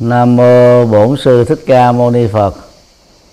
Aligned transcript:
Nam 0.00 0.36
mô 0.36 0.84
Bổn 0.86 1.16
sư 1.24 1.44
Thích 1.44 1.64
Ca 1.66 1.92
Mâu 1.92 2.10
Ni 2.10 2.26
Phật. 2.26 2.54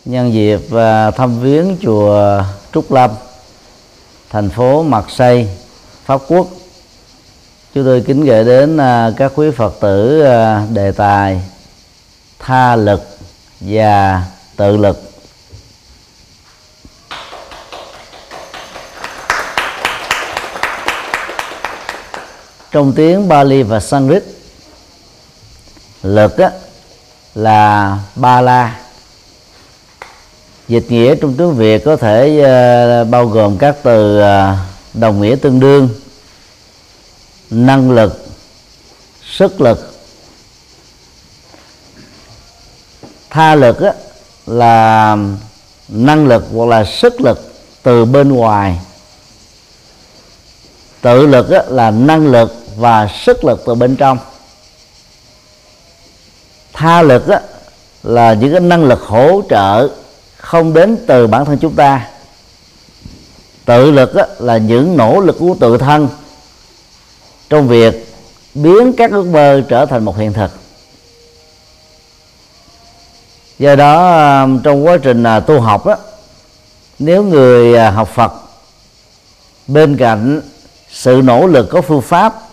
Nhân 0.05 0.33
dịp 0.33 0.59
và 0.69 1.11
thăm 1.11 1.39
viếng 1.39 1.77
chùa 1.81 2.43
Trúc 2.73 2.91
Lâm, 2.91 3.11
thành 4.29 4.49
phố 4.49 4.83
Mạc 4.83 5.09
Xây, 5.09 5.49
Pháp 6.05 6.21
Quốc. 6.27 6.47
Chúng 7.73 7.85
tôi 7.85 8.03
kính 8.07 8.25
gửi 8.25 8.43
đến 8.43 8.77
à, 8.77 9.11
các 9.17 9.31
quý 9.35 9.51
Phật 9.51 9.79
tử 9.79 10.21
à, 10.21 10.65
đề 10.73 10.91
tài 10.91 11.41
tha 12.39 12.75
lực 12.75 13.01
và 13.59 14.23
tự 14.55 14.77
lực. 14.77 15.11
Trong 22.71 22.93
tiếng 22.93 23.27
Bali 23.27 23.63
và 23.63 23.79
Sanskrit 23.79 24.34
lực 26.05 26.37
á, 26.37 26.51
là 27.35 27.97
ba 28.15 28.41
la. 28.41 28.79
Dịch 30.67 30.91
nghĩa 30.91 31.15
trong 31.15 31.33
tiếng 31.37 31.55
việt 31.55 31.85
có 31.85 31.95
thể 31.95 32.39
uh, 33.01 33.09
bao 33.09 33.25
gồm 33.25 33.57
các 33.57 33.75
từ 33.83 34.19
uh, 34.19 34.25
đồng 34.93 35.21
nghĩa 35.21 35.35
tương 35.35 35.59
đương. 35.59 35.89
Năng 37.49 37.91
lực 37.91 38.25
sức 39.31 39.61
lực. 39.61 39.93
Tha 43.29 43.55
lực 43.55 43.81
á, 43.81 43.93
là 44.45 45.17
năng 45.87 46.27
lực 46.27 46.45
hoặc 46.53 46.65
là 46.65 46.85
sức 46.85 47.21
lực 47.21 47.53
từ 47.83 48.05
bên 48.05 48.29
ngoài. 48.31 48.79
Tự 51.01 51.27
lực 51.27 51.49
á, 51.49 51.63
là 51.67 51.91
năng 51.91 52.27
lực 52.27 52.53
và 52.77 53.09
sức 53.25 53.43
lực 53.43 53.63
từ 53.65 53.75
bên 53.75 53.95
trong 53.95 54.17
tha 56.75 57.01
lực 57.01 57.27
á, 57.27 57.41
là 58.03 58.33
những 58.33 58.51
cái 58.51 58.59
năng 58.59 58.83
lực 58.83 59.01
hỗ 59.01 59.41
trợ 59.49 59.89
không 60.37 60.73
đến 60.73 60.97
từ 61.07 61.27
bản 61.27 61.45
thân 61.45 61.57
chúng 61.57 61.75
ta. 61.75 62.07
Tự 63.65 63.91
lực 63.91 64.15
á, 64.15 64.25
là 64.39 64.57
những 64.57 64.97
nỗ 64.97 65.19
lực 65.19 65.35
của 65.39 65.55
tự 65.59 65.77
thân 65.77 66.07
trong 67.49 67.67
việc 67.67 68.13
biến 68.53 68.93
các 68.97 69.11
ước 69.11 69.25
mơ 69.25 69.61
trở 69.69 69.85
thành 69.85 70.05
một 70.05 70.17
hiện 70.17 70.33
thực. 70.33 70.51
Do 73.59 73.75
đó 73.75 74.21
um, 74.41 74.59
trong 74.59 74.85
quá 74.85 74.97
trình 75.03 75.23
à, 75.23 75.39
tu 75.39 75.59
học 75.59 75.85
á, 75.87 75.95
nếu 76.99 77.23
người 77.23 77.77
à, 77.77 77.91
học 77.91 78.09
Phật 78.13 78.33
bên 79.67 79.97
cạnh 79.97 80.41
sự 80.91 81.21
nỗ 81.23 81.47
lực 81.47 81.69
có 81.69 81.81
phương 81.81 82.01
pháp 82.01 82.44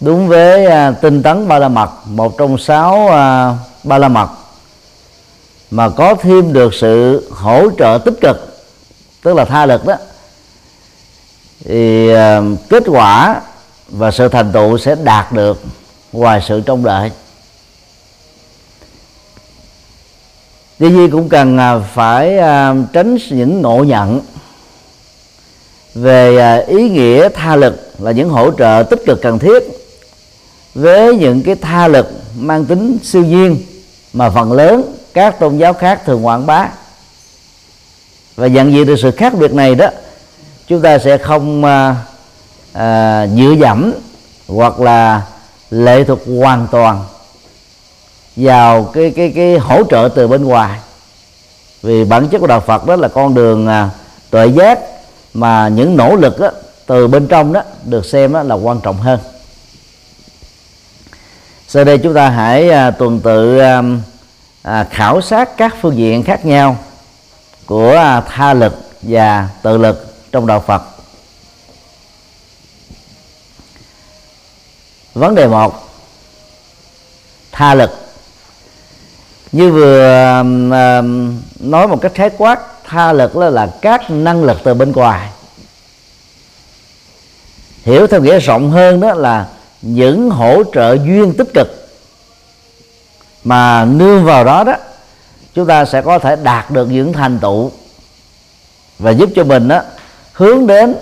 đúng 0.00 0.28
với 0.28 0.66
à, 0.66 0.90
tinh 0.90 1.22
tấn 1.22 1.48
ba 1.48 1.58
la 1.58 1.68
mật 1.68 1.90
một 2.04 2.38
trong 2.38 2.58
sáu 2.58 3.08
à, 3.08 3.54
ba 3.84 3.98
la 3.98 4.08
mật 4.08 4.28
mà 5.70 5.88
có 5.88 6.14
thêm 6.14 6.52
được 6.52 6.74
sự 6.74 7.28
hỗ 7.30 7.70
trợ 7.78 7.98
tích 8.04 8.14
cực 8.20 8.64
tức 9.22 9.34
là 9.34 9.44
tha 9.44 9.66
lực 9.66 9.86
đó 9.86 9.94
thì 11.64 12.08
à, 12.08 12.40
kết 12.68 12.82
quả 12.86 13.40
và 13.88 14.10
sự 14.10 14.28
thành 14.28 14.52
tựu 14.52 14.78
sẽ 14.78 14.94
đạt 14.94 15.32
được 15.32 15.62
ngoài 16.12 16.40
sự 16.48 16.60
trông 16.60 16.84
đợi. 16.84 17.10
Tuy 20.78 20.90
nhiên 20.90 21.10
cũng 21.10 21.28
cần 21.28 21.58
à, 21.58 21.78
phải 21.78 22.38
à, 22.38 22.74
tránh 22.92 23.16
những 23.30 23.62
ngộ 23.62 23.84
nhận 23.84 24.20
về 25.94 26.38
à, 26.38 26.56
ý 26.66 26.88
nghĩa 26.88 27.28
tha 27.28 27.56
lực 27.56 27.90
là 27.98 28.10
những 28.10 28.28
hỗ 28.28 28.50
trợ 28.58 28.84
tích 28.90 29.02
cực 29.06 29.22
cần 29.22 29.38
thiết 29.38 29.62
với 30.76 31.16
những 31.16 31.42
cái 31.42 31.54
tha 31.54 31.88
lực 31.88 32.12
mang 32.38 32.64
tính 32.64 32.98
siêu 33.02 33.24
nhiên 33.24 33.56
mà 34.12 34.30
phần 34.30 34.52
lớn 34.52 34.82
các 35.14 35.38
tôn 35.38 35.58
giáo 35.58 35.72
khác 35.72 36.02
thường 36.04 36.26
quảng 36.26 36.46
bá. 36.46 36.68
Và 38.36 38.46
nhận 38.46 38.72
diện 38.72 38.86
được 38.86 38.96
sự 39.02 39.10
khác 39.10 39.34
biệt 39.38 39.54
này 39.54 39.74
đó 39.74 39.88
chúng 40.66 40.82
ta 40.82 40.98
sẽ 40.98 41.18
không 41.18 41.64
à, 41.64 41.96
à, 42.72 43.26
dựa 43.26 43.54
dẫm 43.60 43.92
hoặc 44.48 44.80
là 44.80 45.22
lệ 45.70 46.04
thuộc 46.04 46.20
hoàn 46.40 46.66
toàn 46.70 47.04
vào 48.36 48.84
cái 48.84 49.12
cái 49.16 49.32
cái 49.36 49.58
hỗ 49.58 49.82
trợ 49.90 50.08
từ 50.14 50.28
bên 50.28 50.44
ngoài. 50.44 50.78
Vì 51.82 52.04
bản 52.04 52.28
chất 52.28 52.38
của 52.38 52.46
đạo 52.46 52.60
Phật 52.60 52.86
đó 52.86 52.96
là 52.96 53.08
con 53.08 53.34
đường 53.34 53.66
à, 53.66 53.90
tuệ 54.30 54.46
giác 54.46 54.78
mà 55.34 55.68
những 55.68 55.96
nỗ 55.96 56.16
lực 56.16 56.40
đó, 56.40 56.50
từ 56.86 57.06
bên 57.08 57.26
trong 57.26 57.52
đó 57.52 57.62
được 57.84 58.06
xem 58.06 58.32
đó 58.32 58.42
là 58.42 58.54
quan 58.54 58.80
trọng 58.80 58.96
hơn 58.96 59.18
sau 61.76 61.84
đây 61.84 61.98
chúng 61.98 62.14
ta 62.14 62.28
hãy 62.28 62.70
à, 62.70 62.90
tuần 62.90 63.20
tự 63.20 63.58
à, 63.58 63.82
à, 64.62 64.84
khảo 64.90 65.20
sát 65.20 65.56
các 65.56 65.74
phương 65.80 65.96
diện 65.96 66.22
khác 66.22 66.46
nhau 66.46 66.78
của 67.66 67.92
à, 67.92 68.20
tha 68.20 68.54
lực 68.54 68.90
và 69.02 69.48
tự 69.62 69.78
lực 69.78 70.14
trong 70.32 70.46
đạo 70.46 70.64
Phật. 70.66 70.82
Vấn 75.14 75.34
đề 75.34 75.46
một 75.48 75.88
tha 77.52 77.74
lực. 77.74 77.90
Như 79.52 79.72
vừa 79.72 80.02
à, 80.72 81.02
nói 81.60 81.88
một 81.88 81.98
cách 82.02 82.12
khái 82.14 82.30
quát 82.38 82.60
tha 82.84 83.12
lực 83.12 83.36
là, 83.36 83.50
là 83.50 83.70
các 83.82 84.10
năng 84.10 84.44
lực 84.44 84.58
từ 84.64 84.74
bên 84.74 84.92
ngoài. 84.92 85.30
Hiểu 87.82 88.06
theo 88.06 88.20
nghĩa 88.20 88.38
rộng 88.38 88.70
hơn 88.70 89.00
đó 89.00 89.14
là 89.14 89.46
những 89.82 90.30
hỗ 90.30 90.62
trợ 90.74 90.96
duyên 91.04 91.34
tích 91.38 91.48
cực 91.54 91.88
mà 93.44 93.84
nương 93.84 94.24
vào 94.24 94.44
đó 94.44 94.64
đó 94.64 94.74
chúng 95.54 95.66
ta 95.66 95.84
sẽ 95.84 96.02
có 96.02 96.18
thể 96.18 96.36
đạt 96.36 96.70
được 96.70 96.90
những 96.90 97.12
thành 97.12 97.38
tựu 97.38 97.70
và 98.98 99.10
giúp 99.10 99.30
cho 99.34 99.44
mình 99.44 99.68
đó 99.68 99.82
hướng 100.32 100.66
đến 100.66 100.94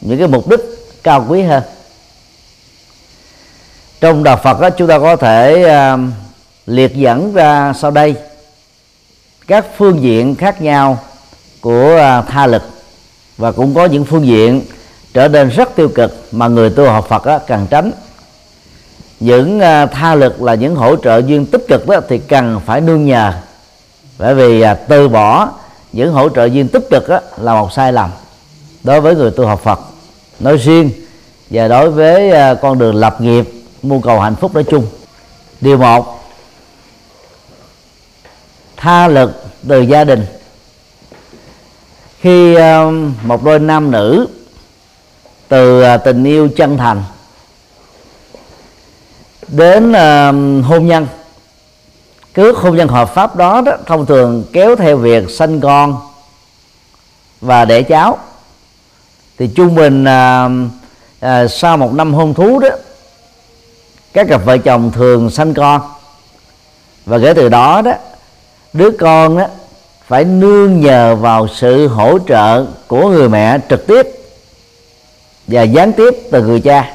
những 0.00 0.18
cái 0.18 0.28
mục 0.28 0.48
đích 0.48 0.60
cao 1.02 1.26
quý 1.28 1.42
hơn. 1.42 1.62
Trong 4.00 4.24
đạo 4.24 4.40
Phật 4.42 4.60
đó, 4.60 4.70
chúng 4.70 4.88
ta 4.88 4.98
có 4.98 5.16
thể 5.16 5.64
uh, 5.94 6.00
liệt 6.66 6.94
dẫn 6.94 7.34
ra 7.34 7.72
sau 7.80 7.90
đây 7.90 8.14
các 9.46 9.66
phương 9.76 10.02
diện 10.02 10.34
khác 10.34 10.62
nhau 10.62 10.98
của 11.60 12.18
uh, 12.18 12.28
tha 12.28 12.46
lực 12.46 12.62
và 13.38 13.52
cũng 13.52 13.74
có 13.74 13.84
những 13.84 14.04
phương 14.04 14.26
diện 14.26 14.62
trở 15.14 15.28
nên 15.28 15.48
rất 15.48 15.76
tiêu 15.76 15.88
cực 15.88 16.28
mà 16.32 16.48
người 16.48 16.70
tu 16.70 16.86
học 16.86 17.06
Phật 17.08 17.26
đó, 17.26 17.38
cần 17.38 17.66
tránh 17.70 17.90
những 19.22 19.60
à, 19.60 19.86
tha 19.86 20.14
lực 20.14 20.42
là 20.42 20.54
những 20.54 20.76
hỗ 20.76 20.96
trợ 20.96 21.18
duyên 21.18 21.46
tích 21.46 21.64
cực 21.68 21.88
đó 21.88 22.00
thì 22.08 22.18
cần 22.18 22.60
phải 22.66 22.80
nương 22.80 23.06
nhờ. 23.06 23.32
Bởi 24.18 24.34
vì 24.34 24.60
à, 24.60 24.74
từ 24.74 25.08
bỏ 25.08 25.48
những 25.92 26.12
hỗ 26.12 26.28
trợ 26.28 26.44
duyên 26.44 26.68
tích 26.68 26.86
cực 26.90 27.08
đó 27.08 27.20
là 27.36 27.54
một 27.54 27.72
sai 27.72 27.92
lầm 27.92 28.10
đối 28.84 29.00
với 29.00 29.14
người 29.14 29.30
tu 29.30 29.46
học 29.46 29.60
Phật. 29.64 29.80
Nói 30.40 30.56
riêng 30.56 30.90
và 31.50 31.68
đối 31.68 31.90
với 31.90 32.30
à, 32.30 32.54
con 32.54 32.78
đường 32.78 32.94
lập 32.94 33.20
nghiệp, 33.20 33.50
mưu 33.82 34.00
cầu 34.00 34.20
hạnh 34.20 34.34
phúc 34.34 34.54
nói 34.54 34.64
chung. 34.70 34.86
Điều 35.60 35.78
một, 35.78 36.24
tha 38.76 39.08
lực 39.08 39.44
từ 39.68 39.80
gia 39.80 40.04
đình. 40.04 40.26
Khi 42.20 42.56
một 43.22 43.44
đôi 43.44 43.58
nam 43.58 43.90
nữ 43.90 44.26
từ 45.48 45.84
tình 46.04 46.24
yêu 46.24 46.48
chân 46.56 46.76
thành 46.76 47.02
đến 49.52 49.90
uh, 49.90 50.64
hôn 50.66 50.86
nhân. 50.86 51.06
Cứ 52.34 52.52
hôn 52.52 52.76
nhân 52.76 52.88
hợp 52.88 53.14
pháp 53.14 53.36
đó, 53.36 53.60
đó 53.60 53.72
thông 53.86 54.06
thường 54.06 54.44
kéo 54.52 54.76
theo 54.76 54.96
việc 54.96 55.30
sanh 55.30 55.60
con 55.60 55.96
và 57.40 57.64
đẻ 57.64 57.82
cháu. 57.82 58.18
Thì 59.38 59.50
trung 59.56 59.74
bình 59.74 60.04
uh, 60.04 60.52
uh, 61.26 61.50
sau 61.50 61.76
một 61.76 61.92
năm 61.92 62.14
hôn 62.14 62.34
thú 62.34 62.58
đó 62.58 62.68
các 64.12 64.28
cặp 64.28 64.44
vợ 64.44 64.58
chồng 64.58 64.92
thường 64.92 65.30
sanh 65.30 65.54
con. 65.54 65.80
Và 67.06 67.18
kể 67.18 67.34
từ 67.34 67.48
đó 67.48 67.82
đó 67.82 67.92
đứa 68.72 68.90
con 68.90 69.38
đó 69.38 69.46
phải 70.06 70.24
nương 70.24 70.80
nhờ 70.80 71.16
vào 71.16 71.48
sự 71.48 71.88
hỗ 71.88 72.18
trợ 72.28 72.66
của 72.86 73.08
người 73.08 73.28
mẹ 73.28 73.58
trực 73.70 73.86
tiếp 73.86 74.06
và 75.46 75.62
gián 75.62 75.92
tiếp 75.92 76.14
từ 76.30 76.42
người 76.42 76.60
cha 76.60 76.94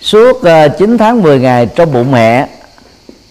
suốt 0.00 0.42
ờ, 0.42 0.64
uh, 0.64 0.78
9 0.78 0.98
tháng 0.98 1.22
10 1.22 1.40
ngày 1.40 1.66
trong 1.66 1.92
bụng 1.92 2.12
mẹ 2.12 2.48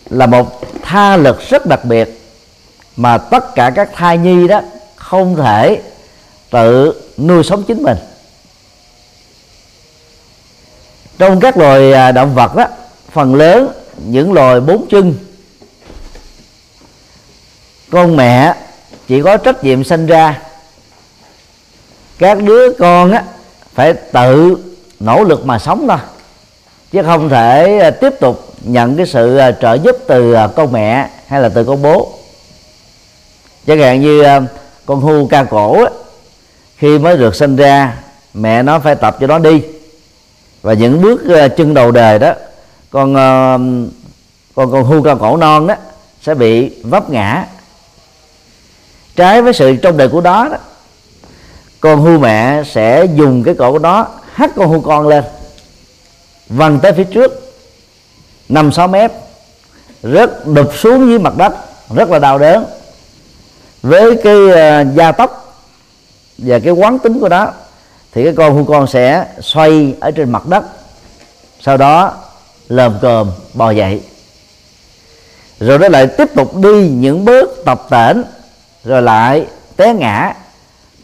là 0.10 0.25
một 0.25 0.62
tha 0.81 1.18
lực 1.18 1.42
rất 1.50 1.66
đặc 1.66 1.86
biệt 1.86 2.21
mà 2.95 3.18
tất 3.18 3.56
cả 3.56 3.69
các 3.75 3.89
thai 3.95 4.18
nhi 4.18 4.48
đó 4.48 4.62
không 4.95 5.36
thể 5.36 5.81
tự 6.50 7.01
nuôi 7.18 7.44
sống 7.44 7.63
chính 7.63 7.83
mình. 7.83 7.98
Trong 11.18 11.39
các 11.39 11.57
loài 11.57 11.94
à, 11.94 12.12
động 12.12 12.36
vật 12.36 12.56
đó 12.56 12.68
phần 13.12 13.36
lớn 13.36 13.69
những 13.98 14.33
loài 14.33 14.60
bốn 14.60 14.86
chân 14.89 15.16
con 17.89 18.16
mẹ 18.16 18.56
chỉ 19.07 19.21
có 19.21 19.38
trách 19.38 19.63
nhiệm 19.63 19.83
sinh 19.83 20.06
ra. 20.06 20.42
Các 22.18 22.44
đứa 22.44 22.74
con 22.74 23.12
á 23.12 23.24
phải 23.74 23.94
tự 23.94 24.57
nỗ 25.00 25.24
lực 25.24 25.45
mà 25.45 25.60
sống 25.60 25.86
thôi 25.88 25.98
chứ 26.91 27.03
không 27.03 27.30
thể 27.30 27.80
à, 27.80 27.91
tiếp 27.91 28.13
tục 28.19 28.53
nhận 28.62 28.97
cái 28.97 29.06
sự 29.06 29.38
à, 29.38 29.51
trợ 29.51 29.74
giúp 29.74 29.97
từ 30.07 30.33
à, 30.33 30.47
con 30.47 30.71
mẹ 30.71 31.09
hay 31.27 31.41
là 31.41 31.50
từ 31.50 31.63
con 31.63 31.81
bố. 31.81 32.13
Chẳng 33.68 33.80
hạn 33.80 34.01
như 34.01 34.24
con 34.86 35.01
hưu 35.01 35.27
ca 35.27 35.44
cổ 35.44 35.86
khi 36.77 37.00
mới 37.00 37.18
được 37.18 37.36
sinh 37.36 37.56
ra 37.56 37.95
mẹ 38.33 38.63
nó 38.63 38.80
phải 38.80 38.95
tập 38.95 39.18
cho 39.19 39.27
nó 39.27 39.39
đi. 39.39 39.63
Và 40.62 40.74
những 40.74 41.01
bước 41.01 41.21
chân 41.57 41.74
đầu 41.74 41.91
đời 41.91 42.19
đó 42.19 42.33
con 42.89 43.13
con 44.56 44.71
con 44.71 44.83
hưu 44.83 45.03
ca 45.03 45.15
cổ 45.15 45.38
non 45.38 45.68
đó 45.68 45.75
sẽ 46.21 46.33
bị 46.33 46.71
vấp 46.83 47.09
ngã. 47.09 47.45
Trái 49.15 49.42
với 49.42 49.53
sự 49.53 49.75
trong 49.75 49.97
đời 49.97 50.07
của 50.07 50.21
đó, 50.21 50.50
đó 50.51 50.57
con 51.80 52.01
hưu 52.01 52.19
mẹ 52.19 52.63
sẽ 52.65 53.06
dùng 53.15 53.44
cái 53.44 53.53
cổ 53.53 53.71
của 53.71 53.80
nó 53.80 54.07
hất 54.33 54.51
con 54.56 54.69
hưu 54.69 54.81
con 54.81 55.07
lên 55.07 55.24
văng 56.50 56.80
tới 56.80 56.94
phía 56.94 57.04
trước 57.04 57.56
năm 58.50 58.72
sáu 58.72 58.88
mét 58.88 59.12
rất 60.04 60.48
đục 60.48 60.78
xuống 60.78 61.10
dưới 61.10 61.19
mặt 61.19 61.38
đất 61.38 61.54
rất 61.96 62.10
là 62.10 62.19
đau 62.19 62.40
đớn. 62.40 62.66
Với 63.81 64.16
cái 64.24 64.36
uh, 64.36 64.96
gia 64.96 65.12
tốc 65.12 65.56
và 66.38 66.60
cái 66.60 66.74
quán 66.74 67.00
tính 67.00 67.19
của 67.19 67.30
nó 67.30 67.51
thì 68.12 68.24
cái 68.24 68.34
con 68.38 68.56
hươu 68.56 68.66
con 68.66 68.88
sẽ 68.88 69.25
xoay 69.40 69.96
ở 70.00 70.12
trên 70.12 70.31
mặt 70.31 70.46
đất 70.46 70.63
sau 71.60 71.78
đó 71.78 72.13
lờm 72.68 72.98
cờm 73.02 73.31
bò 73.54 73.72
dậy. 73.72 74.02
Rồi 75.60 75.80
nó 75.80 75.88
lại 75.88 76.07
tiếp 76.07 76.30
tục 76.36 76.56
đi 76.56 76.90
những 76.90 77.25
bước 77.25 77.62
tập 77.66 77.88
tễnh 77.90 78.24
rồi 78.84 79.02
lại 79.02 79.45
té 79.75 79.94
ngã. 79.94 80.34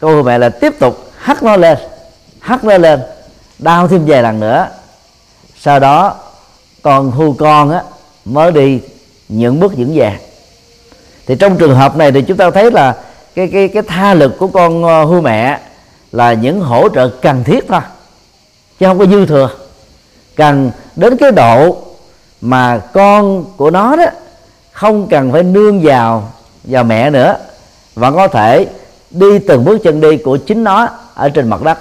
Cô 0.00 0.22
mẹ 0.22 0.38
là 0.38 0.48
tiếp 0.48 0.78
tục 0.78 1.10
hắt 1.18 1.42
nó 1.42 1.56
lên 1.56 1.78
hắt 2.40 2.64
nó 2.64 2.78
lên 2.78 3.00
đau 3.58 3.88
thêm 3.88 4.06
vài 4.06 4.22
lần 4.22 4.40
nữa 4.40 4.68
sau 5.66 5.80
đó, 5.80 6.14
con 6.82 7.10
hưu 7.10 7.32
con 7.32 7.70
á, 7.70 7.82
mới 8.24 8.52
đi 8.52 8.80
những 9.28 9.60
bước 9.60 9.72
vững 9.76 9.92
vàng. 9.94 10.18
Thì 11.26 11.36
trong 11.36 11.58
trường 11.58 11.74
hợp 11.74 11.96
này 11.96 12.12
thì 12.12 12.22
chúng 12.22 12.36
ta 12.36 12.50
thấy 12.50 12.70
là 12.70 12.96
cái 13.34 13.48
cái 13.52 13.68
cái 13.68 13.82
tha 13.82 14.14
lực 14.14 14.38
của 14.38 14.46
con 14.46 14.84
ờ, 14.84 15.04
hưu 15.04 15.20
mẹ 15.20 15.60
là 16.12 16.32
những 16.32 16.60
hỗ 16.60 16.88
trợ 16.88 17.08
cần 17.08 17.44
thiết 17.44 17.68
thôi, 17.68 17.80
chứ 18.80 18.86
không 18.86 18.98
có 18.98 19.06
dư 19.06 19.26
thừa. 19.26 19.50
Cần 20.36 20.70
đến 20.96 21.16
cái 21.16 21.30
độ 21.32 21.76
mà 22.40 22.78
con 22.78 23.44
của 23.56 23.70
nó 23.70 23.96
đó 23.96 24.06
không 24.72 25.08
cần 25.08 25.32
phải 25.32 25.42
nương 25.42 25.80
vào 25.82 26.32
vào 26.64 26.84
mẹ 26.84 27.10
nữa 27.10 27.36
và 27.94 28.10
có 28.10 28.28
thể 28.28 28.66
đi 29.10 29.38
từng 29.38 29.64
bước 29.64 29.78
chân 29.84 30.00
đi 30.00 30.16
của 30.16 30.36
chính 30.36 30.64
nó 30.64 30.88
ở 31.14 31.28
trên 31.28 31.48
mặt 31.48 31.62
đất. 31.62 31.78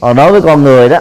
Còn 0.00 0.16
đối 0.16 0.32
với 0.32 0.40
con 0.40 0.62
người 0.62 0.88
đó 0.88 0.98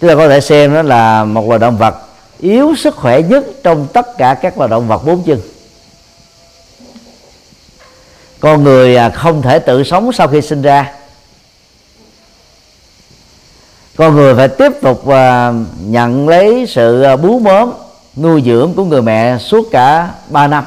chúng 0.00 0.08
ta 0.08 0.14
có 0.14 0.28
thể 0.28 0.40
xem 0.40 0.74
nó 0.74 0.82
là 0.82 1.24
một 1.24 1.48
loài 1.48 1.58
động 1.58 1.76
vật 1.76 1.94
yếu 2.38 2.74
sức 2.76 2.96
khỏe 2.96 3.22
nhất 3.22 3.44
trong 3.62 3.86
tất 3.92 4.18
cả 4.18 4.34
các 4.34 4.58
loài 4.58 4.70
động 4.70 4.88
vật 4.88 5.04
bốn 5.04 5.22
chân. 5.22 5.40
Con 8.40 8.64
người 8.64 8.96
à, 8.96 9.10
không 9.10 9.42
thể 9.42 9.58
tự 9.58 9.84
sống 9.84 10.12
sau 10.12 10.28
khi 10.28 10.42
sinh 10.42 10.62
ra. 10.62 10.92
Con 13.96 14.14
người 14.14 14.34
phải 14.34 14.48
tiếp 14.48 14.72
tục 14.82 15.08
à, 15.08 15.52
nhận 15.80 16.28
lấy 16.28 16.66
sự 16.68 17.02
à, 17.02 17.16
bú 17.16 17.38
mớm 17.38 17.72
nuôi 18.16 18.42
dưỡng 18.46 18.74
của 18.74 18.84
người 18.84 19.02
mẹ 19.02 19.38
suốt 19.38 19.68
cả 19.70 20.10
3 20.28 20.46
năm. 20.46 20.64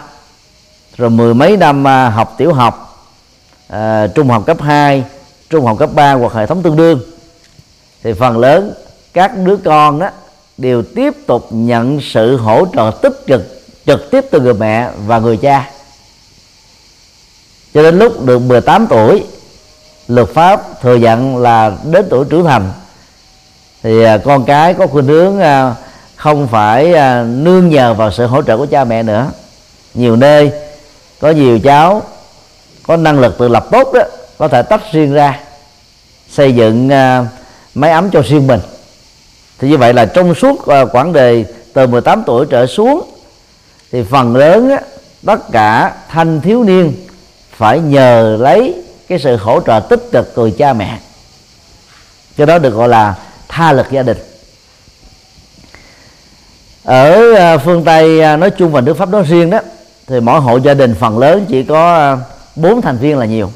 Rồi 0.97 1.09
mười 1.09 1.33
mấy 1.33 1.57
năm 1.57 1.85
học 1.85 2.35
tiểu 2.37 2.53
học 2.53 2.87
trung 4.15 4.29
học 4.29 4.43
cấp 4.45 4.61
2 4.61 5.03
trung 5.49 5.65
học 5.65 5.77
cấp 5.79 5.89
3 5.93 6.13
hoặc 6.13 6.33
hệ 6.33 6.45
thống 6.45 6.63
tương 6.63 6.75
đương. 6.75 6.99
Thì 8.03 8.13
phần 8.13 8.37
lớn 8.37 8.73
các 9.13 9.31
đứa 9.37 9.57
con 9.57 9.99
đó 9.99 10.09
đều 10.57 10.83
tiếp 10.95 11.13
tục 11.27 11.47
nhận 11.49 11.99
sự 12.01 12.37
hỗ 12.37 12.65
trợ 12.75 12.91
tích 13.01 13.23
cực, 13.27 13.41
trực 13.85 14.11
tiếp 14.11 14.25
từ 14.31 14.39
người 14.39 14.53
mẹ 14.53 14.89
và 15.05 15.19
người 15.19 15.37
cha. 15.37 15.69
Cho 17.73 17.83
đến 17.83 17.99
lúc 17.99 18.25
được 18.25 18.39
18 18.39 18.87
tuổi, 18.87 19.23
luật 20.07 20.29
pháp 20.33 20.81
thừa 20.81 20.95
nhận 20.95 21.37
là 21.37 21.71
đến 21.83 22.05
tuổi 22.09 22.25
trưởng 22.29 22.45
thành, 22.45 22.71
thì 23.83 24.03
à, 24.03 24.17
con 24.17 24.45
cái 24.45 24.73
có 24.73 24.87
khuynh 24.87 25.05
hướng 25.05 25.39
à, 25.39 25.75
không 26.15 26.47
phải 26.47 26.93
à, 26.93 27.23
nương 27.23 27.69
nhờ 27.69 27.93
vào 27.93 28.11
sự 28.11 28.25
hỗ 28.25 28.41
trợ 28.41 28.57
của 28.57 28.65
cha 28.65 28.83
mẹ 28.83 29.03
nữa. 29.03 29.31
Nhiều 29.93 30.15
nơi 30.15 30.51
có 31.19 31.29
nhiều 31.29 31.59
cháu 31.59 32.01
có 32.87 32.97
năng 32.97 33.19
lực 33.19 33.37
tự 33.37 33.47
lập 33.47 33.65
tốt 33.71 33.93
đó, 33.93 34.01
có 34.37 34.47
thể 34.47 34.61
tách 34.61 34.81
riêng 34.91 35.13
ra, 35.13 35.39
xây 36.29 36.55
dựng 36.55 36.89
máy 37.75 37.91
ấm 37.91 38.09
cho 38.11 38.21
riêng 38.21 38.47
mình 38.47 38.59
thì 39.61 39.69
như 39.69 39.77
vậy 39.77 39.93
là 39.93 40.05
trong 40.05 40.35
suốt 40.35 40.65
ờ, 40.65 40.85
quãng 40.85 41.13
đời 41.13 41.45
từ 41.73 41.87
18 41.87 42.23
tuổi 42.25 42.45
trở 42.49 42.65
xuống 42.65 43.11
thì 43.91 44.03
phần 44.03 44.35
lớn 44.35 44.69
á, 44.69 44.81
tất 45.25 45.51
cả 45.51 45.93
thanh 46.09 46.41
thiếu 46.41 46.63
niên 46.63 46.93
phải 47.57 47.79
nhờ 47.79 48.37
lấy 48.39 48.75
cái 49.07 49.19
sự 49.19 49.35
hỗ 49.35 49.61
trợ 49.61 49.79
tích 49.79 50.09
cực 50.11 50.35
từ 50.35 50.51
cha 50.51 50.73
mẹ. 50.73 50.99
Cho 52.37 52.45
đó 52.45 52.59
được 52.59 52.73
gọi 52.73 52.89
là 52.89 53.15
tha 53.47 53.73
lực 53.73 53.91
gia 53.91 54.03
đình. 54.03 54.17
Ở 56.83 57.33
ờ, 57.33 57.57
phương 57.57 57.83
tây 57.83 58.21
ờ, 58.21 58.37
nói 58.37 58.51
chung 58.51 58.71
và 58.71 58.81
nước 58.81 58.97
pháp 58.97 59.09
nói 59.09 59.23
riêng 59.23 59.49
đó 59.49 59.59
thì 60.07 60.19
mỗi 60.19 60.39
hộ 60.39 60.57
gia 60.57 60.73
đình 60.73 60.95
phần 60.99 61.19
lớn 61.19 61.45
chỉ 61.49 61.63
có 61.63 62.17
bốn 62.55 62.81
thành 62.81 62.97
viên 62.97 63.17
là 63.17 63.25
nhiều. 63.25 63.51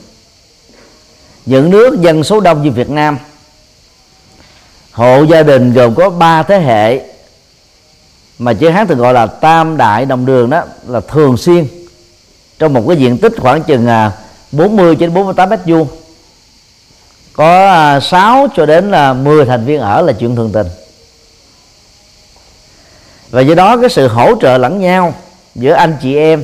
Những 1.46 1.70
nước 1.70 2.02
dân 2.02 2.24
số 2.24 2.40
đông 2.40 2.64
như 2.64 2.72
việt 2.72 2.90
nam 2.90 3.18
hộ 4.96 5.24
gia 5.24 5.44
đình 5.44 5.74
gồm 5.74 5.96
có 5.96 6.10
ba 6.10 6.44
thế 6.44 6.60
hệ. 6.60 7.02
Mà 8.40 8.54
chữ 8.54 8.70
hán 8.70 8.88
thường 8.88 8.98
gọi 8.98 9.14
là 9.14 9.26
tam 9.26 9.78
đại 9.78 10.06
đồng 10.06 10.26
đường 10.26 10.50
đó 10.50 10.64
là 10.88 11.00
thường 11.00 11.38
xuyên. 11.38 11.68
Trong 12.60 12.74
một 12.74 12.84
cái 12.88 12.98
diện 12.98 13.18
tích 13.18 13.34
khoảng 13.38 13.64
chừng 13.64 13.88
à, 13.88 14.12
40 14.52 14.96
trên 14.96 15.14
48 15.14 15.50
mét 15.50 15.60
vuông. 15.66 15.88
Có 17.34 17.68
à, 17.68 18.00
6 18.00 18.48
cho 18.56 18.66
đến 18.66 18.92
là 18.92 19.14
10 19.14 19.46
thành 19.46 19.66
viên 19.66 19.80
ở 19.80 20.02
là 20.02 20.14
chuyện 20.14 20.36
thường 20.36 20.52
tình. 20.54 20.68
Và 23.30 23.42
do 23.42 23.56
đó 23.56 23.78
cái 23.78 23.90
sự 23.90 24.08
hỗ 24.08 24.36
trợ 24.42 24.58
lẫn 24.58 24.80
nhau 24.80 25.14
giữa 25.56 25.74
anh 25.74 25.98
chị 26.02 26.18
em 26.18 26.44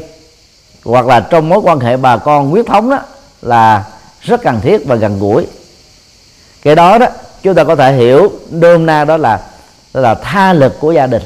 hoặc 0.84 1.06
là 1.06 1.20
trong 1.20 1.50
mối 1.50 1.60
quan 1.64 1.80
hệ 1.80 1.98
bà 1.98 2.18
con 2.18 2.50
huyết 2.50 2.66
thống 2.66 2.90
đó 2.90 3.00
là 3.42 3.86
rất 4.22 4.42
cần 4.44 4.60
thiết 4.62 4.86
và 4.86 4.96
gần 4.96 5.20
gũi. 5.20 5.48
Cái 6.62 6.76
đó 6.76 6.98
đó 6.98 7.08
chúng 7.44 7.56
ta 7.56 7.64
có 7.64 7.76
thể 7.76 7.94
hiểu 7.94 8.32
đơn 8.50 8.86
na 8.86 9.06
đó 9.06 9.18
là 9.18 9.40
đó 9.94 10.02
là 10.02 10.16
tha 10.16 10.54
lực 10.54 10.80
của 10.80 10.92
gia 10.92 11.08
đình. 11.08 11.22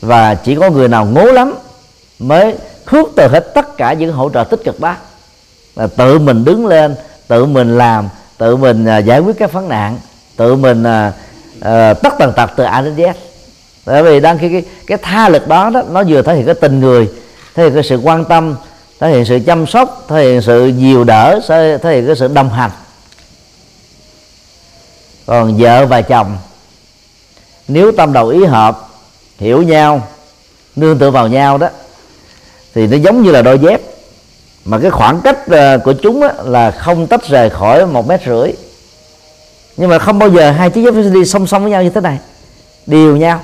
Và 0.00 0.34
chỉ 0.34 0.54
có 0.54 0.70
người 0.70 0.88
nào 0.88 1.04
ngố 1.04 1.24
lắm 1.24 1.54
mới 2.18 2.54
khước 2.84 3.08
từ 3.16 3.28
hết 3.28 3.54
tất 3.54 3.76
cả 3.76 3.92
những 3.92 4.12
hỗ 4.12 4.30
trợ 4.30 4.44
tích 4.44 4.60
cực 4.64 4.80
đó. 4.80 4.96
Là 5.76 5.86
tự 5.86 6.18
mình 6.18 6.44
đứng 6.44 6.66
lên 6.66 6.94
tự 7.28 7.46
mình 7.46 7.78
làm 7.78 8.08
tự 8.38 8.56
mình 8.56 8.86
uh, 8.98 9.04
giải 9.04 9.20
quyết 9.20 9.38
các 9.38 9.52
vấn 9.52 9.68
nạn 9.68 9.98
tự 10.36 10.56
mình 10.56 10.82
uh, 10.82 11.14
uh, 11.58 12.02
tất 12.02 12.14
tần 12.18 12.32
tật 12.36 12.50
từ 12.56 12.64
A 12.64 12.80
đến 12.80 12.96
Z. 12.96 13.12
Bởi 13.86 14.02
vì 14.02 14.20
đang 14.20 14.38
khi 14.38 14.48
cái, 14.48 14.64
cái 14.86 14.98
tha 15.02 15.28
lực 15.28 15.48
đó 15.48 15.70
đó 15.70 15.82
nó 15.90 16.02
vừa 16.08 16.22
thể 16.22 16.34
hiện 16.34 16.46
cái 16.46 16.54
tình 16.54 16.80
người 16.80 17.10
thể 17.54 17.62
hiện 17.62 17.74
cái 17.74 17.82
sự 17.82 17.96
quan 17.96 18.24
tâm 18.24 18.56
thể 19.00 19.10
hiện 19.10 19.24
sự 19.24 19.38
chăm 19.46 19.66
sóc 19.66 20.04
thể 20.08 20.22
hiện 20.22 20.42
sự 20.42 20.66
dìu 20.66 21.04
đỡ 21.04 21.40
thể 21.48 21.94
hiện 21.94 22.06
cái 22.06 22.16
sự 22.16 22.28
đồng 22.28 22.50
hành 22.50 22.70
còn 25.28 25.56
vợ 25.58 25.86
và 25.86 26.02
chồng. 26.02 26.36
Nếu 27.68 27.92
tâm 27.92 28.12
đầu 28.12 28.28
ý 28.28 28.44
hợp, 28.44 28.88
hiểu 29.38 29.62
nhau, 29.62 30.02
nương 30.76 30.98
tựa 30.98 31.10
vào 31.10 31.28
nhau 31.28 31.58
đó, 31.58 31.68
thì 32.74 32.86
nó 32.86 32.96
giống 32.96 33.22
như 33.22 33.30
là 33.30 33.42
đôi 33.42 33.58
dép. 33.58 33.80
Mà 34.64 34.78
cái 34.78 34.90
khoảng 34.90 35.20
cách 35.20 35.38
ờ, 35.46 35.78
của 35.78 35.92
chúng 35.92 36.22
là 36.44 36.70
không 36.70 37.06
tách 37.06 37.28
rời 37.28 37.50
khỏi 37.50 37.86
một 37.86 38.08
mét 38.08 38.20
rưỡi. 38.26 38.52
Nhưng 39.76 39.90
mà 39.90 39.98
không 39.98 40.18
bao 40.18 40.28
giờ 40.28 40.50
hai 40.50 40.70
chiếc 40.70 40.84
dép 40.84 40.94
đi 41.14 41.24
song 41.24 41.46
song 41.46 41.62
với 41.62 41.70
nhau 41.70 41.82
như 41.82 41.90
thế 41.90 42.00
này. 42.00 42.18
Điều 42.86 43.16
nhau. 43.16 43.40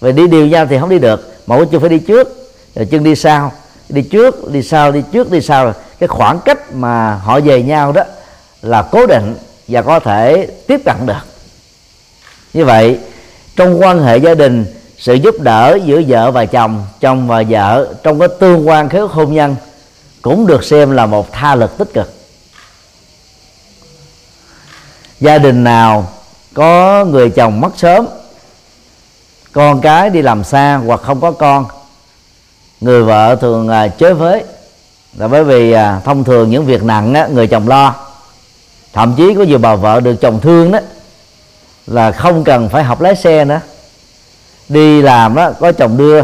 Và 0.00 0.10
đi 0.10 0.26
điều 0.26 0.46
nhau 0.46 0.66
thì 0.66 0.78
không 0.78 0.88
đi 0.88 0.98
được. 0.98 1.36
Một 1.46 1.56
cái 1.56 1.66
chân 1.72 1.80
phải 1.80 1.90
đi 1.90 1.98
trước, 1.98 2.52
rồi 2.74 2.86
chân 2.90 3.04
đi 3.04 3.14
sau. 3.14 3.52
Đi 3.88 4.02
trước, 4.02 4.50
đi 4.52 4.62
sau, 4.62 4.92
đi 4.92 5.02
trước, 5.12 5.30
đi 5.30 5.40
sau. 5.40 5.72
Cái 5.98 6.08
khoảng 6.08 6.40
cách 6.44 6.74
mà 6.74 7.14
họ 7.14 7.40
về 7.40 7.62
nhau 7.62 7.92
đó 7.92 8.02
là 8.62 8.82
cố 8.82 9.06
định 9.06 9.34
và 9.68 9.82
có 9.82 10.00
thể 10.00 10.48
tiếp 10.66 10.80
cận 10.84 10.96
được. 11.06 11.26
Như 12.52 12.64
vậy 12.64 12.98
trong 13.56 13.80
quan 13.80 14.02
hệ 14.02 14.16
gia 14.16 14.34
đình 14.34 14.66
sự 14.98 15.14
giúp 15.14 15.40
đỡ 15.40 15.78
giữa 15.84 16.02
vợ 16.08 16.30
và 16.30 16.44
chồng 16.44 16.86
chồng 17.00 17.28
và 17.28 17.42
vợ 17.48 17.94
trong 18.02 18.18
cái 18.18 18.28
tương 18.40 18.68
quan 18.68 18.88
khế 18.88 18.98
hôn 18.98 19.34
nhân 19.34 19.56
cũng 20.22 20.46
được 20.46 20.64
xem 20.64 20.90
là 20.90 21.06
một 21.06 21.32
tha 21.32 21.54
lực 21.54 21.78
tích 21.78 21.88
cực. 21.94 22.12
Gia 25.20 25.38
đình 25.38 25.64
nào 25.64 26.08
có 26.54 27.04
người 27.04 27.30
chồng 27.30 27.60
mất 27.60 27.70
sớm 27.76 28.06
con 29.52 29.80
cái 29.80 30.10
đi 30.10 30.22
làm 30.22 30.44
xa 30.44 30.76
hoặc 30.86 31.00
không 31.02 31.20
có 31.20 31.30
con 31.30 31.66
người 32.80 33.02
vợ 33.02 33.36
thường 33.36 33.68
à, 33.68 33.88
chế 33.88 34.12
với 34.12 34.44
là 35.16 35.28
bởi 35.28 35.44
vì 35.44 35.72
à, 35.72 36.00
thông 36.04 36.24
thường 36.24 36.50
những 36.50 36.66
việc 36.66 36.82
nặng 36.82 37.14
á, 37.14 37.26
người 37.26 37.46
chồng 37.46 37.68
lo 37.68 38.07
thậm 38.92 39.14
chí 39.16 39.34
có 39.34 39.42
nhiều 39.42 39.58
bà 39.58 39.74
vợ 39.74 40.00
được 40.00 40.14
chồng 40.20 40.40
thương 40.40 40.72
đó 40.72 40.78
là 41.86 42.12
không 42.12 42.44
cần 42.44 42.68
phải 42.68 42.84
học 42.84 43.00
lái 43.00 43.16
xe 43.16 43.44
nữa. 43.44 43.60
Đi 44.68 45.02
làm 45.02 45.34
đó 45.34 45.52
có 45.60 45.72
chồng 45.72 45.96
đưa 45.96 46.22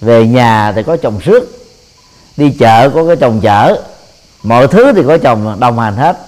về 0.00 0.26
nhà 0.26 0.72
thì 0.72 0.82
có 0.82 0.96
chồng 0.96 1.18
rước 1.24 1.62
đi 2.36 2.50
chợ 2.50 2.90
có 2.94 3.06
cái 3.06 3.16
chồng 3.16 3.40
chở. 3.40 3.82
Mọi 4.42 4.68
thứ 4.68 4.92
thì 4.92 5.02
có 5.06 5.18
chồng 5.18 5.60
đồng 5.60 5.78
hành 5.78 5.96
hết. 5.96 6.18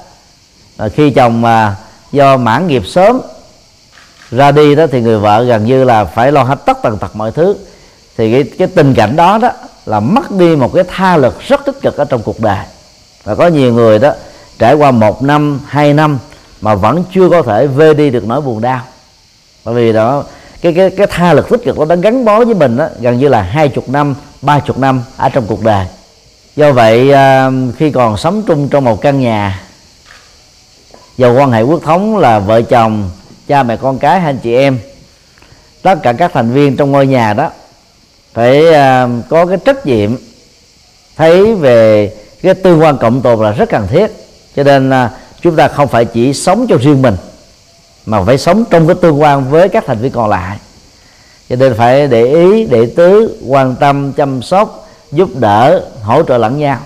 Và 0.76 0.88
khi 0.88 1.10
chồng 1.10 1.40
mà 1.40 1.76
do 2.12 2.36
mãn 2.36 2.66
nghiệp 2.66 2.82
sớm 2.86 3.20
ra 4.30 4.52
đi 4.52 4.74
đó 4.74 4.86
thì 4.92 5.00
người 5.00 5.18
vợ 5.18 5.42
gần 5.42 5.64
như 5.64 5.84
là 5.84 6.04
phải 6.04 6.32
lo 6.32 6.42
hết 6.42 6.58
tất 6.66 6.78
tần 6.82 6.98
tật 6.98 7.16
mọi 7.16 7.32
thứ. 7.32 7.56
Thì 8.16 8.32
cái, 8.32 8.52
cái 8.58 8.68
tình 8.68 8.94
cảnh 8.94 9.16
đó 9.16 9.38
đó 9.38 9.50
là 9.86 10.00
mất 10.00 10.30
đi 10.30 10.56
một 10.56 10.70
cái 10.74 10.84
tha 10.88 11.16
lực 11.16 11.40
rất 11.40 11.64
tích 11.64 11.76
cực 11.82 11.96
ở 11.96 12.04
trong 12.04 12.22
cuộc 12.22 12.40
đời. 12.40 12.64
Và 13.24 13.34
có 13.34 13.46
nhiều 13.46 13.72
người 13.72 13.98
đó 13.98 14.12
trải 14.58 14.74
qua 14.74 14.90
một 14.90 15.22
năm 15.22 15.60
hai 15.66 15.94
năm 15.94 16.18
mà 16.60 16.74
vẫn 16.74 17.04
chưa 17.14 17.28
có 17.28 17.42
thể 17.42 17.66
vê 17.66 17.94
đi 17.94 18.10
được 18.10 18.26
nỗi 18.26 18.40
buồn 18.40 18.60
đau. 18.60 18.80
Bởi 19.64 19.74
vì 19.74 19.92
đó 19.92 20.24
cái 20.62 20.72
cái 20.72 20.90
cái 20.90 21.06
tha 21.06 21.32
lực 21.32 21.48
tích 21.48 21.60
cực 21.64 21.78
nó 21.78 21.84
đã 21.84 21.96
gắn 21.96 22.24
bó 22.24 22.44
với 22.44 22.54
mình 22.54 22.76
đó, 22.76 22.88
gần 23.00 23.18
như 23.18 23.28
là 23.28 23.42
hai 23.42 23.68
chục 23.68 23.88
năm 23.88 24.14
ba 24.42 24.60
chục 24.60 24.78
năm 24.78 25.02
ở 25.16 25.28
trong 25.28 25.46
cuộc 25.46 25.62
đời. 25.62 25.86
Do 26.56 26.72
vậy 26.72 27.12
à, 27.12 27.50
khi 27.76 27.90
còn 27.90 28.16
sống 28.16 28.42
chung 28.46 28.68
trong 28.68 28.84
một 28.84 29.00
căn 29.00 29.20
nhà 29.20 29.60
dầu 31.16 31.34
quan 31.34 31.52
hệ 31.52 31.62
quốc 31.62 31.80
thống 31.82 32.16
là 32.16 32.38
vợ 32.38 32.62
chồng 32.62 33.10
cha 33.48 33.62
mẹ 33.62 33.76
con 33.76 33.98
cái 33.98 34.20
hai 34.20 34.30
anh 34.30 34.38
chị 34.38 34.54
em 34.54 34.78
tất 35.82 35.94
cả 36.02 36.12
các 36.12 36.32
thành 36.34 36.52
viên 36.52 36.76
trong 36.76 36.92
ngôi 36.92 37.06
nhà 37.06 37.32
đó 37.32 37.50
phải 38.34 38.74
à, 38.74 39.08
có 39.28 39.46
cái 39.46 39.58
trách 39.64 39.86
nhiệm 39.86 40.16
thấy 41.16 41.54
về 41.54 42.12
cái 42.42 42.54
tương 42.54 42.82
quan 42.82 42.98
cộng 42.98 43.22
tồn 43.22 43.42
là 43.42 43.50
rất 43.50 43.68
cần 43.68 43.86
thiết 43.86 44.23
cho 44.56 44.62
nên 44.62 44.90
à, 44.90 45.10
chúng 45.42 45.56
ta 45.56 45.68
không 45.68 45.88
phải 45.88 46.04
chỉ 46.04 46.34
sống 46.34 46.66
cho 46.68 46.76
riêng 46.76 47.02
mình, 47.02 47.16
mà 48.06 48.24
phải 48.24 48.38
sống 48.38 48.64
trong 48.70 48.86
cái 48.86 48.96
tương 49.02 49.20
quan 49.20 49.50
với 49.50 49.68
các 49.68 49.84
thành 49.86 49.98
viên 49.98 50.12
còn 50.12 50.30
lại. 50.30 50.58
Cho 51.48 51.56
nên 51.56 51.74
phải 51.74 52.06
để 52.06 52.24
ý, 52.24 52.66
để 52.66 52.86
tứ, 52.86 53.38
quan 53.48 53.76
tâm, 53.80 54.12
chăm 54.12 54.42
sóc, 54.42 54.88
giúp 55.12 55.28
đỡ, 55.34 55.80
hỗ 56.02 56.22
trợ 56.22 56.38
lẫn 56.38 56.58
nhau. 56.58 56.78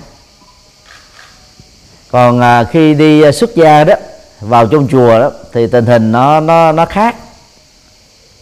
Còn 2.11 2.41
à, 2.41 2.65
khi 2.65 2.95
đi 2.95 3.23
à, 3.23 3.33
xuất 3.33 3.55
gia 3.55 3.85
đó, 3.85 3.95
vào 4.41 4.67
trong 4.67 4.89
chùa 4.89 5.19
đó, 5.21 5.31
thì 5.53 5.67
tình 5.67 5.87
hình 5.87 6.13
nó 6.13 6.41
nó 6.41 6.73
nó 6.73 6.87
khác. 6.87 7.17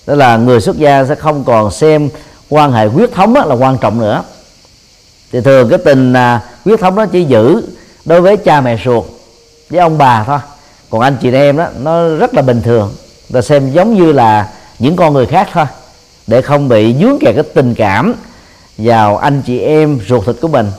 Đó 0.06 0.14
là 0.14 0.36
người 0.36 0.60
xuất 0.60 0.76
gia 0.76 1.04
sẽ 1.04 1.14
không 1.14 1.44
còn 1.44 1.70
xem 1.70 2.08
quan 2.48 2.72
hệ 2.72 2.86
huyết 2.86 3.12
thống 3.12 3.34
là 3.34 3.54
quan 3.54 3.78
trọng 3.78 4.00
nữa. 4.00 4.24
Thì 5.32 5.40
thường 5.40 5.68
cái 5.68 5.78
tình 5.84 6.14
huyết 6.64 6.80
thống 6.80 6.94
nó 6.94 7.06
chỉ 7.06 7.24
giữ 7.24 7.62
đối 8.04 8.20
với 8.20 8.36
cha 8.36 8.60
mẹ 8.60 8.78
ruột 8.84 9.04
với 9.70 9.80
ông 9.80 9.98
bà 9.98 10.24
thôi. 10.24 10.38
Còn 10.90 11.00
anh 11.00 11.16
chị 11.20 11.32
em 11.32 11.56
đó 11.56 11.66
nó 11.80 12.08
rất 12.08 12.34
là 12.34 12.42
bình 12.42 12.62
thường. 12.62 12.94
Ta 13.32 13.42
xem 13.42 13.70
giống 13.70 13.94
như 13.94 14.12
là 14.12 14.48
những 14.78 14.96
con 14.96 15.14
người 15.14 15.26
khác 15.26 15.48
thôi. 15.52 15.64
Để 16.26 16.42
không 16.42 16.68
bị 16.68 16.94
dướng 17.00 17.18
kẹt 17.20 17.34
cái 17.34 17.44
tình 17.54 17.74
cảm 17.74 18.14
vào 18.78 19.16
anh 19.16 19.42
chị 19.46 19.58
em 19.58 20.00
ruột 20.08 20.26
thịt 20.26 20.36
của 20.40 20.48
mình. 20.48 20.70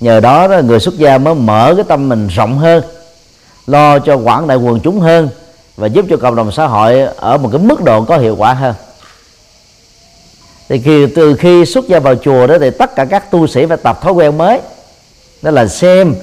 Nhờ 0.00 0.20
đó, 0.20 0.48
đó 0.48 0.60
người 0.60 0.80
xuất 0.80 0.98
gia 0.98 1.18
mới 1.18 1.34
mở 1.34 1.74
cái 1.76 1.84
tâm 1.88 2.08
mình 2.08 2.28
rộng 2.28 2.58
hơn 2.58 2.82
lo 3.66 3.98
cho 3.98 4.16
quảng 4.16 4.48
đại 4.48 4.56
quần 4.56 4.80
chúng 4.80 5.00
hơn 5.00 5.28
và 5.76 5.86
giúp 5.86 6.06
cho 6.10 6.16
cộng 6.16 6.36
đồng 6.36 6.52
xã 6.52 6.66
hội 6.66 7.00
ở 7.00 7.38
một 7.38 7.48
cái 7.52 7.60
mức 7.60 7.84
độ 7.84 8.04
có 8.04 8.18
hiệu 8.18 8.36
quả 8.36 8.54
hơn. 8.54 8.74
Thì 10.68 10.80
khi 10.84 11.06
từ 11.06 11.36
khi 11.36 11.64
xuất 11.64 11.88
gia 11.88 11.98
vào 11.98 12.14
chùa 12.14 12.46
đó 12.46 12.54
thì 12.60 12.70
tất 12.70 12.96
cả 12.96 13.04
các 13.04 13.30
tu 13.30 13.46
sĩ 13.46 13.66
phải 13.66 13.76
tập 13.76 14.02
thói 14.02 14.12
quen 14.12 14.38
mới. 14.38 14.60
Đó 15.42 15.50
là 15.50 15.66
xem 15.66 16.14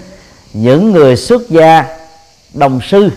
những 0.54 0.92
người 0.92 1.16
xuất 1.16 1.50
gia 1.50 1.86
đồng 2.54 2.80
sư. 2.90 3.10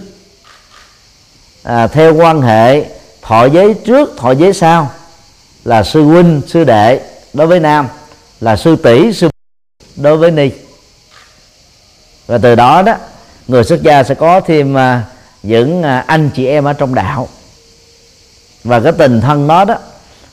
À, 1.62 1.86
theo 1.86 2.14
quan 2.14 2.42
hệ 2.42 2.84
thọ 3.22 3.44
giới 3.44 3.74
trước 3.74 4.10
thọ 4.16 4.30
giới 4.30 4.52
sau 4.52 4.90
là 5.64 5.82
sư 5.82 6.02
huynh 6.02 6.42
sư 6.46 6.64
đệ. 6.64 7.00
Đối 7.32 7.46
với 7.46 7.60
nam 7.60 7.88
là 8.40 8.56
sư 8.56 8.76
tỷ 8.76 9.12
sư 9.12 9.30
đối 9.96 10.16
với 10.16 10.30
ni. 10.30 10.50
Và 12.26 12.38
từ 12.38 12.54
đó 12.54 12.82
đó 12.82 12.94
người 13.48 13.64
xuất 13.64 13.82
gia 13.82 14.02
sẽ 14.02 14.14
có 14.14 14.40
thêm 14.40 14.76
à, 14.76 15.04
những 15.42 15.82
à, 15.82 16.04
anh 16.06 16.30
chị 16.34 16.46
em 16.46 16.64
ở 16.64 16.72
trong 16.72 16.94
đạo. 16.94 17.28
Và 18.64 18.80
cái 18.80 18.92
tình 18.92 19.20
thân 19.20 19.48
đó 19.48 19.64
đó 19.64 19.74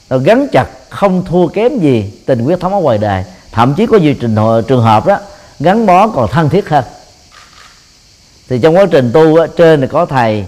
nó 0.09 0.17
gắn 0.17 0.47
chặt 0.51 0.67
không 0.89 1.25
thua 1.25 1.47
kém 1.47 1.79
gì 1.79 2.13
tình 2.25 2.45
quyết 2.45 2.59
thống 2.59 2.73
ở 2.73 2.79
ngoài 2.79 2.97
đời. 2.97 3.23
Thậm 3.51 3.73
chí 3.73 3.85
có 3.85 3.97
nhiều 3.97 4.13
trình 4.19 4.35
trường 4.67 4.81
hợp 4.81 5.05
đó 5.05 5.17
gắn 5.59 5.85
bó 5.85 6.07
còn 6.07 6.29
thân 6.31 6.49
thiết 6.49 6.69
hơn 6.69 6.83
thì 8.49 8.59
trong 8.59 8.75
quá 8.75 8.85
trình 8.91 9.11
tu 9.13 9.35
á, 9.35 9.47
trên 9.57 9.81
thì 9.81 9.87
có 9.87 10.05
thầy 10.05 10.45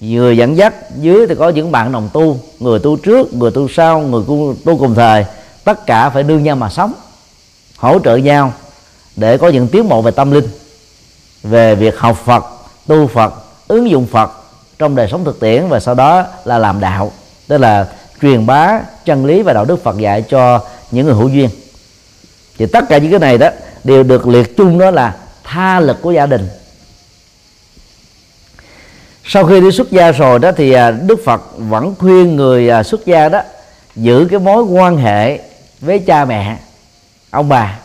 người 0.00 0.36
dẫn 0.36 0.56
dắt 0.56 0.74
dưới 1.00 1.26
thì 1.26 1.34
có 1.34 1.48
những 1.48 1.72
bạn 1.72 1.92
đồng 1.92 2.10
tu 2.12 2.38
người 2.60 2.78
tu 2.78 2.96
trước 2.96 3.34
người 3.34 3.50
tu 3.50 3.68
sau 3.68 4.00
người 4.00 4.22
tu 4.64 4.78
cùng 4.78 4.94
thời. 4.94 5.24
Tất 5.64 5.86
cả 5.86 6.10
phải 6.10 6.22
đương 6.22 6.42
nhau 6.42 6.56
mà 6.56 6.70
sống 6.70 6.92
hỗ 7.76 7.98
trợ 7.98 8.16
nhau 8.16 8.52
để 9.16 9.38
có 9.38 9.48
những 9.48 9.68
tiến 9.68 9.88
bộ 9.88 10.02
về 10.02 10.10
tâm 10.10 10.30
linh 10.30 10.48
về 11.42 11.74
việc 11.74 11.98
học 11.98 12.22
Phật 12.24 12.44
tu 12.86 13.06
Phật 13.06 13.34
ứng 13.68 13.90
dụng 13.90 14.06
Phật 14.06 14.30
trong 14.78 14.96
đời 14.96 15.08
sống 15.10 15.24
thực 15.24 15.40
tiễn 15.40 15.68
và 15.68 15.80
sau 15.80 15.94
đó 15.94 16.26
là 16.44 16.58
làm 16.58 16.80
đạo. 16.80 17.12
Tức 17.48 17.58
là 17.58 17.86
truyền 18.22 18.46
bá 18.46 18.80
chân 19.04 19.26
lý 19.26 19.42
và 19.42 19.52
đạo 19.52 19.64
đức 19.64 19.82
Phật 19.82 19.98
dạy 19.98 20.22
cho 20.22 20.60
những 20.90 21.06
người 21.06 21.14
hữu 21.14 21.28
duyên. 21.28 21.50
Thì 22.58 22.66
tất 22.66 22.84
cả 22.88 22.98
những 22.98 23.10
cái 23.10 23.20
này 23.20 23.38
đó 23.38 23.48
đều 23.84 24.02
được 24.02 24.26
liệt 24.26 24.56
chung 24.56 24.78
đó 24.78 24.90
là 24.90 25.16
tha 25.44 25.80
lực 25.80 26.02
của 26.02 26.12
gia 26.12 26.26
đình 26.26 26.48
sau 29.24 29.46
khi 29.46 29.60
đi 29.60 29.72
xuất 29.72 29.90
gia 29.90 30.12
rồi 30.12 30.38
đó 30.38 30.52
thì 30.56 30.72
à, 30.72 30.90
Đức 30.90 31.20
Phật 31.24 31.42
vẫn 31.56 31.94
khuyên 31.98 32.36
người 32.36 32.68
à, 32.68 32.82
xuất 32.82 33.06
gia 33.06 33.28
đó 33.28 33.42
giữ 33.96 34.26
cái 34.30 34.40
mối 34.40 34.62
quan 34.62 34.96
hệ 34.96 35.38
với 35.80 35.98
cha 35.98 36.24
mẹ, 36.24 36.56
ông 37.30 37.48
bà 37.48 37.78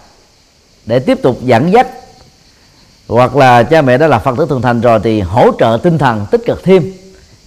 để 0.85 0.99
tiếp 0.99 1.21
tục 1.21 1.37
dẫn 1.41 1.71
dắt. 1.71 1.87
Hoặc 3.07 3.35
là 3.35 3.63
cha 3.63 3.81
mẹ 3.81 3.97
đã 3.97 4.07
là 4.07 4.19
phật 4.19 4.37
tử 4.37 4.45
thường 4.49 4.61
thành 4.61 4.81
rồi 4.81 4.99
thì 5.03 5.21
hỗ 5.21 5.51
trợ 5.59 5.79
tinh 5.83 5.97
thần 5.97 6.25
tích 6.31 6.41
cực 6.45 6.63
thêm, 6.63 6.93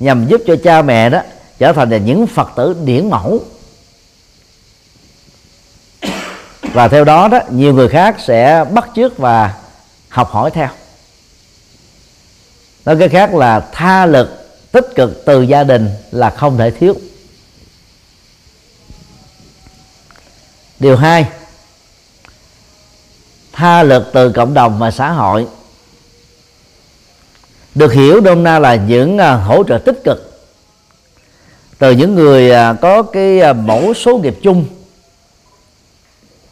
nhằm 0.01 0.27
giúp 0.27 0.41
cho 0.47 0.57
cha 0.65 0.83
mẹ 0.83 1.11
đó 1.11 1.21
trở 1.59 1.73
thành 1.73 1.91
là 1.91 1.99
những 1.99 2.27
phật 2.27 2.51
tử 2.57 2.77
điển 2.85 3.11
mẫu. 3.11 3.41
Và 6.63 6.89
theo 6.89 7.05
đó 7.05 7.29
đó, 7.29 7.41
nhiều 7.51 7.75
người 7.75 7.89
khác 7.89 8.17
sẽ 8.19 8.65
bắt 8.71 8.89
chước 8.97 9.19
và 9.19 9.55
học 10.09 10.31
hỏi 10.31 10.51
theo 10.51 10.69
nói 12.85 12.97
cái 12.99 13.09
khác 13.09 13.35
là 13.35 13.61
tha 13.73 14.07
lực 14.07 14.29
tích 14.73 14.87
cực 14.95 15.25
từ 15.27 15.43
gia 15.43 15.65
đình 15.65 15.89
là 16.11 16.31
không 16.31 16.59
thể 16.59 16.71
thiếu. 16.71 16.95
Điều 20.79 20.97
hai, 20.97 21.27
tha 23.53 23.83
lực 23.83 24.11
từ 24.13 24.33
cộng 24.33 24.55
đồng 24.55 24.79
và 24.79 24.91
xã 24.91 25.13
hội. 25.13 25.47
Được 27.75 27.93
hiểu 27.93 28.21
nôm 28.21 28.43
na 28.43 28.59
là 28.59 28.75
những 28.75 29.19
à, 29.19 29.35
hỗ 29.35 29.65
trợ 29.65 29.79
tích 29.79 30.05
cực. 30.05 30.43
Từ 31.79 31.91
những 31.91 32.15
người 32.15 32.51
à, 32.51 32.73
có 32.73 33.03
cái 33.03 33.41
à, 33.41 33.53
mẫu 33.53 33.95
số 33.95 34.19
nghiệp 34.19 34.39
chung 34.43 34.65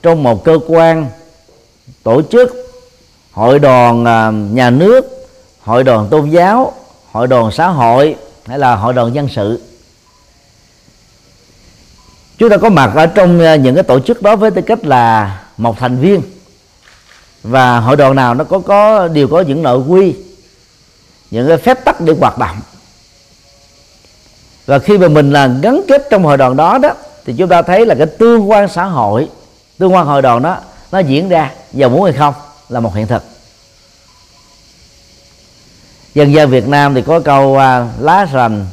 trong 0.02 0.22
một 0.22 0.44
cơ 0.44 0.58
quan 0.68 1.10
tổ 2.02 2.22
chức, 2.22 2.72
hội 3.32 3.58
đoàn 3.58 4.04
nhà 4.54 4.70
nước 4.70 5.17
hội 5.68 5.84
đoàn 5.84 6.08
tôn 6.10 6.30
giáo, 6.30 6.72
hội 7.12 7.26
đoàn 7.26 7.52
xã 7.52 7.68
hội, 7.68 8.16
hay 8.46 8.58
là 8.58 8.76
hội 8.76 8.92
đoàn 8.92 9.14
dân 9.14 9.28
sự. 9.28 9.62
Chúng 12.38 12.50
ta 12.50 12.56
có 12.56 12.68
mặt 12.68 12.90
ở 12.94 13.06
trong 13.06 13.40
ờ, 13.40 13.54
những 13.54 13.74
cái 13.74 13.84
tổ 13.84 14.00
chức 14.00 14.22
đó 14.22 14.36
với 14.36 14.50
tư 14.50 14.62
cách 14.62 14.84
là 14.84 15.38
một 15.56 15.78
thành 15.78 15.96
viên. 15.96 16.22
Và 17.42 17.80
hội 17.80 17.96
đoàn 17.96 18.14
nào 18.14 18.34
nó 18.34 18.44
có 18.44 18.58
có, 18.58 19.08
đều 19.08 19.28
có 19.28 19.40
những 19.40 19.62
nội 19.62 19.78
quy, 19.78 20.14
những 21.30 21.48
cái 21.48 21.56
phép 21.56 21.84
tắc 21.84 22.00
để 22.00 22.14
hoạt 22.20 22.38
động. 22.38 22.56
Và 24.66 24.78
khi 24.78 24.98
mà 24.98 25.08
mình 25.08 25.32
là 25.32 25.46
gắn 25.46 25.80
kết 25.88 26.06
trong 26.10 26.24
hội 26.24 26.36
đoàn 26.36 26.56
đó 26.56 26.78
đó, 26.78 26.90
thì 27.24 27.34
chúng 27.38 27.48
ta 27.48 27.62
thấy 27.62 27.86
là 27.86 27.94
cái 27.94 28.06
tương 28.06 28.50
quan 28.50 28.68
xã 28.68 28.84
hội, 28.84 29.28
tương 29.78 29.94
quan 29.94 30.06
hội 30.06 30.22
đoàn 30.22 30.42
đó, 30.42 30.56
nó 30.92 30.98
diễn 30.98 31.28
ra 31.28 31.50
giàu 31.72 31.90
muốn 31.90 32.04
hay 32.04 32.12
không 32.12 32.34
là 32.68 32.80
một 32.80 32.94
hiện 32.94 33.06
thực 33.06 33.37
dân 36.14 36.34
gian 36.34 36.50
Việt 36.50 36.68
Nam 36.68 36.94
thì 36.94 37.02
có 37.02 37.20
câu 37.20 37.58
à, 37.58 37.88
lá 38.00 38.26
rành 38.32 38.66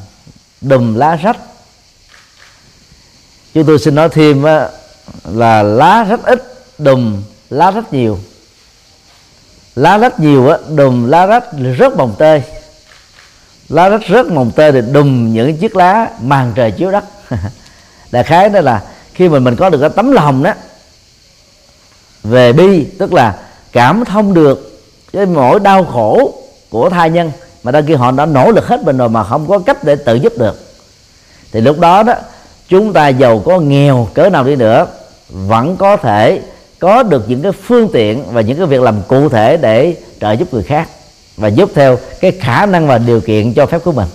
đùm 0.62 0.96
lá 0.96 1.16
rách. 1.16 1.38
Chúng 3.54 3.66
tôi 3.66 3.80
xin 3.80 3.96
nói 3.96 4.10
thêm 4.10 4.44
á, 4.44 4.70
là 5.24 5.64
lá 5.64 6.04
rất 6.04 6.24
ít 6.24 6.44
đùm 6.78 7.24
lá 7.50 7.72
rất 7.72 7.94
nhiều. 7.94 8.20
Lá 9.76 9.98
rất 9.98 10.20
nhiều 10.20 10.50
á 10.50 10.58
đùm 10.76 11.08
lá 11.08 11.26
rách 11.26 11.44
rất 11.78 11.98
mồng 11.98 12.16
tơi 12.18 12.44
lá 13.70 13.90
rách 13.90 14.02
rất 14.08 14.32
mồng 14.32 14.52
tơi 14.52 14.72
thì 14.72 14.82
đùm 14.92 15.34
những 15.34 15.58
chiếc 15.58 15.76
lá 15.76 16.10
màn 16.22 16.54
trời 16.56 16.72
chiếu 16.72 16.92
đất. 16.92 17.04
Đại 18.12 18.24
khái 18.24 18.50
đó 18.50 18.62
là 18.62 18.84
khi 19.14 19.30
mà 19.30 19.40
mình 19.40 19.56
có 19.56 19.70
được 19.70 19.78
cái 19.82 19.90
tấm 19.90 20.12
lòng 20.12 20.44
đó 20.44 20.54
về 22.24 22.54
bi 22.54 22.86
tức 23.00 23.14
là 23.14 23.36
cảm 23.72 24.06
thông 24.06 24.34
được 24.34 24.82
cái 25.14 25.26
mỗi 25.26 25.60
đau 25.60 25.86
khổ 25.86 26.34
của 26.76 26.90
thai 26.90 27.10
nhân, 27.10 27.32
mà 27.64 27.72
đôi 27.72 27.84
khi 27.88 27.94
họ 27.94 28.12
đã 28.12 28.26
nỗ 28.26 28.52
lực 28.52 28.68
hết 28.68 28.84
mình 28.84 28.98
rồi 28.98 29.10
mà 29.10 29.24
không 29.24 29.48
có 29.48 29.60
cách 29.60 29.84
để 29.84 29.96
tự 29.96 30.16
giúp 30.16 30.34
được. 30.38 30.60
Thì 31.52 31.62
lúc 31.62 31.80
đó 31.80 32.04
đó, 32.04 32.14
chúng 32.68 32.94
ta 32.94 33.08
giàu 33.08 33.40
có 33.46 33.60
nghèo, 33.60 34.08
cỡ 34.14 34.30
nào 34.30 34.44
đi 34.44 34.56
nữa, 34.56 34.88
vẫn 35.30 35.78
có 35.78 35.98
thể 35.98 36.42
có 36.80 37.04
được 37.04 37.30
những 37.30 37.42
cái 37.42 37.52
phương 37.52 37.90
tiện 37.94 38.24
và 38.32 38.42
những 38.42 38.58
cái 38.58 38.66
việc 38.66 38.82
làm 38.82 39.02
cụ 39.08 39.30
thể 39.30 39.58
để 39.58 39.96
trợ 40.22 40.32
giúp 40.32 40.54
người 40.54 40.64
khác 40.64 40.90
và 41.38 41.48
giúp 41.48 41.72
theo 41.76 42.00
cái 42.22 42.32
khả 42.32 42.66
năng 42.66 42.88
và 42.88 42.98
điều 42.98 43.22
kiện 43.22 43.54
cho 43.54 43.66
phép 43.66 43.84
của 43.84 43.92
mình. 43.92 44.08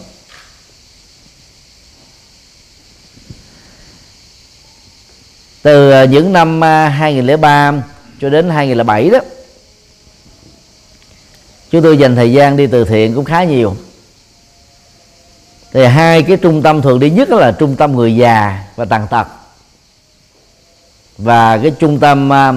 Từ 5.63 5.91
ờ, 5.91 6.05
những 6.05 6.33
năm 6.33 6.61
ờ, 6.61 6.89
2003 6.89 7.73
cho 8.21 8.31
đến 8.31 8.51
2007 8.51 9.11
đó 9.11 9.19
chúng 11.71 11.83
tôi 11.83 11.99
dành 11.99 12.17
thời 12.17 12.33
gian 12.33 12.57
đi 12.57 12.67
từ 12.67 12.85
thiện 12.85 13.15
cũng 13.15 13.25
khá 13.25 13.45
nhiều. 13.45 13.77
Thì 15.73 15.85
hai 15.85 16.23
cái 16.23 16.37
trung 16.37 16.63
tâm 16.63 16.83
thường 16.83 17.01
đi 17.01 17.11
nhất 17.11 17.31
là 17.31 17.53
trung 17.53 17.77
tâm 17.77 17.97
người 17.97 18.17
già 18.17 18.65
và 18.77 18.85
tàn 18.85 19.07
tật. 19.11 19.27
Và 21.19 21.59
cái 21.59 21.73
trung 21.79 22.01
tâm 22.01 22.31
uh, 22.31 22.57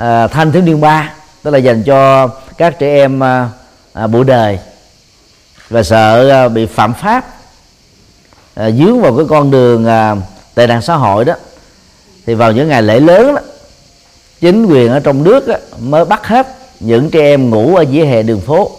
uh, 0.00 0.30
thanh 0.32 0.52
thiếu 0.52 0.62
niên 0.62 0.80
ba 0.80 1.14
tức 1.42 1.50
là 1.50 1.58
dành 1.58 1.82
cho 1.82 2.28
các 2.56 2.78
trẻ 2.78 2.86
em 2.86 3.22
à, 3.22 3.48
uh, 3.98 4.04
uh, 4.04 4.10
buổi 4.10 4.24
đời. 4.24 4.58
Và 5.68 5.82
sợ 5.82 6.44
uh, 6.46 6.52
bị 6.52 6.66
phạm 6.66 6.94
pháp 6.94 7.26
uh, 8.60 8.74
dướng 8.78 9.00
vào 9.00 9.16
cái 9.16 9.26
con 9.28 9.50
đường 9.50 9.86
uh, 9.86 10.18
tệ 10.54 10.66
nạn 10.66 10.82
xã 10.82 10.94
hội 10.94 11.24
đó. 11.24 11.34
Thì 12.26 12.34
vào 12.34 12.52
những 12.52 12.68
ngày 12.68 12.82
lễ 12.82 13.00
lớn 13.00 13.34
đó 13.34 13.40
chính 14.40 14.66
quyền 14.66 14.92
ở 14.92 15.00
trong 15.00 15.24
nước 15.24 15.48
đó, 15.48 15.54
mới 15.78 16.04
bắt 16.04 16.26
hết 16.26 16.55
những 16.80 17.10
trẻ 17.10 17.20
em 17.20 17.50
ngủ 17.50 17.76
ở 17.76 17.84
vỉa 17.90 18.04
hè 18.04 18.22
đường 18.22 18.40
phố. 18.40 18.70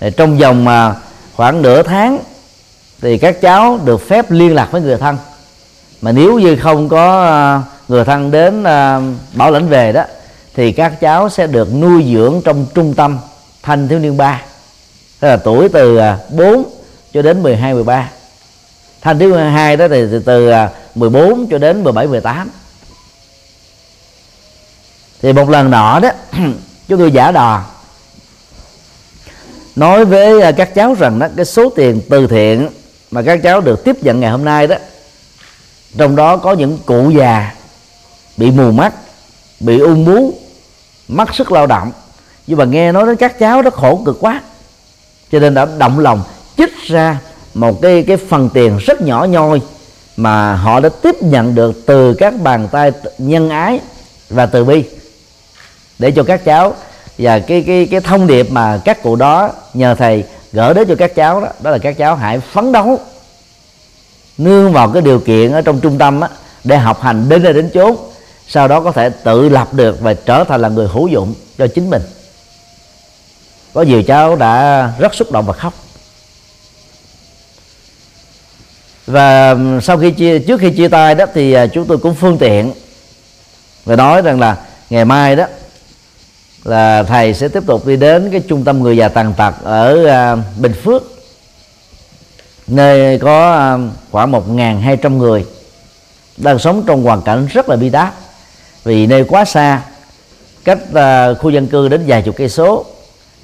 Thì 0.00 0.10
trong 0.16 0.38
vòng 0.38 0.64
mà 0.64 0.94
khoảng 1.36 1.62
nửa 1.62 1.82
tháng 1.82 2.18
thì 3.00 3.18
các 3.18 3.40
cháu 3.40 3.80
được 3.84 4.08
phép 4.08 4.30
liên 4.30 4.54
lạc 4.54 4.68
với 4.72 4.80
người 4.80 4.96
thân. 4.96 5.16
Mà 6.00 6.12
nếu 6.12 6.38
như 6.38 6.56
không 6.56 6.88
có 6.88 7.24
à, 7.24 7.62
người 7.88 8.04
thân 8.04 8.30
đến 8.30 8.64
à, 8.64 9.00
bảo 9.32 9.50
lãnh 9.50 9.68
về 9.68 9.92
đó 9.92 10.04
thì 10.54 10.72
các 10.72 11.00
cháu 11.00 11.28
sẽ 11.28 11.46
được 11.46 11.74
nuôi 11.74 12.04
dưỡng 12.14 12.40
trong 12.44 12.66
trung 12.74 12.94
tâm 12.94 13.18
thanh 13.62 13.88
thiếu 13.88 13.98
niên 13.98 14.16
ba. 14.16 14.42
Tức 15.20 15.28
là 15.28 15.36
tuổi 15.36 15.68
từ 15.68 15.96
à, 15.96 16.18
4 16.30 16.64
cho 17.12 17.22
đến 17.22 17.42
12 17.42 17.74
13 17.74 18.08
thanh 19.00 19.18
thiếu 19.18 19.30
niên 19.30 19.50
hai 19.50 19.76
đó 19.76 19.88
thì 19.88 20.06
từ, 20.10 20.18
từ 20.18 20.50
14 20.94 21.46
cho 21.50 21.58
đến 21.58 21.84
17 21.84 22.06
18 22.06 22.50
thì 25.22 25.32
một 25.32 25.48
lần 25.50 25.70
nọ 25.70 26.00
đó, 26.00 26.10
chúng 26.88 26.98
tôi 26.98 27.10
giả 27.10 27.32
đò. 27.32 27.64
Nói 29.76 30.04
với 30.04 30.40
à, 30.40 30.52
các 30.52 30.74
cháu 30.74 30.94
rằng 30.94 31.18
đó, 31.18 31.26
cái 31.36 31.44
số 31.44 31.70
tiền 31.70 32.00
từ 32.10 32.26
thiện 32.26 32.68
mà 33.10 33.22
các 33.22 33.40
cháu 33.42 33.60
được 33.60 33.84
tiếp 33.84 33.96
nhận 34.02 34.20
ngày 34.20 34.30
hôm 34.30 34.44
nay 34.44 34.66
đó, 34.66 34.76
trong 35.98 36.16
đó 36.16 36.36
có 36.36 36.52
những 36.52 36.78
cụ 36.86 37.10
già 37.10 37.54
bị 38.36 38.50
mù 38.50 38.70
mắt, 38.70 38.92
bị 39.60 39.78
ung 39.78 40.04
bú 40.04 40.34
mất 41.08 41.34
sức 41.34 41.52
lao 41.52 41.66
động. 41.66 41.92
Nhưng 42.46 42.58
mà 42.58 42.64
nghe 42.64 42.92
nói 42.92 43.06
đến 43.06 43.16
các 43.16 43.38
cháu 43.38 43.62
đó 43.62 43.70
khổ 43.70 44.02
cực 44.06 44.16
quá, 44.20 44.42
cho 45.32 45.38
nên 45.38 45.54
đã 45.54 45.66
động 45.78 45.98
lòng 45.98 46.22
chích 46.56 46.82
ra 46.86 47.18
một 47.54 47.82
cái 47.82 48.04
cái 48.08 48.16
phần 48.16 48.50
tiền 48.54 48.78
rất 48.78 49.00
nhỏ 49.00 49.24
nhoi 49.24 49.60
mà 50.16 50.54
họ 50.54 50.80
đã 50.80 50.88
tiếp 50.88 51.22
nhận 51.22 51.54
được 51.54 51.86
từ 51.86 52.14
các 52.14 52.34
bàn 52.42 52.68
tay 52.72 52.92
nhân 53.18 53.50
ái 53.50 53.80
và 54.30 54.46
từ 54.46 54.64
bi 54.64 54.84
để 55.98 56.10
cho 56.10 56.22
các 56.22 56.44
cháu 56.44 56.74
và 57.18 57.38
cái 57.38 57.64
cái 57.66 57.88
cái 57.90 58.00
thông 58.00 58.26
điệp 58.26 58.50
mà 58.50 58.80
các 58.84 59.02
cụ 59.02 59.16
đó 59.16 59.52
nhờ 59.74 59.94
thầy 59.94 60.24
gỡ 60.52 60.72
đến 60.72 60.88
cho 60.88 60.94
các 60.94 61.14
cháu 61.14 61.40
đó 61.40 61.48
đó 61.60 61.70
là 61.70 61.78
các 61.78 61.98
cháu 61.98 62.16
hãy 62.16 62.40
phấn 62.40 62.72
đấu 62.72 63.00
nương 64.38 64.72
vào 64.72 64.90
cái 64.90 65.02
điều 65.02 65.20
kiện 65.20 65.52
ở 65.52 65.62
trong 65.62 65.80
trung 65.80 65.98
tâm 65.98 66.20
á, 66.20 66.28
để 66.64 66.76
học 66.76 67.02
hành 67.02 67.28
đến 67.28 67.42
nơi 67.42 67.52
đến 67.52 67.70
chốn 67.74 67.96
sau 68.48 68.68
đó 68.68 68.80
có 68.80 68.92
thể 68.92 69.10
tự 69.10 69.48
lập 69.48 69.74
được 69.74 70.00
và 70.00 70.14
trở 70.14 70.44
thành 70.44 70.62
là 70.62 70.68
người 70.68 70.88
hữu 70.88 71.08
dụng 71.08 71.34
cho 71.58 71.66
chính 71.66 71.90
mình. 71.90 72.02
Có 73.74 73.82
nhiều 73.82 74.02
cháu 74.02 74.36
đã 74.36 74.92
rất 74.98 75.14
xúc 75.14 75.32
động 75.32 75.46
và 75.46 75.52
khóc. 75.52 75.74
Và 79.06 79.56
sau 79.82 79.98
khi 79.98 80.10
chia 80.10 80.38
trước 80.38 80.60
khi 80.60 80.70
chia 80.70 80.88
tay 80.88 81.14
đó 81.14 81.26
thì 81.34 81.52
à, 81.52 81.66
chúng 81.66 81.86
tôi 81.86 81.98
cũng 81.98 82.14
phương 82.14 82.38
tiện 82.38 82.72
và 83.84 83.96
nói 83.96 84.22
rằng 84.22 84.40
là 84.40 84.56
ngày 84.90 85.04
mai 85.04 85.36
đó 85.36 85.46
là 86.64 87.02
thầy 87.02 87.34
sẽ 87.34 87.48
tiếp 87.48 87.62
tục 87.66 87.86
đi 87.86 87.96
đến 87.96 88.28
cái 88.30 88.40
trung 88.40 88.64
tâm 88.64 88.82
người 88.82 88.96
già 88.96 89.08
tàn 89.08 89.34
tật 89.36 89.54
ở 89.62 90.06
à, 90.06 90.36
Bình 90.58 90.72
Phước. 90.84 91.02
Nơi 92.66 93.18
có 93.18 93.52
à, 93.52 93.78
khoảng 94.10 94.32
1.200 94.32 95.16
người. 95.16 95.44
Đang 96.36 96.58
sống 96.58 96.82
trong 96.86 97.02
hoàn 97.02 97.22
cảnh 97.22 97.46
rất 97.52 97.68
là 97.68 97.76
bi 97.76 97.90
đát. 97.90 98.12
Vì 98.84 99.06
nơi 99.06 99.24
quá 99.24 99.44
xa, 99.44 99.82
cách 100.64 100.78
à, 100.94 101.34
khu 101.34 101.50
dân 101.50 101.66
cư 101.66 101.88
đến 101.88 102.04
vài 102.06 102.22
chục 102.22 102.36
cây 102.36 102.48
số. 102.48 102.84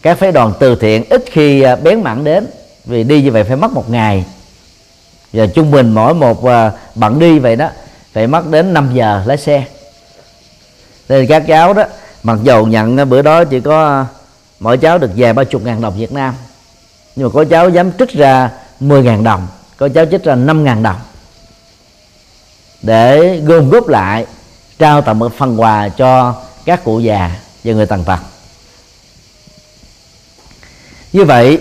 Các 0.03 0.19
phái 0.19 0.33
đoàn 0.33 0.53
từ 0.61 0.77
thiện 0.77 1.05
ít 1.11 1.25
khi 1.31 1.65
bén 1.83 2.03
mảng 2.03 2.25
đến. 2.25 2.47
Vì 2.85 3.05
đi 3.05 3.23
như 3.23 3.31
vậy 3.31 3.45
phải 3.45 3.57
mất 3.57 3.73
một 3.73 3.91
ngày. 3.91 4.25
Và 5.33 5.47
trung 5.47 5.71
bình 5.71 5.93
mỗi 5.93 6.15
một 6.15 6.43
bạn 6.95 7.19
đi 7.19 7.39
vậy 7.39 7.57
đó, 7.57 7.69
phải 8.13 8.27
mất 8.27 8.51
đến 8.51 8.73
5 8.75 8.91
giờ 8.95 9.23
lái 9.27 9.37
xe. 9.37 9.65
Nên 11.09 11.27
các 11.27 11.45
cháu 11.47 11.75
đó 11.75 11.85
mặc 12.25 12.39
dầu 12.43 12.67
nhận 12.67 12.97
ờ, 12.97 13.05
bữa 13.05 13.23
đó 13.23 13.45
chỉ 13.45 13.61
có 13.61 13.85
ờ, 13.85 14.07
mỗi 14.61 14.79
cháu 14.79 14.99
được 14.99 15.11
vài 15.17 15.33
ba 15.33 15.45
chục 15.45 15.63
ngàn 15.65 15.81
đồng 15.81 15.99
Việt 15.99 16.13
Nam. 16.13 16.35
Nhưng 17.17 17.29
mà 17.29 17.33
có 17.35 17.45
cháu 17.45 17.69
dám 17.69 17.93
trích 17.99 18.11
ra 18.11 18.51
10 18.81 19.03
ngàn 19.03 19.25
đồng 19.25 19.47
có 19.77 19.89
cháu 19.89 20.05
trích 20.11 20.25
ra 20.25 20.35
5 20.35 20.65
ngàn 20.65 20.83
đồng. 20.83 20.97
Để 22.83 23.41
gom 23.45 23.71
góp 23.71 23.89
lại 23.89 24.27
trao 24.79 25.01
tặng 25.01 25.19
một 25.19 25.33
phần 25.39 25.61
quà 25.61 25.89
cho 25.89 26.35
các 26.65 26.85
cụ 26.85 27.01
già 27.01 27.31
và 27.65 27.73
người 27.73 27.87
tàn 27.87 28.05
tật. 28.05 28.19
Như 31.13 31.25
vậy 31.25 31.61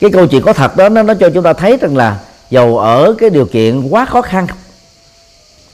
cái 0.00 0.10
câu 0.10 0.26
chuyện 0.26 0.42
có 0.42 0.52
thật 0.52 0.76
đó 0.76 0.88
nó, 0.88 1.02
nó 1.02 1.14
cho 1.14 1.30
chúng 1.34 1.44
ta 1.44 1.52
thấy 1.52 1.76
rằng 1.80 1.96
là 1.96 2.18
dầu 2.50 2.78
ở 2.78 3.14
cái 3.18 3.30
điều 3.30 3.46
kiện 3.46 3.88
quá 3.88 4.04
khó 4.04 4.22
khăn 4.22 4.46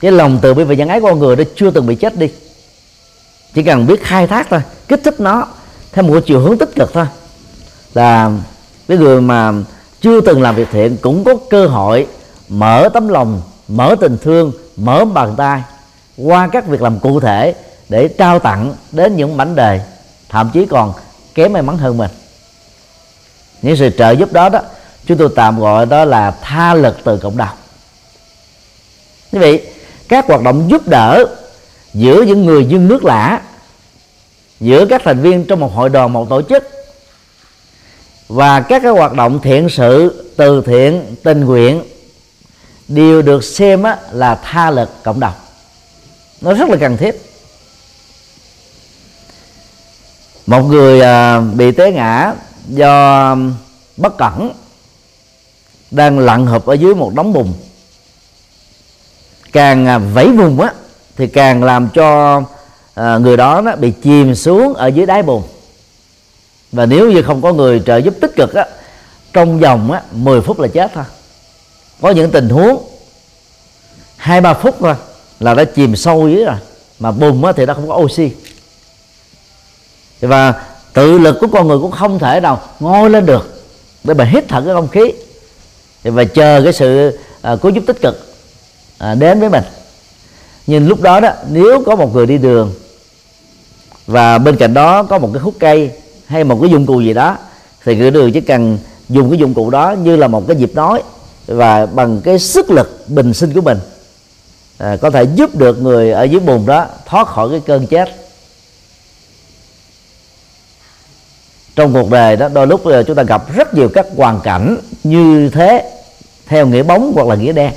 cái 0.00 0.12
lòng 0.12 0.38
từ 0.42 0.54
bi 0.54 0.64
và 0.64 0.74
nhân 0.74 0.88
ái 0.88 1.00
của 1.00 1.08
con 1.08 1.18
người 1.18 1.36
nó 1.36 1.44
chưa 1.56 1.70
từng 1.70 1.86
bị 1.86 1.94
chết 1.94 2.16
đi 2.16 2.30
chỉ 3.54 3.62
cần 3.62 3.86
biết 3.86 4.02
khai 4.04 4.26
thác 4.26 4.46
thôi, 4.50 4.60
kích 4.88 5.00
thích 5.04 5.20
nó 5.20 5.46
theo 5.92 6.04
một 6.04 6.20
chiều 6.26 6.40
hướng 6.40 6.58
tích 6.58 6.70
cực 6.76 6.92
thôi. 6.92 7.06
Là 7.94 8.30
cái 8.88 8.98
người 8.98 9.20
mà 9.20 9.52
chưa 10.00 10.20
từng 10.20 10.42
làm 10.42 10.54
việc 10.56 10.68
thiện 10.72 10.96
cũng 10.96 11.24
có 11.24 11.34
cơ 11.50 11.66
hội 11.66 12.06
mở 12.48 12.88
tấm 12.94 13.08
lòng, 13.08 13.42
mở 13.68 13.96
tình 14.00 14.18
thương, 14.22 14.52
mở 14.76 15.04
bàn 15.04 15.34
tay 15.36 15.62
qua 16.16 16.48
các 16.52 16.66
việc 16.66 16.82
làm 16.82 16.98
cụ 16.98 17.20
thể 17.20 17.54
để 17.88 18.08
trao 18.08 18.38
tặng 18.38 18.74
đến 18.92 19.16
những 19.16 19.36
mảnh 19.36 19.54
đề, 19.54 19.80
thậm 20.28 20.50
chí 20.52 20.66
còn 20.66 20.92
kém 21.34 21.52
may 21.52 21.62
mắn 21.62 21.78
hơn 21.78 21.98
mình. 21.98 22.10
Những 23.62 23.76
sự 23.76 23.90
trợ 23.98 24.10
giúp 24.10 24.32
đó 24.32 24.48
đó, 24.48 24.60
chúng 25.06 25.18
tôi 25.18 25.28
tạm 25.36 25.60
gọi 25.60 25.86
đó 25.86 26.04
là 26.04 26.30
tha 26.42 26.74
lực 26.74 26.96
từ 27.04 27.16
cộng 27.16 27.36
đồng. 27.36 27.56
Quý 29.32 29.38
vị, 29.38 29.60
các 30.08 30.26
hoạt 30.28 30.42
động 30.42 30.70
giúp 30.70 30.88
đỡ 30.88 31.24
giữa 31.94 32.22
những 32.22 32.44
người 32.46 32.64
dân 32.64 32.88
nước 32.88 33.04
lạ 33.04 33.40
giữa 34.60 34.86
các 34.86 35.02
thành 35.04 35.22
viên 35.22 35.44
trong 35.44 35.60
một 35.60 35.74
hội 35.74 35.88
đoàn 35.88 36.12
một 36.12 36.28
tổ 36.28 36.42
chức 36.42 36.68
và 38.28 38.60
các 38.60 38.82
cái 38.82 38.92
hoạt 38.92 39.12
động 39.12 39.40
thiện 39.42 39.68
sự 39.68 40.24
từ 40.36 40.62
thiện 40.66 41.16
tình 41.22 41.44
nguyện 41.44 41.82
đều 42.88 43.22
được 43.22 43.44
xem 43.44 43.82
á, 43.82 43.98
là 44.12 44.34
tha 44.34 44.70
lực 44.70 44.90
cộng 45.02 45.20
đồng. 45.20 45.34
Nó 46.40 46.54
rất 46.54 46.68
là 46.68 46.76
cần 46.80 46.96
thiết. 46.96 47.22
Một 50.46 50.62
người 50.62 51.00
à, 51.00 51.40
bị 51.40 51.72
té 51.72 51.92
ngã 51.92 52.34
do 52.68 53.36
bất 53.96 54.18
cẩn 54.18 54.52
đang 55.90 56.18
lặn 56.18 56.46
hụp 56.46 56.66
ở 56.66 56.74
dưới 56.74 56.94
một 56.94 57.14
đống 57.14 57.32
bùn 57.32 57.52
càng 59.52 59.86
à, 59.86 59.98
vẫy 59.98 60.28
vùng 60.28 60.60
á 60.60 60.72
thì 61.16 61.26
càng 61.26 61.64
làm 61.64 61.88
cho 61.94 62.42
à, 62.94 63.18
người 63.18 63.36
đó, 63.36 63.60
đó 63.60 63.76
bị 63.76 63.92
chìm 64.02 64.34
xuống 64.34 64.74
ở 64.74 64.86
dưới 64.86 65.06
đáy 65.06 65.22
bùn. 65.22 65.42
Và 66.72 66.86
nếu 66.86 67.10
như 67.10 67.22
không 67.22 67.42
có 67.42 67.52
người 67.52 67.82
trợ 67.86 67.96
giúp 67.96 68.14
tích 68.20 68.36
cực 68.36 68.54
á 68.54 68.66
trong 69.32 69.58
vòng 69.58 69.92
á 69.92 70.02
10 70.12 70.40
phút 70.40 70.60
là 70.60 70.68
chết 70.68 70.90
thôi. 70.94 71.04
Có 72.00 72.10
những 72.10 72.30
tình 72.30 72.48
huống 72.48 72.84
hai 74.16 74.40
ba 74.40 74.54
phút 74.54 74.76
thôi 74.80 74.94
là 75.40 75.54
đã 75.54 75.64
chìm 75.64 75.96
sâu 75.96 76.28
dưới 76.28 76.44
rồi 76.44 76.56
mà 76.98 77.10
bùn 77.10 77.44
á 77.44 77.52
thì 77.52 77.66
nó 77.66 77.74
không 77.74 77.88
có 77.88 77.96
oxy. 77.96 78.30
Và 80.20 80.54
tự 80.92 81.18
lực 81.18 81.36
của 81.40 81.46
con 81.52 81.68
người 81.68 81.78
cũng 81.78 81.90
không 81.90 82.18
thể 82.18 82.40
nào 82.40 82.62
ngoi 82.80 83.10
lên 83.10 83.26
được 83.26 83.64
để 84.04 84.14
mà 84.14 84.24
hít 84.24 84.44
thở 84.48 84.60
cái 84.60 84.74
không 84.74 84.88
khí. 84.88 85.12
Và 86.02 86.24
chờ 86.24 86.60
cái 86.64 86.72
sự 86.72 87.18
à, 87.42 87.56
cứu 87.56 87.72
giúp 87.72 87.84
tích 87.86 88.00
cực 88.02 88.34
à, 88.98 89.14
đến 89.14 89.40
với 89.40 89.48
mình 89.48 89.64
nhưng 90.66 90.88
lúc 90.88 91.00
đó 91.00 91.20
đó 91.20 91.32
nếu 91.50 91.82
có 91.86 91.96
một 91.96 92.14
người 92.14 92.26
đi 92.26 92.38
đường 92.38 92.74
và 94.06 94.38
bên 94.38 94.56
cạnh 94.56 94.74
đó 94.74 95.02
có 95.02 95.18
một 95.18 95.30
cái 95.32 95.42
khúc 95.42 95.54
cây 95.58 95.90
hay 96.26 96.44
một 96.44 96.58
cái 96.60 96.70
dụng 96.70 96.86
cụ 96.86 97.00
gì 97.00 97.14
đó 97.14 97.36
thì 97.84 97.96
người 97.96 98.10
đường 98.10 98.32
chỉ 98.32 98.40
cần 98.40 98.78
dùng 99.08 99.30
cái 99.30 99.38
dụng 99.38 99.54
cụ 99.54 99.70
đó 99.70 99.92
như 100.02 100.16
là 100.16 100.28
một 100.28 100.46
cái 100.48 100.56
dịp 100.56 100.74
nói 100.74 101.02
và 101.46 101.86
bằng 101.86 102.20
cái 102.20 102.38
sức 102.38 102.70
lực 102.70 103.04
bình 103.08 103.34
sinh 103.34 103.52
của 103.52 103.60
mình 103.60 103.78
à, 104.78 104.96
có 105.00 105.10
thể 105.10 105.24
giúp 105.34 105.56
được 105.56 105.82
người 105.82 106.10
ở 106.10 106.22
dưới 106.22 106.40
bùn 106.40 106.66
đó 106.66 106.86
thoát 107.06 107.28
khỏi 107.28 107.48
cái 107.50 107.60
cơn 107.66 107.86
chết. 107.86 108.08
Trong 111.76 111.92
cuộc 111.92 112.10
đời 112.10 112.36
đó 112.36 112.48
đôi 112.48 112.66
lúc 112.66 112.82
chúng 113.06 113.16
ta 113.16 113.22
gặp 113.22 113.54
rất 113.54 113.74
nhiều 113.74 113.88
các 113.88 114.06
hoàn 114.16 114.40
cảnh 114.40 114.76
như 115.04 115.48
thế 115.48 115.90
theo 116.46 116.66
nghĩa 116.66 116.82
bóng 116.82 117.12
hoặc 117.14 117.26
là 117.26 117.34
nghĩa 117.34 117.52
đen 117.52 117.72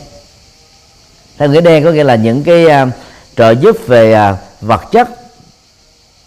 theo 1.38 1.50
nghĩa 1.50 1.62
đen 1.62 1.84
có 1.84 1.92
nghĩa 1.92 2.04
là 2.04 2.16
những 2.16 2.44
cái 2.44 2.66
uh, 2.66 2.90
trợ 3.36 3.52
giúp 3.52 3.88
về 3.88 4.30
uh, 4.32 4.38
vật 4.62 4.82
chất 4.92 5.10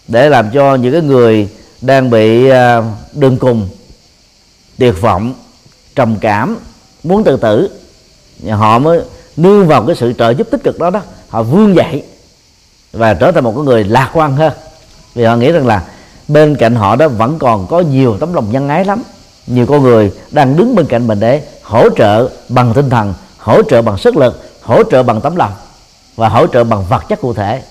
để 0.07 0.29
làm 0.29 0.49
cho 0.53 0.75
những 0.75 0.93
cái 0.93 1.01
người 1.01 1.49
đang 1.81 2.09
bị 2.09 2.51
uh, 2.51 2.55
đường 3.13 3.37
cùng 3.37 3.69
tuyệt 4.77 5.01
vọng 5.01 5.33
trầm 5.95 6.15
cảm 6.21 6.57
muốn 7.03 7.23
tự 7.23 7.37
tử. 7.37 7.69
Họ 8.49 8.79
mới 8.79 9.01
nương 9.37 9.67
vào 9.67 9.85
cái 9.85 9.95
sự 9.95 10.13
trợ 10.13 10.29
giúp 10.29 10.47
tích 10.51 10.63
cực 10.63 10.79
đó 10.79 10.89
đó 10.89 11.01
họ 11.29 11.43
vươn 11.43 11.75
dậy 11.75 12.03
và 12.93 13.13
trở 13.13 13.31
thành 13.31 13.43
một 13.43 13.53
cái 13.55 13.63
người 13.63 13.83
lạc 13.83 14.09
quan 14.13 14.35
hơn. 14.35 14.53
Vì 15.15 15.23
họ 15.23 15.35
nghĩ 15.35 15.51
rằng 15.51 15.67
là 15.67 15.83
bên 16.27 16.55
cạnh 16.55 16.75
họ 16.75 16.95
đó 16.95 17.07
vẫn 17.07 17.39
còn 17.39 17.67
có 17.67 17.79
nhiều 17.79 18.17
tấm 18.19 18.33
lòng 18.33 18.51
nhân 18.51 18.69
ái 18.69 18.85
lắm. 18.85 19.03
Nhiều 19.47 19.65
con 19.65 19.83
người 19.83 20.11
đang 20.31 20.57
đứng 20.57 20.75
bên 20.75 20.85
cạnh 20.85 21.07
mình 21.07 21.19
để 21.19 21.41
hỗ 21.61 21.89
trợ 21.89 22.29
bằng 22.49 22.73
tinh 22.73 22.89
thần 22.89 23.13
hỗ 23.37 23.63
trợ 23.63 23.81
bằng 23.81 23.97
sức 23.97 24.17
lực 24.17 24.50
hỗ 24.61 24.83
trợ 24.83 25.03
bằng 25.03 25.21
tấm 25.21 25.35
lòng 25.35 25.53
và 26.15 26.29
hỗ 26.29 26.47
trợ 26.47 26.63
bằng 26.63 26.85
vật 26.89 27.03
chất 27.09 27.21
cụ 27.21 27.33
thể. 27.33 27.61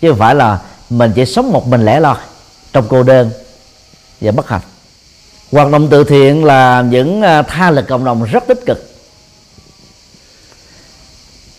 Chứ 0.00 0.10
không 0.10 0.18
phải 0.18 0.34
là 0.34 0.58
mình 0.90 1.12
chỉ 1.14 1.26
sống 1.26 1.52
một 1.52 1.66
mình 1.66 1.84
lẻ 1.84 2.00
loi 2.00 2.16
trong 2.72 2.86
cô 2.88 3.02
đơn 3.02 3.30
và 4.20 4.32
bất 4.32 4.48
hạnh. 4.48 4.60
Hoạt 5.52 5.70
động 5.70 5.88
từ 5.90 6.04
thiện 6.04 6.44
là 6.44 6.82
những 6.82 7.22
à, 7.22 7.42
tha 7.42 7.70
lực 7.70 7.88
cộng 7.88 8.04
đồng 8.04 8.24
rất 8.24 8.44
tích 8.46 8.60
cực. 8.66 8.94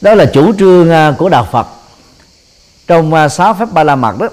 Đó 0.01 0.15
là 0.15 0.25
chủ 0.25 0.53
trương 0.59 0.89
à, 0.89 1.15
của 1.17 1.29
đạo 1.29 1.47
Phật. 1.51 1.67
Trong 2.87 3.13
à, 3.13 3.29
sáu 3.29 3.53
phép 3.53 3.65
ba 3.71 3.83
la 3.83 3.95
mật 3.95 4.17
đó, 4.19 4.29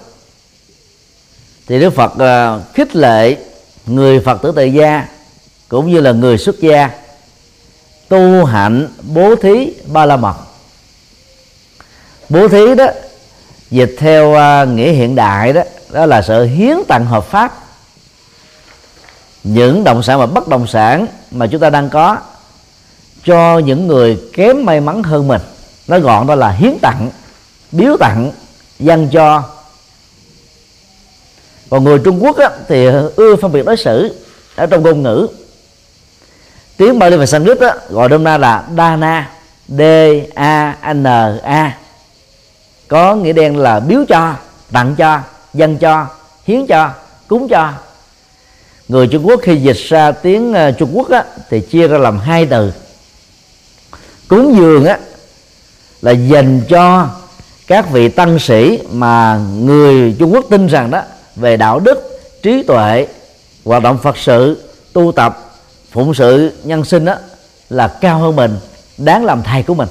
thì 1.67 1.81
Đức 1.81 1.91
Phật 1.91 2.13
khích 2.75 2.97
lệ 2.97 3.37
người 3.87 4.21
Phật 4.21 4.43
tử 4.43 4.53
tại 4.57 4.73
gia 4.73 5.09
cũng 5.69 5.93
như 5.93 6.01
là 6.01 6.13
người 6.13 6.39
xuất 6.39 6.61
gia 6.61 6.91
tu 8.11 8.45
hạnh 8.45 8.89
bố 9.03 9.37
thí 9.37 9.73
ba 9.87 10.07
la 10.07 10.17
mật. 10.17 10.35
Bố 12.29 12.49
thí 12.49 12.75
đó 12.75 12.87
dịch 13.71 13.97
theo 13.99 14.35
à, 14.35 14.65
nghĩa 14.65 14.93
hiện 14.93 15.15
đại 15.15 15.53
đó 15.53 15.63
đó 15.91 16.07
là 16.07 16.23
sự 16.23 16.45
hiến 16.45 16.77
tặng 16.89 17.07
hợp 17.07 17.25
pháp. 17.25 17.55
Những 19.45 19.85
động 19.85 20.03
sản 20.03 20.19
và 20.19 20.27
bất 20.27 20.49
động 20.49 20.67
sản 20.67 21.07
mà 21.31 21.47
chúng 21.47 21.61
ta 21.61 21.71
đang 21.71 21.91
có 21.91 22.17
cho 23.25 23.59
những 23.59 23.87
người 23.87 24.21
kém 24.33 24.65
may 24.65 24.81
mắn 24.81 25.03
hơn 25.03 25.29
mình. 25.29 25.43
Nói 25.89 26.01
gọn 26.01 26.27
đó 26.27 26.35
là 26.35 26.51
hiến 26.51 26.79
tặng 26.83 27.11
biếu 27.73 27.97
tặng 27.97 28.33
dân 28.79 29.09
cho. 29.13 29.43
Còn 31.71 31.85
người 31.85 31.99
Trung 32.05 32.25
Quốc 32.25 32.37
á, 32.37 32.51
thì 32.69 32.87
ưa 33.17 33.37
phân 33.37 33.53
biệt 33.53 33.67
đối 33.67 33.77
xử 33.77 34.15
ở 34.57 34.67
trong 34.67 34.83
ngôn 34.83 35.03
ngữ 35.03 35.29
tiếng 36.81 36.99
Bali 36.99 37.17
và 37.17 37.27
Sanskrit 37.27 37.61
đó 37.61 37.71
gọi 37.91 38.09
đông 38.09 38.25
na 38.25 38.39
là 38.39 38.65
Dana 38.77 39.31
D 39.69 39.81
A 40.35 40.77
N 40.93 41.05
A. 41.43 41.77
Có 42.89 43.15
nghĩa 43.15 43.33
đen 43.33 43.57
là 43.57 43.81
biếu 43.81 44.05
cho 44.09 44.35
tặng 44.73 44.95
cho 44.99 45.21
dâng 45.55 45.79
cho 45.79 46.07
hiến 46.47 46.67
cho 46.67 46.91
cúng 47.29 47.49
cho. 47.49 47.73
Người 48.89 49.07
Trung 49.07 49.27
Quốc 49.27 49.41
khi 49.43 49.57
dịch 49.57 49.77
ra 49.89 50.13
tiếng 50.13 50.55
ờ, 50.55 50.73
Trung 50.73 50.91
Quốc 50.95 51.11
á, 51.11 51.25
thì 51.51 51.61
chia 51.61 51.89
ra 51.89 51.99
làm 51.99 52.19
hai 52.19 52.47
từ. 52.47 52.73
Cúng 54.29 54.57
dường 54.57 54.85
á 54.85 54.99
là 56.03 56.13
dành 56.13 56.61
cho 56.69 57.09
các 57.67 57.91
vị 57.91 58.09
tăng 58.09 58.39
sĩ 58.39 58.79
mà 58.93 59.41
người 59.55 60.17
Trung 60.19 60.35
Quốc 60.35 60.45
tin 60.51 60.67
rằng 60.67 60.91
đó 60.91 61.03
về 61.37 61.57
đạo 61.57 61.81
đức 61.81 62.21
trí 62.43 62.63
tuệ 62.63 63.07
hoạt 63.65 63.83
động 63.83 63.99
Phật 64.03 64.19
sự 64.19 64.63
tu 64.93 65.13
tập 65.13 65.50
phụng 65.91 66.15
sự 66.15 66.53
nhân 66.65 66.85
sinh 66.85 67.05
đó 67.05 67.15
là 67.71 67.89
cao 67.89 68.19
hơn 68.19 68.37
mình, 68.37 68.59
đáng 68.99 69.25
làm 69.25 69.43
thầy 69.43 69.63
của 69.63 69.75
mình. 69.75 69.89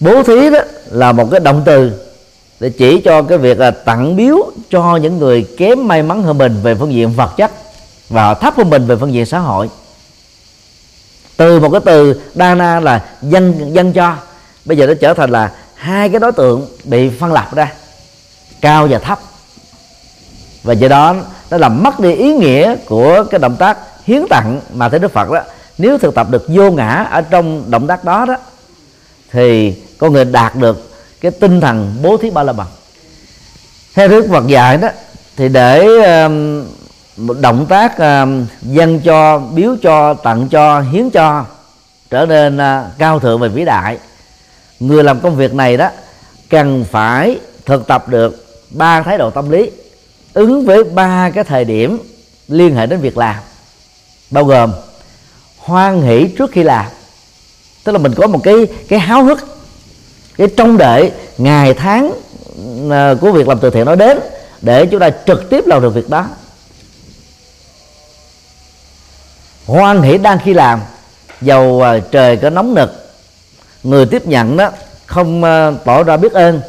Bố 0.00 0.22
thí 0.22 0.50
đó 0.50 0.58
là 0.90 1.12
một 1.12 1.28
cái 1.30 1.40
động 1.40 1.62
từ 1.66 1.92
để 2.60 2.70
chỉ 2.70 3.00
cho 3.04 3.22
cái 3.22 3.38
việc 3.38 3.58
là 3.58 3.70
tặng 3.70 4.16
biếu 4.16 4.36
cho 4.70 4.96
những 4.96 5.18
người 5.18 5.48
kém 5.58 5.88
may 5.88 6.02
mắn 6.02 6.22
hơn 6.22 6.38
mình 6.38 6.60
về 6.62 6.74
phương 6.74 6.92
diện 6.92 7.12
vật 7.12 7.30
chất 7.36 7.50
và 8.08 8.34
thấp 8.34 8.54
hơn 8.56 8.70
mình 8.70 8.86
về 8.86 8.96
phương 8.96 9.12
diện 9.12 9.26
xã 9.26 9.38
hội. 9.38 9.70
Từ 11.36 11.60
một 11.60 11.70
cái 11.70 11.80
từ 11.84 12.20
dana 12.34 12.80
là 12.80 13.04
dân 13.22 13.74
dân 13.74 13.92
cho, 13.92 14.16
bây 14.64 14.76
giờ 14.76 14.86
nó 14.86 14.94
trở 15.00 15.14
thành 15.14 15.30
là 15.30 15.52
hai 15.74 16.08
cái 16.08 16.20
đối 16.20 16.32
tượng 16.32 16.66
bị 16.84 17.10
phân 17.20 17.32
lập 17.32 17.54
ra, 17.54 17.72
cao 18.60 18.86
và 18.90 18.98
thấp. 18.98 19.20
Và 20.62 20.72
do 20.72 20.88
đó 20.88 21.16
nó 21.50 21.56
làm 21.56 21.82
mất 21.82 22.00
đi 22.00 22.12
ý 22.12 22.34
nghĩa 22.34 22.76
của 22.86 23.24
cái 23.30 23.40
động 23.40 23.56
tác 23.56 23.78
hiến 24.04 24.22
tặng 24.30 24.60
mà 24.74 24.88
thế 24.88 24.98
đức 24.98 25.12
phật 25.12 25.30
đó. 25.30 25.40
Nếu 25.78 25.98
thực 25.98 26.14
tập 26.14 26.26
được 26.30 26.46
vô 26.48 26.70
ngã 26.70 27.06
ở 27.10 27.20
trong 27.20 27.70
động 27.70 27.86
tác 27.86 28.04
đó 28.04 28.24
đó 28.24 28.36
thì 29.30 29.74
con 29.98 30.12
người 30.12 30.24
đạt 30.24 30.56
được 30.56 30.90
cái 31.20 31.30
tinh 31.30 31.60
thần 31.60 31.96
bố 32.02 32.16
thí 32.16 32.30
ba 32.30 32.42
la 32.42 32.52
mật. 32.52 32.66
Theo 33.94 34.08
đức 34.08 34.26
Phật 34.30 34.46
dạy 34.46 34.76
đó 34.76 34.88
thì 35.36 35.48
để 35.48 35.86
um, 36.22 36.64
một 37.16 37.36
động 37.40 37.66
tác 37.66 37.98
um, 37.98 38.46
dâng 38.62 39.00
cho 39.00 39.38
biếu 39.38 39.76
cho 39.82 40.14
tặng 40.14 40.48
cho 40.48 40.80
hiến 40.80 41.10
cho 41.10 41.44
trở 42.10 42.26
nên 42.26 42.56
uh, 42.56 42.98
cao 42.98 43.18
thượng 43.18 43.40
và 43.40 43.48
vĩ 43.48 43.64
đại 43.64 43.98
người 44.80 45.04
làm 45.04 45.20
công 45.20 45.36
việc 45.36 45.54
này 45.54 45.76
đó 45.76 45.88
cần 46.50 46.84
phải 46.90 47.38
thực 47.66 47.86
tập 47.86 48.08
được 48.08 48.46
ba 48.70 49.02
thái 49.02 49.18
độ 49.18 49.30
tâm 49.30 49.50
lý 49.50 49.70
ứng 50.34 50.66
với 50.66 50.84
ba 50.84 51.30
cái 51.34 51.44
thời 51.44 51.64
điểm 51.64 51.98
liên 52.48 52.74
hệ 52.74 52.86
đến 52.86 53.00
việc 53.00 53.16
làm, 53.16 53.36
bao 54.30 54.44
gồm 54.44 54.72
hoan 55.58 56.02
hỷ 56.02 56.28
trước 56.38 56.50
khi 56.52 56.62
làm. 56.62 56.86
Tức 57.84 57.92
là 57.92 57.98
mình 57.98 58.14
có 58.14 58.26
một 58.26 58.40
cái 58.42 58.66
cái 58.88 58.98
háo 58.98 59.24
hức, 59.24 59.38
cái 60.36 60.48
trông 60.56 60.78
đợi 60.78 61.12
ngày 61.38 61.74
tháng 61.74 62.12
ờ, 62.90 63.16
của 63.20 63.32
việc 63.32 63.48
làm 63.48 63.58
từ 63.58 63.70
thiện 63.70 63.84
nó 63.84 63.94
đến 63.94 64.18
để 64.60 64.86
chúng 64.86 65.00
ta 65.00 65.10
trực 65.26 65.50
tiếp 65.50 65.66
làm 65.66 65.82
được 65.82 65.94
việc 65.94 66.10
đó. 66.10 66.26
Hoan 69.66 70.02
hỷ 70.02 70.18
đang 70.18 70.38
khi 70.44 70.54
làm, 70.54 70.80
dầu 71.40 71.80
ờ, 71.80 72.00
trời 72.00 72.36
có 72.36 72.50
nóng 72.50 72.74
nực, 72.74 73.12
người 73.82 74.06
tiếp 74.06 74.26
nhận 74.26 74.56
đó 74.56 74.70
không 75.06 75.44
ờ, 75.44 75.74
tỏ 75.84 76.02
ra 76.02 76.16
biết 76.16 76.32
ơn, 76.32 76.60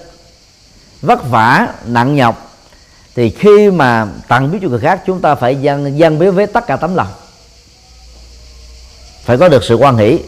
vất 1.02 1.30
vả, 1.30 1.68
nặng 1.86 2.16
nhọc 2.16 2.51
thì 3.16 3.30
khi 3.30 3.72
mà 3.72 4.08
tặng 4.28 4.52
biếu 4.52 4.60
cho 4.62 4.68
người 4.68 4.80
khác 4.80 5.02
chúng 5.06 5.22
ta 5.22 5.36
phải 5.36 5.56
dâng 5.56 5.98
dâng 5.98 6.20
biếu 6.20 6.32
với 6.32 6.48
tất 6.48 6.68
cả 6.68 6.76
tấm 6.76 6.96
lòng. 6.96 7.08
Phải 9.24 9.38
có 9.38 9.50
được 9.50 9.64
sự 9.64 9.76
quan 9.76 9.98
hỷ. 9.98 10.20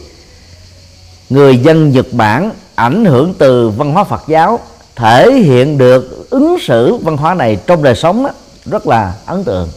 Người 1.30 1.58
dân 1.58 1.90
Nhật 1.90 2.06
Bản 2.12 2.50
ảnh 2.74 3.04
hưởng 3.04 3.34
từ 3.38 3.68
văn 3.68 3.92
hóa 3.92 4.04
Phật 4.04 4.22
giáo 4.28 4.60
thể 4.96 5.32
hiện 5.32 5.78
được 5.78 6.30
ứng 6.30 6.56
xử 6.60 6.96
văn 6.96 7.16
hóa 7.16 7.34
này 7.34 7.58
trong 7.66 7.82
đời 7.82 7.94
sống 7.94 8.24
đó, 8.24 8.30
rất 8.64 8.86
là 8.86 9.14
ấn 9.26 9.44
tượng. 9.44 9.68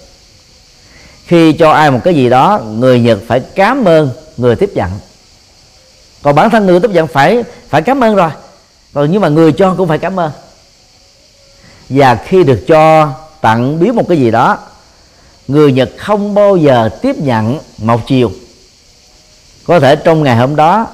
Khi 1.25 1.53
cho 1.53 1.71
ai 1.71 1.91
một 1.91 1.99
cái 2.03 2.15
gì 2.15 2.29
đó 2.29 2.61
người 2.65 2.99
Nhật 2.99 3.19
phải 3.27 3.39
cảm 3.39 3.85
ơn 3.85 4.09
người 4.37 4.55
tiếp 4.55 4.69
nhận. 4.75 4.91
Còn 6.23 6.35
bản 6.35 6.49
thân 6.49 6.65
người 6.65 6.79
tiếp 6.79 6.91
nhận 6.91 7.07
phải 7.07 7.43
phải 7.69 7.81
cảm 7.81 8.03
ơn 8.03 8.15
rồi. 8.15 8.29
Còn 8.93 9.11
nhưng 9.11 9.21
mà 9.21 9.29
người 9.29 9.51
cho 9.51 9.75
cũng 9.77 9.87
phải 9.87 9.97
cảm 9.97 10.19
ơn 10.19 10.31
và 11.89 12.15
khi 12.15 12.43
được 12.43 12.63
cho 12.67 13.13
tặng 13.41 13.79
biếu 13.79 13.93
một 13.93 14.05
cái 14.09 14.17
gì 14.17 14.31
đó, 14.31 14.57
người 15.47 15.71
Nhật 15.71 15.89
không 15.97 16.33
bao 16.33 16.57
giờ 16.57 16.89
tiếp 17.01 17.15
nhận 17.17 17.59
một 17.77 18.01
chiều. 18.07 18.31
Có 19.65 19.79
thể 19.79 19.95
trong 19.95 20.23
ngày 20.23 20.35
hôm 20.35 20.55
đó, 20.55 20.87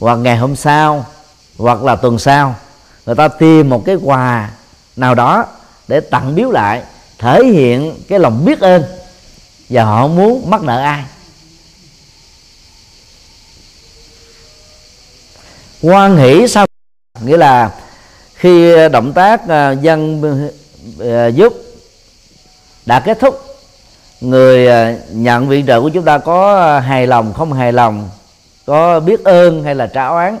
hoặc 0.00 0.14
ngày 0.14 0.36
hôm 0.36 0.56
sau, 0.56 1.06
hoặc 1.58 1.82
là 1.82 1.96
tuần 1.96 2.18
sau, 2.18 2.54
người 3.06 3.14
ta 3.14 3.28
tìm 3.28 3.70
một 3.70 3.82
cái 3.86 3.96
quà 4.02 4.50
nào 4.96 5.14
đó 5.14 5.46
để 5.88 6.00
tặng 6.00 6.34
biếu 6.34 6.50
lại, 6.50 6.82
thể 7.18 7.44
hiện 7.44 8.02
cái 8.08 8.18
lòng 8.18 8.44
biết 8.44 8.60
ơn 8.60 8.84
và 9.68 9.84
họ 9.84 10.06
muốn 10.06 10.50
mắc 10.50 10.62
nợ 10.62 10.80
ai. 10.80 11.04
Quan 15.82 16.16
hỷ 16.16 16.48
sau 16.48 16.66
nghĩa 17.20 17.36
là 17.36 17.70
khi 18.34 18.72
ờ, 18.72 18.88
động 18.88 19.12
tác 19.12 19.48
ờ, 19.48 19.76
dân 19.80 20.22
ờ, 20.98 21.28
giúp 21.28 21.54
đã 22.86 23.00
kết 23.00 23.20
thúc, 23.20 23.40
người 24.20 24.68
nhận 25.10 25.48
viện 25.48 25.66
trợ 25.66 25.80
của 25.80 25.88
chúng 25.88 26.04
ta 26.04 26.18
có 26.18 26.80
hài 26.80 27.06
lòng, 27.06 27.32
không 27.32 27.52
hài 27.52 27.72
lòng, 27.72 28.10
có 28.66 29.00
biết 29.00 29.24
ơn 29.24 29.64
hay 29.64 29.74
là 29.74 29.86
trả 29.86 30.06
oán, 30.06 30.38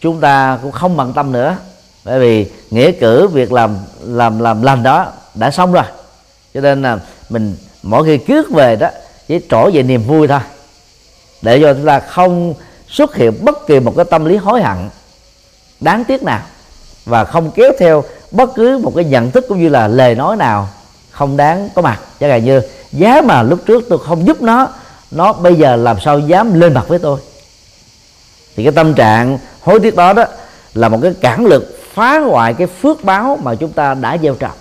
chúng 0.00 0.20
ta 0.20 0.58
cũng 0.62 0.72
không 0.72 0.96
bận 0.96 1.12
tâm 1.12 1.32
nữa. 1.32 1.56
Bởi 2.04 2.20
vì 2.20 2.46
nghĩa 2.70 2.92
cử, 2.92 3.28
việc 3.28 3.52
làm 3.52 3.76
làm 4.00 4.38
làm 4.38 4.62
lành 4.62 4.82
đó 4.82 5.12
đã 5.34 5.50
xong 5.50 5.72
rồi. 5.72 5.84
Cho 6.54 6.60
nên 6.60 6.82
là 6.82 6.98
mình, 7.28 7.56
mỗi 7.82 8.04
khi 8.06 8.18
cước 8.18 8.50
về 8.50 8.76
đó, 8.76 8.88
chỉ 9.28 9.40
trổ 9.50 9.70
về 9.70 9.82
niềm 9.82 10.02
vui 10.02 10.28
thôi. 10.28 10.40
Để 11.42 11.60
cho 11.60 11.74
chúng 11.74 11.86
ta 11.86 12.00
không 12.00 12.54
xuất 12.88 13.16
hiện 13.16 13.44
bất 13.44 13.66
kỳ 13.66 13.80
một 13.80 13.92
cái 13.96 14.04
tâm 14.04 14.24
lý 14.24 14.36
hối 14.36 14.62
hận 14.62 14.76
đáng 15.80 16.04
tiếc 16.04 16.22
nào 16.22 16.40
và 17.08 17.24
không 17.24 17.50
kéo 17.50 17.72
theo 17.78 18.04
bất 18.30 18.50
cứ 18.54 18.78
một 18.78 18.92
cái 18.96 19.04
nhận 19.04 19.30
thức 19.30 19.44
cũng 19.48 19.58
như 19.58 19.68
là 19.68 19.88
lời 19.88 20.14
nói 20.14 20.36
nào 20.36 20.68
không 21.10 21.36
đáng 21.36 21.68
có 21.74 21.82
mặt. 21.82 22.00
Dạ 22.00 22.08
Chẳng 22.20 22.30
hạn 22.30 22.44
như, 22.44 22.60
giá 22.92 23.20
mà 23.24 23.42
lúc 23.42 23.58
trước 23.66 23.84
tôi 23.88 23.98
không 24.06 24.26
giúp 24.26 24.42
nó 24.42 24.68
nó 25.10 25.32
bây 25.32 25.54
giờ 25.54 25.76
làm 25.76 26.00
sao 26.00 26.18
dám 26.18 26.60
lên 26.60 26.74
mặt 26.74 26.88
với 26.88 26.98
tôi? 26.98 27.20
Thì 28.56 28.64
cái 28.64 28.72
tâm 28.72 28.94
trạng 28.94 29.38
hối 29.60 29.80
tiếc 29.80 29.96
đó 29.96 30.12
đó 30.12 30.24
là 30.74 30.88
một 30.88 30.98
cái 31.02 31.14
cản 31.20 31.46
lực 31.46 31.78
phá 31.94 32.18
hoại 32.18 32.54
cái 32.54 32.66
phước 32.66 33.04
báo 33.04 33.38
mà 33.42 33.54
chúng 33.54 33.72
ta 33.72 33.94
đã 33.94 34.18
gieo 34.22 34.34
trồng, 34.34 34.56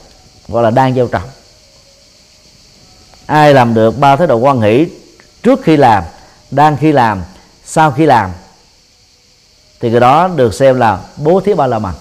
gọi 0.47 0.63
là 0.63 0.69
đang 0.69 0.95
gieo 0.95 1.07
trồng. 1.07 1.29
Ai 3.25 3.53
làm 3.53 3.73
được 3.73 3.99
ba 3.99 4.15
thái 4.15 4.27
độ 4.27 4.37
quan 4.37 4.61
hỷ 4.61 4.87
trước 5.43 5.59
khi 5.63 5.77
làm, 5.77 6.03
đang 6.51 6.77
khi 6.77 6.91
làm, 6.91 7.23
sau 7.65 7.91
khi 7.91 8.05
làm 8.05 8.31
thì 9.79 9.91
cái 9.91 9.99
đó 9.99 10.27
được 10.35 10.53
xem 10.53 10.79
là 10.79 10.99
bố 11.17 11.39
thí 11.39 11.53
ba 11.53 11.67
la 11.67 11.79
mật 11.79 11.93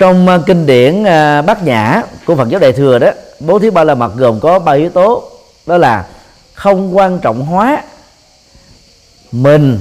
trong 0.00 0.28
à, 0.28 0.38
kinh 0.46 0.66
điển 0.66 1.04
à, 1.04 1.42
bát 1.42 1.62
nhã 1.64 2.02
của 2.26 2.36
phật 2.36 2.48
giáo 2.48 2.60
đại 2.60 2.72
thừa 2.72 2.98
đó, 2.98 3.10
bố 3.40 3.58
thí 3.58 3.70
ba 3.70 3.84
la 3.84 3.94
mật 3.94 4.12
gồm 4.16 4.40
có 4.40 4.58
ba 4.58 4.72
yếu 4.72 4.90
tố. 4.90 5.30
Đó 5.66 5.78
là 5.78 6.06
không 6.54 6.96
quan 6.96 7.18
trọng 7.18 7.46
hóa, 7.46 7.82
mình 9.32 9.80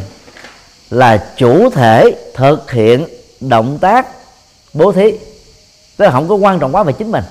là 0.89 1.25
chủ 1.37 1.69
thể 1.69 2.15
thực 2.33 2.71
hiện 2.71 3.07
động 3.39 3.77
tác 3.81 4.07
bố 4.73 4.91
thí. 4.91 5.11
Tức 5.97 6.05
là 6.05 6.11
không 6.11 6.27
có 6.27 6.35
quan 6.35 6.59
trọng 6.59 6.75
quá 6.75 6.83
về 6.83 6.93
chính 6.93 7.11
mình. 7.11 7.23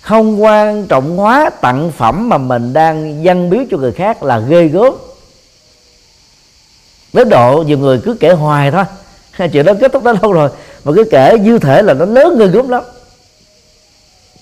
Không 0.00 0.42
quan 0.42 0.86
trọng 0.86 1.16
hóa 1.16 1.50
tặng 1.60 1.92
phẩm 1.96 2.28
mà 2.28 2.38
mình 2.38 2.72
đang 2.72 3.24
dâng 3.24 3.50
biếu 3.50 3.60
cho 3.70 3.76
người 3.76 3.92
khác 3.92 4.22
là 4.22 4.38
ghê 4.38 4.68
gớm. 4.68 4.94
Đến 7.12 7.28
độ 7.28 7.62
nhiều 7.66 7.78
người 7.78 8.00
cứ 8.04 8.16
kể 8.20 8.32
hoài 8.32 8.70
thôi 8.70 8.84
chuyện 9.48 9.64
đó 9.64 9.72
kết 9.80 9.92
thúc 9.92 10.04
đã 10.04 10.12
lâu 10.22 10.32
rồi 10.32 10.50
mà 10.84 10.92
cứ 10.96 11.04
kể 11.10 11.36
dư 11.44 11.58
thể 11.58 11.82
là 11.82 11.94
nó 11.94 12.04
lớn 12.04 12.38
người 12.38 12.48
gớm 12.48 12.68
lắm. 12.68 12.82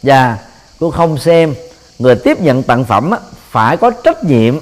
Và 0.02 0.38
cũng 0.78 0.90
không 0.90 1.18
xem 1.18 1.54
người 1.98 2.14
tiếp 2.14 2.40
nhận 2.40 2.62
tặng 2.62 2.84
phẩm 2.84 3.10
phải 3.50 3.76
có 3.76 3.90
trách 3.90 4.24
nhiệm 4.24 4.58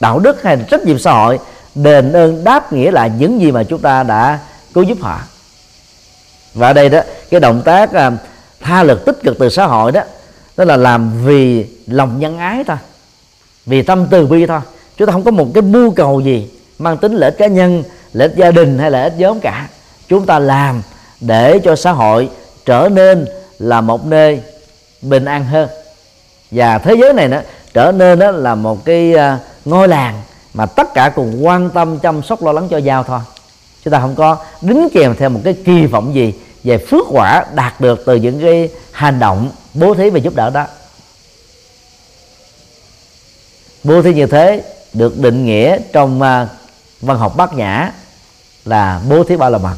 đạo 0.00 0.18
đức 0.18 0.42
hay 0.42 0.58
trách 0.70 0.84
nhiệm 0.84 0.98
xã 0.98 1.12
hội 1.12 1.38
đền 1.74 2.12
ơn 2.12 2.44
đáp 2.44 2.72
nghĩa 2.72 2.90
lại 2.90 3.10
những 3.18 3.40
gì 3.40 3.52
mà 3.52 3.62
chúng 3.62 3.80
ta 3.80 4.02
đã 4.02 4.38
cứu 4.74 4.84
giúp 4.84 4.98
họ. 5.00 5.20
Và 6.54 6.66
ở 6.66 6.72
đây 6.72 6.88
đó 6.88 7.00
cái 7.30 7.40
động 7.40 7.62
tác 7.64 7.92
à, 7.92 8.10
tha 8.60 8.82
lực 8.82 9.04
tích 9.04 9.18
cực 9.22 9.38
từ 9.38 9.48
xã 9.48 9.66
hội 9.66 9.92
đó 9.92 10.00
đó 10.56 10.64
là 10.64 10.76
làm 10.76 11.24
vì 11.24 11.66
lòng 11.86 12.20
nhân 12.20 12.38
ái 12.38 12.64
thôi 12.66 12.76
vì 13.66 13.82
tâm 13.82 14.06
từ 14.10 14.26
bi 14.26 14.46
thôi. 14.46 14.60
Chúng 14.96 15.06
ta 15.06 15.12
không 15.12 15.24
có 15.24 15.30
một 15.30 15.48
cái 15.54 15.62
mưu 15.62 15.90
cầu 15.90 16.20
gì 16.20 16.50
mang 16.78 16.96
tính 16.96 17.12
lợi 17.12 17.30
cá 17.30 17.46
nhân 17.46 17.84
lợi 18.12 18.28
ích 18.28 18.36
gia 18.36 18.50
đình 18.50 18.78
hay 18.78 18.90
lợi 18.90 19.02
ích 19.02 19.14
nhóm 19.18 19.40
cả. 19.40 19.68
Chúng 20.08 20.26
ta 20.26 20.38
làm 20.38 20.82
để 21.20 21.58
cho 21.64 21.76
xã 21.76 21.92
hội 21.92 22.30
trở 22.64 22.88
nên 22.92 23.26
là 23.58 23.80
một 23.80 24.06
nơi 24.06 24.40
bình 25.02 25.24
an 25.24 25.44
hơn. 25.44 25.68
Và 26.50 26.78
thế 26.78 26.94
giới 27.00 27.12
này 27.12 27.28
nó 27.28 27.38
trở 27.74 27.92
nên 27.92 28.18
đó 28.18 28.30
là 28.30 28.54
một 28.54 28.84
cái 28.84 29.14
à, 29.14 29.38
ngôi 29.64 29.88
làng 29.88 30.22
mà 30.54 30.66
tất 30.66 30.94
cả 30.94 31.12
cùng 31.14 31.46
quan 31.46 31.70
tâm, 31.70 31.98
chăm 31.98 32.22
sóc, 32.22 32.42
lo 32.42 32.52
lắng 32.52 32.68
cho 32.70 32.78
nhau 32.78 33.04
thôi. 33.04 33.20
Chúng 33.84 33.92
ta 33.92 34.00
không 34.00 34.14
có 34.14 34.36
đính 34.60 34.88
kèm 34.92 35.14
theo 35.18 35.28
một 35.28 35.40
cái 35.44 35.54
kỳ 35.64 35.86
vọng 35.86 36.14
gì 36.14 36.34
về 36.64 36.78
phước 36.78 37.06
quả 37.10 37.44
đạt 37.54 37.80
được 37.80 38.02
từ 38.06 38.16
những 38.16 38.40
cái 38.40 38.68
hành 38.92 39.18
động 39.18 39.50
bố 39.74 39.94
thí 39.94 40.10
và 40.10 40.18
giúp 40.18 40.34
đỡ 40.34 40.50
đó. 40.50 40.66
Bố 43.84 44.02
thí 44.02 44.14
như 44.14 44.26
thế 44.26 44.62
được 44.92 45.18
định 45.18 45.44
nghĩa 45.46 45.78
trong 45.92 46.22
à, 46.22 46.48
văn 47.00 47.18
học 47.18 47.36
bát 47.36 47.54
nhã 47.54 47.92
là 48.64 49.00
bố 49.08 49.24
thí 49.24 49.36
ba 49.36 49.48
la 49.48 49.58
mật. 49.58 49.76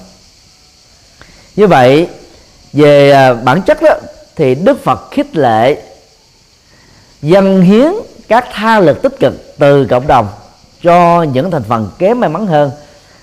Như 1.56 1.66
vậy 1.66 2.08
về 2.72 3.10
à, 3.10 3.34
bản 3.34 3.62
chất 3.62 3.82
đó 3.82 3.94
thì 4.36 4.54
đức 4.54 4.84
phật 4.84 5.10
khích 5.10 5.36
lệ 5.36 5.82
dân 7.22 7.62
hiến 7.62 7.92
các 8.28 8.48
tha 8.52 8.80
lực 8.80 9.02
tích 9.02 9.20
cực 9.20 9.58
từ 9.58 9.86
cộng 9.86 10.06
đồng 10.06 10.28
cho 10.82 11.22
những 11.22 11.50
thành 11.50 11.62
phần 11.62 11.90
kém 11.98 12.20
may 12.20 12.30
mắn 12.30 12.46
hơn 12.46 12.70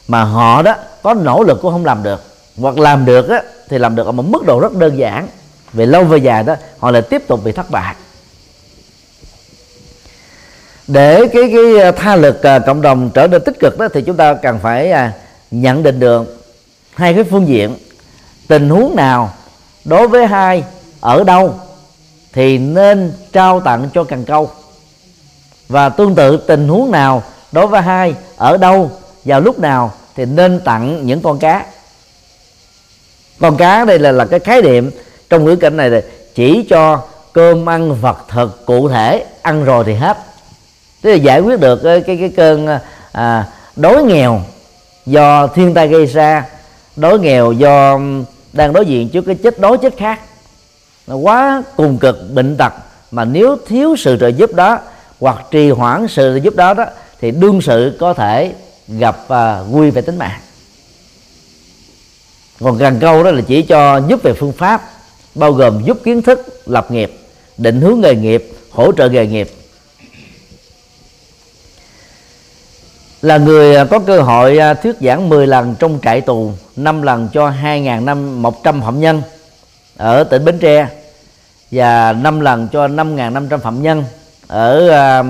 mà 0.08 0.24
họ 0.24 0.62
đó 0.62 0.76
có 1.04 1.14
nỗ 1.14 1.44
lực 1.44 1.60
cũng 1.62 1.72
không 1.72 1.86
làm 1.86 2.04
được. 2.04 2.24
Hoặc 2.58 2.78
làm 2.78 3.06
được 3.06 3.30
á, 3.30 3.42
thì 3.70 3.78
làm 3.78 3.96
được 3.96 4.06
ở 4.06 4.12
một 4.12 4.26
mức 4.26 4.46
độ 4.46 4.60
rất 4.60 4.74
đơn 4.74 4.98
giản. 4.98 5.28
Về 5.74 5.86
lâu 5.86 6.04
về 6.04 6.18
dài 6.18 6.44
đó 6.44 6.56
họ 6.80 6.92
lại 6.92 7.02
tiếp 7.02 7.28
tục 7.28 7.44
bị 7.44 7.52
thất 7.52 7.72
bại. 7.72 7.96
Để 10.88 11.28
cái 11.34 11.44
cái 11.54 11.82
à, 11.82 11.92
tha 11.92 12.16
lực 12.16 12.44
à, 12.44 12.60
cộng 12.60 12.82
đồng 12.82 13.10
trở 13.14 13.28
nên 13.28 13.42
tích 13.46 13.60
cực 13.60 13.80
đó 13.80 13.88
thì 13.94 14.02
chúng 14.02 14.18
ta 14.18 14.34
cần 14.34 14.60
phải 14.60 14.94
nhận 15.52 15.84
định 15.84 16.00
được 16.00 16.46
hai 16.94 17.14
cái 17.14 17.24
phương 17.24 17.48
diện 17.48 17.76
tình 18.48 18.70
huống 18.70 18.96
nào 18.96 19.34
đối 19.86 20.08
với 20.08 20.28
hai 20.28 20.64
ở 21.00 21.24
đâu 21.24 21.56
thì 22.34 22.58
nên 22.58 23.14
trao 23.32 23.60
tặng 23.60 23.90
cho 23.94 24.04
cần 24.04 24.26
câu. 24.26 24.50
Và 25.68 25.90
tương 25.90 26.16
tự 26.16 26.38
tình 26.38 26.68
huống 26.68 26.92
nào 26.92 27.24
đối 27.52 27.68
với 27.68 27.82
hai 27.82 28.16
ở 28.38 28.58
đâu 28.58 28.92
vào 29.26 29.42
lúc 29.42 29.60
nào 29.60 29.92
thì 30.16 30.26
nên 30.26 30.60
tặng 30.60 31.06
những 31.06 31.22
con 31.22 31.40
cá. 31.40 31.66
Con 33.40 33.58
cá 33.58 33.86
đây 33.86 34.00
là 34.00 34.12
là 34.12 34.26
cái 34.26 34.40
khái 34.40 34.62
niệm 34.62 34.92
trong 35.30 35.46
ngữ 35.46 35.56
cảnh 35.56 35.78
này 35.78 35.90
là 35.90 36.02
chỉ 36.36 36.66
cho 36.70 37.02
cơm 37.34 37.70
ăn 37.70 38.02
vật 38.02 38.18
thực 38.30 38.66
cụ 38.66 38.90
thể 38.90 39.26
ăn 39.42 39.64
rồi 39.64 39.84
thì 39.88 39.94
hết. 39.94 40.18
Tức 41.02 41.10
là 41.10 41.16
giải 41.16 41.40
quyết 41.40 41.60
được 41.60 41.80
cái 41.84 42.02
cái, 42.02 42.18
cái 42.18 42.30
cơn 42.30 42.68
à, 43.12 43.48
đói 43.76 44.04
nghèo 44.04 44.42
do 45.12 45.48
thiên 45.48 45.74
tai 45.74 45.88
gây 45.88 46.06
ra 46.06 46.46
đói 46.96 47.20
nghèo 47.20 47.52
do 47.52 48.00
đang 48.54 48.74
đối 48.74 48.86
diện 48.86 49.10
trước 49.10 49.22
cái 49.22 49.36
chết 49.36 49.60
đói 49.60 49.78
chết 49.78 49.98
khác 49.98 50.20
nó 51.08 51.16
quá 51.16 51.64
cùng 51.76 51.98
cực 51.98 52.34
bệnh 52.34 52.58
tật. 52.58 52.74
Mà 53.12 53.26
nếu 53.26 53.58
thiếu 53.68 53.96
sự 53.98 54.18
trợ 54.20 54.28
giúp 54.28 54.54
đó 54.54 54.80
hoặc 55.20 55.46
trì 55.52 55.70
hoãn 55.70 56.08
sự 56.08 56.32
trợ 56.34 56.44
giúp 56.44 56.56
đó 56.56 56.74
đó 56.74 56.86
thì 57.22 57.32
đương 57.32 57.62
sự 57.62 57.98
có 58.00 58.14
thể 58.14 58.54
gặp 58.88 59.18
uh, 59.34 59.72
nguy 59.72 59.90
về 59.90 60.02
tính 60.02 60.18
mạng. 60.18 60.40
Còn 62.60 62.78
gần 62.78 62.98
câu 63.00 63.24
đó 63.24 63.32
là 63.32 63.42
chỉ 63.48 63.62
cho 63.62 64.02
giúp 64.08 64.24
về 64.24 64.34
phương 64.34 64.54
pháp 64.54 64.82
bao 65.36 65.52
gồm 65.52 65.84
giúp 65.84 65.98
kiến 66.04 66.22
thức 66.22 66.48
lập 66.66 66.92
nghiệp 66.92 67.18
định 67.58 67.82
hướng 67.82 68.02
nghề 68.02 68.16
nghiệp 68.16 68.52
hỗ 68.72 68.92
trợ 68.92 69.10
nghề 69.10 69.28
nghiệp 69.28 69.50
là 73.22 73.38
người 73.38 73.76
à, 73.76 73.86
có 73.86 74.00
cơ 74.00 74.22
hội 74.22 74.58
à, 74.58 74.74
thuyết 74.74 74.96
giảng 75.02 75.30
10 75.30 75.48
lần 75.48 75.76
trong 75.80 76.00
trại 76.04 76.22
tù 76.22 76.52
5 76.76 77.02
lần 77.02 77.30
cho 77.34 77.50
2.000 77.50 78.06
năm 78.06 78.42
100 78.42 78.82
phạm 78.82 79.00
nhân 79.00 79.22
ở 79.98 80.24
tỉnh 80.24 80.46
Bến 80.46 80.60
Tre 80.60 80.88
và 81.72 82.14
5 82.14 82.40
lần 82.40 82.68
cho 82.68 82.88
5.500 82.88 83.58
phạm 83.58 83.84
nhân 83.84 84.04
ở 84.48 84.90
à, 84.90 85.24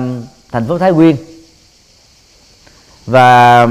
thành 0.52 0.66
phố 0.68 0.78
Thái 0.78 0.92
Nguyên. 0.92 1.16
Và 3.06 3.66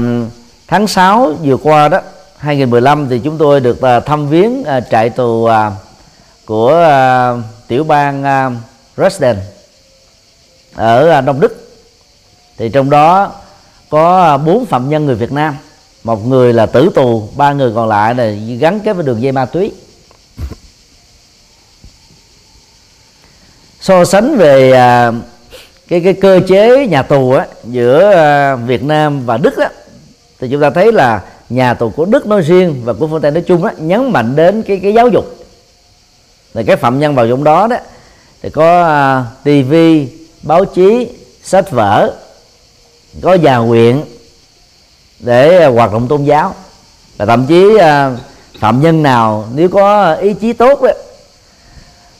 tháng 0.68 0.86
6 0.86 1.34
vừa 1.42 1.56
qua 1.56 1.88
đó 1.88 2.00
2015 2.36 3.08
thì 3.08 3.20
chúng 3.24 3.38
tôi 3.38 3.60
được 3.60 3.78
thăm 4.06 4.28
viếng 4.28 4.64
trại 4.90 5.10
tù 5.10 5.48
của 6.44 6.86
tiểu 7.68 7.84
bang 7.84 8.24
Dresden 8.96 9.36
ở 10.74 11.20
Đông 11.20 11.40
Đức. 11.40 11.72
Thì 12.56 12.68
trong 12.68 12.90
đó 12.90 13.32
có 13.92 14.38
bốn 14.38 14.66
phạm 14.66 14.90
nhân 14.90 15.06
người 15.06 15.14
Việt 15.14 15.32
Nam 15.32 15.56
một 16.04 16.26
người 16.26 16.52
là 16.52 16.66
tử 16.66 16.90
tù 16.94 17.28
ba 17.36 17.52
người 17.52 17.72
còn 17.74 17.88
lại 17.88 18.14
là 18.14 18.30
gắn 18.58 18.80
kết 18.80 18.92
với 18.92 19.04
đường 19.04 19.22
dây 19.22 19.32
ma 19.32 19.44
túy. 19.44 19.72
So 23.80 24.04
sánh 24.04 24.36
về 24.36 24.72
à, 24.72 25.12
cái 25.88 26.00
cái 26.00 26.12
cơ 26.12 26.40
chế 26.48 26.86
nhà 26.86 27.02
tù 27.02 27.32
á 27.32 27.46
giữa 27.64 28.10
à, 28.10 28.56
Việt 28.56 28.82
Nam 28.82 29.26
và 29.26 29.36
Đức 29.36 29.56
á 29.56 29.70
thì 30.40 30.48
chúng 30.50 30.60
ta 30.60 30.70
thấy 30.70 30.92
là 30.92 31.22
nhà 31.48 31.74
tù 31.74 31.90
của 31.90 32.04
Đức 32.04 32.26
nói 32.26 32.40
riêng 32.40 32.82
và 32.84 32.92
của 32.92 33.06
phương 33.06 33.22
Tây 33.22 33.30
nói 33.30 33.42
chung 33.46 33.64
á 33.64 33.72
nhấn 33.78 34.12
mạnh 34.12 34.36
đến 34.36 34.62
cái 34.62 34.80
cái 34.82 34.94
giáo 34.94 35.08
dục. 35.08 35.36
Là 36.54 36.62
cái 36.66 36.76
phạm 36.76 36.98
nhân 36.98 37.14
vào 37.14 37.28
trong 37.28 37.44
đó 37.44 37.66
đó 37.66 37.76
thì 38.42 38.50
có 38.50 38.82
à, 38.82 39.24
tivi 39.44 40.08
báo 40.42 40.64
chí 40.64 41.08
sách 41.42 41.70
vở 41.70 42.12
có 43.20 43.34
già 43.34 43.56
nguyện 43.56 44.04
để 45.20 45.62
à, 45.62 45.68
hoạt 45.68 45.92
động 45.92 46.08
tôn 46.08 46.24
giáo. 46.24 46.54
Và 47.16 47.26
thậm 47.26 47.46
chí 47.46 47.76
à, 47.80 48.16
phạm 48.58 48.80
nhân 48.80 49.02
nào 49.02 49.48
nếu 49.54 49.68
có 49.68 50.14
ý 50.14 50.34
chí 50.34 50.52
tốt 50.52 50.82
đó, 50.82 50.90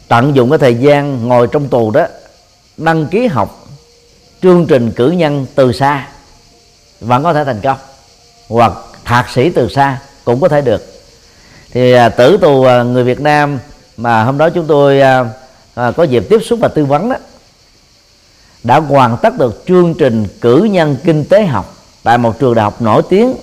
tận 0.09 0.37
dụng 0.37 0.51
cái 0.51 0.59
thời 0.59 0.75
gian 0.75 1.29
ngồi 1.29 1.47
trong 1.47 1.69
tù 1.69 1.91
đó, 1.91 2.07
đăng 2.77 3.07
ký 3.07 3.27
học 3.27 3.67
chương 4.43 4.67
trình 4.67 4.93
cử 4.93 5.11
nhân 5.11 5.47
từ 5.55 5.73
xa, 5.73 6.09
vẫn 7.01 7.23
có 7.23 7.33
thể 7.33 7.45
thành 7.45 7.61
công. 7.61 7.79
Hoặc 8.49 8.73
thạc 9.05 9.31
sĩ 9.31 9.51
từ 9.51 9.69
xa 9.69 9.99
cũng 10.25 10.41
có 10.41 10.49
thể 10.49 10.61
được. 10.61 10.87
Thì 11.71 11.93
à, 11.93 12.09
tử 12.09 12.39
tù 12.41 12.63
người 12.85 13.05
Việt 13.05 13.21
Nam 13.21 13.59
mà 13.97 14.25
hôm 14.25 14.39
đó 14.39 14.51
chúng 14.51 14.67
tôi 14.67 15.01
có 15.97 16.03
dịp 16.03 16.27
tiếp 16.31 16.41
xúc 16.45 16.59
và 16.63 16.69
tư 16.69 16.85
vấn 16.85 17.11
đó 17.11 17.17
đã 18.65 18.81
hoàn 18.81 19.17
tất 19.23 19.39
được 19.39 19.65
chương 19.67 19.95
trình 19.95 20.27
cử 20.41 20.69
nhân 20.71 20.97
kinh 21.05 21.25
tế 21.25 21.47
học 21.47 21.77
tại 22.03 22.19
một 22.19 22.39
trường 22.39 22.55
đại 22.55 22.63
học 22.63 22.83
nổi 22.83 23.03
tiếng 23.09 23.35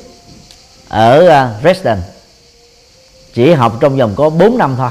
ở 0.90 1.28
à, 1.28 1.54
Dresden. 1.62 1.98
Chỉ 3.34 3.52
học 3.52 3.78
trong 3.80 3.98
vòng 3.98 4.14
có 4.16 4.30
4 4.30 4.58
năm 4.58 4.76
thôi. 4.78 4.90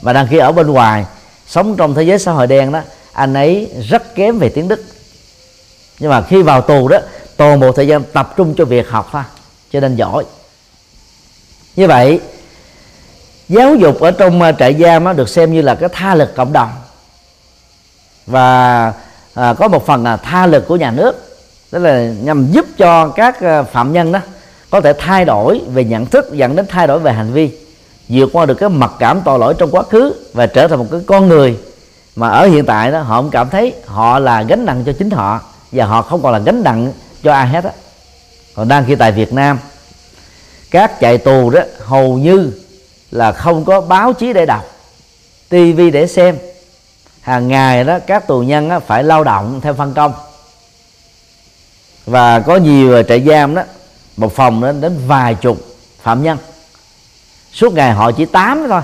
Và 0.00 0.12
đăng 0.12 0.28
ký 0.28 0.38
ở 0.38 0.52
bên 0.52 0.66
ngoài, 0.66 1.04
sống 1.46 1.76
trong 1.76 1.94
thế 1.94 2.02
giới 2.02 2.18
xã 2.18 2.32
hội 2.32 2.46
đen 2.46 2.72
đó, 2.72 2.80
anh 3.12 3.34
ấy 3.34 3.70
rất 3.88 4.14
kém 4.14 4.38
về 4.38 4.48
tiếng 4.48 4.68
Đức. 4.68 4.84
Nhưng 5.98 6.10
mà 6.10 6.22
khi 6.22 6.42
vào 6.42 6.60
tù 6.60 6.88
đó, 6.88 6.98
toàn 7.36 7.60
bộ 7.60 7.72
thời 7.72 7.86
gian 7.86 8.02
tập 8.12 8.34
trung 8.36 8.54
cho 8.58 8.64
việc 8.64 8.88
học 8.88 9.08
thôi, 9.12 9.22
cho 9.72 9.80
nên 9.80 9.96
giỏi. 9.96 10.24
Như 11.76 11.86
vậy, 11.86 12.20
giáo 13.48 13.74
dục 13.74 14.00
ở 14.00 14.10
trong 14.10 14.42
à, 14.42 14.52
trại 14.52 14.74
giam 14.74 15.04
nó 15.04 15.12
được 15.12 15.28
xem 15.28 15.52
như 15.52 15.62
là 15.62 15.74
cái 15.74 15.88
tha 15.92 16.14
lực 16.14 16.36
cộng 16.36 16.52
đồng. 16.52 16.70
Và 18.26 18.92
à, 19.34 19.54
có 19.54 19.68
một 19.68 19.86
phần 19.86 20.04
là 20.04 20.16
tha 20.16 20.46
lực 20.46 20.68
của 20.68 20.76
nhà 20.76 20.90
nước. 20.90 21.30
Đó 21.72 21.78
là 21.78 22.12
nhằm 22.22 22.46
giúp 22.52 22.66
cho 22.78 23.08
các 23.08 23.40
ờ, 23.40 23.64
phạm 23.64 23.92
nhân 23.92 24.12
đó 24.12 24.20
có 24.70 24.80
thể 24.80 24.92
thay 24.98 25.24
đổi 25.24 25.60
về 25.72 25.84
nhận 25.84 26.06
thức 26.06 26.32
dẫn 26.32 26.56
đến 26.56 26.66
thay 26.68 26.86
đổi 26.86 26.98
về 26.98 27.12
hành 27.12 27.32
vi 27.32 27.50
vượt 28.08 28.30
qua 28.32 28.46
được 28.46 28.54
cái 28.54 28.68
mặc 28.68 28.92
cảm 28.98 29.20
tội 29.24 29.38
lỗi 29.38 29.54
trong 29.58 29.70
quá 29.70 29.82
khứ 29.82 30.14
và 30.32 30.46
trở 30.46 30.68
thành 30.68 30.78
một 30.78 30.86
cái 30.90 31.00
con 31.06 31.28
người 31.28 31.56
mà 32.16 32.28
ở 32.28 32.46
hiện 32.46 32.66
tại 32.66 32.90
đó 32.90 33.00
họ 33.00 33.16
không 33.16 33.30
cảm 33.30 33.50
thấy 33.50 33.74
họ 33.86 34.18
là 34.18 34.42
gánh 34.42 34.64
nặng 34.64 34.82
cho 34.86 34.92
chính 34.92 35.10
họ 35.10 35.40
và 35.72 35.84
họ 35.84 36.02
không 36.02 36.22
còn 36.22 36.32
là 36.32 36.38
gánh 36.38 36.62
nặng 36.64 36.92
cho 37.22 37.32
ai 37.32 37.46
hết 37.46 37.64
á. 37.64 37.70
Còn 38.54 38.68
đang 38.68 38.84
khi 38.86 38.94
tại 38.94 39.12
Việt 39.12 39.32
Nam 39.32 39.58
các 40.70 40.92
trại 41.00 41.18
tù 41.18 41.50
đó 41.50 41.60
hầu 41.78 42.18
như 42.18 42.52
là 43.10 43.32
không 43.32 43.64
có 43.64 43.80
báo 43.80 44.12
chí 44.12 44.32
để 44.32 44.46
đọc 44.46 44.64
tivi 45.48 45.90
để 45.90 46.06
xem 46.06 46.38
hàng 47.20 47.48
ngày 47.48 47.84
đó 47.84 47.98
các 48.06 48.26
tù 48.26 48.40
nhân 48.40 48.68
đó, 48.68 48.80
phải 48.80 49.04
lao 49.04 49.24
động 49.24 49.60
theo 49.60 49.74
phân 49.74 49.94
công. 49.94 50.12
Và 52.06 52.40
có 52.40 52.56
nhiều 52.56 53.02
trại 53.02 53.20
giam 53.20 53.54
đó 53.54 53.62
một 54.16 54.32
phòng 54.32 54.60
đó 54.60 54.72
đến 54.72 54.98
vài 55.06 55.34
chục 55.34 55.58
phạm 56.02 56.22
nhân. 56.22 56.38
Suốt 57.52 57.72
ngày 57.72 57.92
họ 57.92 58.12
chỉ 58.12 58.24
tám 58.24 58.66
thôi 58.68 58.82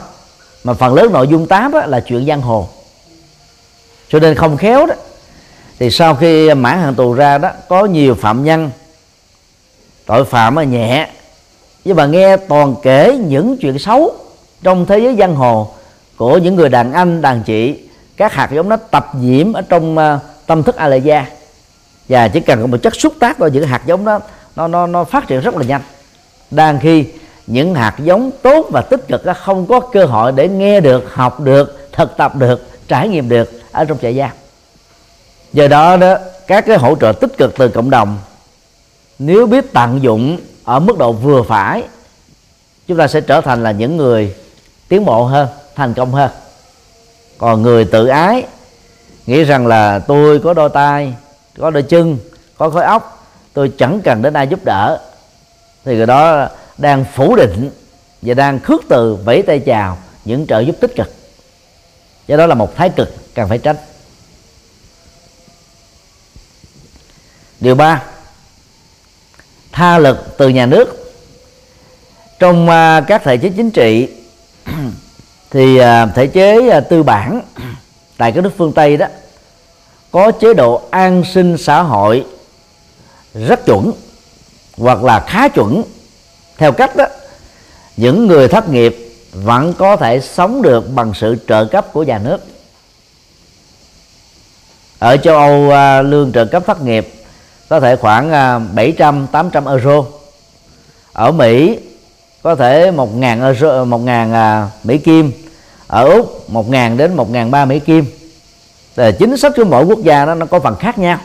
mà 0.64 0.74
phần 0.74 0.94
lớn 0.94 1.12
nội 1.12 1.28
dung 1.28 1.46
tám 1.46 1.72
là 1.86 2.00
chuyện 2.00 2.26
giang 2.26 2.42
hồ. 2.42 2.68
Cho 4.08 4.18
nên 4.18 4.34
không 4.34 4.56
khéo 4.56 4.86
đó 4.86 4.94
thì 5.78 5.90
sau 5.90 6.14
khi 6.14 6.54
mãn 6.54 6.78
hạn 6.78 6.94
tù 6.94 7.12
ra 7.12 7.38
đó 7.38 7.50
có 7.68 7.84
nhiều 7.84 8.14
phạm 8.14 8.44
nhân 8.44 8.70
tội 10.06 10.24
phạm 10.24 10.54
mà 10.54 10.64
nhẹ. 10.64 11.08
Nhưng 11.84 11.96
mà 11.96 12.06
nghe 12.06 12.36
toàn 12.36 12.74
kể 12.82 13.18
những 13.26 13.56
chuyện 13.60 13.78
xấu 13.78 14.14
trong 14.62 14.86
thế 14.86 14.98
giới 14.98 15.16
giang 15.16 15.34
hồ 15.34 15.70
của 16.16 16.38
những 16.38 16.56
người 16.56 16.68
đàn 16.68 16.92
anh 16.92 17.22
đàn 17.22 17.42
chị 17.42 17.85
các 18.16 18.32
hạt 18.32 18.50
giống 18.52 18.68
nó 18.68 18.76
tập 18.76 19.10
nhiễm 19.14 19.52
ở 19.52 19.62
trong 19.62 19.98
uh, 19.98 20.20
tâm 20.46 20.62
thức 20.62 20.76
a 20.76 20.88
và 22.08 22.28
chỉ 22.28 22.40
cần 22.40 22.70
một 22.70 22.76
chất 22.82 22.94
xúc 22.96 23.14
tác 23.20 23.36
thôi 23.38 23.50
những 23.52 23.66
hạt 23.66 23.82
giống 23.86 24.04
đó 24.04 24.20
nó 24.56 24.68
nó 24.68 24.86
nó 24.86 25.04
phát 25.04 25.26
triển 25.26 25.40
rất 25.40 25.56
là 25.56 25.64
nhanh. 25.64 25.80
Đang 26.50 26.78
khi 26.80 27.06
những 27.46 27.74
hạt 27.74 27.94
giống 27.98 28.30
tốt 28.42 28.66
và 28.70 28.80
tích 28.80 29.08
cực 29.08 29.24
đó 29.24 29.34
không 29.34 29.66
có 29.66 29.80
cơ 29.80 30.04
hội 30.04 30.32
để 30.32 30.48
nghe 30.48 30.80
được 30.80 31.14
học 31.14 31.40
được 31.40 31.88
thực 31.92 32.16
tập 32.16 32.36
được 32.36 32.88
trải 32.88 33.08
nghiệm 33.08 33.28
được 33.28 33.50
ở 33.72 33.84
trong 33.84 33.98
trại 33.98 34.16
giam. 34.16 34.30
Do 35.52 35.68
đó 35.68 35.96
đó 35.96 36.16
các 36.46 36.66
cái 36.66 36.76
hỗ 36.76 36.96
trợ 36.96 37.12
tích 37.12 37.38
cực 37.38 37.54
từ 37.58 37.68
cộng 37.68 37.90
đồng 37.90 38.18
nếu 39.18 39.46
biết 39.46 39.72
tận 39.72 40.02
dụng 40.02 40.38
ở 40.64 40.80
mức 40.80 40.98
độ 40.98 41.12
vừa 41.12 41.42
phải 41.42 41.82
chúng 42.88 42.98
ta 42.98 43.08
sẽ 43.08 43.20
trở 43.20 43.40
thành 43.40 43.62
là 43.62 43.70
những 43.70 43.96
người 43.96 44.34
tiến 44.88 45.04
bộ 45.04 45.24
hơn 45.24 45.48
thành 45.74 45.94
công 45.94 46.12
hơn 46.12 46.30
còn 47.38 47.62
người 47.62 47.84
tự 47.84 48.06
ái, 48.06 48.46
nghĩ 49.26 49.44
rằng 49.44 49.66
là 49.66 49.98
tôi 49.98 50.40
có 50.44 50.54
đôi 50.54 50.68
tay 50.68 51.14
có 51.58 51.70
đôi 51.70 51.82
chân, 51.82 52.18
có 52.58 52.70
khối 52.70 52.84
óc, 52.84 53.28
tôi 53.52 53.72
chẳng 53.78 54.00
cần 54.04 54.22
đến 54.22 54.32
ai 54.32 54.46
giúp 54.46 54.64
đỡ. 54.64 55.00
Thì 55.84 55.96
người 55.96 56.06
đó 56.06 56.48
đang 56.78 57.04
phủ 57.14 57.36
định 57.36 57.70
và 58.22 58.34
đang 58.34 58.60
khước 58.60 58.80
từ 58.88 59.14
vẫy 59.14 59.42
tay 59.42 59.58
chào 59.58 59.98
những 60.24 60.46
trợ 60.46 60.60
giúp 60.60 60.76
tích 60.80 60.96
cực. 60.96 61.12
Do 62.26 62.36
đó 62.36 62.46
là 62.46 62.54
một 62.54 62.76
thái 62.76 62.90
cực 62.90 63.34
cần 63.34 63.48
phải 63.48 63.58
tránh. 63.58 63.76
Điều 67.60 67.74
ba, 67.74 68.02
tha 69.72 69.98
lực 69.98 70.36
từ 70.38 70.48
nhà 70.48 70.66
nước. 70.66 71.14
Trong 72.38 72.68
à, 72.68 73.00
các 73.06 73.22
thể 73.24 73.36
chế 73.36 73.52
chính 73.56 73.70
trị 73.70 74.08
thì 75.50 75.78
à, 75.78 76.06
thể 76.06 76.26
chế 76.26 76.68
à, 76.68 76.80
tư 76.80 77.02
bản 77.02 77.40
tại 78.16 78.32
các 78.32 78.44
nước 78.44 78.52
phương 78.56 78.72
tây 78.72 78.96
đó 78.96 79.06
có 80.10 80.30
chế 80.30 80.54
độ 80.54 80.82
an 80.90 81.22
sinh 81.34 81.58
xã 81.58 81.82
hội 81.82 82.24
rất 83.34 83.66
chuẩn 83.66 83.92
hoặc 84.76 85.02
là 85.02 85.20
khá 85.20 85.48
chuẩn. 85.48 85.82
Theo 86.58 86.72
cách 86.72 86.96
đó, 86.96 87.06
những 87.96 88.26
người 88.26 88.48
thất 88.48 88.68
nghiệp 88.68 88.96
vẫn 89.32 89.74
có 89.74 89.96
thể 89.96 90.20
sống 90.20 90.62
được 90.62 90.94
bằng 90.94 91.14
sự 91.14 91.36
trợ 91.48 91.64
cấp 91.64 91.92
của 91.92 92.02
nhà 92.02 92.18
nước. 92.18 92.38
Ở 94.98 95.16
châu 95.16 95.36
Âu 95.38 95.70
à, 95.70 96.02
lương 96.02 96.32
trợ 96.32 96.44
cấp 96.44 96.62
thất 96.66 96.82
nghiệp 96.82 97.12
có 97.68 97.80
thể 97.80 97.96
khoảng 97.96 98.30
700 98.74 99.26
800 99.32 99.66
euro. 99.66 100.04
Ở 101.12 101.32
Mỹ 101.32 101.78
có 102.46 102.54
thể 102.54 102.90
một 102.90 103.16
ngàn 103.16 103.54
một 103.90 103.98
ngàn 103.98 104.32
à, 104.32 104.68
Mỹ 104.84 104.98
Kim, 104.98 105.32
ở 105.86 106.08
Úc 106.08 106.50
một 106.50 106.70
ngàn 106.70 106.96
đến 106.96 107.16
1.300 107.16 107.66
Mỹ 107.66 107.80
Kim. 107.80 108.04
Là 108.96 109.10
chính 109.10 109.36
sách 109.36 109.52
của 109.56 109.64
mỗi 109.64 109.84
quốc 109.84 109.98
gia 110.02 110.24
đó 110.24 110.34
nó 110.34 110.46
có 110.46 110.60
phần 110.60 110.76
khác 110.76 110.98
nhau. 110.98 111.18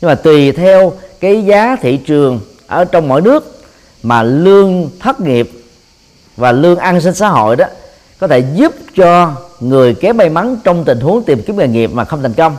Nhưng 0.00 0.08
mà 0.08 0.14
tùy 0.14 0.52
theo 0.52 0.92
cái 1.20 1.44
giá 1.44 1.76
thị 1.80 1.96
trường 1.96 2.40
ở 2.66 2.84
trong 2.84 3.08
mỗi 3.08 3.20
nước 3.20 3.62
mà 4.02 4.22
lương 4.22 4.90
thất 5.00 5.20
nghiệp 5.20 5.50
và 6.36 6.52
lương 6.52 6.78
an 6.78 7.00
sinh 7.00 7.14
xã 7.14 7.28
hội 7.28 7.56
đó 7.56 7.66
có 8.18 8.26
thể 8.26 8.38
giúp 8.54 8.74
cho 8.96 9.32
người 9.60 9.94
kém 9.94 10.16
may 10.16 10.28
mắn 10.28 10.56
trong 10.64 10.84
tình 10.84 11.00
huống 11.00 11.24
tìm 11.24 11.42
kiếm 11.42 11.56
nghề 11.56 11.68
nghiệp 11.68 11.90
mà 11.92 12.04
không 12.04 12.22
thành 12.22 12.34
công. 12.34 12.56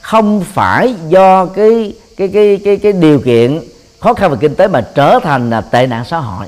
Không 0.00 0.44
phải 0.52 0.94
do 1.08 1.46
cái 1.46 1.94
cái 2.16 2.28
cái 2.28 2.60
cái 2.64 2.76
cái 2.76 2.92
điều 2.92 3.20
kiện 3.20 3.60
khó 4.00 4.14
khăn 4.14 4.30
về 4.30 4.36
kinh 4.40 4.54
tế 4.54 4.68
mà 4.68 4.80
trở 4.94 5.18
thành 5.22 5.50
là 5.50 5.60
tệ 5.60 5.86
nạn 5.86 6.04
xã 6.04 6.18
hội 6.18 6.46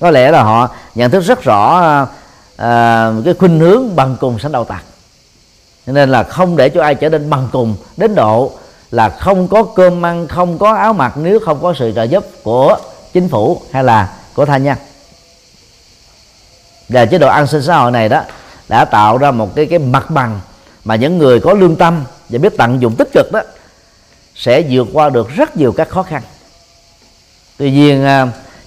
có 0.00 0.10
lẽ 0.10 0.30
là 0.30 0.42
họ 0.42 0.68
nhận 0.94 1.10
thức 1.10 1.20
rất 1.20 1.42
rõ 1.42 1.80
à, 1.80 2.06
à 2.56 3.12
cái 3.24 3.34
khuynh 3.34 3.60
hướng 3.60 3.96
bằng 3.96 4.16
cùng 4.20 4.38
sánh 4.38 4.52
đầu 4.52 4.64
tặc 4.64 4.84
cho 5.86 5.92
nên 5.92 6.10
là 6.10 6.22
không 6.22 6.56
để 6.56 6.68
cho 6.68 6.82
ai 6.82 6.94
trở 6.94 7.08
nên 7.08 7.30
bằng 7.30 7.48
cùng 7.52 7.76
đến 7.96 8.14
độ 8.14 8.52
là 8.90 9.08
không 9.08 9.48
có 9.48 9.62
cơm 9.62 10.06
ăn 10.06 10.28
không 10.28 10.58
có 10.58 10.74
áo 10.74 10.92
mặc 10.92 11.12
nếu 11.16 11.40
không 11.40 11.62
có 11.62 11.74
sự 11.78 11.92
trợ 11.94 12.02
giúp 12.02 12.24
của 12.42 12.78
chính 13.12 13.28
phủ 13.28 13.62
hay 13.72 13.84
là 13.84 14.12
của 14.34 14.44
tha 14.44 14.56
nhân. 14.58 14.76
Và 16.88 17.06
chế 17.06 17.18
độ 17.18 17.28
an 17.28 17.46
sinh 17.46 17.62
xã 17.62 17.76
hội 17.76 17.90
này 17.90 18.08
đó 18.08 18.22
đã 18.68 18.84
tạo 18.84 19.18
ra 19.18 19.30
một 19.30 19.54
cái 19.54 19.66
cái 19.66 19.78
mặt 19.78 20.10
bằng 20.10 20.40
mà 20.84 20.96
những 20.96 21.18
người 21.18 21.40
có 21.40 21.54
lương 21.54 21.76
tâm 21.76 22.04
và 22.28 22.38
biết 22.38 22.52
tận 22.58 22.82
dụng 22.82 22.96
tích 22.96 23.08
cực 23.12 23.32
đó 23.32 23.40
sẽ 24.34 24.62
vượt 24.70 24.88
qua 24.92 25.08
được 25.08 25.28
rất 25.36 25.56
nhiều 25.56 25.72
các 25.72 25.88
khó 25.88 26.02
khăn. 26.02 26.22
Tuy 27.56 27.70
nhiên 27.70 28.04
à, 28.04 28.26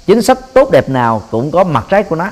chính 0.09 0.21
sách 0.21 0.39
tốt 0.53 0.71
đẹp 0.71 0.89
nào 0.89 1.23
cũng 1.31 1.51
có 1.51 1.63
mặt 1.63 1.85
trái 1.89 2.03
của 2.03 2.15
nó. 2.15 2.31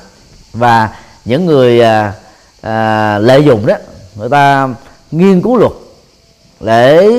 Và 0.54 0.90
những 1.26 1.46
người 1.46 1.82
à, 1.82 2.14
à, 2.62 3.18
lợi 3.20 3.44
dụng 3.44 3.66
đó 3.66 3.76
người 4.16 4.30
ta 4.30 4.70
nghiên 5.12 5.42
cứu 5.42 5.58
luật 5.58 5.72
để 6.60 7.10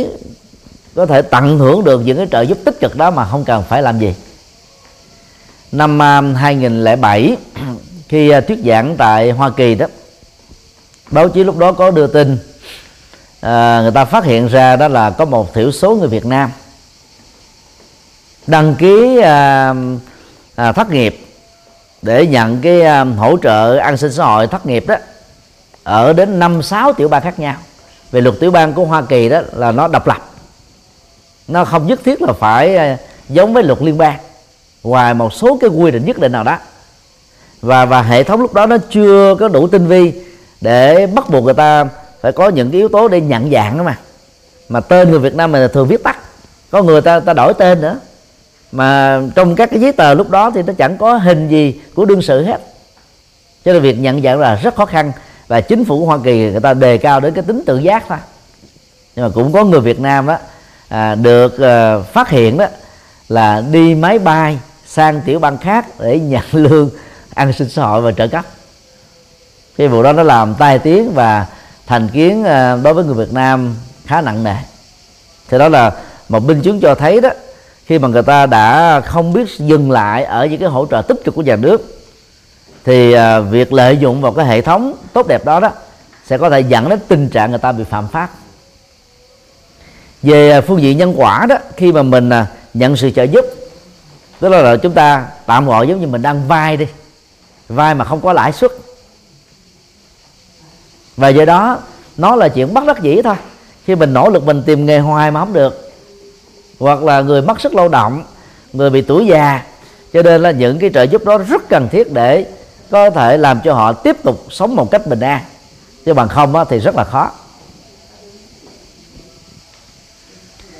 có 0.94 1.06
thể 1.06 1.22
tận 1.22 1.58
hưởng 1.58 1.84
được 1.84 2.00
những 2.04 2.16
cái 2.16 2.26
trợ 2.30 2.40
giúp 2.40 2.58
tích 2.64 2.80
cực 2.80 2.96
đó 2.96 3.10
mà 3.10 3.26
không 3.26 3.44
cần 3.44 3.64
phải 3.68 3.82
làm 3.82 3.98
gì. 3.98 4.14
Năm 5.72 6.02
à, 6.02 6.20
2007 6.20 7.36
khi 8.08 8.30
à, 8.30 8.40
thuyết 8.40 8.58
giảng 8.66 8.96
tại 8.96 9.30
Hoa 9.30 9.50
Kỳ 9.50 9.74
đó 9.74 9.86
báo 11.10 11.28
chí 11.28 11.44
lúc 11.44 11.58
đó 11.58 11.72
có 11.72 11.90
đưa 11.90 12.06
tin 12.06 12.38
à, 13.40 13.80
người 13.82 13.92
ta 13.92 14.04
phát 14.04 14.24
hiện 14.24 14.48
ra 14.48 14.76
đó 14.76 14.88
là 14.88 15.10
có 15.10 15.24
một 15.24 15.54
thiểu 15.54 15.72
số 15.72 15.96
người 15.96 16.08
Việt 16.08 16.26
Nam 16.26 16.50
đăng 18.46 18.74
ký 18.74 19.18
à, 19.18 19.74
à, 20.58 20.72
thất 20.72 20.90
nghiệp 20.90 21.26
để 22.02 22.26
nhận 22.26 22.60
cái 22.60 22.82
à, 22.82 23.04
hỗ 23.04 23.36
trợ 23.42 23.76
an 23.76 23.96
sinh 23.96 24.12
xã 24.12 24.24
hội 24.24 24.46
thất 24.46 24.66
nghiệp 24.66 24.84
đó 24.86 24.96
ở 25.82 26.12
đến 26.12 26.38
năm 26.38 26.62
sáu 26.62 26.92
tiểu 26.92 27.08
bang 27.08 27.22
khác 27.22 27.38
nhau. 27.38 27.54
Về 28.10 28.20
luật 28.20 28.34
tiểu 28.40 28.50
bang 28.50 28.72
của 28.72 28.84
Hoa 28.84 29.02
Kỳ 29.02 29.28
đó 29.28 29.40
là 29.52 29.72
nó 29.72 29.88
độc 29.88 30.06
lập 30.06 30.30
nó 31.48 31.64
không 31.64 31.86
nhất 31.86 32.00
thiết 32.04 32.22
là 32.22 32.32
phải 32.32 32.76
à, 32.76 32.96
giống 33.28 33.54
với 33.54 33.62
luật 33.62 33.82
liên 33.82 33.98
bang 33.98 34.18
ngoài 34.82 35.14
một 35.14 35.32
số 35.32 35.58
cái 35.60 35.70
quy 35.70 35.90
định 35.90 36.04
nhất 36.04 36.18
định 36.18 36.32
nào 36.32 36.44
đó. 36.44 36.58
Và 37.60 37.84
và 37.84 38.02
hệ 38.02 38.22
thống 38.22 38.40
lúc 38.40 38.54
đó 38.54 38.66
nó 38.66 38.76
chưa 38.90 39.34
có 39.40 39.48
đủ 39.48 39.68
tinh 39.68 39.86
vi 39.86 40.12
để 40.60 41.06
bắt 41.06 41.30
buộc 41.30 41.44
người 41.44 41.54
ta 41.54 41.84
phải 42.20 42.32
có 42.32 42.48
những 42.48 42.70
cái 42.70 42.80
yếu 42.80 42.88
tố 42.88 43.08
để 43.08 43.20
nhận 43.20 43.50
dạng 43.50 43.78
đó 43.78 43.84
mà. 43.84 43.98
Mà 44.68 44.80
tên 44.80 45.10
người 45.10 45.18
Việt 45.18 45.34
Nam 45.34 45.52
mình 45.52 45.68
thường 45.72 45.88
viết 45.88 46.02
tắt 46.04 46.18
có 46.70 46.82
người 46.82 47.00
ta 47.00 47.20
ta 47.20 47.32
đổi 47.32 47.54
tên 47.54 47.80
nữa 47.80 47.98
mà 48.72 49.20
trong 49.34 49.56
các 49.56 49.70
cái 49.70 49.80
giấy 49.80 49.92
tờ 49.92 50.14
lúc 50.14 50.30
đó 50.30 50.50
thì 50.50 50.62
nó 50.62 50.72
chẳng 50.78 50.98
có 50.98 51.16
hình 51.16 51.48
gì 51.48 51.80
của 51.94 52.04
đương 52.04 52.22
sự 52.22 52.44
hết. 52.44 52.60
Cho 53.64 53.72
nên 53.72 53.82
việc 53.82 53.98
nhận 53.98 54.22
dạng 54.22 54.40
là 54.40 54.54
rất 54.54 54.74
khó 54.74 54.86
khăn. 54.86 55.12
Và 55.48 55.60
chính 55.60 55.84
phủ 55.84 56.06
Hoa 56.06 56.18
Kỳ 56.24 56.50
người 56.50 56.60
ta 56.60 56.74
đề 56.74 56.98
cao 56.98 57.20
đến 57.20 57.34
cái 57.34 57.44
tính 57.44 57.62
tự 57.66 57.78
giác 57.78 58.04
thôi. 58.08 58.18
Nhưng 59.16 59.24
mà 59.24 59.30
cũng 59.34 59.52
có 59.52 59.64
người 59.64 59.80
Việt 59.80 60.00
Nam 60.00 60.26
đó 60.26 60.38
à, 60.88 61.14
được 61.14 61.58
à, 61.60 61.98
phát 61.98 62.28
hiện 62.28 62.58
đó 62.58 62.66
là 63.28 63.62
đi 63.72 63.94
máy 63.94 64.18
bay 64.18 64.58
sang 64.86 65.20
tiểu 65.20 65.38
bang 65.38 65.58
khác 65.58 65.86
để 66.00 66.18
nhận 66.22 66.44
lương 66.52 66.90
ăn 67.34 67.52
sinh 67.52 67.68
xã 67.68 67.82
hội 67.82 68.02
và 68.02 68.12
trợ 68.12 68.28
cấp. 68.28 68.44
Cái 69.76 69.88
vụ 69.88 70.02
đó 70.02 70.12
nó 70.12 70.22
làm 70.22 70.54
tai 70.54 70.78
tiếng 70.78 71.12
và 71.14 71.46
thành 71.86 72.08
kiến 72.08 72.44
à, 72.44 72.76
đối 72.76 72.94
với 72.94 73.04
người 73.04 73.14
Việt 73.14 73.32
Nam 73.32 73.74
khá 74.06 74.20
nặng 74.20 74.44
nề. 74.44 74.56
Thì 75.48 75.58
đó 75.58 75.68
là 75.68 75.92
một 76.28 76.44
minh 76.44 76.60
chứng 76.62 76.80
cho 76.80 76.94
thấy 76.94 77.20
đó 77.20 77.30
khi 77.88 77.98
mà 77.98 78.08
người 78.08 78.22
ta 78.22 78.46
đã 78.46 79.00
không 79.00 79.32
biết 79.32 79.48
dừng 79.58 79.90
lại 79.90 80.24
ở 80.24 80.46
những 80.46 80.60
cái 80.60 80.68
hỗ 80.68 80.86
trợ 80.86 81.02
tích 81.02 81.24
cực 81.24 81.34
của 81.34 81.42
nhà 81.42 81.56
nước 81.56 82.00
thì 82.84 83.12
à, 83.12 83.40
việc 83.40 83.72
lợi 83.72 83.96
dụng 83.96 84.20
vào 84.20 84.32
cái 84.32 84.46
hệ 84.46 84.60
thống 84.60 84.94
tốt 85.12 85.26
đẹp 85.26 85.44
đó 85.44 85.60
đó 85.60 85.70
sẽ 86.26 86.38
có 86.38 86.50
thể 86.50 86.60
dẫn 86.60 86.88
đến 86.88 86.98
tình 87.08 87.28
trạng 87.28 87.50
người 87.50 87.58
ta 87.58 87.72
bị 87.72 87.84
phạm 87.84 88.08
pháp. 88.08 88.30
Về 90.22 90.60
phương 90.60 90.82
diện 90.82 90.98
nhân 90.98 91.14
quả 91.16 91.46
đó 91.48 91.56
khi 91.76 91.92
mà 91.92 92.02
mình 92.02 92.30
à, 92.30 92.46
nhận 92.74 92.96
sự 92.96 93.10
trợ 93.10 93.22
giúp 93.22 93.44
tức 94.40 94.48
là, 94.48 94.62
là 94.62 94.76
chúng 94.76 94.92
ta 94.92 95.26
tạm 95.46 95.66
gọi 95.66 95.88
giống 95.88 96.00
như 96.00 96.06
mình 96.06 96.22
đang 96.22 96.48
vay 96.48 96.76
đi 96.76 96.86
vay 97.68 97.94
mà 97.94 98.04
không 98.04 98.20
có 98.20 98.32
lãi 98.32 98.52
suất. 98.52 98.70
Và 101.16 101.28
do 101.28 101.44
đó 101.44 101.78
nó 102.16 102.36
là 102.36 102.48
chuyện 102.48 102.74
bất 102.74 102.86
đắc 102.86 103.02
dĩ 103.02 103.22
thôi. 103.22 103.36
Khi 103.84 103.94
mình 103.94 104.12
nỗ 104.12 104.28
lực 104.28 104.46
mình 104.46 104.62
tìm 104.66 104.86
nghề 104.86 104.98
hoài 104.98 105.30
mà 105.30 105.40
không 105.40 105.52
được 105.52 105.87
hoặc 106.78 107.02
là 107.02 107.20
người 107.20 107.42
mất 107.42 107.60
sức 107.60 107.74
lao 107.74 107.88
động, 107.88 108.24
người 108.72 108.90
bị 108.90 109.02
tuổi 109.02 109.26
già. 109.26 109.62
Cho 110.12 110.22
nên 110.22 110.42
là 110.42 110.50
những 110.50 110.78
cái 110.78 110.90
trợ 110.94 111.02
giúp 111.02 111.24
đó 111.24 111.38
rất 111.38 111.68
cần 111.68 111.88
thiết 111.92 112.12
để 112.12 112.46
có 112.90 113.10
thể 113.10 113.36
làm 113.36 113.60
cho 113.64 113.74
họ 113.74 113.92
tiếp 113.92 114.16
tục 114.22 114.46
sống 114.50 114.76
một 114.76 114.90
cách 114.90 115.06
bình 115.06 115.20
an. 115.20 115.40
Chứ 116.06 116.14
bằng 116.14 116.28
không 116.28 116.54
thì 116.70 116.78
rất 116.78 116.96
là 116.96 117.04
khó. 117.04 117.30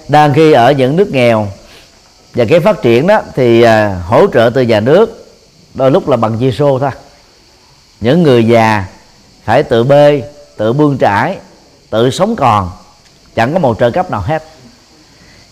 Đang 0.08 0.34
khi 0.34 0.52
ở 0.52 0.72
những 0.72 0.96
nước 0.96 1.10
nghèo 1.10 1.48
và 2.34 2.44
cái 2.44 2.60
phát 2.60 2.82
triển 2.82 3.06
đó 3.06 3.20
thì 3.34 3.62
à, 3.62 4.02
hỗ 4.06 4.26
trợ 4.26 4.50
từ 4.54 4.62
nhà 4.62 4.80
nước, 4.80 5.26
đôi 5.74 5.90
lúc 5.90 6.08
là 6.08 6.16
bằng 6.16 6.38
chia 6.38 6.52
xô 6.52 6.78
thôi. 6.78 6.90
Những 8.00 8.22
người 8.22 8.46
già 8.46 8.84
phải 9.44 9.62
tự 9.62 9.84
bê, 9.84 10.22
tự 10.56 10.72
bươn 10.72 10.98
trải, 10.98 11.36
tự 11.90 12.10
sống 12.10 12.36
còn, 12.36 12.70
chẳng 13.34 13.52
có 13.52 13.58
một 13.58 13.78
trợ 13.78 13.90
cấp 13.90 14.10
nào 14.10 14.20
hết 14.20 14.42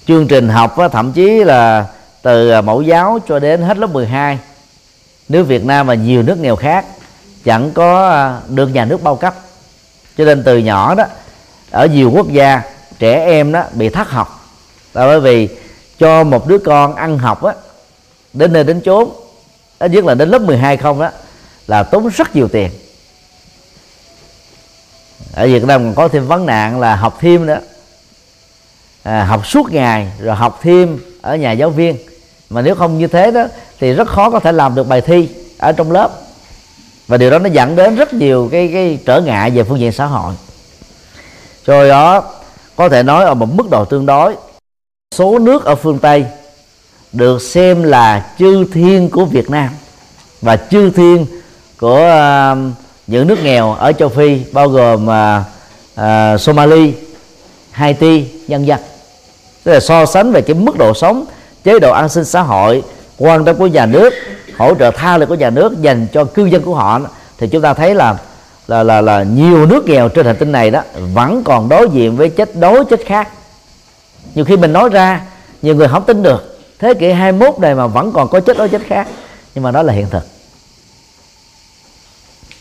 chương 0.07 0.29
trình 0.29 0.49
học 0.49 0.79
á, 0.79 0.89
thậm 0.89 1.13
chí 1.13 1.45
là 1.45 1.87
từ 2.23 2.51
à, 2.51 2.61
mẫu 2.61 2.83
giáo 2.83 3.19
cho 3.29 3.39
đến 3.39 3.63
hết 3.63 3.79
lớp 3.79 3.87
12 3.87 4.39
nước 5.29 5.43
Việt 5.43 5.65
Nam 5.65 5.87
và 5.87 5.95
nhiều 5.95 6.23
nước 6.23 6.39
nghèo 6.39 6.57
khác 6.57 6.85
chẳng 7.45 7.71
có 7.75 8.11
à, 8.11 8.41
được 8.49 8.67
nhà 8.67 8.85
nước 8.85 9.03
bao 9.03 9.17
cấp. 9.17 9.35
Cho 10.19 10.25
nên 10.25 10.45
từ 10.45 10.59
nhỏ 10.59 10.95
đó 10.95 11.05
ở 11.71 11.87
nhiều 11.87 12.11
quốc 12.15 12.33
gia 12.33 12.63
trẻ 12.99 13.25
em 13.25 13.53
đó 13.53 13.65
bị 13.73 13.89
thất 13.89 14.11
học. 14.11 14.49
Là 14.95 15.07
bởi 15.07 15.21
vì 15.21 15.49
cho 15.99 16.25
một 16.25 16.49
đứa 16.49 16.59
con 16.59 16.95
ăn 16.95 17.19
học 17.19 17.45
á 17.45 17.53
đến 18.33 18.53
nơi 18.53 18.65
đến 18.65 18.81
chốn 18.81 19.11
ít 19.79 19.91
nhất 19.91 20.05
là 20.05 20.15
đến 20.15 20.29
lớp 20.29 20.43
12 20.43 20.77
không 20.77 21.01
đó 21.01 21.11
là 21.67 21.83
tốn 21.83 22.09
rất 22.09 22.37
nhiều 22.37 22.49
tiền. 22.49 22.71
Ở 25.35 25.47
Việt 25.47 25.65
Nam 25.65 25.85
còn 25.85 25.95
có 25.95 26.09
thêm 26.09 26.27
vấn 26.27 26.47
nạn 26.47 26.81
là 26.81 26.97
học 26.97 27.19
thêm 27.21 27.47
nữa 27.47 27.61
à, 29.07 29.25
học 29.25 29.47
suốt 29.47 29.73
ngày 29.73 30.09
rồi 30.21 30.37
học 30.37 30.61
thêm 30.63 30.99
ở 31.23 31.37
nhà 31.37 31.53
giáo 31.53 31.71
viên. 31.71 31.97
Mà 32.51 32.63
nếu 32.63 32.75
không 32.75 32.99
như 32.99 33.07
thế 33.07 33.31
đó 33.31 33.45
thì 33.81 33.93
rất 33.93 34.09
khó 34.09 34.31
có 34.31 34.41
thể 34.41 34.53
làm 34.53 34.75
được 34.75 34.89
bài 34.89 35.01
thi 35.01 35.29
ở 35.59 35.73
trong 35.73 35.93
lớp. 35.93 36.11
Và 37.07 37.17
điều 37.17 37.31
đó 37.31 37.39
nó 37.39 37.49
dẫn 37.49 37.77
đến 37.77 37.97
rất 37.97 38.15
nhiều 38.15 38.49
cái 38.53 38.71
cái 38.73 38.99
trở 39.07 39.21
ngại 39.21 39.51
về 39.51 39.63
phương 39.63 39.79
diện 39.81 39.93
xã 39.93 40.07
hội. 40.07 40.35
Rồi 41.65 41.89
đó 41.89 42.25
có 42.77 42.89
thể 42.89 43.03
nói 43.03 43.25
ở 43.25 43.35
một 43.35 43.49
mức 43.55 43.71
độ 43.71 43.85
tương 43.85 44.07
đối 44.07 44.37
số 45.15 45.39
nước 45.39 45.65
ở 45.65 45.75
phương 45.75 45.99
tây 45.99 46.25
được 47.13 47.43
xem 47.43 47.83
là 47.83 48.31
chư 48.39 48.65
thiên 48.73 49.11
của 49.11 49.25
việt 49.25 49.51
nam 49.51 49.69
và 50.41 50.57
chư 50.57 50.91
thiên 50.91 51.27
của 51.81 51.99
uh, 52.53 52.59
những 53.07 53.27
nước 53.27 53.39
nghèo 53.43 53.73
ở 53.73 53.93
châu 53.93 54.09
phi 54.09 54.41
bao 54.53 54.69
gồm 54.69 55.09
uh, 55.09 55.43
uh, 56.01 56.41
somali 56.41 56.95
haiti 57.71 58.25
dân 58.49 58.67
dân 58.67 58.81
tức 59.67 59.73
là 59.73 59.81
so 59.81 60.07
sánh 60.07 60.33
về 60.33 60.43
cái 60.43 60.55
mức 60.55 60.79
độ 60.79 60.95
sống, 60.95 61.25
chế 61.64 61.79
độ 61.79 61.93
an 61.93 62.09
sinh 62.09 62.25
xã 62.25 62.43
hội, 62.43 62.83
quan 63.19 63.45
tâm 63.45 63.57
của 63.57 63.67
nhà 63.67 63.87
nước, 63.87 64.14
hỗ 64.59 64.75
trợ 64.75 64.91
tha 64.91 65.19
lực 65.19 65.29
của 65.29 65.35
nhà 65.35 65.51
nước 65.51 65.83
dành 65.83 66.07
cho 66.12 66.25
cư 66.25 66.45
dân 66.45 66.62
của 66.62 66.75
họ 66.75 67.01
thì 67.39 67.49
chúng 67.49 67.62
ta 67.62 67.75
thấy 67.75 67.95
là 67.95 68.17
là 68.69 68.83
là 68.83 69.01
là 69.01 69.23
nhiều 69.23 69.67
nước 69.67 69.89
nghèo 69.89 70.09
trên 70.09 70.27
hành 70.27 70.37
tinh 70.37 70.53
này 70.53 70.71
đó 70.71 70.83
vẫn 71.14 71.45
còn 71.45 71.69
đối 71.69 71.89
diện 71.91 72.17
với 72.17 72.29
chết 72.29 72.57
đói 72.57 72.85
chết 72.91 73.01
khác 73.07 73.29
nhiều 74.35 74.45
khi 74.45 74.57
mình 74.57 74.73
nói 74.73 74.89
ra, 74.89 75.21
nhiều 75.62 75.75
người 75.75 75.89
không 75.89 76.05
tin 76.05 76.23
được, 76.23 76.59
thế 76.79 76.95
kỷ 76.95 77.11
21 77.11 77.59
này 77.59 77.75
mà 77.75 77.87
vẫn 77.87 78.12
còn 78.12 78.29
có 78.29 78.41
chết 78.41 78.59
đói 78.59 78.69
chết 78.69 78.83
khác 78.87 79.09
nhưng 79.55 79.64
mà 79.64 79.71
đó 79.71 79.83
là 79.83 79.93
hiện 79.93 80.07
thực. 80.11 80.27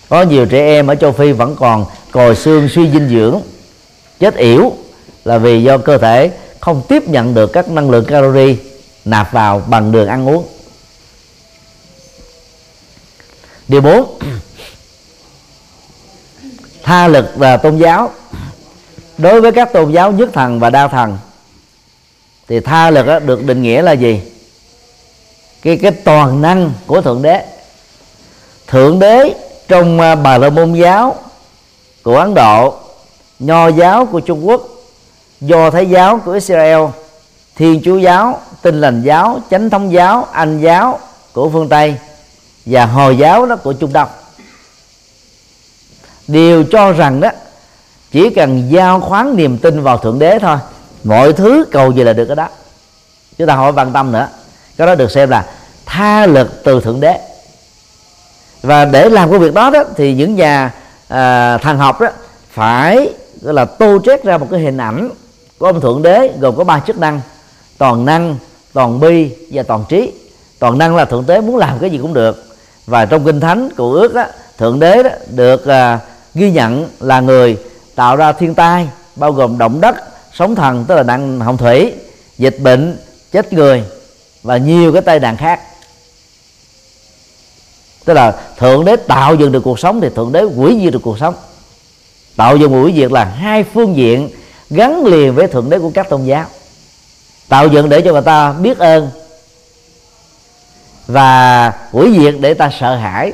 Có 0.10 0.22
nhiều 0.22 0.46
trẻ 0.46 0.60
em 0.60 0.88
ở 0.88 0.96
châu 0.96 1.12
phi 1.12 1.32
vẫn 1.32 1.56
còn 1.56 1.86
còi 2.12 2.36
xương 2.36 2.70
suy 2.70 2.92
dinh 2.92 3.10
dưỡng, 3.10 3.42
chết 4.20 4.36
yểu 4.36 4.72
là 5.26 5.38
vì 5.38 5.64
do 5.64 5.78
cơ 5.78 5.98
thể 5.98 6.32
không 6.66 6.82
tiếp 6.88 7.08
nhận 7.08 7.34
được 7.34 7.54
các 7.54 7.70
năng 7.70 7.90
lượng 7.90 8.06
calorie 8.06 8.56
nạp 9.06 9.32
vào 9.32 9.64
bằng 9.68 9.92
đường 9.92 10.08
ăn 10.08 10.30
uống. 10.30 10.48
Điều 13.68 13.82
4 13.82 14.20
tha 16.84 17.08
lực 17.08 17.26
và 17.36 17.58
tôn 17.58 17.78
giáo. 17.78 18.12
Đối 19.18 19.42
với 19.42 19.52
các 19.52 19.74
tôn 19.74 19.92
giáo 19.92 20.12
nhất 20.12 20.30
thần 20.34 20.60
và 20.60 20.70
đa 20.70 20.88
thần 20.88 21.18
thì 22.48 22.60
tha 22.60 22.90
lực 22.90 23.06
đó, 23.06 23.20
được 23.20 23.44
định 23.44 23.62
nghĩa 23.62 23.82
là 23.82 23.92
gì? 23.92 24.22
Cái 25.62 25.78
cái 25.78 25.92
toàn 25.92 26.42
năng 26.42 26.74
của 26.88 27.02
thượng 27.02 27.22
đế. 27.22 27.46
Thượng 28.68 29.00
đế 29.00 29.34
trong 29.68 30.00
à, 30.00 30.16
bà 30.16 30.38
la 30.38 30.50
môn 30.50 30.74
giáo 30.74 31.16
của 32.04 32.18
ấn 32.18 32.34
độ 32.34 32.76
nho 33.40 33.68
giáo 33.68 34.06
của 34.06 34.20
trung 34.20 34.48
quốc 34.48 34.75
do 35.46 35.70
thái 35.72 35.86
giáo 35.86 36.20
của 36.26 36.32
israel 36.32 36.80
thiên 37.56 37.82
chúa 37.86 37.98
giáo 37.98 38.42
tinh 38.62 38.82
lành 38.82 39.02
giáo 39.02 39.40
chánh 39.52 39.70
thống 39.70 39.92
giáo 39.92 40.28
anh 40.32 40.60
giáo 40.60 41.00
của 41.34 41.50
phương 41.50 41.70
tây 41.70 41.96
và 42.66 42.86
hồi 42.86 43.18
giáo 43.18 43.46
đó 43.46 43.56
của 43.56 43.74
trung 43.74 43.94
đông. 43.94 44.10
Đều 46.28 46.64
cho 46.72 46.92
rằng 46.92 47.20
đó 47.20 47.30
chỉ 48.12 48.30
cần 48.30 48.72
giao 48.72 49.00
khoán 49.00 49.36
niềm 49.36 49.58
tin 49.58 49.82
vào 49.82 49.98
thượng 49.98 50.20
đế 50.20 50.40
thôi 50.40 50.58
mọi 51.04 51.34
thứ 51.34 51.66
cầu 51.72 51.92
gì 51.92 52.04
là 52.04 52.14
được 52.14 52.26
cái 52.26 52.36
đó. 52.36 52.48
Chúng 53.38 53.48
ta 53.48 53.56
không 53.56 53.76
phải 53.76 53.84
quan 53.84 53.94
tâm 53.94 54.12
nữa 54.12 54.28
cái 54.78 54.88
đó 54.88 54.96
được 54.96 55.12
xem 55.12 55.30
là 55.30 55.46
tha 55.86 56.26
lực 56.26 56.64
từ 56.64 56.82
thượng 56.82 57.00
đế. 57.00 57.20
Và 58.62 58.86
để 58.86 59.10
làm 59.10 59.30
cái 59.30 59.40
việc 59.40 59.54
đó 59.54 59.70
đó 59.70 59.84
thì 59.96 60.14
những 60.14 60.36
nhà 60.36 60.72
à, 61.08 61.58
thần 61.58 61.78
học 61.78 62.02
đó 62.02 62.08
phải 62.52 63.14
gọi 63.42 63.54
là 63.54 63.66
tô 63.66 64.00
trét 64.06 64.24
ra 64.24 64.38
một 64.38 64.48
cái 64.52 64.60
hình 64.60 64.78
ảnh 64.78 65.10
của 65.60 65.66
ông 65.66 65.82
thượng 65.82 66.02
đế 66.02 66.32
gồm 66.40 66.56
có 66.56 66.64
ba 66.64 66.80
chức 66.80 66.98
năng 66.98 67.22
toàn 67.78 68.06
năng 68.06 68.38
toàn 68.74 69.00
bi 69.00 69.30
và 69.52 69.64
toàn 69.64 69.84
trí. 69.90 70.12
Toàn 70.60 70.78
năng 70.78 70.96
là 70.96 71.06
thượng 71.06 71.24
đế 71.28 71.42
muốn 71.42 71.58
làm 71.58 71.80
cái 71.80 71.90
gì 71.90 71.98
cũng 71.98 72.14
được. 72.14 72.46
Và 72.86 73.06
trong 73.06 73.26
kinh 73.26 73.40
thánh 73.40 73.70
cụ 73.76 73.92
ước 73.92 74.14
đó 74.14 74.26
thượng 74.58 74.80
đế 74.80 75.04
đó 75.04 75.10
được 75.30 75.66
à, 75.66 76.00
ghi 76.34 76.52
nhận 76.52 76.90
là 77.00 77.20
người 77.20 77.58
tạo 77.96 78.16
ra 78.16 78.32
thiên 78.32 78.56
tai 78.56 78.88
bao 79.16 79.32
gồm 79.32 79.58
động 79.58 79.82
đất 79.82 79.96
sóng 80.34 80.56
thần 80.56 80.86
tức 80.88 80.96
là 80.96 81.04
nạn 81.04 81.40
hồng 81.40 81.58
thủy 81.58 81.94
dịch 82.38 82.58
bệnh 82.60 82.98
chết 83.32 83.54
người 83.54 83.84
và 84.44 84.58
nhiều 84.58 84.94
cái 84.94 85.02
tai 85.02 85.20
nạn 85.20 85.38
khác. 85.38 85.62
Tức 88.06 88.14
là 88.14 88.36
thượng 88.58 88.86
đế 88.86 88.96
tạo 88.96 89.36
dựng 89.36 89.52
được 89.52 89.62
cuộc 89.64 89.80
sống 89.80 90.02
thì 90.02 90.10
thượng 90.16 90.32
đế 90.32 90.42
hủy 90.42 90.80
diệt 90.84 90.94
được 90.94 91.02
cuộc 91.04 91.20
sống. 91.20 91.36
Tạo 92.36 92.58
dựng 92.58 92.72
và 92.72 92.80
hủy 92.80 92.94
diệt 92.96 93.12
là 93.12 93.26
hai 93.26 93.64
phương 93.64 93.96
diện 93.96 94.30
gắn 94.70 95.06
liền 95.06 95.36
với 95.36 95.48
thượng 95.48 95.70
đế 95.70 95.80
của 95.80 95.92
các 95.94 96.10
tôn 96.10 96.24
giáo 96.24 96.46
tạo 97.50 97.68
dựng 97.68 97.90
để 97.90 98.02
cho 98.02 98.12
người 98.12 98.22
ta 98.22 98.52
biết 98.52 98.78
ơn 98.78 99.10
và 101.08 101.74
hủy 101.92 102.18
diệt 102.20 102.36
để 102.40 102.54
ta 102.54 102.72
sợ 102.80 102.96
hãi. 102.96 103.34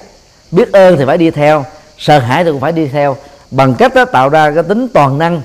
Biết 0.52 0.72
ơn 0.72 0.98
thì 0.98 1.06
phải 1.06 1.18
đi 1.18 1.32
theo 1.32 1.66
sợ 1.98 2.20
hãi 2.20 2.44
thì 2.44 2.52
cũng 2.52 2.60
phải 2.60 2.72
đi 2.72 2.88
theo. 2.88 3.18
Bằng 3.52 3.76
cách 3.76 3.96
đó 3.96 4.06
tạo 4.06 4.30
ra 4.30 4.52
cái 4.52 4.64
tính 4.64 4.88
toàn 4.94 5.18
năng 5.18 5.42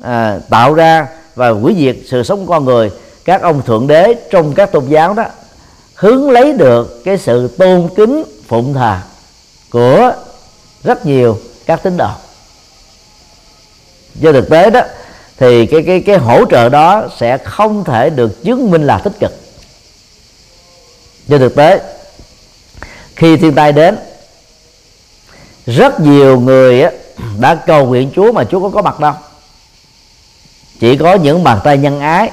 à, 0.00 0.38
tạo 0.50 0.74
ra 0.74 1.06
và 1.34 1.50
hủy 1.50 1.74
diệt 1.78 1.96
sự 2.10 2.22
sống 2.22 2.46
của 2.46 2.52
con 2.52 2.64
người. 2.64 2.90
Các 3.24 3.42
ông 3.42 3.62
thượng 3.62 3.86
đế 3.86 4.14
trong 4.30 4.54
các 4.54 4.72
tôn 4.72 4.86
giáo 4.88 5.14
đó 5.14 5.24
hướng 5.94 6.30
lấy 6.30 6.52
được 6.52 7.04
cái 7.04 7.18
sự 7.18 7.48
tôn 7.48 7.88
kính 7.96 8.24
phụng 8.48 8.74
thờ 8.74 8.96
của 9.70 10.12
rất 10.84 11.06
nhiều 11.06 11.38
các 11.66 11.82
tín 11.82 11.96
đồ. 11.96 12.08
Do 14.14 14.32
thực 14.32 14.50
tế 14.50 14.70
đó 14.70 14.80
thì 15.38 15.66
cái 15.66 15.82
cái 15.82 16.00
cái 16.00 16.18
hỗ 16.18 16.44
trợ 16.50 16.68
đó 16.68 17.08
sẽ 17.18 17.38
không 17.38 17.84
thể 17.84 18.10
được 18.10 18.44
chứng 18.44 18.70
minh 18.70 18.86
là 18.86 18.98
tích 18.98 19.12
cực. 19.20 19.32
Trên 21.28 21.40
thực 21.40 21.54
tế, 21.54 21.80
khi 23.16 23.36
thiên 23.36 23.54
tai 23.54 23.72
đến, 23.72 23.96
rất 25.66 26.00
nhiều 26.00 26.40
người 26.40 26.84
đã 27.40 27.54
cầu 27.54 27.86
nguyện 27.86 28.10
Chúa 28.14 28.32
mà 28.32 28.44
Chúa 28.44 28.60
có 28.60 28.68
có 28.68 28.82
mặt 28.82 29.00
đâu. 29.00 29.12
Chỉ 30.80 30.96
có 30.96 31.14
những 31.14 31.44
bàn 31.44 31.58
tay 31.64 31.78
nhân 31.78 32.00
ái, 32.00 32.30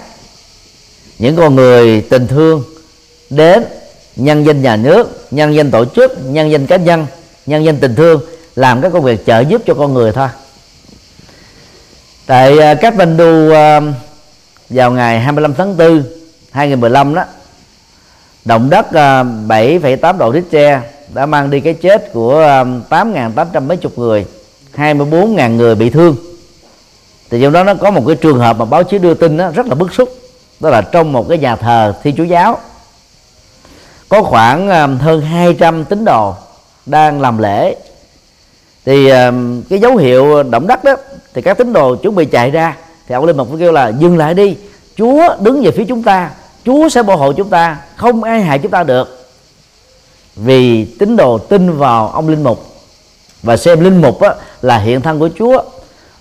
những 1.20 1.36
con 1.36 1.56
người 1.56 2.02
tình 2.02 2.28
thương 2.28 2.64
đến 3.30 3.64
nhân 4.16 4.46
danh 4.46 4.62
nhà 4.62 4.76
nước, 4.76 5.28
nhân 5.32 5.56
danh 5.56 5.72
tổ 5.72 5.86
chức, 5.86 6.26
nhân 6.26 6.52
danh 6.52 6.68
cá 6.68 6.78
nhân 6.78 7.06
nhân 7.46 7.66
danh 7.66 7.80
tình 7.80 7.96
thương 7.96 8.22
làm 8.56 8.82
các 8.82 8.90
công 8.94 9.04
việc 9.04 9.26
trợ 9.26 9.40
giúp 9.40 9.62
cho 9.66 9.74
con 9.74 9.94
người 9.94 10.12
thôi 10.12 10.28
tại 12.26 12.58
các 12.58 12.76
Kathmandu 12.76 13.48
uh, 13.48 13.96
vào 14.70 14.92
ngày 14.92 15.20
25 15.20 15.54
tháng 15.54 15.78
4 15.78 16.04
2015 16.52 17.16
đó 17.16 17.24
động 18.46 18.70
đất 18.70 18.94
à, 18.94 19.24
7,8 19.24 20.18
độ 20.18 20.34
Richter 20.34 20.80
đã 21.14 21.26
mang 21.26 21.50
đi 21.50 21.60
cái 21.60 21.74
chết 21.74 22.14
của 22.14 22.42
8.800 22.90 23.68
mấy 23.68 23.78
chục 23.78 23.98
người 23.98 24.26
24.000 24.76 25.56
người 25.56 25.76
bị 25.76 25.90
thương. 25.90 26.16
Thì 27.30 27.42
trong 27.42 27.54
đó 27.54 27.64
nó 27.64 27.74
có 27.74 27.92
một 27.92 28.04
cái 28.08 28.16
trường 28.16 28.40
hợp 28.40 28.58
mà 28.58 28.66
báo 28.66 28.84
chí 28.84 28.98
đưa 28.98 29.14
tin 29.14 29.38
đó, 29.38 29.52
rất 29.56 29.66
là 29.66 29.76
bức 29.76 29.94
xúc. 29.94 30.10
Đó 30.60 30.70
là 30.70 30.82
trong 30.82 31.12
một 31.12 31.26
cái 31.30 31.38
nhà 31.38 31.56
thờ 31.56 31.94
thiên 32.04 32.16
chúa 32.16 32.24
giáo 32.24 32.60
có 34.10 34.24
khoảng 34.24 34.68
hơn 35.00 35.22
200 35.22 35.86
tín 35.86 36.06
đồ 36.06 36.36
đang 36.86 37.22
làm 37.22 37.38
lễ. 37.38 37.76
Thì 38.86 39.10
cái 39.70 39.80
dấu 39.80 39.98
hiệu 39.98 40.44
động 40.44 40.68
đất 40.68 40.84
đó 40.84 40.96
thì 41.34 41.42
các 41.42 41.58
tín 41.58 41.74
đồ 41.74 41.96
chuẩn 41.96 42.16
bị 42.16 42.26
chạy 42.26 42.52
ra. 42.52 42.78
Thì 43.08 43.16
ông 43.16 43.26
linh 43.26 43.38
mục 43.38 43.48
kêu 43.60 43.72
là 43.72 43.88
dừng 43.88 44.18
lại 44.18 44.34
đi. 44.34 44.58
Chúa 44.98 45.36
đứng 45.40 45.62
về 45.64 45.72
phía 45.72 45.86
chúng 45.88 46.04
ta. 46.04 46.30
Chúa 46.66 46.90
sẽ 46.90 47.04
bảo 47.04 47.18
hộ 47.18 47.34
chúng 47.34 47.50
ta. 47.50 47.78
Không 47.96 48.24
ai 48.24 48.42
hại 48.42 48.60
chúng 48.60 48.72
ta 48.72 48.84
được. 48.84 49.30
Vì 50.36 50.86
tín 50.86 51.16
đồ 51.16 51.38
tin 51.38 51.78
vào 51.78 52.10
ông 52.10 52.30
linh 52.30 52.44
mục 52.44 52.66
và 53.44 53.58
xem 53.58 53.80
linh 53.80 54.02
mục 54.02 54.22
á, 54.22 54.36
là 54.62 54.78
hiện 54.78 55.02
thân 55.02 55.20
của 55.20 55.30
chúa 55.40 55.64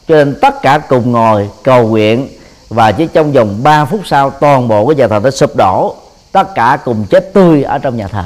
cho 0.08 0.14
nên 0.14 0.38
tất 0.40 0.62
cả 0.62 0.78
cùng 0.78 1.12
ngồi 1.12 1.50
cầu 1.62 1.88
nguyện 1.88 2.28
và 2.68 2.92
chỉ 2.92 3.06
trong 3.12 3.32
vòng 3.32 3.62
3 3.62 3.84
phút 3.84 4.00
sau 4.04 4.30
toàn 4.30 4.68
bộ 4.68 4.86
cái 4.86 4.96
nhà 4.96 5.08
thờ 5.08 5.20
đã 5.24 5.30
sụp 5.30 5.56
đổ. 5.56 5.96
Tất 6.32 6.54
cả 6.54 6.78
cùng 6.84 7.04
chết 7.10 7.32
tươi 7.32 7.62
ở 7.62 7.78
trong 7.78 7.96
nhà 7.96 8.08
thờ. 8.08 8.24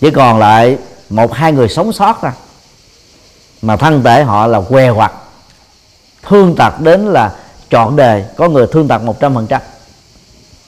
Chỉ 0.00 0.10
còn 0.10 0.38
lại 0.38 0.78
một 1.10 1.32
hai 1.32 1.52
người 1.52 1.68
sống 1.68 1.92
sót 1.92 2.22
ra 2.22 2.32
mà 3.62 3.76
thân 3.76 4.02
thể 4.04 4.22
họ 4.22 4.46
là 4.46 4.60
què 4.60 4.88
hoặc. 4.88 5.12
Thương 6.22 6.56
tật 6.56 6.80
đến 6.80 7.06
là 7.06 7.34
trọn 7.70 7.96
đề 7.96 8.24
có 8.36 8.48
người 8.48 8.66
thương 8.66 8.88
tật 8.88 8.98
một 8.98 9.20
trăm 9.20 9.34
phần 9.34 9.46
trăm. 9.46 9.62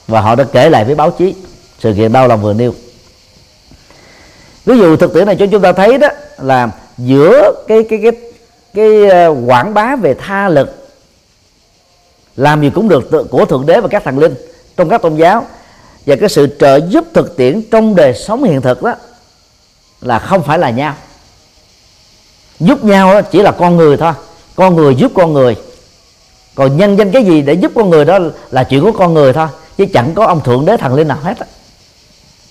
Và 0.07 0.21
họ 0.21 0.35
đã 0.35 0.45
kể 0.53 0.71
lại 0.71 0.85
với 0.85 0.95
báo 0.95 1.11
chí, 1.11 1.35
sự 1.79 1.95
kiện 1.97 2.13
đau 2.13 2.29
lòng 2.29 2.43
vừa 2.43 2.53
nêu. 2.53 2.75
Ví 4.65 4.79
dụ 4.79 4.97
thực 4.97 5.15
tiễn 5.15 5.27
này 5.27 5.37
cho 5.39 5.47
chúng 5.47 5.63
ta 5.63 5.73
thấy 5.73 5.99
đó, 5.99 6.09
là 6.39 6.71
giữa 6.99 7.65
cái 7.69 7.85
cái 7.91 7.99
cái 8.03 8.13
cái 8.75 9.09
ờ, 9.09 9.35
quảng 9.47 9.75
bá 9.75 9.97
về 9.97 10.15
tha 10.15 10.49
lực, 10.49 10.89
làm 12.37 12.63
gì 12.63 12.71
cũng 12.71 12.89
được 12.89 13.11
của 13.31 13.45
thượng 13.45 13.67
đế 13.67 13.81
và 13.81 13.89
các 13.89 14.05
thần 14.05 14.19
linh 14.19 14.35
trong 14.77 14.89
các 14.89 15.03
tôn 15.03 15.17
giáo, 15.17 15.47
và 16.07 16.17
cái 16.17 16.29
sự 16.29 16.57
trợ 16.61 16.77
giúp 16.77 17.05
thực 17.15 17.37
tiễn 17.37 17.63
trong 17.71 17.95
đời 17.95 18.15
sống 18.15 18.45
hiện 18.45 18.61
thực 18.61 18.83
đó 18.83 18.95
là 20.01 20.19
không 20.19 20.43
phải 20.43 20.59
là 20.59 20.71
nhau 20.71 20.95
giúp 22.63 22.85
nhau 22.85 23.23
chỉ 23.23 23.43
là 23.43 23.51
con 23.51 23.77
người 23.77 23.97
thôi. 23.97 24.13
Con 24.55 24.77
người 24.77 24.95
giúp 24.95 25.13
con 25.15 25.33
người. 25.33 25.57
Còn 26.55 26.77
nhân 26.77 26.99
danh 26.99 27.11
cái 27.11 27.25
gì 27.25 27.43
để 27.43 27.53
giúp 27.53 27.73
con 27.75 27.91
người 27.91 28.05
đó 28.05 28.19
là 28.51 28.65
chuyện 28.65 28.83
của 28.83 28.93
con 28.93 29.15
người 29.15 29.33
thôi. 29.33 29.49
Chứ 29.77 29.87
chẳng 29.95 30.15
có 30.15 30.27
ông 30.27 30.41
thượng 30.41 30.65
đế 30.65 30.77
thần 30.77 30.95
linh 30.95 31.09
nào 31.09 31.19
hết 31.23 31.35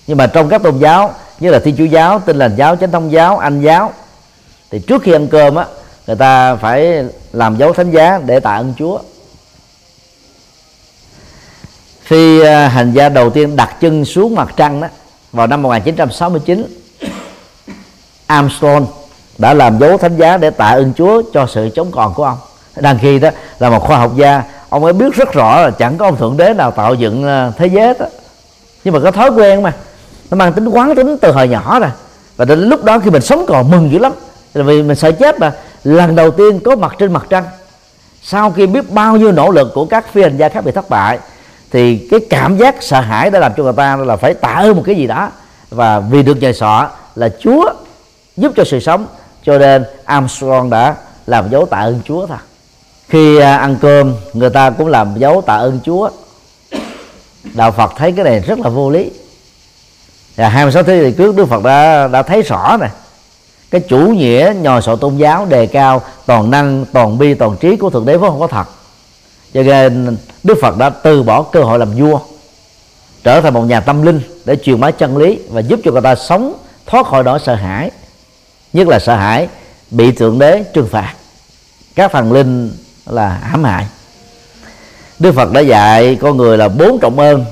nhưng 0.06 0.18
mà 0.18 0.26
trong 0.26 0.48
các 0.48 0.62
tôn 0.62 0.78
giáo, 0.78 1.14
như 1.40 1.50
là 1.50 1.58
thiên 1.58 1.76
chúa 1.76 1.84
giáo 1.84 2.18
tin 2.18 2.36
lành 2.36 2.56
giáo, 2.56 2.76
chánh 2.76 2.92
thông 2.92 3.12
giáo, 3.12 3.38
anh 3.38 3.60
giáo, 3.60 3.92
thì 4.70 4.78
trước 4.78 5.02
khi 5.02 5.12
ăn 5.12 5.28
cơm 5.28 5.54
á, 5.54 5.66
người 6.06 6.16
ta 6.16 6.56
phải 6.56 7.04
làm 7.32 7.56
dấu 7.56 7.72
thánh 7.72 7.90
giá 7.90 8.20
để 8.26 8.40
tạ 8.40 8.54
ơn 8.54 8.74
chúa. 8.78 8.98
Khi 12.04 12.40
à, 12.40 12.68
hành 12.68 12.92
gia 12.92 13.08
đầu 13.08 13.30
tiên 13.30 13.56
đặt 13.56 13.76
chân 13.80 14.04
xuống 14.04 14.34
mặt 14.34 14.54
trăng 14.56 14.80
đó, 14.80 14.88
vào 15.32 15.46
năm 15.46 15.62
1969 15.62 16.66
Armstrong 18.26 18.86
đã 19.38 19.54
làm 19.54 19.78
dấu 19.78 19.98
thánh 19.98 20.16
giá 20.16 20.36
để 20.36 20.50
tạ 20.50 20.66
ơn 20.66 20.92
Chúa 20.96 21.22
cho 21.32 21.46
sự 21.46 21.68
chống 21.74 21.90
còn 21.90 22.14
của 22.14 22.24
ông. 22.24 22.38
Đang 22.76 22.98
khi 22.98 23.18
đó, 23.18 23.30
là 23.58 23.70
một 23.70 23.82
khoa 23.82 23.96
học 23.98 24.12
gia, 24.16 24.42
ông 24.68 24.84
ấy 24.84 24.92
biết 24.92 25.14
rất 25.14 25.32
rõ 25.32 25.60
là 25.60 25.70
chẳng 25.70 25.98
có 25.98 26.06
ông 26.06 26.16
thượng 26.16 26.36
đế 26.36 26.54
nào 26.54 26.70
tạo 26.70 26.94
dựng 26.94 27.24
ờ, 27.24 27.52
thế 27.56 27.66
giới 27.66 27.94
đó. 27.98 28.06
Nhưng 28.84 28.94
mà 28.94 29.00
có 29.00 29.10
thói 29.10 29.30
quen 29.30 29.62
mà, 29.62 29.72
nó 30.30 30.36
mang 30.36 30.52
tính 30.52 30.68
quán 30.68 30.94
tính 30.96 31.16
từ 31.18 31.32
hồi 31.32 31.48
nhỏ 31.48 31.80
rồi. 31.80 31.90
Và 32.36 32.44
đến 32.44 32.68
lúc 32.68 32.84
đó 32.84 32.98
khi 32.98 33.10
mình 33.10 33.22
sống 33.22 33.44
còn 33.48 33.70
mừng 33.70 33.92
dữ 33.92 33.98
lắm. 33.98 34.12
Là 34.54 34.62
vì 34.62 34.82
mình 34.82 34.96
sợ 34.96 35.12
chết 35.12 35.40
mà, 35.40 35.52
lần 35.84 36.16
đầu 36.16 36.30
tiên 36.30 36.60
có 36.60 36.76
mặt 36.76 36.94
trên 36.98 37.12
mặt 37.12 37.26
trăng. 37.30 37.44
Sau 38.22 38.50
khi 38.50 38.66
biết 38.66 38.90
bao 38.90 39.16
nhiêu 39.16 39.32
nỗ 39.32 39.50
lực 39.50 39.68
của 39.74 39.84
các 39.84 40.12
phi 40.12 40.22
hành 40.22 40.36
gia 40.36 40.48
khác 40.48 40.64
bị 40.64 40.72
thất 40.72 40.90
bại, 40.90 41.18
thì 41.70 42.08
cái 42.10 42.20
cảm 42.30 42.56
giác 42.56 42.74
sợ 42.80 43.00
hãi 43.00 43.30
đã 43.30 43.38
làm 43.38 43.52
cho 43.56 43.62
người 43.62 43.72
ta 43.72 43.96
là 43.96 44.16
phải 44.16 44.34
tạ 44.34 44.48
ơn 44.48 44.76
một 44.76 44.82
cái 44.86 44.94
gì 44.94 45.06
đó. 45.06 45.30
Và 45.70 46.00
vì 46.00 46.22
được 46.22 46.40
nhờ 46.40 46.52
sọ 46.52 46.88
là 47.14 47.28
Chúa 47.40 47.72
giúp 48.36 48.52
cho 48.56 48.64
sự 48.64 48.80
sống 48.80 49.06
cho 49.44 49.58
nên 49.58 49.84
Armstrong 50.04 50.70
đã 50.70 50.94
làm 51.26 51.50
dấu 51.50 51.66
tạ 51.66 51.78
ơn 51.78 52.00
Chúa 52.04 52.26
thôi. 52.26 52.38
Khi 53.08 53.38
à, 53.38 53.56
ăn 53.56 53.76
cơm, 53.80 54.14
người 54.32 54.50
ta 54.50 54.70
cũng 54.70 54.86
làm 54.86 55.14
dấu 55.18 55.40
tạ 55.40 55.54
ơn 55.54 55.80
Chúa. 55.84 56.10
Đạo 57.54 57.70
Phật 57.70 57.92
thấy 57.96 58.12
cái 58.12 58.24
này 58.24 58.40
rất 58.40 58.58
là 58.58 58.68
vô 58.68 58.90
lý. 58.90 59.10
Và 60.36 60.48
26 60.48 60.82
thế 60.82 61.00
kỷ 61.04 61.16
trước, 61.18 61.36
Đức 61.36 61.46
Phật 61.48 61.62
đã 61.64 62.08
đã 62.08 62.22
thấy 62.22 62.42
rõ 62.42 62.76
này 62.80 62.90
cái 63.72 63.80
chủ 63.80 63.98
nghĩa 63.98 64.54
nhòi 64.60 64.82
sọ 64.82 64.96
tôn 64.96 65.16
giáo 65.16 65.46
đề 65.46 65.66
cao 65.66 66.02
toàn 66.26 66.50
năng, 66.50 66.84
toàn 66.92 67.18
bi, 67.18 67.34
toàn 67.34 67.56
trí 67.56 67.76
của 67.76 67.90
thượng 67.90 68.06
đế 68.06 68.16
vốn 68.16 68.30
không 68.30 68.40
có 68.40 68.46
thật. 68.46 68.64
Cho 69.54 69.62
nên 69.62 70.16
Đức 70.42 70.58
Phật 70.62 70.76
đã 70.76 70.90
từ 70.90 71.22
bỏ 71.22 71.42
cơ 71.42 71.62
hội 71.62 71.78
làm 71.78 71.90
vua, 71.92 72.18
trở 73.24 73.40
thành 73.40 73.54
một 73.54 73.62
nhà 73.62 73.80
tâm 73.80 74.02
linh 74.02 74.20
để 74.44 74.56
truyền 74.56 74.80
bá 74.80 74.90
chân 74.90 75.16
lý 75.16 75.38
và 75.48 75.60
giúp 75.60 75.80
cho 75.84 75.90
người 75.92 76.00
ta 76.00 76.14
sống 76.14 76.54
thoát 76.86 77.06
khỏi 77.06 77.24
nỗi 77.24 77.38
sợ 77.38 77.54
hãi 77.54 77.90
nhất 78.72 78.88
là 78.88 78.98
sợ 78.98 79.16
hãi 79.16 79.48
bị 79.90 80.12
thượng 80.12 80.38
đế 80.38 80.64
trừng 80.74 80.88
phạt. 80.90 81.14
Các 81.94 82.12
thần 82.12 82.32
linh 82.32 82.72
là 83.06 83.28
hãm 83.28 83.64
hại. 83.64 83.86
Đức 85.18 85.32
Phật 85.32 85.52
đã 85.52 85.60
dạy 85.60 86.16
con 86.20 86.36
người 86.36 86.58
là 86.58 86.68
bốn 86.68 86.98
trọng 87.00 87.18
ơn. 87.18 87.44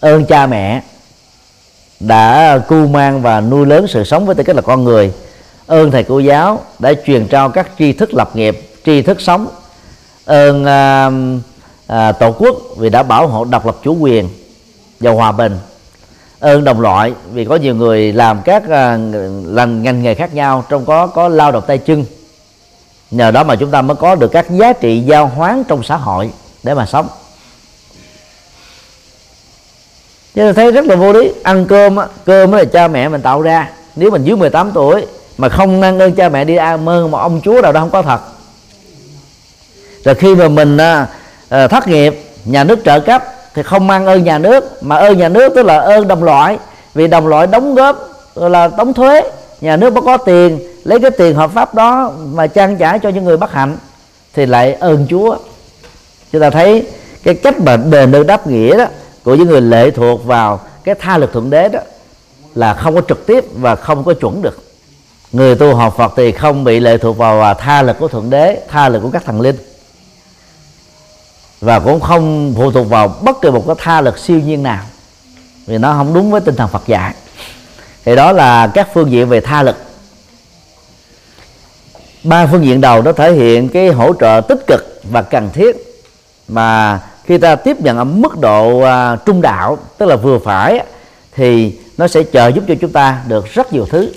Ơn 0.00 0.26
cha 0.26 0.46
mẹ 0.46 0.82
đã 2.00 2.58
cưu 2.68 2.86
mang 2.86 3.22
và 3.22 3.40
nuôi 3.40 3.66
lớn 3.66 3.86
sự 3.88 4.04
sống 4.04 4.26
với 4.26 4.34
tư 4.34 4.42
cách 4.42 4.56
là 4.56 4.62
con 4.62 4.84
người. 4.84 5.12
Ơn 5.66 5.90
thầy 5.90 6.04
cô 6.04 6.18
giáo 6.18 6.64
đã 6.78 6.92
truyền 7.06 7.26
trao 7.28 7.48
các 7.48 7.70
tri 7.78 7.92
thức 7.92 8.14
lập 8.14 8.36
nghiệp 8.36 8.70
tri 8.84 9.02
thức 9.02 9.20
sống. 9.20 9.48
Ơn 10.24 10.64
à, 10.64 11.10
à, 11.86 12.12
tổ 12.12 12.32
quốc 12.38 12.56
vì 12.76 12.90
đã 12.90 13.02
bảo 13.02 13.26
hộ 13.26 13.44
độc 13.44 13.66
lập 13.66 13.76
chủ 13.82 13.96
quyền 14.00 14.28
và 15.00 15.10
hòa 15.10 15.32
bình 15.32 15.58
ơn 16.40 16.64
đồng 16.64 16.80
loại 16.80 17.12
vì 17.32 17.44
có 17.44 17.56
nhiều 17.56 17.74
người 17.74 18.12
làm 18.12 18.42
các 18.44 18.68
à, 18.70 18.98
làm 19.44 19.82
ngành 19.82 20.02
nghề 20.02 20.14
khác 20.14 20.34
nhau 20.34 20.64
trong 20.68 20.84
có 20.84 21.06
có 21.06 21.28
lao 21.28 21.52
động 21.52 21.64
tay 21.66 21.78
chân. 21.78 22.04
Nhờ 23.10 23.30
đó 23.30 23.44
mà 23.44 23.56
chúng 23.56 23.70
ta 23.70 23.82
mới 23.82 23.96
có 23.96 24.14
được 24.14 24.28
các 24.32 24.50
giá 24.50 24.72
trị 24.72 25.00
giao 25.00 25.26
hoán 25.26 25.64
trong 25.64 25.82
xã 25.82 25.96
hội 25.96 26.30
để 26.62 26.74
mà 26.74 26.86
sống. 26.86 27.08
Cho 30.34 30.44
nên 30.44 30.54
thấy 30.54 30.72
rất 30.72 30.84
là 30.84 30.96
vô 30.96 31.12
lý 31.12 31.32
ăn 31.42 31.66
cơm 31.66 31.96
á, 31.96 32.06
cơm 32.24 32.52
là 32.52 32.64
cha 32.64 32.88
mẹ 32.88 33.08
mình 33.08 33.22
tạo 33.22 33.42
ra. 33.42 33.70
Nếu 33.96 34.10
mình 34.10 34.24
dưới 34.24 34.36
18 34.36 34.70
tuổi 34.74 35.06
mà 35.38 35.48
không 35.48 35.82
ăn 35.82 35.98
ơn 35.98 36.14
cha 36.14 36.28
mẹ 36.28 36.44
đi 36.44 36.56
ăn 36.56 36.84
mơ 36.84 37.08
mà 37.08 37.20
ông 37.20 37.40
chúa 37.44 37.60
nào 37.62 37.72
đó 37.72 37.80
không 37.80 37.90
có 37.90 38.02
thật. 38.02 38.20
Rồi 40.04 40.14
khi 40.14 40.34
mà 40.34 40.48
mình 40.48 40.76
à, 40.76 41.06
à 41.48 41.68
thất 41.68 41.88
nghiệp 41.88 42.24
nhà 42.44 42.64
nước 42.64 42.78
trợ 42.84 43.00
cấp 43.00 43.24
thì 43.58 43.64
không 43.64 43.86
mang 43.86 44.06
ơn 44.06 44.24
nhà 44.24 44.38
nước, 44.38 44.82
mà 44.82 44.96
ơn 44.96 45.18
nhà 45.18 45.28
nước 45.28 45.52
tức 45.54 45.62
là 45.62 45.78
ơn 45.78 46.08
đồng 46.08 46.24
loại. 46.24 46.58
Vì 46.94 47.06
đồng 47.06 47.26
loại 47.26 47.46
đóng 47.46 47.74
góp 47.74 48.08
là 48.34 48.70
đóng 48.78 48.92
thuế, 48.92 49.22
nhà 49.60 49.76
nước 49.76 49.92
mới 49.92 50.02
có 50.02 50.16
tiền, 50.16 50.58
lấy 50.84 51.00
cái 51.00 51.10
tiền 51.10 51.34
hợp 51.34 51.50
pháp 51.54 51.74
đó 51.74 52.12
mà 52.32 52.46
trang 52.46 52.76
trải 52.76 52.98
cho 52.98 53.08
những 53.08 53.24
người 53.24 53.36
bất 53.36 53.52
hạnh, 53.52 53.76
thì 54.34 54.46
lại 54.46 54.74
ơn 54.74 55.06
chúa. 55.10 55.36
Chúng 56.32 56.40
ta 56.40 56.50
thấy 56.50 56.86
cái 57.22 57.34
cách 57.34 57.60
mà 57.60 57.76
đền 57.76 58.12
ơn 58.12 58.26
đáp 58.26 58.46
nghĩa 58.46 58.76
đó 58.76 58.84
của 59.24 59.34
những 59.34 59.48
người 59.48 59.60
lệ 59.60 59.90
thuộc 59.90 60.24
vào 60.24 60.60
cái 60.84 60.94
tha 60.94 61.18
lực 61.18 61.32
thượng 61.32 61.50
đế 61.50 61.68
đó 61.68 61.80
là 62.54 62.74
không 62.74 62.94
có 62.94 63.00
trực 63.08 63.26
tiếp 63.26 63.44
và 63.54 63.76
không 63.76 64.04
có 64.04 64.14
chuẩn 64.14 64.42
được. 64.42 64.62
Người 65.32 65.54
tu 65.54 65.74
học 65.74 65.94
Phật 65.98 66.12
thì 66.16 66.32
không 66.32 66.64
bị 66.64 66.80
lệ 66.80 66.98
thuộc 66.98 67.18
vào 67.18 67.54
tha 67.54 67.82
lực 67.82 67.96
của 67.98 68.08
thượng 68.08 68.30
đế, 68.30 68.60
tha 68.68 68.88
lực 68.88 69.00
của 69.00 69.10
các 69.10 69.24
thần 69.24 69.40
linh 69.40 69.56
và 71.60 71.80
cũng 71.80 72.00
không 72.00 72.54
phụ 72.56 72.70
thuộc 72.70 72.88
vào 72.88 73.08
bất 73.22 73.40
kỳ 73.42 73.50
một 73.50 73.64
cái 73.66 73.76
tha 73.78 74.00
lực 74.00 74.18
siêu 74.18 74.40
nhiên 74.40 74.62
nào. 74.62 74.84
Vì 75.66 75.78
nó 75.78 75.92
không 75.92 76.14
đúng 76.14 76.30
với 76.30 76.40
tinh 76.40 76.56
thần 76.56 76.68
Phật 76.68 76.86
dạy. 76.86 77.14
Thì 78.04 78.16
đó 78.16 78.32
là 78.32 78.66
các 78.66 78.88
phương 78.94 79.10
diện 79.10 79.28
về 79.28 79.40
tha 79.40 79.62
lực. 79.62 79.76
Ba 82.22 82.46
phương 82.46 82.64
diện 82.64 82.80
đầu 82.80 83.02
nó 83.02 83.12
thể 83.12 83.32
hiện 83.32 83.68
cái 83.68 83.88
hỗ 83.88 84.14
trợ 84.20 84.40
tích 84.48 84.66
cực 84.66 85.00
và 85.10 85.22
cần 85.22 85.50
thiết. 85.52 85.76
Mà 86.48 87.00
khi 87.24 87.38
ta 87.38 87.56
tiếp 87.56 87.80
nhận 87.80 87.98
ở 87.98 88.04
mức 88.04 88.38
độ 88.38 88.80
à, 88.80 89.16
trung 89.16 89.42
đạo 89.42 89.78
tức 89.98 90.06
là 90.06 90.16
vừa 90.16 90.38
phải 90.38 90.84
thì 91.32 91.78
nó 91.98 92.08
sẽ 92.08 92.22
trợ 92.32 92.48
giúp 92.48 92.64
cho 92.68 92.74
chúng 92.80 92.92
ta 92.92 93.22
được 93.26 93.46
rất 93.54 93.72
nhiều 93.72 93.86
thứ. 93.90 94.12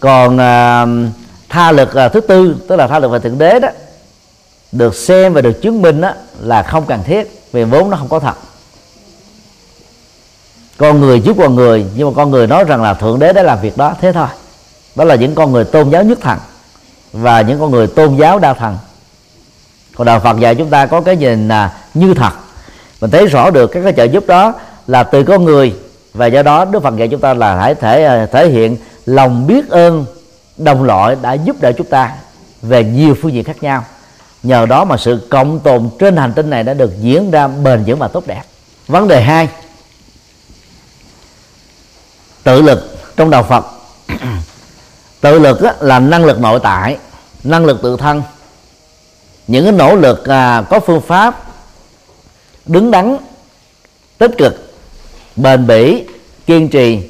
Còn 0.00 0.40
à, 0.40 0.86
tha 1.48 1.72
lực 1.72 1.94
à, 1.94 2.08
thứ 2.08 2.20
tư 2.20 2.56
tức 2.68 2.76
là 2.76 2.86
tha 2.86 2.98
lực 2.98 3.08
về 3.08 3.18
thượng 3.18 3.38
đế 3.38 3.58
đó 3.58 3.68
được 4.72 4.94
xem 4.94 5.32
và 5.32 5.40
được 5.40 5.62
chứng 5.62 5.82
minh 5.82 6.00
đó 6.00 6.12
là 6.40 6.62
không 6.62 6.86
cần 6.86 7.02
thiết, 7.02 7.42
vì 7.52 7.64
vốn 7.64 7.90
nó 7.90 7.96
không 7.96 8.08
có 8.08 8.20
thật. 8.20 8.34
Con 10.78 11.00
người 11.00 11.20
trước 11.20 11.36
con 11.38 11.54
người, 11.54 11.86
nhưng 11.96 12.08
mà 12.08 12.14
con 12.16 12.30
người 12.30 12.46
nói 12.46 12.64
rằng 12.64 12.82
là 12.82 12.94
thượng 12.94 13.18
đế 13.18 13.32
đã 13.32 13.42
làm 13.42 13.60
việc 13.60 13.76
đó, 13.76 13.94
thế 14.00 14.12
thôi. 14.12 14.28
Đó 14.94 15.04
là 15.04 15.14
những 15.14 15.34
con 15.34 15.52
người 15.52 15.64
tôn 15.64 15.90
giáo 15.90 16.04
nhất 16.04 16.18
thần 16.20 16.38
và 17.12 17.40
những 17.40 17.60
con 17.60 17.70
người 17.70 17.86
tôn 17.86 18.16
giáo 18.16 18.38
đa 18.38 18.54
thần. 18.54 18.78
Còn 19.96 20.06
đạo 20.06 20.20
phật 20.20 20.38
dạy 20.40 20.54
chúng 20.54 20.70
ta 20.70 20.86
có 20.86 21.00
cái 21.00 21.16
nhìn 21.16 21.48
là 21.48 21.72
như 21.94 22.14
thật. 22.14 22.32
Mình 23.00 23.10
thấy 23.10 23.26
rõ 23.26 23.50
được 23.50 23.66
các 23.66 23.80
cái 23.84 23.92
trợ 23.96 24.04
giúp 24.04 24.26
đó 24.26 24.54
là 24.86 25.02
từ 25.02 25.22
con 25.22 25.44
người 25.44 25.74
và 26.14 26.26
do 26.26 26.42
đó 26.42 26.64
đức 26.64 26.82
phật 26.82 26.96
dạy 26.96 27.08
chúng 27.08 27.20
ta 27.20 27.34
là 27.34 27.56
hãy 27.56 27.74
thể 27.74 28.04
à, 28.04 28.26
thể 28.26 28.48
hiện 28.48 28.76
lòng 29.06 29.46
biết 29.46 29.68
ơn 29.70 30.04
đồng 30.56 30.82
loại 30.82 31.16
đã 31.22 31.32
giúp 31.32 31.56
đỡ 31.60 31.72
chúng 31.72 31.86
ta 31.86 32.12
về 32.62 32.84
nhiều 32.84 33.14
phương 33.22 33.32
diện 33.32 33.44
khác 33.44 33.62
nhau 33.62 33.84
nhờ 34.42 34.66
đó 34.66 34.84
mà 34.84 34.96
sự 34.96 35.26
cộng 35.30 35.60
tồn 35.60 35.90
trên 35.98 36.16
hành 36.16 36.32
tinh 36.32 36.50
này 36.50 36.62
đã 36.62 36.74
được 36.74 36.92
diễn 37.00 37.30
ra 37.30 37.48
bền 37.48 37.84
vững 37.86 37.98
và 37.98 38.08
tốt 38.08 38.26
đẹp. 38.26 38.42
Vấn 38.86 39.08
đề 39.08 39.22
hai, 39.22 39.48
tự 42.42 42.62
lực 42.62 42.98
trong 43.16 43.30
đạo 43.30 43.42
phật. 43.42 43.64
Tự 45.20 45.38
lực 45.38 45.60
là 45.80 45.98
năng 45.98 46.24
lực 46.24 46.40
nội 46.40 46.60
tại, 46.62 46.98
năng 47.44 47.64
lực 47.64 47.82
tự 47.82 47.96
thân. 47.96 48.22
Những 49.46 49.64
cái 49.64 49.72
nỗ 49.72 49.96
lực 49.96 50.28
à, 50.28 50.62
có 50.70 50.80
phương 50.80 51.00
pháp 51.00 51.42
đứng 52.66 52.90
đắn, 52.90 53.16
tích 54.18 54.30
cực, 54.38 54.74
bền 55.36 55.66
bỉ, 55.66 56.06
kiên 56.46 56.68
trì 56.68 57.00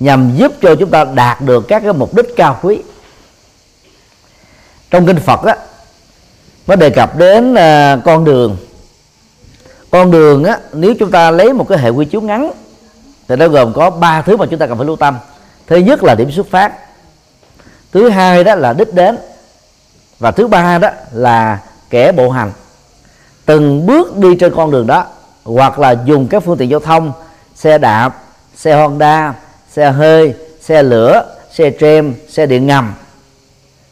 nhằm 0.00 0.36
giúp 0.36 0.52
cho 0.62 0.74
chúng 0.74 0.90
ta 0.90 1.04
đạt 1.04 1.40
được 1.40 1.64
các 1.68 1.82
cái 1.82 1.92
mục 1.92 2.14
đích 2.14 2.26
cao 2.36 2.58
quý. 2.62 2.82
Trong 4.90 5.06
kinh 5.06 5.20
Phật 5.20 5.42
á 5.42 5.56
mới 6.68 6.76
đề 6.76 6.90
cập 6.90 7.16
đến 7.16 7.52
uh, 7.52 8.04
con 8.04 8.24
đường. 8.24 8.56
Con 9.90 10.10
đường 10.10 10.44
á 10.44 10.58
nếu 10.72 10.94
chúng 10.98 11.10
ta 11.10 11.30
lấy 11.30 11.52
một 11.52 11.68
cái 11.68 11.78
hệ 11.78 11.88
quy 11.88 12.04
chiếu 12.04 12.20
ngắn 12.20 12.50
thì 13.28 13.36
nó 13.36 13.48
gồm 13.48 13.72
có 13.72 13.90
ba 13.90 14.22
thứ 14.22 14.36
mà 14.36 14.46
chúng 14.46 14.58
ta 14.58 14.66
cần 14.66 14.78
phải 14.78 14.86
lưu 14.86 14.96
tâm. 14.96 15.18
Thứ 15.66 15.76
nhất 15.76 16.04
là 16.04 16.14
điểm 16.14 16.30
xuất 16.30 16.50
phát. 16.50 16.72
Thứ 17.92 18.08
hai 18.08 18.44
đó 18.44 18.54
là 18.54 18.72
đích 18.72 18.94
đến. 18.94 19.18
Và 20.18 20.30
thứ 20.30 20.46
ba 20.46 20.78
đó 20.78 20.90
là 21.12 21.58
kẻ 21.90 22.12
bộ 22.12 22.30
hành. 22.30 22.52
Từng 23.46 23.86
bước 23.86 24.16
đi 24.16 24.36
trên 24.40 24.54
con 24.54 24.70
đường 24.70 24.86
đó 24.86 25.06
hoặc 25.44 25.78
là 25.78 25.94
dùng 26.04 26.28
các 26.28 26.42
phương 26.42 26.58
tiện 26.58 26.70
giao 26.70 26.80
thông 26.80 27.12
xe 27.54 27.78
đạp 27.78 28.22
xe 28.56 28.74
honda 28.74 29.34
xe 29.72 29.90
hơi 29.90 30.34
xe 30.60 30.82
lửa 30.82 31.36
xe 31.52 31.70
trem 31.80 32.14
xe 32.28 32.46
điện 32.46 32.66
ngầm 32.66 32.94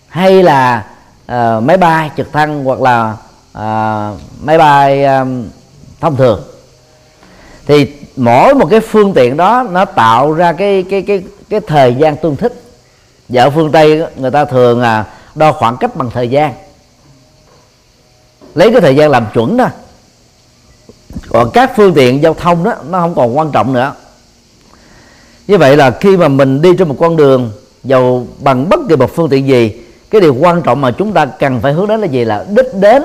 hay 0.09 0.43
là 0.43 0.85
uh, 1.33 1.63
máy 1.63 1.77
bay 1.77 2.11
trực 2.17 2.33
thăng 2.33 2.65
hoặc 2.65 2.81
là 2.81 3.17
uh, 3.59 4.21
máy 4.43 4.59
bay 4.59 5.05
um, 5.05 5.45
thông 6.01 6.17
thường. 6.17 6.43
Thì 7.67 7.93
mỗi 8.17 8.55
một 8.55 8.67
cái 8.71 8.81
phương 8.81 9.15
tiện 9.15 9.37
đó 9.37 9.67
nó 9.71 9.85
tạo 9.85 10.33
ra 10.33 10.53
cái 10.53 10.85
cái 10.91 11.03
cái 11.03 11.23
cái 11.49 11.61
thời 11.67 11.95
gian 11.95 12.17
tương 12.17 12.37
thích. 12.37 12.63
Và 13.29 13.43
ở 13.43 13.51
phương 13.51 13.73
tây 13.73 14.03
người 14.17 14.31
ta 14.31 14.45
thường 14.45 14.83
à, 14.83 15.05
đo 15.35 15.53
khoảng 15.53 15.77
cách 15.77 15.97
bằng 15.97 16.11
thời 16.11 16.29
gian. 16.29 16.55
Lấy 18.55 18.73
cái 18.73 18.81
thời 18.81 18.97
gian 18.97 19.11
làm 19.11 19.27
chuẩn 19.35 19.57
đó. 19.57 19.69
Còn 21.29 21.51
các 21.51 21.73
phương 21.77 21.95
tiện 21.95 22.23
giao 22.23 22.35
thông 22.35 22.65
đó 22.65 22.75
nó 22.89 23.01
không 23.01 23.15
còn 23.15 23.39
quan 23.39 23.51
trọng 23.53 23.73
nữa. 23.73 23.95
Như 25.47 25.59
vậy 25.59 25.77
là 25.77 25.91
khi 25.91 26.17
mà 26.17 26.29
mình 26.29 26.63
đi 26.63 26.71
trên 26.79 26.89
một 26.89 26.97
con 27.01 27.17
đường 27.17 27.53
dầu 27.85 28.27
bằng 28.39 28.69
bất 28.69 28.81
kỳ 28.89 28.97
một 28.97 29.11
phương 29.15 29.29
tiện 29.29 29.49
gì 29.49 29.83
cái 30.11 30.21
điều 30.21 30.35
quan 30.35 30.63
trọng 30.63 30.81
mà 30.81 30.91
chúng 30.91 31.13
ta 31.13 31.27
cần 31.27 31.61
phải 31.61 31.73
hướng 31.73 31.89
đến 31.89 32.01
là 32.01 32.07
gì? 32.07 32.25
Là 32.25 32.45
đích 32.49 32.75
đến. 32.75 33.03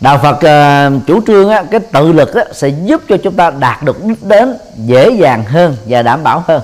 Đạo 0.00 0.20
phật 0.22 0.36
uh, 0.36 1.06
chủ 1.06 1.20
trương 1.26 1.48
á, 1.48 1.64
cái 1.70 1.80
tự 1.80 2.12
lực 2.12 2.34
á, 2.34 2.44
sẽ 2.52 2.68
giúp 2.68 3.02
cho 3.08 3.16
chúng 3.16 3.36
ta 3.36 3.50
đạt 3.50 3.82
được 3.82 4.04
đích 4.04 4.24
đến 4.24 4.56
dễ 4.76 5.10
dàng 5.10 5.44
hơn 5.44 5.76
và 5.86 6.02
đảm 6.02 6.22
bảo 6.22 6.44
hơn. 6.46 6.62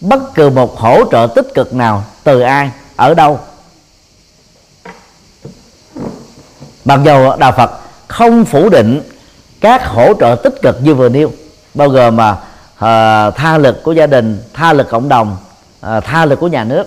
Bất 0.00 0.34
cứ 0.34 0.50
một 0.50 0.78
hỗ 0.78 1.10
trợ 1.10 1.28
tích 1.34 1.54
cực 1.54 1.74
nào 1.74 2.04
từ 2.24 2.40
ai 2.40 2.70
ở 2.96 3.14
đâu. 3.14 3.40
Mặc 6.84 7.00
dù 7.04 7.36
đạo 7.38 7.52
phật 7.56 7.70
không 8.08 8.44
phủ 8.44 8.68
định 8.68 9.02
các 9.60 9.86
hỗ 9.86 10.14
trợ 10.20 10.36
tích 10.42 10.54
cực 10.62 10.76
như 10.82 10.94
vừa 10.94 11.08
nêu 11.08 11.32
bao 11.74 11.88
gồm 11.88 12.16
mà 12.16 12.36
uh, 12.84 13.36
tha 13.36 13.58
lực 13.58 13.82
của 13.82 13.92
gia 13.92 14.06
đình 14.06 14.42
tha 14.54 14.72
lực 14.72 14.88
cộng 14.90 15.08
đồng 15.08 15.36
uh, 15.86 16.04
tha 16.04 16.24
lực 16.24 16.40
của 16.40 16.48
nhà 16.48 16.64
nước. 16.64 16.84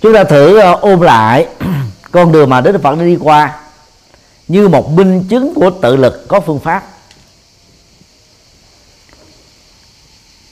Chúng 0.00 0.14
ta 0.14 0.24
thử 0.24 0.58
uh, 0.58 0.80
ôm 0.80 1.00
lại 1.00 1.46
con 2.10 2.32
đường 2.32 2.50
mà 2.50 2.60
đức 2.60 2.82
phật 2.82 2.98
đi 2.98 3.16
qua 3.20 3.60
như 4.48 4.68
một 4.68 4.90
minh 4.90 5.24
chứng 5.30 5.54
của 5.54 5.70
tự 5.70 5.96
lực 5.96 6.28
có 6.28 6.40
phương 6.40 6.60
pháp. 6.60 6.82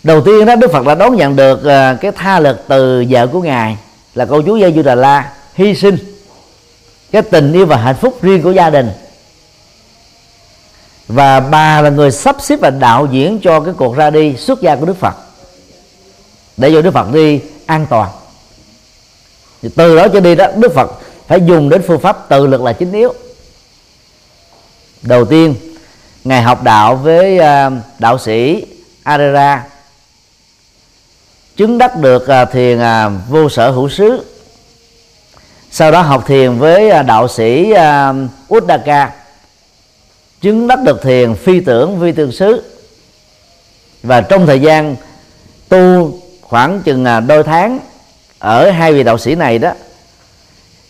Đầu 0.03 0.21
tiên 0.21 0.47
đó 0.47 0.57
đức 0.57 0.73
phật 0.73 0.87
đã 0.87 0.95
đón 0.95 1.17
nhận 1.17 1.37
được 1.37 1.59
uh, 1.59 2.01
cái 2.01 2.13
tha 2.13 2.41
lực 2.41 2.65
từ 2.69 3.05
vợ 3.09 3.27
của 3.27 3.41
ngài 3.41 3.77
là 4.15 4.27
cô 4.31 4.43
chú 4.43 4.57
gia 4.57 4.71
Du 4.71 4.83
Đà 4.83 4.95
La 4.95 5.33
hy 5.55 5.75
sinh. 5.75 5.97
Cái 7.11 7.23
tình 7.23 7.53
yêu 7.53 7.67
và 7.67 7.77
hạnh 7.77 7.97
phúc 8.01 8.19
riêng 8.23 8.43
của 8.43 8.51
gia 8.51 8.71
đình 8.71 8.91
và 11.09 11.41
bà 11.41 11.81
là 11.81 11.91
người 11.91 12.11
sắp 12.11 12.37
xếp 12.41 12.61
và 12.61 12.71
đạo 12.71 13.09
diễn 13.11 13.41
cho 13.43 13.61
cái 13.61 13.75
cuộc 13.77 13.97
ra 13.97 14.11
đi 14.11 14.37
xuất 14.37 14.61
gia 14.61 14.77
của 14.77 14.87
Đức 14.87 14.97
Phật. 15.01 15.15
Để 16.57 16.71
cho 16.73 16.83
Đức 16.83 16.91
Phật 16.91 17.13
đi 17.13 17.41
an 17.67 17.87
toàn. 17.91 18.11
Thì 19.63 19.69
từ 19.77 19.97
đó 19.97 20.09
cho 20.09 20.21
đi 20.21 20.35
đó 20.35 20.47
Đức 20.57 20.75
Phật 20.75 20.91
phải 21.27 21.41
dùng 21.47 21.69
đến 21.69 21.83
phương 21.87 22.01
pháp 22.01 22.29
tự 22.29 22.47
lực 22.47 22.63
là 22.63 22.73
chính 22.73 22.93
yếu. 22.93 23.15
Đầu 25.03 25.25
tiên 25.25 25.55
ngài 26.25 26.43
học 26.43 26.63
đạo 26.63 26.97
với 26.97 27.39
à, 27.39 27.71
đạo 27.99 28.19
sĩ 28.19 28.67
Arera. 29.03 29.65
Chứng 31.57 31.79
đắc 31.79 31.97
được 31.97 32.29
à, 32.29 32.45
thiền 32.45 32.79
à, 32.79 33.09
vô 33.29 33.49
sở 33.49 33.71
hữu 33.71 33.89
xứ. 33.89 34.25
Sau 35.71 35.91
đó 35.91 36.03
học 36.03 36.25
thiền 36.27 36.59
với 36.59 37.03
đạo 37.03 37.29
sĩ 37.29 37.73
uh, 37.73 38.55
Uddaka 38.55 39.11
chứng 40.43 40.67
đắc 40.67 40.79
được 40.85 41.03
thiền, 41.03 41.35
phi 41.35 41.61
tưởng, 41.61 41.99
vi 41.99 42.13
tương 42.13 42.33
xứ. 42.33 42.63
Và 44.03 44.21
trong 44.21 44.47
thời 44.47 44.61
gian 44.61 44.97
tu 45.69 46.13
khoảng 46.41 46.81
chừng 46.81 47.05
à, 47.05 47.21
đôi 47.21 47.43
tháng 47.43 47.79
ở 48.39 48.71
hai 48.71 48.93
vị 48.93 49.03
đạo 49.03 49.19
sĩ 49.19 49.35
này 49.35 49.59
đó, 49.59 49.73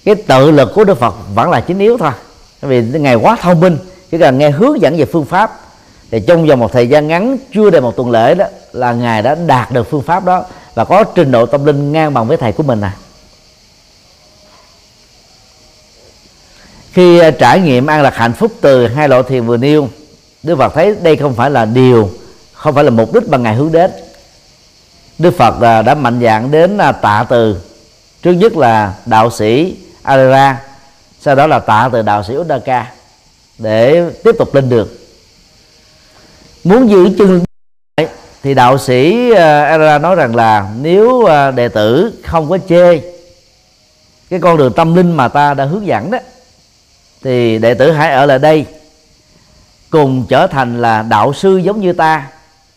cái 0.05 0.15
tự 0.15 0.51
lực 0.51 0.73
của 0.75 0.85
đức 0.85 0.99
phật 0.99 1.15
vẫn 1.35 1.51
là 1.51 1.61
chính 1.61 1.79
yếu 1.79 1.99
thôi. 1.99 2.11
Vì 2.61 2.83
ngài 2.83 3.15
quá 3.15 3.37
thông 3.41 3.61
minh, 3.61 3.79
chỉ 4.11 4.19
cần 4.19 4.39
nghe 4.39 4.51
hướng 4.51 4.81
dẫn 4.81 4.97
về 4.97 5.05
phương 5.05 5.25
pháp. 5.25 5.61
Thì 6.11 6.21
trong 6.27 6.47
vòng 6.47 6.59
một 6.59 6.73
thời 6.73 6.89
gian 6.89 7.09
ngắn, 7.09 7.37
chưa 7.55 7.71
đầy 7.71 7.81
một 7.81 7.97
tuần 7.97 8.11
lễ 8.11 8.35
đó, 8.35 8.45
là 8.73 8.93
ngài 8.93 9.23
đã 9.23 9.35
đạt 9.35 9.73
được 9.73 9.91
phương 9.91 10.03
pháp 10.03 10.25
đó 10.25 10.45
và 10.75 10.85
có 10.85 11.05
trình 11.05 11.31
độ 11.31 11.47
tâm 11.47 11.65
linh 11.65 11.93
ngang 11.93 12.15
bằng 12.15 12.29
với 12.29 12.37
thầy 12.37 12.53
của 12.53 12.63
mình 12.63 12.81
à. 12.81 12.93
Khi 16.93 17.19
à, 17.19 17.31
trải 17.31 17.61
nghiệm 17.61 17.87
an 17.87 18.03
lạc 18.03 18.17
hạnh 18.17 18.33
phúc 18.33 18.53
từ 18.61 18.89
hai 18.89 19.09
loại 19.09 19.23
thiền 19.29 19.47
vừa 19.47 19.57
nêu, 19.57 19.89
đức 20.43 20.57
phật 20.57 20.75
thấy 20.75 20.97
đây 21.03 21.17
không 21.17 21.35
phải 21.35 21.51
là 21.51 21.65
điều, 21.65 22.11
không 22.53 22.75
phải 22.75 22.85
là 22.85 22.91
mục 22.91 23.15
đích 23.15 23.29
mà 23.29 23.39
ngài 23.39 23.55
hướng 23.55 23.73
đến. 23.73 23.91
Đức 25.19 25.37
phật 25.37 25.61
à, 25.61 25.83
đã 25.83 25.95
mạnh 25.95 26.21
dạng 26.23 26.51
đến 26.51 26.79
à, 26.79 26.93
tạ 26.93 27.27
từ, 27.29 27.57
trước 28.23 28.33
nhất 28.33 28.57
là 28.57 28.95
đạo 29.07 29.31
sĩ 29.31 29.77
Arera 30.03 30.61
sau 31.21 31.35
đó 31.35 31.47
là 31.47 31.59
tạ 31.59 31.89
từ 31.93 32.03
đạo 32.03 32.23
sĩ 32.23 32.35
Uddaka 32.37 32.93
để 33.59 34.11
tiếp 34.25 34.35
tục 34.39 34.55
lên 34.55 34.69
đường 34.69 34.89
muốn 36.65 36.91
giữ 36.91 37.09
chân 37.19 37.45
thì 38.43 38.55
đạo 38.55 38.79
sĩ 38.79 39.31
Arera 39.35 39.99
nói 39.99 40.17
rằng 40.17 40.37
là 40.37 40.71
nếu 40.81 41.29
đệ 41.57 41.69
tử 41.69 42.13
không 42.25 42.51
có 42.51 42.59
chê 42.69 43.01
cái 44.31 44.41
con 44.41 44.57
đường 44.57 44.73
tâm 44.73 44.95
linh 44.95 45.13
mà 45.13 45.29
ta 45.29 45.55
đã 45.55 45.65
hướng 45.65 45.87
dẫn 45.87 46.11
đó 46.11 46.19
thì 47.25 47.59
đệ 47.59 47.75
tử 47.75 47.93
hãy 47.93 48.13
ở 48.13 48.27
lại 48.27 48.39
đây 48.39 48.67
cùng 49.91 50.27
trở 50.29 50.47
thành 50.47 50.83
là 50.83 51.03
đạo 51.03 51.33
sư 51.33 51.57
giống 51.57 51.81
như 51.81 51.93
ta 51.93 52.27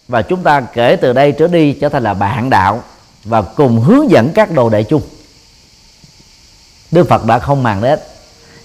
và 0.07 0.21
chúng 0.21 0.43
ta 0.43 0.61
kể 0.61 0.95
từ 0.95 1.13
đây 1.13 1.31
trở 1.31 1.47
đi 1.47 1.73
trở 1.73 1.89
thành 1.89 2.03
là 2.03 2.13
bạn 2.13 2.49
đạo 2.49 2.83
và 3.23 3.41
cùng 3.41 3.81
hướng 3.81 4.11
dẫn 4.11 4.31
các 4.33 4.51
đồ 4.51 4.69
đệ 4.69 4.83
chung. 4.83 5.01
Đức 6.91 7.09
Phật 7.09 7.25
đã 7.25 7.39
không 7.39 7.63
màng 7.63 7.81
đến. 7.81 7.99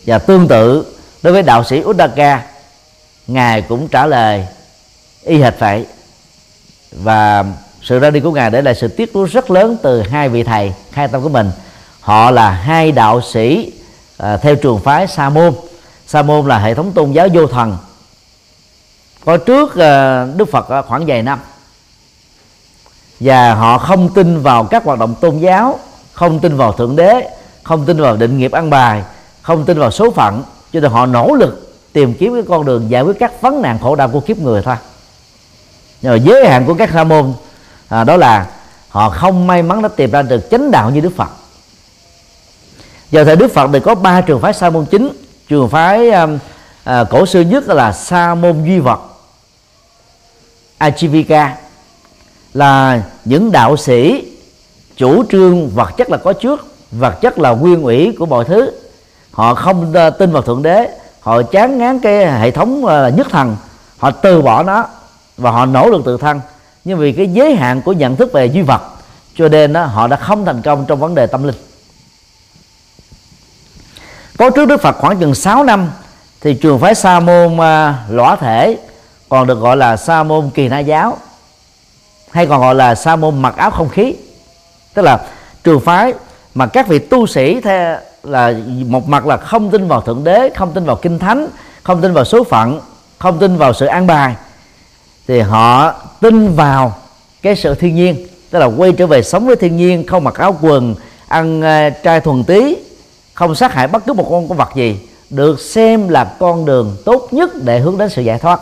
Và 0.07 0.19
tương 0.19 0.49
tự 0.49 0.97
đối 1.23 1.33
với 1.33 1.43
đạo 1.43 1.65
sĩ 1.65 1.83
Uddaka 1.85 2.43
ngài 3.27 3.63
cũng 3.63 3.89
trả 3.89 4.07
lời 4.07 4.47
y 5.23 5.43
hệt 5.43 5.55
vậy. 5.59 5.87
Và 6.93 7.45
sự 7.83 7.99
ra 7.99 8.11
đi 8.11 8.21
của 8.21 8.33
ngài 8.33 8.51
để 8.51 8.63
lại 8.63 8.75
sự 8.75 8.89
tiếc 8.89 9.15
nuối 9.15 9.29
rất 9.29 9.51
lớn 9.51 9.77
từ 9.83 10.03
hai 10.03 10.29
vị 10.29 10.43
thầy 10.43 10.73
khai 10.93 11.09
tâm 11.09 11.23
của 11.23 11.29
mình. 11.29 11.51
Họ 12.01 12.31
là 12.31 12.51
hai 12.51 12.93
đạo 12.93 13.21
sĩ 13.21 13.73
à, 14.19 14.37
theo 14.37 14.57
trường 14.57 14.81
phái 14.81 15.07
sa 15.07 15.29
môn 15.29 15.55
sa 16.11 16.23
môn 16.23 16.47
là 16.47 16.59
hệ 16.59 16.75
thống 16.75 16.93
tôn 16.93 17.13
giáo 17.13 17.29
vô 17.33 17.47
thần. 17.47 17.77
Có 19.25 19.37
trước 19.37 19.75
ờ, 19.77 20.27
đức 20.37 20.49
phật 20.51 20.85
khoảng 20.89 21.07
vài 21.07 21.23
năm. 21.23 21.39
Và 23.21 23.55
họ 23.55 23.79
không 23.79 24.15
tin 24.15 24.43
vào 24.43 24.65
các 24.65 24.85
hoạt 24.85 24.99
động 24.99 25.15
tôn 25.21 25.39
giáo 25.39 25.79
không 26.13 26.41
tin 26.41 26.57
vào 26.57 26.73
thượng 26.73 26.97
đế 26.97 27.31
không 27.63 27.87
tin 27.87 28.01
vào 28.01 28.17
định 28.17 28.39
nghiệp 28.39 28.53
ăn 28.53 28.71
bài 28.71 29.03
không 29.43 29.65
tin 29.65 29.79
vào 29.79 29.91
số 29.91 30.11
phận 30.11 30.43
cho 30.73 30.81
nên 30.81 30.91
họ 30.91 31.07
nỗ 31.07 31.35
lực 31.35 31.77
tìm 31.93 32.15
kiếm 32.15 32.35
cái 32.35 32.43
con 32.49 32.65
đường 32.65 32.91
giải 32.91 33.03
quyết 33.03 33.17
các 33.21 33.43
vấn 33.43 33.63
nạn 33.63 33.79
khổ 33.83 33.97
đau 33.97 34.09
của 34.09 34.21
kiếp 34.21 34.39
người 34.39 34.63
thôi. 34.63 34.77
Nhưng 36.03 36.13
mà 36.13 36.19
giới 36.19 36.49
hạn 36.49 36.67
của 36.67 36.75
các 36.75 36.91
sa 36.93 37.05
môn 37.05 37.33
à, 37.89 38.05
đó 38.05 38.17
là 38.17 38.47
họ 38.89 39.11
không 39.11 39.47
may 39.47 39.63
mắn 39.63 39.83
đã 39.83 39.89
tìm 39.89 40.11
ra 40.11 40.23
được 40.23 40.51
chánh 40.51 40.71
đạo 40.71 40.91
như 40.91 41.01
đức 41.01 41.13
phật. 41.17 41.29
Giờ 43.11 43.25
thời 43.25 43.37
đức 43.37 43.53
phật 43.55 43.71
thì 43.73 43.81
có 43.81 43.95
ba 43.95 44.21
trường 44.21 44.41
phái 44.41 44.53
sa 44.53 44.71
môn 44.71 44.87
chính 44.87 45.11
trường 45.51 45.69
phái 45.69 46.11
um, 46.11 46.39
à, 46.85 47.05
cổ 47.11 47.27
xưa 47.27 47.41
nhất 47.41 47.69
là 47.69 47.93
sa 47.93 48.35
môn 48.35 48.65
duy 48.65 48.79
vật 48.79 49.01
Ajivika 50.79 51.49
là 52.55 53.03
những 53.25 53.53
đạo 53.53 53.77
sĩ 53.77 54.25
chủ 54.97 55.25
trương 55.31 55.69
vật 55.69 55.91
chất 55.97 56.11
là 56.11 56.17
có 56.17 56.33
trước 56.33 56.67
vật 56.91 57.21
chất 57.21 57.39
là 57.39 57.51
nguyên 57.51 57.83
ủy 57.83 58.17
của 58.19 58.27
mọi 58.27 58.45
thứ. 58.45 58.71
Họ 59.31 59.55
không 59.55 59.93
à, 59.95 60.11
tin 60.11 60.33
vào 60.33 60.43
thượng 60.43 60.63
đế 60.63 60.89
họ 61.21 61.43
chán 61.43 61.79
ngán 61.79 62.01
cái 62.01 62.33
hệ 62.41 62.51
thống 62.51 62.87
ờ, 62.87 63.09
nhất 63.09 63.27
thần 63.31 63.57
họ 63.99 64.11
từ 64.11 64.43
bỏ 64.43 64.63
nó 64.63 64.85
và 65.37 65.51
họ 65.51 65.67
nỗ 65.67 65.91
lực 65.91 66.05
tự 66.05 66.17
thân. 66.17 66.41
Nhưng 66.85 66.99
vì 66.99 67.13
cái 67.13 67.27
giới 67.27 67.55
hạn 67.55 67.83
của 67.83 67.93
nhận 67.93 68.17
thức 68.17 68.33
về 68.33 68.47
duy 68.47 68.63
vật 68.63 68.83
cho 69.37 69.49
nên 69.49 69.73
đó, 69.73 69.85
họ 69.85 70.07
đã 70.07 70.17
không 70.17 70.45
thành 70.45 70.63
công 70.63 70.85
trong 70.89 71.01
vấn 71.01 71.15
đề 71.15 71.27
tâm 71.27 71.45
linh 71.45 71.57
có 74.41 74.51
trước 74.51 74.67
Đức 74.67 74.83
Phật 74.83 74.97
khoảng 74.99 75.19
chừng 75.19 75.35
6 75.35 75.65
năm 75.65 75.91
thì 76.41 76.55
trường 76.55 76.79
phái 76.79 76.95
Sa 76.95 77.21
môn 77.21 77.53
uh, 77.55 77.61
lõa 78.09 78.37
thể 78.37 78.79
còn 79.29 79.47
được 79.47 79.61
gọi 79.61 79.77
là 79.77 79.97
Sa 79.97 80.23
môn 80.23 80.51
kỳ 80.55 80.69
na 80.69 80.79
giáo 80.79 81.19
hay 82.31 82.47
còn 82.47 82.61
gọi 82.61 82.75
là 82.75 82.95
Sa 82.95 83.17
môn 83.17 83.43
mặc 83.43 83.57
áo 83.57 83.71
không 83.71 83.89
khí. 83.89 84.15
Tức 84.95 85.03
là 85.03 85.21
trường 85.65 85.81
phái 85.81 86.15
mà 86.55 86.67
các 86.67 86.89
vị 86.89 86.99
tu 86.99 87.27
sĩ 87.27 87.61
theo 87.61 87.99
là 88.23 88.55
một 88.87 89.09
mặt 89.09 89.27
là 89.27 89.37
không 89.37 89.71
tin 89.71 89.89
vào 89.89 90.01
thượng 90.01 90.25
đế 90.25 90.51
không 90.57 90.73
tin 90.73 90.85
vào 90.85 90.97
kinh 90.97 91.19
thánh 91.19 91.47
không 91.83 92.01
tin 92.01 92.13
vào 92.13 92.25
số 92.25 92.45
phận 92.45 92.81
không 93.19 93.39
tin 93.39 93.57
vào 93.57 93.73
sự 93.73 93.87
an 93.87 94.07
bài 94.07 94.35
thì 95.29 95.41
họ 95.41 95.93
tin 96.21 96.55
vào 96.55 96.95
cái 97.43 97.57
sự 97.57 97.75
thiên 97.75 97.95
nhiên 97.95 98.27
tức 98.51 98.59
là 98.59 98.67
quay 98.67 98.93
trở 98.93 99.07
về 99.07 99.23
sống 99.23 99.47
với 99.47 99.57
thiên 99.57 99.77
nhiên 99.77 100.07
không 100.07 100.25
mặc 100.25 100.35
áo 100.35 100.57
quần 100.61 100.95
ăn 101.29 101.61
uh, 101.61 102.03
trai 102.03 102.21
thuần 102.21 102.45
tí 102.45 102.77
không 103.41 103.55
sát 103.55 103.73
hại 103.73 103.87
bất 103.87 104.07
cứ 104.07 104.13
một 104.13 104.27
con 104.31 104.49
con 104.49 104.59
vật 104.59 104.69
gì, 104.75 104.99
được 105.31 105.61
xem 105.61 106.09
là 106.09 106.25
con 106.25 106.65
đường 106.65 106.97
tốt 107.05 107.29
nhất 107.31 107.51
để 107.63 107.79
hướng 107.79 107.99
đến 107.99 108.11
sự 108.11 108.23
giải 108.23 108.39
thoát. 108.39 108.61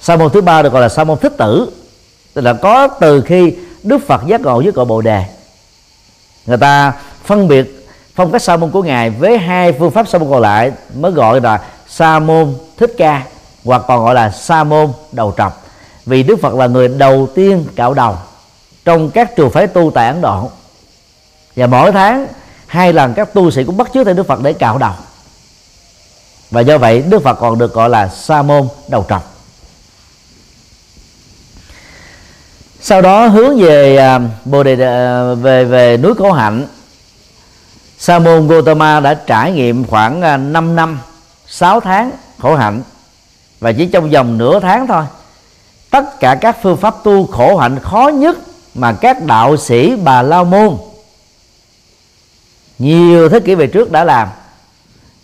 Sa 0.00 0.16
môn 0.16 0.30
thứ 0.32 0.40
ba 0.40 0.62
được 0.62 0.72
gọi 0.72 0.82
là 0.82 0.88
sa 0.88 1.04
môn 1.04 1.18
thích 1.18 1.32
tử, 1.38 1.70
tức 2.34 2.42
là 2.42 2.52
có 2.52 2.88
từ 2.88 3.20
khi 3.20 3.54
đức 3.82 3.98
phật 4.06 4.20
giác 4.26 4.40
ngộ 4.40 4.62
với 4.62 4.72
cội 4.72 4.84
bồ 4.84 5.00
đề. 5.00 5.24
Người 6.46 6.56
ta 6.58 6.92
phân 7.24 7.48
biệt 7.48 7.88
phong 8.14 8.32
cách 8.32 8.42
sa 8.42 8.56
môn 8.56 8.70
của 8.70 8.82
ngài 8.82 9.10
với 9.10 9.38
hai 9.38 9.72
phương 9.72 9.90
pháp 9.90 10.08
sa 10.08 10.18
môn 10.18 10.30
còn 10.30 10.40
lại 10.40 10.72
mới 10.94 11.12
gọi 11.12 11.40
là 11.40 11.64
sa 11.88 12.18
môn 12.18 12.54
thích 12.76 12.94
ca 12.98 13.22
hoặc 13.64 13.82
còn 13.88 14.04
gọi 14.04 14.14
là 14.14 14.30
sa 14.30 14.64
môn 14.64 14.92
đầu 15.12 15.34
trọc. 15.36 15.64
Vì 16.06 16.22
đức 16.22 16.36
phật 16.42 16.54
là 16.54 16.66
người 16.66 16.88
đầu 16.88 17.28
tiên 17.34 17.64
cạo 17.76 17.94
đầu 17.94 18.14
trong 18.84 19.10
các 19.10 19.36
trường 19.36 19.50
phái 19.50 19.66
tu 19.66 19.90
tại 19.90 20.06
ấn 20.06 20.20
độ. 20.20 20.50
Và 21.56 21.66
mỗi 21.66 21.92
tháng 21.92 22.26
hai 22.70 22.92
lần 22.92 23.14
các 23.14 23.34
tu 23.34 23.50
sĩ 23.50 23.64
cũng 23.64 23.76
bắt 23.76 23.90
chước 23.94 24.04
theo 24.04 24.14
đức 24.14 24.26
phật 24.26 24.42
để 24.42 24.52
cạo 24.52 24.78
đầu. 24.78 24.92
Và 26.50 26.60
do 26.60 26.78
vậy, 26.78 27.02
đức 27.02 27.22
phật 27.22 27.34
còn 27.34 27.58
được 27.58 27.74
gọi 27.74 27.88
là 27.88 28.08
sa 28.08 28.42
môn 28.42 28.68
đầu 28.88 29.06
trọc. 29.08 29.34
Sau 32.80 33.02
đó 33.02 33.26
hướng 33.26 33.60
về 33.60 33.96
à, 33.96 34.20
bồ 34.44 34.62
đề 34.62 34.86
à, 34.86 35.34
về 35.34 35.64
về 35.64 35.96
núi 35.96 36.14
khổ 36.14 36.32
hạnh, 36.32 36.66
sa 37.98 38.18
môn 38.18 38.48
Gotama 38.48 39.00
đã 39.00 39.14
trải 39.14 39.52
nghiệm 39.52 39.84
khoảng 39.84 40.20
5 40.52 40.76
năm 40.76 41.00
6 41.46 41.80
tháng 41.80 42.10
khổ 42.38 42.56
hạnh. 42.56 42.82
Và 43.60 43.72
chỉ 43.72 43.86
trong 43.86 44.10
vòng 44.10 44.38
nửa 44.38 44.60
tháng 44.60 44.86
thôi, 44.86 45.04
tất 45.90 46.20
cả 46.20 46.34
các 46.34 46.56
phương 46.62 46.76
pháp 46.76 46.94
tu 47.04 47.26
khổ 47.26 47.56
hạnh 47.56 47.78
khó 47.78 48.08
nhất 48.08 48.36
mà 48.74 48.92
các 48.92 49.22
đạo 49.24 49.56
sĩ 49.56 49.96
bà 49.96 50.22
la 50.22 50.42
môn 50.42 50.76
nhiều 52.80 53.28
thế 53.28 53.40
kỷ 53.40 53.54
về 53.54 53.66
trước 53.66 53.92
đã 53.92 54.04
làm. 54.04 54.28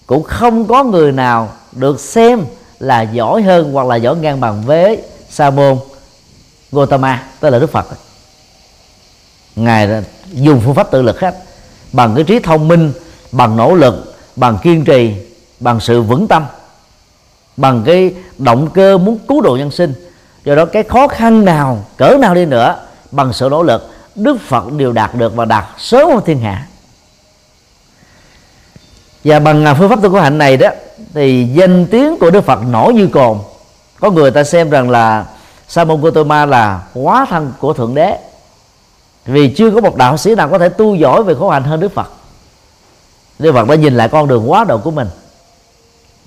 Cũng 0.07 0.23
không 0.23 0.67
có 0.67 0.85
người 0.85 1.13
nào 1.13 1.53
được 1.73 2.01
xem 2.01 2.45
là 2.79 3.03
giỏi 3.03 3.43
hơn 3.43 3.73
hoặc 3.73 3.87
là 3.87 3.97
giỏi 3.97 4.17
ngang 4.17 4.41
bằng 4.41 4.63
với 4.63 5.03
sa 5.29 5.51
môn 5.51 5.79
Gotama 6.73 7.23
tức 7.41 7.51
là 7.51 7.59
Đức 7.59 7.73
Phật. 7.73 7.87
Ngài 9.57 9.89
dùng 10.33 10.61
phương 10.65 10.75
pháp 10.75 10.91
tự 10.91 11.03
lực 11.03 11.21
hết, 11.21 11.35
bằng 11.93 12.15
cái 12.15 12.25
trí 12.25 12.39
thông 12.39 12.69
minh, 12.69 12.93
bằng 13.33 13.57
nỗ 13.57 13.75
lực, 13.75 14.17
bằng 14.37 14.59
kiên 14.63 14.85
trì, 14.85 15.15
bằng 15.61 15.81
sự 15.81 16.03
vững 16.03 16.29
tâm, 16.29 16.45
bằng 17.57 17.83
cái 17.87 18.15
động 18.39 18.71
cơ 18.75 18.99
muốn 18.99 19.19
cứu 19.29 19.41
độ 19.41 19.57
nhân 19.57 19.71
sinh. 19.71 19.95
Do 20.45 20.55
đó 20.55 20.65
cái 20.65 20.83
khó 20.83 21.09
khăn 21.09 21.45
nào, 21.45 21.85
cỡ 21.97 22.17
nào 22.21 22.35
đi 22.35 22.45
nữa, 22.45 22.87
bằng 23.11 23.33
sự 23.33 23.49
nỗ 23.51 23.63
lực, 23.63 23.91
Đức 24.15 24.37
Phật 24.41 24.73
đều 24.73 24.93
đạt 24.93 25.15
được 25.15 25.37
và 25.37 25.45
đạt 25.45 25.65
sớm 25.79 26.09
hơn 26.09 26.21
thiên 26.27 26.41
hạ 26.41 26.67
và 29.25 29.39
bằng 29.39 29.65
à, 29.65 29.75
phương 29.75 29.89
pháp 29.89 30.03
tu 30.03 30.11
của 30.11 30.21
hạnh 30.21 30.39
này 30.39 30.57
đó, 30.57 30.69
thì 31.15 31.45
danh 31.45 31.87
tiếng 31.87 32.19
của 32.19 32.31
Đức 32.31 32.45
Phật 32.45 32.59
nổi 32.71 32.95
như 32.95 33.07
cồn. 33.07 33.39
Có 34.01 34.11
người 34.11 34.31
ta 34.31 34.45
xem 34.45 34.71
rằng 34.71 34.91
là 34.91 35.25
sa 35.69 35.85
môn 35.85 36.01
Gotama 36.01 36.47
là 36.47 36.81
hóa 36.95 37.27
thân 37.31 37.53
của 37.59 37.73
thượng 37.73 37.95
đế. 37.95 38.19
Vì 39.27 39.55
chưa 39.55 39.71
có 39.71 39.81
một 39.81 39.97
đạo 39.97 40.17
sĩ 40.17 40.35
nào 40.35 40.49
có 40.49 40.59
thể 40.59 40.69
tu 40.69 40.95
giỏi 40.95 41.23
về 41.23 41.35
khổ 41.35 41.51
hạnh 41.51 41.65
hơn 41.65 41.81
đức 41.81 41.95
phật. 41.95 42.11
Đức 43.39 43.53
phật 43.53 43.69
đã 43.69 43.75
nhìn 43.75 43.97
lại 43.97 44.09
con 44.09 44.29
đường 44.29 44.51
quá 44.51 44.65
độ 44.65 44.79
của 44.79 44.91
mình. 44.91 45.09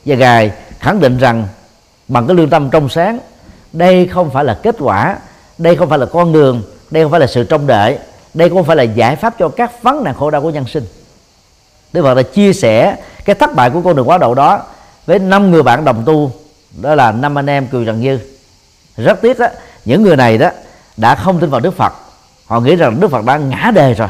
Và 0.06 0.16
ngài 0.16 0.52
khẳng 0.80 1.00
định 1.00 1.18
rằng 1.18 1.48
bằng 2.08 2.28
cái 2.28 2.36
lương 2.36 2.50
tâm 2.50 2.70
trong 2.70 2.90
sáng, 2.90 3.20
đây 3.74 4.08
không 4.08 4.30
phải 4.30 4.46
là 4.46 4.60
kết 4.64 4.76
quả, 4.80 5.18
đây 5.58 5.76
không 5.76 5.90
phải 5.90 6.00
là 6.00 6.06
con 6.06 6.34
đường, 6.34 6.62
đây 6.92 7.04
không 7.04 7.12
phải 7.12 7.20
là 7.20 7.28
sự 7.28 7.44
trông 7.44 7.68
đợi, 7.68 8.00
đây 8.34 8.50
không 8.50 8.64
phải 8.64 8.76
là 8.76 8.84
giải 8.84 9.16
pháp 9.16 9.36
cho 9.40 9.50
các 9.50 9.84
vấn 9.84 10.04
nạn 10.04 10.16
khổ 10.16 10.30
đau 10.30 10.42
của 10.42 10.50
nhân 10.50 10.66
sinh. 10.66 10.84
Đức 11.94 12.04
Phật 12.04 12.16
đã 12.16 12.22
chia 12.22 12.54
sẻ 12.54 12.96
cái 13.26 13.36
thất 13.36 13.56
bại 13.56 13.70
của 13.70 13.82
con 13.82 13.96
đường 13.96 14.10
quá 14.10 14.18
độ 14.18 14.36
đó 14.36 14.64
với 15.06 15.20
năm 15.20 15.52
người 15.52 15.64
bạn 15.64 15.86
đồng 15.86 16.04
tu, 16.06 16.32
đó 16.82 16.96
là 16.96 17.12
năm 17.12 17.38
anh 17.38 17.50
em 17.50 17.68
Kiều 17.68 17.86
Trần 17.86 18.02
Như. 18.02 18.20
Rất 18.98 19.22
tiếc 19.22 19.40
đó 19.40 19.48
những 19.86 20.04
người 20.04 20.16
này 20.16 20.38
đó 20.38 20.50
đã 20.98 21.16
không 21.16 21.40
tin 21.40 21.50
vào 21.50 21.62
đức 21.62 21.78
phật. 21.78 21.94
Họ 22.46 22.60
nghĩ 22.60 22.76
rằng 22.76 23.00
đức 23.00 23.12
phật 23.12 23.26
đã 23.26 23.38
ngã 23.38 23.72
đề 23.76 23.94
rồi. 23.94 24.08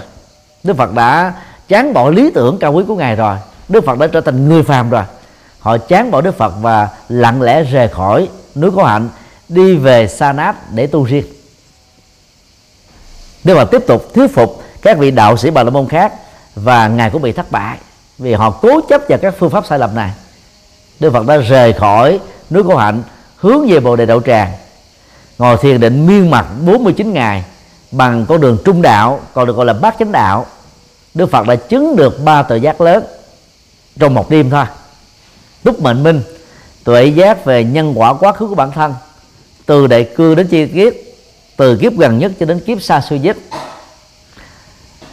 Đức 0.64 0.78
phật 0.78 0.94
đã 0.94 1.34
chán 1.68 1.94
bỏ 1.94 2.10
lý 2.10 2.32
tưởng 2.32 2.58
cao 2.60 2.74
quý 2.74 2.84
của 2.88 2.96
ngài 2.96 3.16
rồi. 3.16 3.38
Đức 3.70 3.86
phật 3.86 4.00
đã 4.00 4.08
trở 4.08 4.22
thành 4.22 4.50
người 4.50 4.64
phàm 4.64 4.90
rồi. 4.90 5.04
Họ 5.60 5.78
chán 5.78 6.12
bỏ 6.12 6.22
đức 6.22 6.38
phật 6.38 6.54
và 6.62 6.90
lặng 7.10 7.42
lẽ 7.42 7.64
rời 7.64 7.88
khỏi 7.88 8.30
núi 8.56 8.72
có 8.76 8.84
hạnh, 8.84 9.10
đi 9.50 9.76
về 9.76 10.08
sa 10.08 10.34
nát 10.34 10.56
để 10.72 10.88
tu 10.88 11.04
riêng. 11.04 11.26
Đức 13.44 13.56
phật 13.56 13.66
tiếp 13.72 13.82
tục 13.88 14.14
thuyết 14.14 14.28
phục 14.34 14.64
các 14.82 14.98
vị 14.98 15.12
đạo 15.12 15.38
sĩ 15.38 15.50
bà 15.50 15.64
la 15.64 15.70
môn 15.70 15.88
khác 15.88 16.14
và 16.56 16.88
ngài 16.88 17.10
cũng 17.10 17.22
bị 17.22 17.32
thất 17.32 17.52
bại 17.52 17.78
vì 18.18 18.34
họ 18.34 18.52
cố 18.52 18.82
chấp 18.82 19.02
vào 19.10 19.20
các 19.22 19.34
phương 19.40 19.50
pháp 19.50 19.66
sai 19.66 19.80
lầm 19.80 19.96
này. 19.96 20.12
Đức 21.00 21.14
phật 21.14 21.28
đã 21.28 21.38
rời 21.38 21.74
khỏi 21.74 22.20
núi 22.50 22.64
có 22.64 22.78
hạnh, 22.78 23.04
hướng 23.36 23.68
về 23.70 23.80
bồ 23.80 23.96
đề 23.96 24.06
đậu 24.06 24.22
tràng. 24.22 24.54
Ngồi 25.38 25.58
thiền 25.58 25.80
định 25.80 26.08
miên 26.08 26.32
mặt 26.32 26.46
49 26.66 27.14
ngày 27.14 27.44
bằng 27.92 28.26
con 28.26 28.42
đường 28.42 28.58
trung 28.66 28.82
đạo, 28.82 29.20
còn 29.34 29.48
được 29.48 29.56
gọi 29.56 29.66
là 29.66 29.74
bát 29.74 29.96
chánh 30.00 30.12
đạo, 30.12 30.46
Đức 31.14 31.32
Phật 31.32 31.48
đã 31.48 31.56
chứng 31.56 31.96
được 31.96 32.24
ba 32.24 32.44
tự 32.44 32.56
giác 32.56 32.82
lớn 32.82 33.04
trong 34.00 34.14
một 34.14 34.30
đêm 34.30 34.50
thôi. 34.50 34.66
Túc 35.64 35.82
mệnh 35.82 36.04
minh 36.04 36.22
tuệ 36.84 37.06
giác 37.06 37.46
về 37.46 37.64
nhân 37.64 37.94
quả 37.96 38.14
quá 38.14 38.34
khứ 38.34 38.48
của 38.48 38.56
bản 38.56 38.72
thân, 38.72 38.94
từ 39.66 39.88
đại 39.88 40.10
cư 40.16 40.36
đến 40.36 40.48
chi 40.48 40.68
kiếp, 40.68 40.94
từ 41.58 41.78
kiếp 41.78 41.94
gần 41.98 42.20
nhất 42.20 42.32
cho 42.40 42.46
đến 42.46 42.60
kiếp 42.60 42.82
xa 42.82 43.02
xưa 43.02 43.16
nhất 43.16 43.38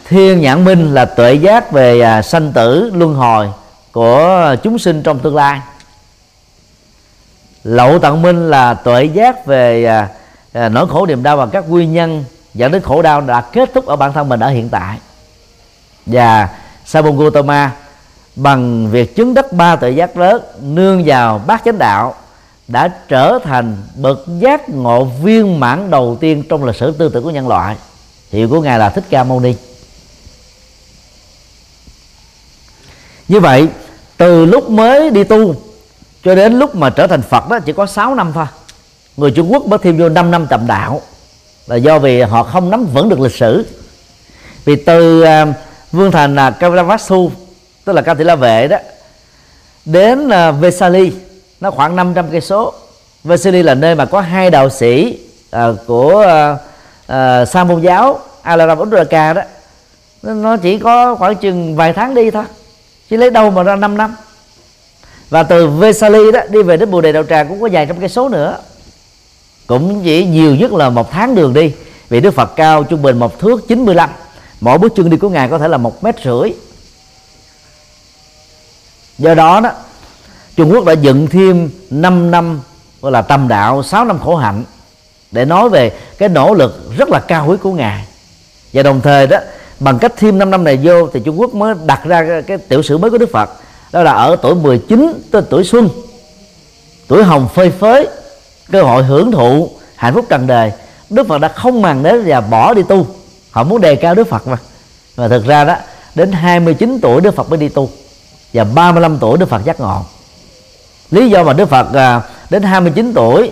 thiên 0.09 0.41
nhãn 0.41 0.65
minh 0.65 0.93
là 0.93 1.05
tuệ 1.05 1.33
giác 1.33 1.71
về 1.71 2.01
à, 2.01 2.21
sanh 2.21 2.51
tử 2.51 2.91
luân 2.93 3.13
hồi 3.13 3.49
của 3.91 4.55
chúng 4.63 4.79
sinh 4.79 5.03
trong 5.03 5.19
tương 5.19 5.35
lai. 5.35 5.61
Lậu 7.63 7.99
tận 7.99 8.21
minh 8.21 8.49
là 8.49 8.73
tuệ 8.73 9.03
giác 9.03 9.45
về 9.45 9.85
à, 9.85 10.07
à, 10.53 10.69
nỗi 10.69 10.87
khổ 10.87 11.05
niềm 11.05 11.23
đau 11.23 11.37
và 11.37 11.45
các 11.45 11.69
nguyên 11.69 11.93
nhân 11.93 12.23
dẫn 12.53 12.71
đến 12.71 12.81
khổ 12.81 13.01
đau 13.01 13.21
đã 13.21 13.41
kết 13.41 13.69
thúc 13.73 13.85
ở 13.85 13.95
bản 13.95 14.13
thân 14.13 14.29
mình 14.29 14.39
ở 14.39 14.49
hiện 14.49 14.69
tại. 14.69 14.97
Và 16.05 16.49
Sabon 16.85 17.17
Gautama 17.17 17.71
bằng 18.35 18.87
việc 18.91 19.15
chứng 19.15 19.33
đắc 19.33 19.53
ba 19.53 19.75
tự 19.75 19.89
giác 19.89 20.17
lớn 20.17 20.41
nương 20.61 21.03
vào 21.05 21.41
bát 21.47 21.61
chánh 21.65 21.77
đạo 21.77 22.15
đã 22.67 22.87
trở 23.07 23.39
thành 23.43 23.77
bậc 23.95 24.19
giác 24.39 24.69
ngộ 24.69 25.03
viên 25.03 25.59
mãn 25.59 25.91
đầu 25.91 26.17
tiên 26.19 26.43
trong 26.49 26.63
lịch 26.63 26.75
sử 26.75 26.91
tư 26.91 27.09
tưởng 27.09 27.23
của 27.23 27.31
nhân 27.31 27.47
loại. 27.47 27.75
Hiệu 28.31 28.49
của 28.49 28.61
ngài 28.61 28.79
là 28.79 28.89
thích 28.89 29.03
ca 29.09 29.23
mâu 29.23 29.39
ni. 29.39 29.55
Như 33.27 33.39
vậy 33.39 33.67
từ 34.17 34.45
lúc 34.45 34.69
mới 34.69 35.09
đi 35.09 35.23
tu 35.23 35.55
cho 36.23 36.35
đến 36.35 36.59
lúc 36.59 36.75
mà 36.75 36.89
trở 36.89 37.07
thành 37.07 37.21
Phật 37.21 37.49
đó 37.49 37.59
chỉ 37.59 37.73
có 37.73 37.85
6 37.85 38.15
năm 38.15 38.31
thôi. 38.33 38.45
Người 39.17 39.31
Trung 39.31 39.51
Quốc 39.51 39.65
mới 39.65 39.79
thêm 39.83 39.97
vô 39.97 40.09
5 40.09 40.31
năm 40.31 40.47
tầm 40.49 40.67
đạo. 40.67 41.01
Là 41.67 41.75
do 41.75 41.99
vì 41.99 42.21
họ 42.21 42.43
không 42.43 42.69
nắm 42.69 42.85
vững 42.85 43.09
được 43.09 43.19
lịch 43.19 43.35
sử. 43.35 43.65
Vì 44.65 44.75
từ 44.75 45.23
uh, 45.23 45.55
vương 45.91 46.11
thành 46.11 46.35
à, 46.39 46.47
uh, 46.47 46.59
Kaviravastu 46.59 47.31
tức 47.85 47.93
là 47.93 48.01
Cao 48.01 48.15
Thị 48.15 48.23
La 48.23 48.35
Vệ 48.35 48.67
đó 48.67 48.77
đến 49.85 50.27
uh, 50.27 50.55
Vesali 50.59 51.11
nó 51.61 51.71
khoảng 51.71 51.95
500 51.95 52.25
cây 52.31 52.41
số. 52.41 52.73
Vesali 53.23 53.63
là 53.63 53.73
nơi 53.73 53.95
mà 53.95 54.05
có 54.05 54.21
hai 54.21 54.49
đạo 54.49 54.69
sĩ 54.69 55.19
uh, 55.55 55.59
của 55.87 56.25
uh, 56.53 56.59
uh, 57.11 57.47
Sa 57.47 57.63
môn 57.63 57.81
giáo 57.81 58.19
Alaram 58.41 58.79
Uddaka 58.79 59.33
đó. 59.33 59.41
Nó 60.21 60.57
chỉ 60.57 60.79
có 60.79 61.15
khoảng 61.15 61.35
chừng 61.35 61.75
vài 61.75 61.93
tháng 61.93 62.13
đi 62.13 62.31
thôi 62.31 62.43
chứ 63.09 63.17
lấy 63.17 63.29
đâu 63.29 63.51
mà 63.51 63.63
ra 63.63 63.75
5 63.75 63.97
năm. 63.97 64.15
Và 65.29 65.43
từ 65.43 65.67
Vesali 65.67 66.31
đó, 66.31 66.39
đi 66.49 66.63
về 66.63 66.77
đến 66.77 66.91
Bồ 66.91 67.01
Đề 67.01 67.11
Đạo 67.11 67.23
Tràng 67.29 67.47
cũng 67.47 67.61
có 67.61 67.69
vài 67.71 67.85
trăm 67.85 67.99
cây 67.99 68.09
số 68.09 68.29
nữa. 68.29 68.57
Cũng 69.67 70.03
chỉ 70.03 70.25
nhiều 70.25 70.55
nhất 70.55 70.73
là 70.73 70.89
một 70.89 71.11
tháng 71.11 71.35
đường 71.35 71.53
đi, 71.53 71.73
vì 72.09 72.19
Đức 72.19 72.31
Phật 72.31 72.55
cao 72.55 72.83
trung 72.83 73.01
bình 73.01 73.19
một 73.19 73.39
thước 73.39 73.67
95 73.67 74.09
mỗi 74.61 74.77
bước 74.77 74.93
chân 74.95 75.09
đi 75.09 75.17
của 75.17 75.29
ngài 75.29 75.49
có 75.49 75.57
thể 75.57 75.67
là 75.67 75.77
một 75.77 76.03
mét 76.03 76.15
rưỡi. 76.23 76.51
Do 79.17 79.35
đó 79.35 79.59
đó, 79.59 79.71
Trung 80.55 80.71
Quốc 80.73 80.85
đã 80.85 80.93
dựng 80.93 81.27
thêm 81.27 81.69
5 81.89 82.31
năm, 82.31 82.61
gọi 83.01 83.11
là 83.11 83.21
tâm 83.21 83.47
đạo 83.47 83.83
6 83.83 84.05
năm 84.05 84.19
khổ 84.19 84.35
hạnh, 84.35 84.63
để 85.31 85.45
nói 85.45 85.69
về 85.69 85.91
cái 86.17 86.29
nỗ 86.29 86.53
lực 86.53 86.97
rất 86.97 87.09
là 87.09 87.19
cao 87.19 87.47
quý 87.47 87.57
của 87.61 87.71
ngài. 87.71 88.05
Và 88.73 88.83
đồng 88.83 89.01
thời 89.01 89.27
đó 89.27 89.37
bằng 89.79 89.99
cách 89.99 90.13
thêm 90.17 90.37
5 90.37 90.51
năm 90.51 90.63
này 90.63 90.79
vô 90.83 91.07
thì 91.07 91.19
Trung 91.19 91.39
Quốc 91.39 91.53
mới 91.53 91.75
đặt 91.85 92.01
ra 92.03 92.41
cái, 92.47 92.57
tiểu 92.57 92.81
sử 92.81 92.97
mới 92.97 93.11
của 93.11 93.17
Đức 93.17 93.31
Phật. 93.31 93.49
Đó 93.91 94.03
là 94.03 94.11
ở 94.11 94.35
tuổi 94.41 94.55
19 94.55 95.13
tới 95.31 95.41
tuổi 95.49 95.63
xuân. 95.63 95.89
Tuổi 97.07 97.23
hồng 97.23 97.47
phơi 97.53 97.69
phới 97.69 98.07
cơ 98.71 98.83
hội 98.83 99.03
hưởng 99.03 99.31
thụ 99.31 99.69
hạnh 99.95 100.13
phúc 100.13 100.25
trần 100.29 100.47
đời. 100.47 100.71
Đức 101.09 101.27
Phật 101.27 101.37
đã 101.37 101.47
không 101.47 101.81
màng 101.81 102.03
đến 102.03 102.23
và 102.25 102.41
bỏ 102.41 102.73
đi 102.73 102.83
tu. 102.83 103.07
Họ 103.51 103.63
muốn 103.63 103.81
đề 103.81 103.95
cao 103.95 104.15
Đức 104.15 104.27
Phật 104.27 104.47
mà. 104.47 104.57
Và 105.15 105.27
thực 105.27 105.45
ra 105.45 105.63
đó 105.63 105.75
đến 106.15 106.31
29 106.31 106.99
tuổi 107.01 107.21
Đức 107.21 107.35
Phật 107.35 107.49
mới 107.49 107.59
đi 107.59 107.69
tu. 107.69 107.89
Và 108.53 108.63
35 108.63 109.17
tuổi 109.19 109.37
Đức 109.37 109.49
Phật 109.49 109.65
giác 109.65 109.79
ngộ. 109.79 110.01
Lý 111.11 111.29
do 111.29 111.43
mà 111.43 111.53
Đức 111.53 111.69
Phật 111.69 111.93
à, 111.93 112.21
đến 112.49 112.63
29 112.63 113.13
tuổi 113.13 113.51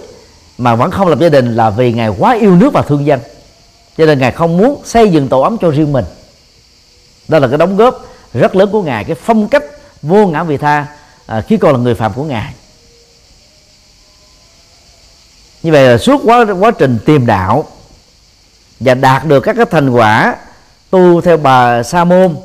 mà 0.57 0.75
vẫn 0.75 0.91
không 0.91 1.07
lập 1.07 1.19
gia 1.19 1.29
đình 1.29 1.55
là 1.55 1.69
vì 1.69 1.93
ngài 1.93 2.09
quá 2.09 2.33
yêu 2.33 2.55
nước 2.55 2.73
và 2.73 2.81
thương 2.81 3.05
dân 3.05 3.19
cho 3.97 4.05
nên 4.05 4.19
ngài 4.19 4.31
không 4.31 4.57
muốn 4.57 4.81
xây 4.85 5.09
dựng 5.09 5.27
tổ 5.27 5.41
ấm 5.41 5.57
cho 5.61 5.69
riêng 5.69 5.93
mình. 5.93 6.05
Đó 7.27 7.39
là 7.39 7.47
cái 7.47 7.57
đóng 7.57 7.77
góp 7.77 8.05
rất 8.33 8.55
lớn 8.55 8.69
của 8.71 8.81
ngài 8.81 9.03
cái 9.03 9.15
phong 9.15 9.47
cách 9.47 9.63
vô 10.01 10.27
ngã 10.27 10.43
vị 10.43 10.57
tha 10.57 10.85
à, 11.25 11.41
khi 11.41 11.57
còn 11.57 11.71
là 11.71 11.77
người 11.77 11.95
phạm 11.95 12.13
của 12.13 12.23
ngài. 12.23 12.53
Như 15.63 15.71
vậy 15.71 15.89
là 15.89 15.97
suốt 15.97 16.21
quá 16.23 16.45
quá 16.59 16.71
trình 16.71 16.97
tìm 17.05 17.25
đạo 17.25 17.65
và 18.79 18.93
đạt 18.93 19.25
được 19.25 19.39
các 19.39 19.55
cái 19.55 19.65
thành 19.71 19.89
quả 19.89 20.35
tu 20.89 21.21
theo 21.21 21.37
bà 21.37 21.83
sa 21.83 22.03
môn 22.03 22.35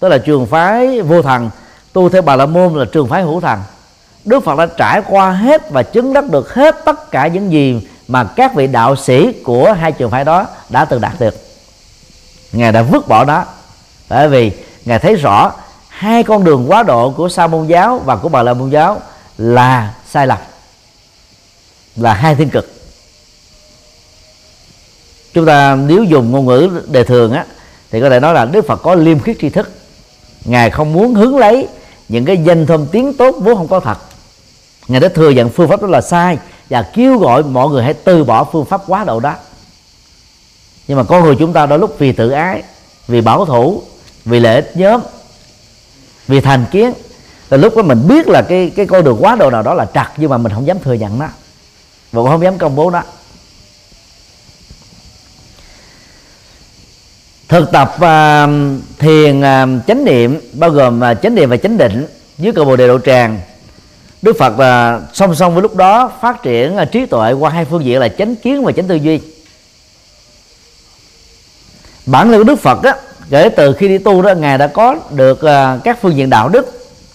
tức 0.00 0.08
là 0.08 0.18
trường 0.18 0.46
phái 0.46 1.02
vô 1.02 1.22
thần 1.22 1.50
tu 1.92 2.08
theo 2.08 2.22
bà 2.22 2.36
la 2.36 2.46
môn 2.46 2.74
là 2.74 2.84
trường 2.92 3.08
phái 3.08 3.22
hữu 3.22 3.40
thần. 3.40 3.60
Đức 4.24 4.44
phật 4.44 4.58
đã 4.58 4.66
trải 4.66 5.02
qua 5.06 5.30
hết 5.30 5.70
và 5.70 5.82
chứng 5.82 6.12
đắc 6.12 6.30
được 6.30 6.54
hết 6.54 6.76
tất 6.84 7.10
cả 7.10 7.26
những 7.26 7.52
gì 7.52 7.88
mà 8.08 8.24
các 8.24 8.54
vị 8.54 8.66
đạo 8.66 8.96
sĩ 8.96 9.32
của 9.32 9.72
hai 9.72 9.92
trường 9.92 10.10
phái 10.10 10.24
đó 10.24 10.46
đã 10.68 10.84
từng 10.84 11.00
đạt 11.00 11.12
được. 11.20 11.34
Ngài 12.52 12.72
đã 12.72 12.82
vứt 12.82 13.08
bỏ 13.08 13.24
đó 13.24 13.44
bởi 14.08 14.28
vì 14.28 14.52
ngài 14.84 14.98
thấy 14.98 15.14
rõ 15.14 15.52
hai 15.88 16.22
con 16.22 16.44
đường 16.44 16.70
quá 16.70 16.82
độ 16.82 17.10
của 17.10 17.28
sa 17.28 17.46
môn 17.46 17.66
giáo 17.66 17.98
và 17.98 18.16
của 18.16 18.28
bà 18.28 18.42
la 18.42 18.54
môn 18.54 18.70
giáo 18.70 19.00
là 19.38 19.94
sai 20.10 20.26
lầm, 20.26 20.38
là 21.96 22.14
hai 22.14 22.34
thiên 22.34 22.50
cực. 22.50 22.72
Chúng 25.34 25.46
ta 25.46 25.74
nếu 25.74 26.04
dùng 26.04 26.30
ngôn 26.30 26.46
ngữ 26.46 26.82
đề 26.88 27.04
thường 27.04 27.32
á, 27.32 27.44
thì 27.90 28.00
có 28.00 28.10
thể 28.10 28.20
nói 28.20 28.34
là 28.34 28.44
đức 28.44 28.66
phật 28.66 28.76
có 28.76 28.94
liêm 28.94 29.20
khiết 29.20 29.36
tri 29.40 29.48
thức. 29.48 29.70
Ngài 30.44 30.70
không 30.70 30.92
muốn 30.92 31.14
hướng 31.14 31.38
lấy 31.38 31.68
những 32.08 32.24
cái 32.24 32.36
danh 32.36 32.66
thơm 32.66 32.86
tiếng 32.86 33.16
tốt 33.16 33.36
vốn 33.38 33.56
không 33.56 33.68
có 33.68 33.80
thật. 33.80 33.98
Ngài 34.88 35.00
đã 35.00 35.08
thừa 35.08 35.30
nhận 35.30 35.48
phương 35.50 35.68
pháp 35.68 35.82
đó 35.82 35.88
là 35.88 36.00
sai 36.00 36.38
và 36.70 36.82
kêu 36.82 37.18
gọi 37.18 37.42
mọi 37.42 37.68
người 37.68 37.84
hãy 37.84 37.94
từ 37.94 38.24
bỏ 38.24 38.44
phương 38.44 38.64
pháp 38.64 38.80
quá 38.86 39.04
độ 39.04 39.20
đó. 39.20 39.34
Nhưng 40.88 40.98
mà 40.98 41.04
con 41.04 41.24
người 41.24 41.36
chúng 41.38 41.52
ta 41.52 41.66
đôi 41.66 41.78
lúc 41.78 41.96
vì 41.98 42.12
tự 42.12 42.30
ái 42.30 42.62
vì 43.08 43.20
bảo 43.20 43.44
thủ 43.44 43.82
vì 44.24 44.40
lợi 44.40 44.54
ích 44.54 44.72
nhóm 44.74 45.00
vì 46.28 46.40
thành 46.40 46.64
kiến. 46.70 46.92
Là 47.50 47.56
lúc 47.56 47.76
đó 47.76 47.82
mình 47.82 48.08
biết 48.08 48.28
là 48.28 48.42
cái 48.42 48.72
cái 48.76 48.86
con 48.86 49.04
đường 49.04 49.18
quá 49.20 49.36
độ 49.36 49.50
nào 49.50 49.62
đó 49.62 49.74
là 49.74 49.86
trật 49.94 50.06
nhưng 50.16 50.30
mà 50.30 50.38
mình 50.38 50.52
không 50.52 50.66
dám 50.66 50.78
thừa 50.78 50.92
nhận 50.92 51.18
nó. 51.18 51.26
Và 52.12 52.22
cũng 52.22 52.28
không 52.30 52.42
dám 52.42 52.58
công 52.58 52.76
bố 52.76 52.90
đó 52.90 53.02
thực 57.48 57.72
tập 57.72 57.94
uh, 57.96 58.50
thiền 58.98 59.40
uh, 59.40 59.86
chánh 59.86 60.04
niệm 60.04 60.40
bao 60.52 60.70
gồm 60.70 61.00
uh, 61.12 61.22
chánh 61.22 61.34
niệm 61.34 61.50
và 61.50 61.56
chánh 61.56 61.78
định 61.78 62.06
dưới 62.38 62.52
cơ 62.52 62.64
bộ 62.64 62.76
đề 62.76 62.86
độ 62.86 62.98
tràng 62.98 63.40
đức 64.22 64.36
phật 64.38 64.58
là 64.58 65.00
song 65.12 65.34
song 65.34 65.54
với 65.54 65.62
lúc 65.62 65.76
đó 65.76 66.12
phát 66.20 66.42
triển 66.42 66.76
à, 66.76 66.84
trí 66.84 67.06
tuệ 67.06 67.32
qua 67.32 67.50
hai 67.50 67.64
phương 67.64 67.84
diện 67.84 68.00
là 68.00 68.08
chánh 68.08 68.36
kiến 68.36 68.64
và 68.64 68.72
chánh 68.72 68.86
tư 68.86 68.94
duy. 68.94 69.20
Bản 72.06 72.30
lĩnh 72.30 72.40
của 72.40 72.44
đức 72.44 72.60
phật 72.60 72.82
á, 72.82 72.96
kể 73.30 73.48
từ 73.48 73.72
khi 73.72 73.88
đi 73.88 73.98
tu 73.98 74.22
đó 74.22 74.34
ngài 74.34 74.58
đã 74.58 74.66
có 74.66 74.96
được 75.10 75.42
à, 75.42 75.78
các 75.84 75.98
phương 76.02 76.16
diện 76.16 76.30
đạo 76.30 76.48
đức 76.48 76.66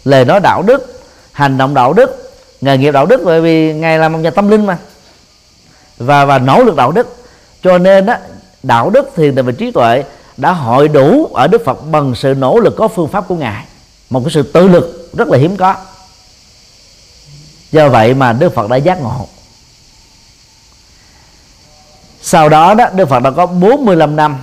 lời 0.05 0.25
nói 0.25 0.39
đạo 0.39 0.61
đức 0.61 1.01
hành 1.31 1.57
động 1.57 1.73
đạo 1.73 1.93
đức 1.93 2.33
nghề 2.61 2.77
nghiệp 2.77 2.91
đạo 2.91 3.05
đức 3.05 3.21
bởi 3.25 3.41
vì 3.41 3.73
ngài 3.73 3.99
là 3.99 4.09
một 4.09 4.19
nhà 4.19 4.29
tâm 4.29 4.49
linh 4.49 4.65
mà 4.65 4.77
và 5.97 6.25
và 6.25 6.39
nỗ 6.39 6.63
lực 6.63 6.75
đạo 6.75 6.91
đức. 6.91 7.15
Cho 7.63 7.77
nên 7.77 8.05
đó 8.05 8.15
đạo 8.63 8.89
đức 8.89 9.11
thiền 9.15 9.35
định 9.35 9.45
và 9.45 9.51
trí 9.51 9.71
tuệ 9.71 10.03
đã 10.37 10.51
hội 10.51 10.87
đủ 10.87 11.29
ở 11.33 11.47
đức 11.47 11.65
phật 11.65 11.85
bằng 11.91 12.15
sự 12.15 12.33
nỗ 12.33 12.59
lực 12.59 12.75
có 12.77 12.87
phương 12.87 13.07
pháp 13.07 13.27
của 13.27 13.35
ngài 13.35 13.65
một 14.09 14.21
cái 14.23 14.31
sự 14.33 14.43
tự 14.43 14.67
lực 14.67 15.09
rất 15.17 15.27
là 15.27 15.37
hiếm 15.37 15.57
có 15.57 15.75
do 17.73 17.89
vậy 17.89 18.13
mà 18.13 18.33
đức 18.33 18.55
phật 18.55 18.69
đã 18.69 18.75
giác 18.75 19.01
ngộ. 19.01 19.27
Sau 22.21 22.49
đó 22.49 22.73
đó, 22.73 22.89
đức 22.95 23.09
phật 23.09 23.19
đã 23.19 23.31
có 23.31 23.45
45 23.45 24.15
năm 24.15 24.37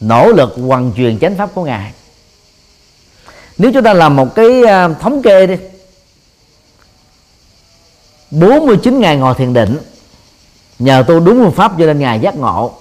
nỗ 0.00 0.32
lực 0.32 0.54
hoàn 0.68 0.92
truyền 0.96 1.18
chánh 1.18 1.36
pháp 1.36 1.50
của 1.54 1.64
ngài. 1.64 1.92
Nếu 3.58 3.70
chúng 3.74 3.84
ta 3.84 3.94
làm 3.94 4.16
một 4.16 4.34
cái 4.34 4.64
à, 4.64 4.88
thống 4.88 5.22
kê 5.22 5.46
đi 5.46 5.56
49 8.30 9.00
ngày 9.00 9.16
ngồi 9.16 9.34
thiền 9.34 9.52
định, 9.52 9.78
nhờ 10.78 11.04
tu 11.08 11.20
đúng 11.20 11.44
phương 11.44 11.52
pháp 11.52 11.72
cho 11.78 11.86
nên 11.86 11.98
ngài 11.98 12.20
giác 12.20 12.36
ngộ. 12.36 12.72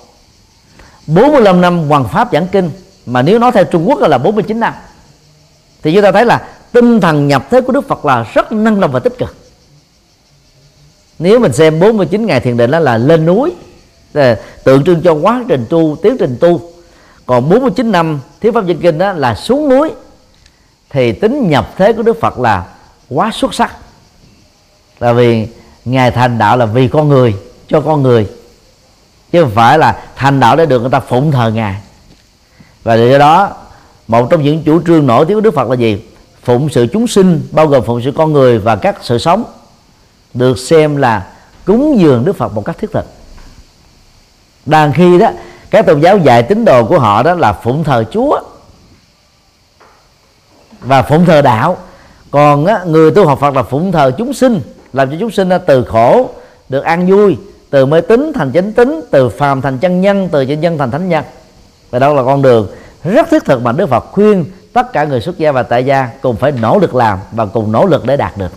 45 1.08 1.62
năm 1.62 1.90
hoàn 1.90 2.08
pháp 2.08 2.30
giảng 2.34 2.48
kinh, 2.48 2.72
mà 3.06 3.22
nếu 3.22 3.40
nói 3.40 3.52
theo 3.52 3.64
Trung 3.64 3.90
Quốc 3.90 4.00
là 4.00 4.18
49 4.18 4.60
năm, 4.60 4.74
thì 5.82 5.94
chúng 5.94 6.04
ta 6.04 6.12
thấy 6.12 6.26
là 6.26 6.48
tinh 6.72 7.02
thần 7.02 7.28
nhập 7.28 7.48
thế 7.50 7.62
của 7.62 7.74
Đức 7.74 7.88
Phật 7.88 8.06
là 8.06 8.26
rất 8.34 8.52
năng 8.52 8.80
động 8.80 8.92
và 8.92 9.00
tích 9.00 9.18
cực 9.18 9.41
nếu 11.22 11.40
mình 11.40 11.54
xem 11.54 11.80
49 11.80 12.26
ngày 12.26 12.40
thiền 12.40 12.58
định 12.58 12.72
đó 12.72 12.80
là 12.80 12.98
lên 12.98 13.26
núi 13.26 13.54
tượng 14.64 14.84
trưng 14.84 15.02
cho 15.02 15.14
quá 15.14 15.44
trình 15.48 15.66
tu, 15.70 15.96
tiến 16.04 16.18
trình 16.20 16.38
tu. 16.40 16.62
Còn 17.26 17.50
49 17.50 17.92
năm 17.92 18.20
thiếu 18.42 18.52
pháp 18.52 18.66
dân 18.66 18.78
kinh 18.78 18.98
đó 18.98 19.14
là 19.14 19.36
xuống 19.36 19.70
núi, 19.70 19.92
thì 20.90 21.12
tính 21.12 21.50
nhập 21.50 21.74
thế 21.78 21.94
của 21.94 22.04
Đức 22.04 22.20
Phật 22.22 22.40
là 22.40 22.66
quá 23.10 23.32
xuất 23.34 23.54
sắc. 23.54 23.76
Là 25.00 25.14
vì 25.14 25.48
ngài 25.86 26.12
thành 26.12 26.38
đạo 26.38 26.58
là 26.58 26.66
vì 26.66 26.88
con 26.88 27.10
người, 27.10 27.36
cho 27.68 27.82
con 27.82 28.04
người. 28.04 28.28
Chứ 29.32 29.42
không 29.42 29.52
phải 29.52 29.78
là 29.78 30.04
thành 30.16 30.40
đạo 30.40 30.56
để 30.56 30.66
được 30.66 30.80
người 30.80 30.92
ta 30.92 31.00
phụng 31.00 31.32
thờ 31.32 31.52
ngài. 31.56 31.76
Và 32.84 32.96
do 32.96 33.18
đó, 33.18 33.50
một 34.08 34.28
trong 34.30 34.44
những 34.44 34.64
chủ 34.64 34.82
trương 34.88 35.08
nổi 35.08 35.26
tiếng 35.26 35.38
của 35.38 35.42
Đức 35.42 35.54
Phật 35.54 35.70
là 35.70 35.76
gì? 35.76 36.04
Phụng 36.44 36.70
sự 36.70 36.88
chúng 36.94 37.08
sinh, 37.08 37.48
bao 37.52 37.68
gồm 37.68 37.84
phụng 37.84 38.02
sự 38.02 38.12
con 38.16 38.34
người 38.34 38.60
và 38.60 38.76
các 38.76 38.98
sự 39.02 39.18
sống 39.18 39.44
được 40.34 40.60
xem 40.60 40.98
là 40.98 41.28
cúng 41.66 41.96
dường 42.00 42.26
Đức 42.26 42.34
Phật 42.34 42.54
một 42.54 42.66
cách 42.66 42.78
thiết 42.78 42.92
thực. 42.92 43.06
Đang 44.66 44.94
khi 44.94 45.20
đó 45.20 45.30
các 45.70 45.86
tôn 45.86 46.00
giáo 46.00 46.18
dạy 46.18 46.44
tín 46.44 46.66
đồ 46.66 46.86
của 46.86 47.00
họ 47.00 47.24
đó 47.24 47.34
là 47.34 47.54
phụng 47.54 47.84
thờ 47.84 48.04
Chúa 48.12 48.40
và 50.82 51.02
phụng 51.02 51.26
thờ 51.26 51.42
đạo. 51.42 51.78
Còn 52.32 52.66
á, 52.66 52.84
người 52.86 53.12
tu 53.12 53.26
học 53.26 53.40
Phật 53.40 53.56
là 53.56 53.64
phụng 53.64 53.92
thờ 53.92 54.12
chúng 54.18 54.34
sinh 54.34 54.62
làm 54.94 55.12
cho 55.12 55.18
chúng 55.20 55.32
sinh 55.32 55.50
từ 55.66 55.84
khổ 55.84 56.30
được 56.70 56.82
an 56.82 57.08
vui 57.08 57.38
từ 57.70 57.86
mê 57.86 58.02
tín 58.02 58.32
thành 58.36 58.52
chánh 58.54 58.72
tín 58.74 59.02
từ 59.12 59.30
phàm 59.30 59.62
thành 59.62 59.78
chân 59.78 60.02
nhân 60.02 60.30
từ 60.32 60.46
chân 60.46 60.62
nhân 60.62 60.78
thành 60.78 60.92
thánh 60.92 61.10
nhân. 61.10 61.24
Và 61.90 62.00
đó 62.00 62.14
là 62.14 62.24
con 62.24 62.42
đường 62.42 62.68
rất 63.04 63.30
thiết 63.30 63.46
thực 63.46 63.62
mà 63.62 63.72
Đức 63.72 63.90
Phật 63.90 64.06
khuyên 64.12 64.46
tất 64.74 64.94
cả 64.94 65.04
người 65.04 65.22
xuất 65.22 65.38
gia 65.38 65.52
và 65.52 65.64
tại 65.64 65.86
gia 65.86 66.10
cùng 66.22 66.36
phải 66.36 66.52
nỗ 66.52 66.80
lực 66.80 66.96
làm 66.96 67.20
và 67.32 67.46
cùng 67.46 67.72
nỗ 67.72 67.86
lực 67.86 68.06
để 68.06 68.18
đạt 68.18 68.38
được. 68.38 68.52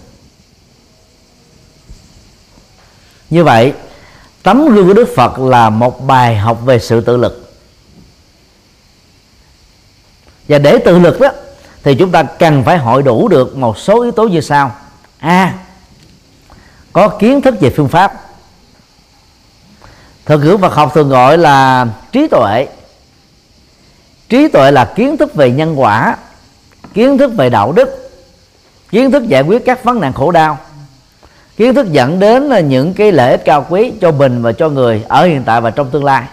Như 3.35 3.45
vậy, 3.45 3.72
tấm 4.43 4.68
gương 4.68 4.89
của 4.89 4.95
Đức 4.95 5.09
Phật 5.16 5.39
là 5.39 5.70
một 5.70 6.07
bài 6.07 6.37
học 6.37 6.59
về 6.64 6.78
sự 6.78 7.01
tự 7.01 7.16
lực. 7.16 7.55
Và 10.49 10.59
để 10.59 10.78
tự 10.78 10.99
lực 10.99 11.20
đó, 11.20 11.28
thì 11.82 11.95
chúng 11.95 12.11
ta 12.11 12.22
cần 12.22 12.64
phải 12.64 12.78
hội 12.78 13.03
đủ 13.03 13.28
được 13.28 13.57
một 13.57 13.78
số 13.78 14.03
yếu 14.03 14.12
tố 14.12 14.28
như 14.28 14.41
sau. 14.41 14.74
A, 15.18 15.55
có 16.93 17.09
kiến 17.09 17.41
thức 17.41 17.55
về 17.61 17.70
phương 17.76 17.89
pháp. 17.89 18.12
Thuật 20.26 20.41
ngữ 20.41 20.57
Phật 20.57 20.74
học 20.74 20.91
thường 20.95 21.09
gọi 21.09 21.39
là 21.39 21.87
trí 22.12 22.26
tuệ. 22.28 22.66
Trí 24.28 24.49
tuệ 24.49 24.70
là 24.70 24.93
kiến 24.97 25.16
thức 25.16 25.35
về 25.35 25.51
nhân 25.51 25.80
quả, 25.80 26.16
kiến 26.95 27.18
thức 27.18 27.32
về 27.37 27.51
đạo 27.51 27.72
đức, 27.72 28.11
kiến 28.91 29.11
thức 29.11 29.28
giải 29.28 29.43
quyết 29.43 29.64
các 29.64 29.85
vấn 29.85 30.01
nạn 30.01 30.12
khổ 30.12 30.30
đau 30.30 30.59
kiến 31.57 31.74
thức 31.74 31.92
dẫn 31.92 32.18
đến 32.20 32.42
là 32.42 32.61
những 32.61 32.94
cái 32.94 33.12
lợi 33.12 33.30
ích 33.30 33.44
cao 33.44 33.66
quý 33.68 33.92
cho 34.00 34.12
mình 34.12 34.42
và 34.42 34.52
cho 34.52 34.68
người 34.68 35.05
ở 35.09 35.24
hiện 35.24 35.42
tại 35.44 35.61
và 35.61 35.70
trong 35.70 35.90
tương 35.90 36.05
lai. 36.05 36.24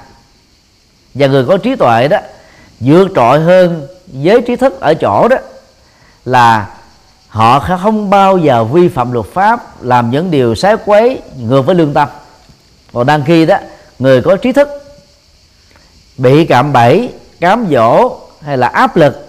Và 1.14 1.28
người 1.28 1.46
có 1.46 1.58
trí 1.58 1.76
tuệ 1.76 2.08
đó, 2.08 2.18
vượt 2.80 3.08
trội 3.16 3.40
hơn 3.40 3.88
giới 4.08 4.42
trí 4.42 4.56
thức 4.56 4.80
ở 4.80 4.94
chỗ 4.94 5.28
đó, 5.28 5.38
là 6.26 6.70
họ 7.28 7.60
không 7.60 8.10
bao 8.10 8.38
giờ 8.38 8.64
vi 8.64 8.88
phạm 8.88 9.12
luật 9.12 9.26
pháp, 9.34 9.84
làm 9.84 10.12
những 10.12 10.32
điều 10.32 10.56
sái 10.56 10.76
quấy, 10.86 11.20
ngược 11.40 11.62
với 11.62 11.76
lương 11.76 11.94
tâm. 11.94 12.08
Còn 12.94 13.08
đang 13.08 13.24
khi 13.26 13.46
đó, 13.46 13.58
người 14.00 14.22
có 14.22 14.36
trí 14.36 14.52
thức 14.52 14.70
bị 16.18 16.46
cạm 16.46 16.74
bẫy, 16.74 17.10
cám 17.40 17.68
dỗ 17.72 18.18
hay 18.42 18.58
là 18.58 18.68
áp 18.68 18.98
lực 18.98 19.28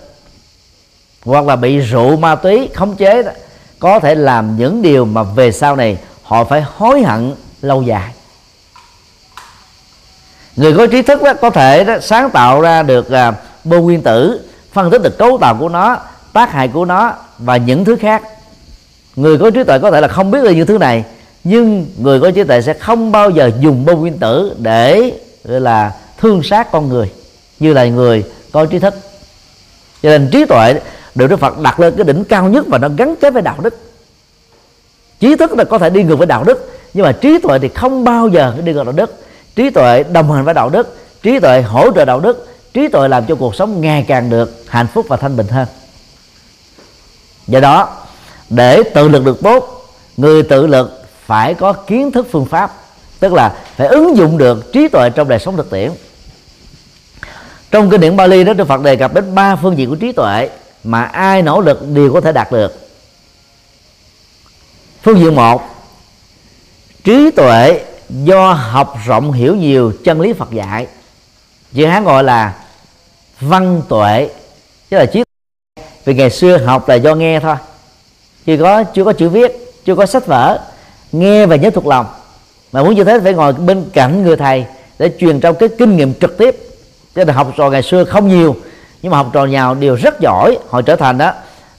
hoặc 1.24 1.46
là 1.46 1.56
bị 1.56 1.78
rượu 1.78 2.16
ma 2.16 2.34
túy 2.34 2.68
khống 2.74 2.96
chế 2.96 3.22
đó 3.22 3.30
có 3.82 4.00
thể 4.00 4.14
làm 4.14 4.56
những 4.56 4.82
điều 4.82 5.04
mà 5.04 5.22
về 5.22 5.52
sau 5.52 5.76
này 5.76 5.98
họ 6.22 6.44
phải 6.44 6.64
hối 6.76 7.02
hận 7.02 7.34
lâu 7.62 7.82
dài. 7.82 8.12
Người 10.56 10.74
có 10.76 10.86
trí 10.86 11.02
thức 11.02 11.22
đó 11.22 11.34
có 11.34 11.50
thể 11.50 11.84
đó, 11.84 11.96
sáng 12.00 12.30
tạo 12.30 12.60
ra 12.60 12.82
được 12.82 13.10
à, 13.10 13.32
bô 13.64 13.80
nguyên 13.80 14.02
tử 14.02 14.48
phân 14.72 14.90
tích 14.90 15.02
được 15.02 15.18
cấu 15.18 15.38
tạo 15.38 15.56
của 15.60 15.68
nó 15.68 15.96
tác 16.32 16.52
hại 16.52 16.68
của 16.68 16.84
nó 16.84 17.12
và 17.38 17.56
những 17.56 17.84
thứ 17.84 17.96
khác. 17.96 18.22
Người 19.16 19.38
có 19.38 19.50
trí 19.50 19.64
tuệ 19.64 19.78
có 19.78 19.90
thể 19.90 20.00
là 20.00 20.08
không 20.08 20.30
biết 20.30 20.44
được 20.44 20.50
những 20.50 20.66
thứ 20.66 20.78
này 20.78 21.04
nhưng 21.44 21.86
người 21.98 22.20
có 22.20 22.30
trí 22.30 22.44
tuệ 22.44 22.62
sẽ 22.62 22.74
không 22.74 23.12
bao 23.12 23.30
giờ 23.30 23.50
dùng 23.60 23.84
bô 23.84 23.96
nguyên 23.96 24.18
tử 24.18 24.56
để 24.58 25.12
là 25.44 25.92
thương 26.20 26.42
sát 26.42 26.72
con 26.72 26.88
người 26.88 27.10
như 27.60 27.72
là 27.72 27.84
người 27.84 28.24
có 28.52 28.66
trí 28.66 28.78
thức. 28.78 28.94
Cho 30.02 30.08
nên 30.08 30.28
trí 30.32 30.44
tuệ 30.44 30.74
được 31.14 31.26
Đức 31.26 31.36
Phật 31.36 31.58
đặt 31.58 31.80
lên 31.80 31.94
cái 31.96 32.04
đỉnh 32.04 32.24
cao 32.24 32.48
nhất 32.48 32.64
và 32.68 32.78
nó 32.78 32.88
gắn 32.96 33.14
kết 33.20 33.32
với 33.32 33.42
đạo 33.42 33.56
đức. 33.62 33.78
Trí 35.20 35.36
thức 35.36 35.52
là 35.52 35.64
có 35.64 35.78
thể 35.78 35.90
đi 35.90 36.02
ngược 36.02 36.16
với 36.16 36.26
đạo 36.26 36.44
đức, 36.44 36.70
nhưng 36.94 37.04
mà 37.04 37.12
trí 37.12 37.38
tuệ 37.38 37.58
thì 37.58 37.68
không 37.68 38.04
bao 38.04 38.28
giờ 38.28 38.54
đi 38.64 38.72
ngược 38.72 38.84
đạo 38.84 38.92
đức. 38.92 39.24
Trí 39.56 39.70
tuệ 39.70 40.02
đồng 40.02 40.32
hành 40.32 40.44
với 40.44 40.54
đạo 40.54 40.68
đức, 40.68 40.96
trí 41.22 41.40
tuệ 41.40 41.62
hỗ 41.62 41.92
trợ 41.92 42.04
đạo 42.04 42.20
đức, 42.20 42.48
trí 42.74 42.88
tuệ 42.88 43.08
làm 43.08 43.24
cho 43.28 43.34
cuộc 43.34 43.54
sống 43.54 43.80
ngày 43.80 44.04
càng 44.08 44.30
được 44.30 44.64
hạnh 44.68 44.86
phúc 44.94 45.06
và 45.08 45.16
thanh 45.16 45.36
bình 45.36 45.46
hơn. 45.46 45.66
Do 47.46 47.60
đó, 47.60 47.96
để 48.50 48.82
tự 48.82 49.08
lực 49.08 49.24
được 49.24 49.42
tốt, 49.42 49.86
người 50.16 50.42
tự 50.42 50.66
lực 50.66 51.04
phải 51.26 51.54
có 51.54 51.72
kiến 51.72 52.12
thức 52.12 52.26
phương 52.30 52.46
pháp, 52.46 52.74
tức 53.20 53.32
là 53.32 53.54
phải 53.76 53.86
ứng 53.86 54.16
dụng 54.16 54.38
được 54.38 54.72
trí 54.72 54.88
tuệ 54.88 55.10
trong 55.10 55.28
đời 55.28 55.38
sống 55.38 55.56
thực 55.56 55.70
tiễn. 55.70 55.90
Trong 57.70 57.90
kinh 57.90 58.00
điển 58.00 58.16
Bali 58.16 58.44
đó, 58.44 58.52
Đức 58.52 58.68
Phật 58.68 58.82
đề 58.82 58.96
cập 58.96 59.14
đến 59.14 59.34
ba 59.34 59.56
phương 59.56 59.78
diện 59.78 59.88
của 59.88 59.96
trí 59.96 60.12
tuệ 60.12 60.48
mà 60.84 61.02
ai 61.02 61.42
nỗ 61.42 61.60
lực 61.60 61.88
đều 61.88 62.12
có 62.12 62.20
thể 62.20 62.32
đạt 62.32 62.52
được. 62.52 62.88
Phương 65.02 65.18
diện 65.18 65.34
một, 65.34 65.62
trí 67.04 67.30
tuệ 67.30 67.84
do 68.08 68.52
học 68.52 68.98
rộng 69.06 69.32
hiểu 69.32 69.56
nhiều 69.56 69.92
chân 70.04 70.20
lý 70.20 70.32
Phật 70.32 70.50
dạy. 70.50 70.86
Chữ 71.72 71.86
hán 71.86 72.04
gọi 72.04 72.24
là 72.24 72.54
văn 73.40 73.82
tuệ, 73.88 74.28
tức 74.88 74.98
là 74.98 75.06
trí 75.06 75.22
vì 76.04 76.14
ngày 76.14 76.30
xưa 76.30 76.58
học 76.58 76.88
là 76.88 76.94
do 76.94 77.14
nghe 77.14 77.40
thôi. 77.40 77.56
Chưa 78.46 78.56
có 78.56 78.84
chưa 78.84 79.04
có 79.04 79.12
chữ 79.12 79.28
viết, 79.28 79.74
chưa 79.84 79.94
có 79.94 80.06
sách 80.06 80.26
vở, 80.26 80.60
nghe 81.12 81.46
và 81.46 81.56
nhớ 81.56 81.70
thuộc 81.70 81.86
lòng. 81.86 82.06
Mà 82.72 82.82
muốn 82.82 82.94
như 82.94 83.04
thế 83.04 83.20
phải 83.20 83.32
ngồi 83.32 83.52
bên 83.52 83.90
cạnh 83.92 84.22
người 84.22 84.36
thầy 84.36 84.64
để 84.98 85.10
truyền 85.18 85.40
trong 85.40 85.56
cái 85.56 85.68
kinh 85.78 85.96
nghiệm 85.96 86.14
trực 86.14 86.38
tiếp. 86.38 86.56
Cho 87.14 87.24
nên 87.24 87.36
học 87.36 87.52
trò 87.56 87.70
ngày 87.70 87.82
xưa 87.82 88.04
không 88.04 88.28
nhiều 88.28 88.56
nhưng 89.02 89.12
mà 89.12 89.18
học 89.18 89.30
trò 89.32 89.46
nào 89.46 89.74
đều 89.74 89.94
rất 89.94 90.20
giỏi 90.20 90.58
họ 90.70 90.82
trở 90.82 90.96
thành 90.96 91.18
đó. 91.18 91.32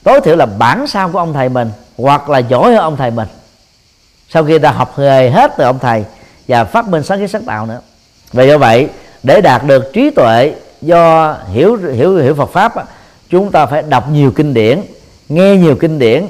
Tối 0.04 0.22
thiểu 0.22 0.36
là 0.36 0.46
bản 0.46 0.88
sao 0.88 1.10
của 1.10 1.20
ông 1.20 1.34
thầy 1.34 1.50
mình, 1.50 1.72
hoặc 1.98 2.30
là 2.30 2.40
giỏi 2.40 2.74
hơn 2.74 2.82
ông 2.82 2.98
thầy 2.98 3.12
mình. 3.12 3.28
Sau 4.30 4.44
khi 4.44 4.60
ta 4.60 4.72
học 4.72 5.00
nghề 5.00 5.30
hết 5.30 5.52
từ 5.58 5.64
ông 5.64 5.80
thầy 5.80 6.06
và 6.48 6.64
phát 6.64 6.88
minh 6.88 7.04
sáng 7.04 7.20
kiến 7.20 7.28
sáng 7.28 7.46
tạo 7.46 7.66
nữa. 7.66 7.80
Vì 8.34 8.48
do 8.48 8.58
vậy, 8.58 8.90
để 9.24 9.42
đạt 9.42 9.64
được 9.64 9.94
trí 9.94 10.10
tuệ 10.10 10.54
do 10.82 11.36
hiểu 11.52 11.76
hiểu 11.76 12.18
hiểu 12.18 12.36
Phật 12.36 12.50
pháp 12.50 12.74
chúng 13.30 13.52
ta 13.52 13.66
phải 13.66 13.82
đọc 13.82 14.10
nhiều 14.10 14.32
kinh 14.32 14.54
điển, 14.54 14.82
nghe 15.30 15.56
nhiều 15.56 15.76
kinh 15.76 16.00
điển, 16.00 16.26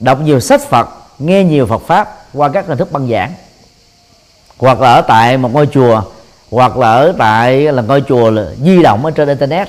đọc 0.00 0.20
nhiều 0.20 0.40
sách 0.40 0.60
Phật, 0.60 0.88
nghe 1.18 1.44
nhiều 1.44 1.66
Phật 1.66 1.82
pháp 1.86 2.16
qua 2.32 2.48
các 2.48 2.66
hình 2.66 2.78
thức 2.78 2.92
băng 2.92 3.08
giảng. 3.08 3.32
Hoặc 4.58 4.80
là 4.80 4.94
ở 4.94 5.00
tại 5.00 5.36
một 5.36 5.52
ngôi 5.52 5.66
chùa, 5.66 6.02
hoặc 6.50 6.76
là 6.76 6.92
ở 6.92 7.14
tại 7.18 7.72
là 7.72 7.82
ngôi 7.82 8.02
chùa 8.08 8.30
là 8.30 8.44
di 8.64 8.82
động 8.82 9.04
ở 9.04 9.10
trên 9.10 9.28
internet 9.28 9.68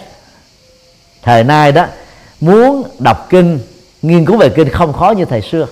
thời 1.21 1.43
nay 1.43 1.71
đó, 1.71 1.85
muốn 2.41 2.83
đọc 2.99 3.27
kinh, 3.29 3.59
nghiên 4.01 4.25
cứu 4.25 4.37
về 4.37 4.49
kinh 4.49 4.69
không 4.69 4.93
khó 4.93 5.11
như 5.17 5.25
thời 5.25 5.41
xưa. 5.41 5.67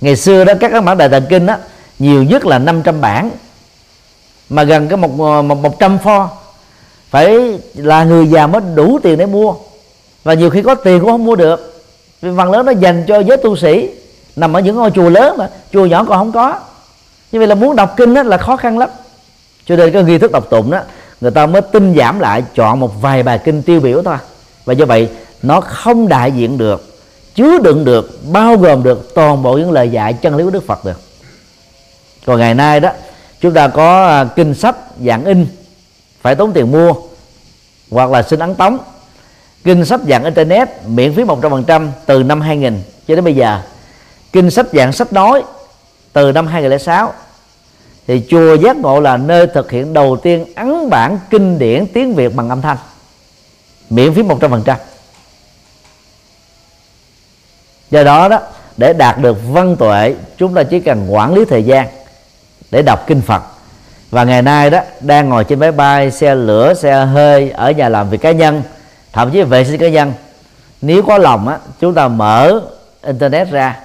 Ngày 0.00 0.16
xưa 0.16 0.44
đó, 0.44 0.52
các 0.60 0.84
bản 0.84 0.98
đại 0.98 1.08
tạng 1.08 1.26
kinh 1.28 1.46
đó, 1.46 1.56
nhiều 1.98 2.22
nhất 2.22 2.46
là 2.46 2.58
500 2.58 3.00
bản. 3.00 3.30
Mà 4.48 4.62
gần 4.62 4.88
cái 4.88 4.96
một 4.96 5.10
một 5.42 5.42
một 5.42 5.78
trăm 5.78 5.98
pho. 5.98 6.30
Phải 7.10 7.58
là 7.74 8.04
người 8.04 8.26
già 8.26 8.46
mới 8.46 8.60
đủ 8.74 8.98
tiền 9.02 9.18
để 9.18 9.26
mua. 9.26 9.54
Và 10.24 10.34
nhiều 10.34 10.50
khi 10.50 10.62
có 10.62 10.74
tiền 10.74 11.00
cũng 11.00 11.10
không 11.10 11.24
mua 11.24 11.36
được. 11.36 11.84
Vì 12.22 12.30
phần 12.36 12.50
lớn 12.50 12.66
nó 12.66 12.72
dành 12.72 13.04
cho 13.08 13.18
giới 13.18 13.36
tu 13.36 13.56
sĩ, 13.56 13.88
nằm 14.36 14.56
ở 14.56 14.60
những 14.60 14.76
ngôi 14.76 14.90
chùa 14.90 15.08
lớn 15.08 15.36
mà, 15.38 15.48
chùa 15.72 15.86
nhỏ 15.86 16.04
còn 16.04 16.18
không 16.18 16.32
có. 16.32 16.60
Như 17.32 17.38
vậy 17.38 17.48
là 17.48 17.54
muốn 17.54 17.76
đọc 17.76 17.94
kinh 17.96 18.14
đó 18.14 18.22
là 18.22 18.38
khó 18.38 18.56
khăn 18.56 18.78
lắm. 18.78 18.88
Cho 19.66 19.76
nên 19.76 19.92
cái 19.92 20.02
nghi 20.02 20.18
thức 20.18 20.32
đọc 20.32 20.50
tụng 20.50 20.70
đó 20.70 20.80
người 21.20 21.30
ta 21.30 21.46
mới 21.46 21.62
tinh 21.62 21.94
giảm 21.96 22.18
lại, 22.18 22.42
chọn 22.54 22.80
một 22.80 23.02
vài 23.02 23.22
bài 23.22 23.40
kinh 23.44 23.62
tiêu 23.62 23.80
biểu 23.80 24.02
thôi. 24.02 24.16
Và 24.64 24.74
do 24.74 24.86
vậy, 24.86 25.08
nó 25.42 25.60
không 25.60 26.08
đại 26.08 26.32
diện 26.32 26.58
được, 26.58 26.98
chứa 27.34 27.58
đựng 27.58 27.84
được, 27.84 28.18
bao 28.32 28.56
gồm 28.56 28.82
được 28.82 29.14
toàn 29.14 29.42
bộ 29.42 29.56
những 29.56 29.72
lời 29.72 29.88
dạy 29.88 30.12
chân 30.12 30.36
lý 30.36 30.44
của 30.44 30.50
đức 30.50 30.66
phật 30.66 30.84
được. 30.84 31.00
Còn 32.26 32.38
ngày 32.38 32.54
nay 32.54 32.80
đó, 32.80 32.90
chúng 33.40 33.54
ta 33.54 33.68
có 33.68 34.06
à, 34.06 34.24
kinh 34.24 34.54
sách, 34.54 34.76
dạng 35.04 35.24
in, 35.24 35.46
phải 36.20 36.34
tốn 36.34 36.52
tiền 36.52 36.72
mua, 36.72 36.94
hoặc 37.90 38.10
là 38.10 38.22
xin 38.22 38.38
ấn 38.38 38.54
tống. 38.54 38.78
Kinh 39.64 39.84
sách 39.84 40.00
dạng 40.08 40.24
internet, 40.24 40.68
miễn 40.86 41.14
phí 41.14 41.22
100% 41.22 41.88
từ 42.06 42.22
năm 42.22 42.40
2000 42.40 42.82
cho 43.08 43.14
đến 43.14 43.24
bây 43.24 43.34
giờ. 43.34 43.60
Kinh 44.32 44.50
sách 44.50 44.66
dạng 44.72 44.92
sách 44.92 45.12
nói, 45.12 45.42
từ 46.12 46.32
năm 46.32 46.46
2006 46.46 47.12
thì 48.08 48.22
chùa 48.28 48.54
giác 48.54 48.76
ngộ 48.76 49.00
là 49.00 49.16
nơi 49.16 49.46
thực 49.46 49.70
hiện 49.70 49.92
đầu 49.92 50.16
tiên 50.16 50.44
ấn 50.56 50.90
bản 50.90 51.18
kinh 51.30 51.58
điển 51.58 51.86
tiếng 51.86 52.14
Việt 52.14 52.34
bằng 52.34 52.48
âm 52.48 52.62
thanh. 52.62 52.76
Miễn 53.90 54.14
phí 54.14 54.22
100% 54.22 54.76
do 57.90 58.04
đó 58.04 58.28
đó, 58.28 58.40
để 58.76 58.92
đạt 58.92 59.18
được 59.18 59.36
văn 59.48 59.76
tuệ, 59.76 60.14
chúng 60.36 60.54
ta 60.54 60.62
chỉ 60.62 60.80
cần 60.80 61.06
quản 61.08 61.34
lý 61.34 61.44
thời 61.44 61.62
gian 61.62 61.88
để 62.70 62.82
đọc 62.82 63.04
kinh 63.06 63.20
Phật. 63.20 63.42
Và 64.10 64.24
ngày 64.24 64.42
nay 64.42 64.70
đó, 64.70 64.80
đang 65.00 65.28
ngồi 65.28 65.44
trên 65.44 65.58
máy 65.58 65.72
bay, 65.72 66.10
xe 66.10 66.34
lửa, 66.34 66.74
xe 66.74 67.04
hơi, 67.04 67.50
ở 67.50 67.70
nhà 67.70 67.88
làm 67.88 68.10
việc 68.10 68.20
cá 68.20 68.32
nhân, 68.32 68.62
thậm 69.12 69.30
chí 69.30 69.42
vệ 69.42 69.64
sinh 69.64 69.80
cá 69.80 69.88
nhân. 69.88 70.12
Nếu 70.80 71.02
có 71.02 71.18
lòng 71.18 71.48
á, 71.48 71.58
chúng 71.80 71.94
ta 71.94 72.08
mở 72.08 72.60
internet 73.02 73.50
ra 73.50 73.76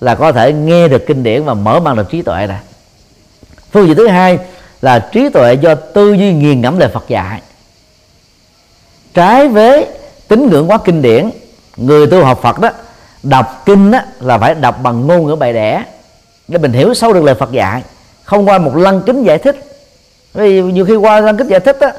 là 0.00 0.14
có 0.14 0.32
thể 0.32 0.52
nghe 0.52 0.88
được 0.88 1.06
kinh 1.06 1.22
điển 1.22 1.44
và 1.44 1.54
mở 1.54 1.80
mang 1.80 1.96
được 1.96 2.10
trí 2.10 2.22
tuệ 2.22 2.46
này 2.46 2.60
phương 3.72 3.86
diện 3.86 3.96
thứ 3.96 4.08
hai 4.08 4.38
là 4.82 4.98
trí 4.98 5.28
tuệ 5.28 5.54
do 5.54 5.74
tư 5.74 6.12
duy 6.12 6.32
nghiền 6.32 6.60
ngẫm 6.60 6.78
lời 6.78 6.88
Phật 6.94 7.08
dạy. 7.08 7.42
Trái 9.14 9.48
với 9.48 9.86
tín 10.28 10.50
ngưỡng 10.50 10.70
quá 10.70 10.78
kinh 10.84 11.02
điển 11.02 11.30
người 11.76 12.06
tu 12.06 12.24
học 12.24 12.40
Phật 12.42 12.58
đó 12.58 12.70
đọc 13.22 13.62
kinh 13.66 13.90
đó, 13.90 14.00
là 14.20 14.38
phải 14.38 14.54
đọc 14.54 14.82
bằng 14.82 15.06
ngôn 15.06 15.26
ngữ 15.26 15.34
bài 15.34 15.52
đẻ 15.52 15.84
để 16.48 16.58
mình 16.58 16.72
hiểu 16.72 16.94
sâu 16.94 17.12
được 17.12 17.24
lời 17.24 17.34
Phật 17.34 17.52
dạy 17.52 17.82
không 18.24 18.48
qua 18.48 18.58
một 18.58 18.76
lăng 18.76 19.02
kính 19.02 19.24
giải 19.24 19.38
thích. 19.38 19.56
Vì 20.34 20.62
nhiều 20.62 20.84
khi 20.84 20.96
qua 20.96 21.20
lăng 21.20 21.36
kính 21.36 21.46
giải 21.46 21.60
thích 21.60 21.76
đó, 21.80 21.90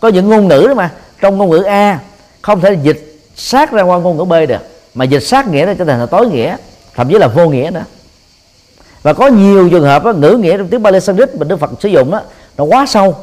có 0.00 0.08
những 0.08 0.28
ngôn 0.28 0.48
ngữ 0.48 0.64
đó 0.68 0.74
mà 0.74 0.90
trong 1.20 1.38
ngôn 1.38 1.50
ngữ 1.50 1.62
A 1.62 1.98
không 2.42 2.60
thể 2.60 2.76
dịch 2.82 3.18
sát 3.36 3.72
ra 3.72 3.82
qua 3.82 3.98
ngôn 3.98 4.16
ngữ 4.16 4.24
B 4.24 4.32
được 4.48 4.58
mà 4.94 5.04
dịch 5.04 5.20
sát 5.20 5.48
nghĩa 5.48 5.66
là 5.66 5.74
trở 5.74 5.84
thành 5.84 6.00
là 6.00 6.06
tối 6.06 6.26
nghĩa 6.26 6.56
thậm 6.94 7.08
chí 7.08 7.14
là 7.14 7.28
vô 7.28 7.48
nghĩa 7.48 7.70
nữa. 7.74 7.84
Và 9.02 9.12
có 9.12 9.26
nhiều 9.26 9.68
trường 9.70 9.84
hợp 9.84 10.04
đó, 10.04 10.12
ngữ 10.12 10.36
nghĩa 10.40 10.56
trong 10.58 10.68
tiếng 10.68 10.82
Bali 10.82 11.00
Sanskrit 11.00 11.34
mà 11.34 11.44
Đức 11.44 11.56
Phật 11.56 11.70
sử 11.80 11.88
dụng 11.88 12.10
đó, 12.10 12.20
nó 12.56 12.64
quá 12.64 12.86
sâu. 12.86 13.16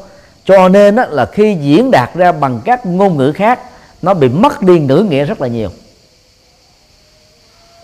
Cho 0.44 0.68
nên 0.68 0.96
đó, 0.96 1.04
là 1.10 1.26
khi 1.26 1.56
diễn 1.60 1.90
đạt 1.90 2.14
ra 2.14 2.32
bằng 2.32 2.60
các 2.64 2.86
ngôn 2.86 3.16
ngữ 3.16 3.32
khác 3.32 3.60
nó 4.02 4.14
bị 4.14 4.28
mất 4.28 4.62
đi 4.62 4.78
ngữ 4.78 5.06
nghĩa 5.10 5.24
rất 5.24 5.40
là 5.40 5.48
nhiều. 5.48 5.70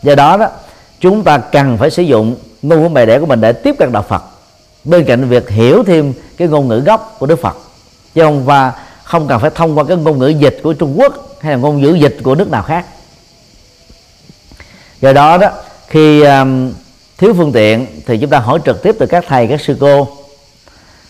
Do 0.02 0.14
đó 0.14 0.36
đó 0.36 0.48
chúng 1.00 1.24
ta 1.24 1.38
cần 1.38 1.78
phải 1.78 1.90
sử 1.90 2.02
dụng 2.02 2.36
ngôn 2.62 2.82
ngữ 2.82 2.88
mẹ 2.88 3.06
đẻ 3.06 3.18
của 3.18 3.26
mình 3.26 3.40
để 3.40 3.52
tiếp 3.52 3.74
cận 3.78 3.92
đạo 3.92 4.04
Phật. 4.08 4.22
Bên 4.84 5.04
cạnh 5.04 5.28
việc 5.28 5.50
hiểu 5.50 5.84
thêm 5.84 6.12
cái 6.36 6.48
ngôn 6.48 6.68
ngữ 6.68 6.80
gốc 6.80 7.16
của 7.18 7.26
Đức 7.26 7.40
Phật. 7.40 7.56
Chứ 8.14 8.22
không 8.22 8.44
và 8.44 8.72
không 9.04 9.28
cần 9.28 9.40
phải 9.40 9.50
thông 9.54 9.78
qua 9.78 9.84
cái 9.84 9.96
ngôn 9.96 10.18
ngữ 10.18 10.28
dịch 10.28 10.60
của 10.62 10.72
Trung 10.72 10.94
Quốc 10.98 11.14
hay 11.40 11.52
là 11.52 11.58
ngôn 11.58 11.80
ngữ 11.80 11.94
dịch 11.94 12.16
của 12.22 12.34
nước 12.34 12.50
nào 12.50 12.62
khác. 12.62 12.86
Do 15.00 15.12
đó 15.12 15.38
đó 15.38 15.50
khi 15.88 16.22
um, 16.22 16.72
thiếu 17.18 17.34
phương 17.36 17.52
tiện 17.52 17.86
thì 18.06 18.18
chúng 18.18 18.30
ta 18.30 18.38
hỏi 18.38 18.60
trực 18.64 18.82
tiếp 18.82 18.96
từ 18.98 19.06
các 19.06 19.24
thầy 19.28 19.46
các 19.46 19.60
sư 19.60 19.76
cô. 19.80 20.08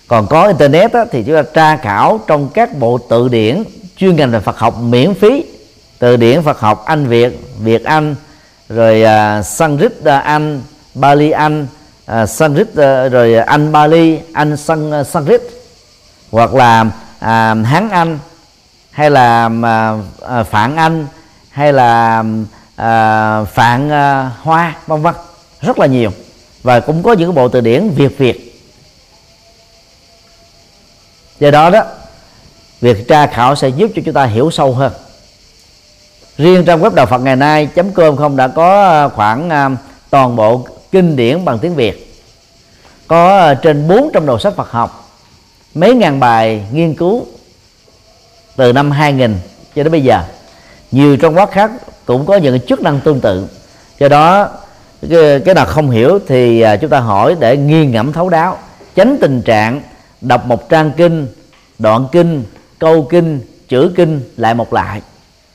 Còn 0.09 0.27
có 0.27 0.47
internet 0.47 0.93
á, 0.93 1.05
thì 1.13 1.23
chúng 1.23 1.35
ta 1.35 1.43
tra 1.43 1.77
khảo 1.77 2.21
trong 2.27 2.49
các 2.55 2.79
bộ 2.79 2.99
tự 2.99 3.29
điển 3.29 3.65
chuyên 3.97 4.17
ngành 4.17 4.31
về 4.31 4.41
Phật 4.41 4.59
học 4.59 4.81
miễn 4.81 5.15
phí. 5.15 5.45
Từ 5.99 6.17
điển 6.17 6.43
Phật 6.43 6.61
học 6.61 6.85
Anh 6.87 7.07
Việt 7.07 7.41
Việt 7.59 7.85
Anh 7.85 8.15
rồi 8.69 9.03
uh, 9.03 9.47
Sanskrit 9.47 9.93
uh, 10.01 10.25
Anh 10.25 10.63
Bali 10.95 11.31
Anh 11.31 11.67
uh, 12.23 12.29
Sanskrit 12.29 12.69
uh, 12.69 13.13
rồi 13.13 13.35
Anh 13.35 13.73
Bali 13.73 14.19
Anh 14.33 14.57
San, 14.57 15.01
uh, 15.01 15.07
Sanskrit 15.07 15.43
hoặc 16.31 16.55
là 16.55 16.81
uh, 16.81 17.67
Hán 17.67 17.89
Anh 17.91 18.19
hay 18.91 19.11
là 19.11 19.47
uh, 19.47 19.57
Phản 20.21 20.45
Phạn 20.45 20.77
Anh 20.77 21.07
hay 21.51 21.73
là 21.73 22.25
à, 22.77 23.45
Phạn 23.45 23.91
à, 23.91 24.33
Hoa 24.43 24.77
vân 24.87 25.03
vân 25.03 25.15
rất 25.61 25.79
là 25.79 25.87
nhiều. 25.87 26.11
Và 26.63 26.81
cũng 26.81 27.03
có 27.03 27.13
những 27.13 27.35
bộ 27.35 27.49
từ 27.49 27.61
điển 27.61 27.91
Việt 27.91 28.19
Việt. 28.19 28.63
Do 31.41 31.51
đó 31.51 31.71
đó 31.71 31.85
việc 32.81 33.09
tra 33.09 33.27
khảo 33.27 33.57
sẽ 33.57 33.69
giúp 33.69 33.91
cho 33.97 34.03
chúng 34.05 34.15
ta 34.15 34.25
hiểu 34.25 34.51
sâu 34.51 34.75
hơn. 34.75 34.93
Riêng 36.39 36.65
trong 36.65 36.83
web 36.83 36.95
đạo 36.95 37.07
Phật 37.07 37.19
ngày 37.19 37.37
nay 37.37 37.67
chấm 37.67 37.93
cơm 37.93 38.17
không 38.17 38.37
đã 38.37 38.49
có 38.49 38.89
à, 38.89 39.09
khoảng 39.09 39.51
à, 39.51 39.71
toàn 40.11 40.37
bộ 40.37 40.67
kinh 40.93 41.17
điển 41.17 41.45
bằng 41.45 41.59
tiếng 41.59 41.75
Việt. 41.75 42.23
Có 43.07 43.39
à, 43.39 43.55
trên 43.55 43.89
400 43.89 44.27
đầu 44.27 44.39
sách 44.39 44.57
Phật 44.57 44.71
học 44.71 45.11
mấy 45.75 45.95
ngàn 45.95 46.21
bài 46.21 46.65
nghiên 46.73 46.95
cứu 46.95 47.27
từ 48.57 48.73
năm 48.73 48.91
2000 48.91 49.39
cho 49.75 49.83
đến 49.83 49.93
bây 49.93 50.03
giờ. 50.03 50.23
Nhiều 50.91 51.17
trong 51.17 51.37
quá 51.37 51.47
khác 51.47 51.71
cũng 52.07 52.27
có 52.27 52.37
những 52.37 52.61
chức 52.61 52.81
năng 52.81 53.01
tương 53.01 53.21
tự. 53.21 53.47
Do 53.99 54.09
đó 54.09 54.49
cái, 55.11 55.41
cái 55.41 55.55
nào 55.55 55.67
không 55.67 55.91
hiểu 55.91 56.19
thì 56.27 56.61
à, 56.61 56.77
chúng 56.77 56.91
ta 56.91 57.01
hỏi 57.01 57.37
để 57.41 57.57
nghiền 57.57 57.91
ngẫm 57.91 58.13
thấu 58.13 58.29
đáo 58.29 58.59
tránh 58.95 59.17
tình 59.21 59.43
trạng 59.43 59.83
đọc 60.21 60.47
một 60.47 60.69
trang 60.69 60.91
kinh 60.97 61.27
đoạn 61.79 62.07
kinh 62.13 62.45
câu 62.79 63.07
kinh 63.11 63.41
chữ 63.69 63.93
kinh 63.97 64.21
lại 64.37 64.55
một 64.55 64.73
lại. 64.73 65.03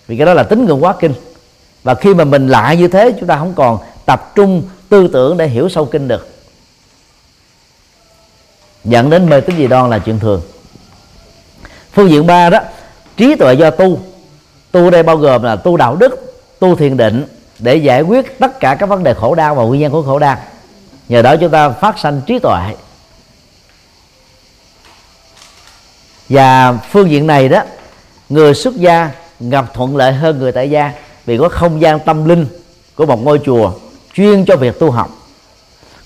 Vì 0.08 0.18
cái 0.18 0.26
đó 0.26 0.34
là 0.34 0.43
tính 0.43 0.66
ngưỡng 0.66 0.84
quá 0.84 0.95
kinh. 0.99 1.14
Và 1.84 1.95
khi 1.95 2.14
mà 2.14 2.24
mình 2.24 2.47
lại 2.47 2.78
như 2.78 2.88
thế 2.88 3.14
chúng 3.20 3.28
ta 3.28 3.38
không 3.38 3.54
còn 3.56 3.78
tập 4.06 4.32
trung 4.36 4.64
tư 4.89 5.08
tưởng 5.14 5.38
để 5.38 5.47
hiểu 5.47 5.70
sâu 5.70 5.86
kinh 5.86 6.08
được. 6.08 6.28
Dẫn 8.84 9.10
đến 9.10 9.30
mê 9.30 9.41
tín 9.41 9.58
dị 9.58 9.68
đoan 9.68 9.89
là 9.89 9.99
chuyện 9.99 10.20
thường. 10.20 10.41
Phương 11.93 12.10
diện 12.10 12.28
ba 12.28 12.49
đó 12.49 12.60
trí 13.18 13.36
tuệ 13.36 13.54
do 13.54 13.70
tu. 13.70 13.99
Tu 14.72 14.89
đây 14.89 15.04
bao 15.04 15.18
gồm 15.18 15.43
là 15.43 15.56
tu 15.56 15.78
đạo 15.78 15.95
đức 15.95 16.31
tu 16.62 16.76
thiền 16.76 16.97
định 16.97 17.26
để 17.59 17.76
giải 17.76 18.01
quyết 18.01 18.39
tất 18.39 18.59
cả 18.59 18.76
các 18.76 18.86
vấn 18.86 19.03
đề 19.03 19.14
khổ 19.14 19.36
đau 19.36 19.55
và 19.55 19.64
nguyên 19.64 19.82
nhân 19.82 19.91
của 19.91 20.01
khổ 20.01 20.20
đau. 20.20 20.38
Nhờ 21.09 21.22
đó 21.22 21.36
chúng 21.36 21.51
ta 21.51 21.70
phát 21.70 21.99
sanh 21.99 22.22
trí 22.26 22.39
tuệ. 22.39 22.76
Và 26.30 26.74
phương 26.74 27.09
diện 27.09 27.28
này 27.28 27.49
đó, 27.49 27.64
người 28.30 28.53
xuất 28.53 28.76
gia 28.76 29.09
gặp 29.39 29.66
thuận 29.74 29.97
lợi 29.97 30.14
hơn 30.14 30.39
người 30.39 30.51
tại 30.51 30.70
gia 30.70 30.91
vì 31.26 31.38
có 31.38 31.49
không 31.49 31.82
gian 31.82 31.99
tâm 31.99 32.26
linh 32.26 32.45
của 32.95 33.05
một 33.05 33.24
ngôi 33.24 33.39
chùa 33.45 33.72
chuyên 34.14 34.45
cho 34.45 34.55
việc 34.55 34.80
tu 34.80 34.91
học. 34.91 35.09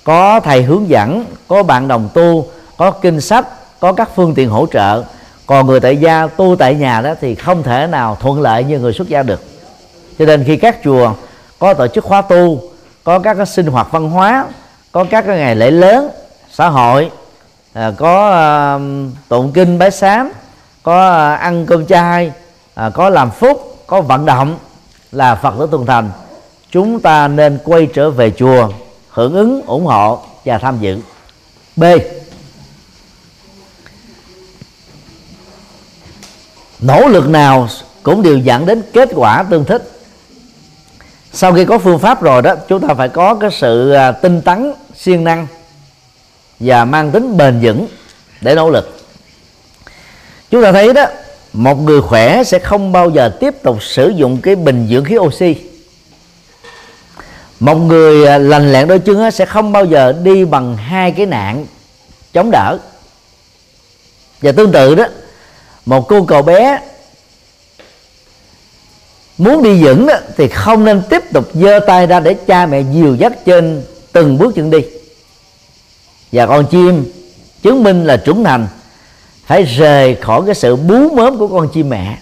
Có 0.03 0.39
thầy 0.39 0.61
hướng 0.61 0.89
dẫn, 0.89 1.25
có 1.47 1.63
bạn 1.63 1.87
đồng 1.87 2.09
tu, 2.13 2.49
có 2.77 2.91
kinh 2.91 3.21
sách, 3.21 3.45
có 3.79 3.93
các 3.93 4.09
phương 4.15 4.33
tiện 4.33 4.49
hỗ 4.49 4.67
trợ. 4.71 5.03
Còn 5.45 5.67
người 5.67 5.79
tại 5.79 5.97
gia 5.97 6.27
tu 6.27 6.55
tại 6.55 6.75
nhà 6.75 7.01
đó 7.01 7.13
thì 7.21 7.35
không 7.35 7.63
thể 7.63 7.87
nào 7.87 8.17
thuận 8.21 8.41
lợi 8.41 8.63
như 8.63 8.79
người 8.79 8.93
xuất 8.93 9.07
gia 9.07 9.23
được 9.23 9.54
cho 10.19 10.25
nên 10.25 10.43
khi 10.43 10.57
các 10.57 10.77
chùa 10.83 11.13
có 11.59 11.73
tổ 11.73 11.87
chức 11.87 12.03
khóa 12.03 12.21
tu 12.21 12.63
có 13.03 13.19
các 13.19 13.33
cái 13.33 13.45
sinh 13.45 13.65
hoạt 13.65 13.87
văn 13.91 14.09
hóa 14.09 14.45
có 14.91 15.05
các 15.09 15.25
cái 15.27 15.37
ngày 15.37 15.55
lễ 15.55 15.71
lớn 15.71 16.09
xã 16.51 16.69
hội 16.69 17.11
à, 17.73 17.91
có 17.97 18.29
à, 18.29 18.79
tụng 19.27 19.51
kinh 19.53 19.79
bái 19.79 19.91
sám 19.91 20.31
có 20.83 21.09
à, 21.09 21.35
ăn 21.35 21.65
cơm 21.65 21.85
chay 21.85 22.31
à, 22.75 22.89
có 22.89 23.09
làm 23.09 23.31
phúc 23.31 23.77
có 23.87 24.01
vận 24.01 24.25
động 24.25 24.57
là 25.11 25.35
phật 25.35 25.53
tử 25.59 25.67
tuần 25.71 25.85
thành 25.85 26.11
chúng 26.71 26.99
ta 26.99 27.27
nên 27.27 27.59
quay 27.63 27.87
trở 27.93 28.09
về 28.09 28.31
chùa 28.31 28.69
hưởng 29.09 29.33
ứng 29.33 29.61
ủng 29.65 29.85
hộ 29.85 30.19
và 30.45 30.57
tham 30.57 30.77
dự. 30.79 30.99
B. 31.75 31.83
Nỗ 36.79 37.07
lực 37.07 37.29
nào 37.29 37.67
cũng 38.03 38.23
đều 38.23 38.37
dẫn 38.37 38.65
đến 38.65 38.83
kết 38.93 39.09
quả 39.15 39.43
tương 39.49 39.65
thích 39.65 39.94
sau 41.35 41.53
khi 41.53 41.65
có 41.65 41.77
phương 41.77 41.99
pháp 41.99 42.21
rồi 42.21 42.41
đó, 42.41 42.55
chúng 42.67 42.87
ta 42.87 42.93
phải 42.93 43.09
có 43.09 43.35
cái 43.35 43.49
sự 43.51 43.91
à, 43.91 44.11
tinh 44.11 44.41
tấn, 44.41 44.73
siêng 44.95 45.23
năng 45.23 45.47
và 46.59 46.85
mang 46.85 47.11
tính 47.11 47.37
bền 47.37 47.59
vững 47.61 47.87
để 48.41 48.55
nỗ 48.55 48.69
lực. 48.69 48.97
Chúng 50.51 50.63
ta 50.63 50.71
thấy 50.71 50.93
đó, 50.93 51.05
một 51.53 51.75
người 51.75 52.01
khỏe 52.01 52.43
sẽ 52.43 52.59
không 52.59 52.91
bao 52.91 53.09
giờ 53.09 53.29
tiếp 53.39 53.53
tục 53.63 53.83
sử 53.83 54.09
dụng 54.09 54.37
cái 54.41 54.55
bình 54.55 54.87
dưỡng 54.89 55.03
khí 55.03 55.17
oxy. 55.17 55.55
Một 57.59 57.75
người 57.75 58.27
à, 58.27 58.37
lành 58.37 58.73
lẹn 58.73 58.87
đôi 58.87 58.99
chân 58.99 59.31
sẽ 59.31 59.45
không 59.45 59.71
bao 59.71 59.85
giờ 59.85 60.13
đi 60.23 60.45
bằng 60.45 60.77
hai 60.77 61.11
cái 61.11 61.25
nạn 61.25 61.65
chống 62.33 62.51
đỡ. 62.51 62.77
Và 64.41 64.51
tương 64.51 64.71
tự 64.71 64.95
đó, 64.95 65.05
một 65.85 66.07
cô 66.07 66.23
cậu 66.23 66.41
bé 66.41 66.79
muốn 69.37 69.63
đi 69.63 69.83
vững 69.83 70.05
đó, 70.05 70.13
thì 70.37 70.47
không 70.47 70.85
nên 70.85 71.01
tiếp 71.09 71.23
tục 71.33 71.49
giơ 71.53 71.79
tay 71.87 72.07
ra 72.07 72.19
để 72.19 72.33
cha 72.33 72.65
mẹ 72.65 72.81
dìu 72.93 73.15
dắt 73.15 73.33
trên 73.45 73.83
từng 74.11 74.37
bước 74.37 74.55
chân 74.55 74.69
đi. 74.69 74.79
Và 76.31 76.45
con 76.45 76.65
chim 76.65 77.11
chứng 77.61 77.83
minh 77.83 78.03
là 78.05 78.17
trưởng 78.17 78.43
thành 78.43 78.67
phải 79.45 79.63
rời 79.63 80.15
khỏi 80.15 80.41
cái 80.45 80.55
sự 80.55 80.75
bú 80.75 81.09
mớm 81.09 81.37
của 81.37 81.47
con 81.47 81.69
chim 81.73 81.89
mẹ. 81.89 82.17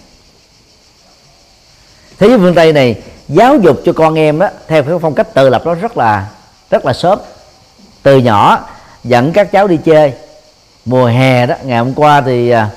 Thế 2.18 2.28
giới 2.28 2.38
phương 2.38 2.54
tây 2.54 2.72
này 2.72 2.96
giáo 3.28 3.56
dục 3.56 3.80
cho 3.84 3.92
con 3.92 4.14
em 4.14 4.38
đó 4.38 4.48
theo 4.68 4.82
cái 4.82 4.94
phong 5.02 5.14
cách 5.14 5.34
tự 5.34 5.48
lập 5.48 5.66
đó 5.66 5.74
rất 5.74 5.96
là 5.96 6.28
rất 6.70 6.86
là 6.86 6.92
sớm. 6.92 7.18
Từ 8.02 8.18
nhỏ 8.18 8.68
dẫn 9.04 9.32
các 9.32 9.52
cháu 9.52 9.66
đi 9.68 9.78
chơi. 9.84 10.12
Mùa 10.84 11.06
hè 11.06 11.46
đó 11.46 11.54
ngày 11.64 11.78
hôm 11.78 11.94
qua 11.94 12.20
thì 12.20 12.50
à, 12.50 12.68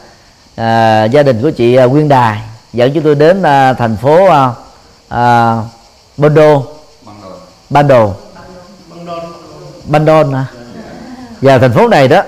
à 0.56 1.04
gia 1.04 1.24
đình 1.24 1.42
của 1.42 1.52
chị 1.52 1.76
à, 1.76 1.86
Nguyên 1.86 2.08
Đài 2.08 2.42
dẫn 2.78 2.94
chúng 2.94 3.04
tôi 3.04 3.16
đến 3.16 3.40
uh, 3.40 3.78
thành 3.78 3.98
phố 4.02 4.26
uh, 4.26 4.32
uh, 5.14 5.66
Bondo 6.18 6.62
Bando 7.70 8.14
Bandon 9.86 10.34
hả? 10.34 10.46
Và 11.42 11.58
thành 11.58 11.74
phố 11.74 11.88
này 11.88 12.08
đó 12.08 12.22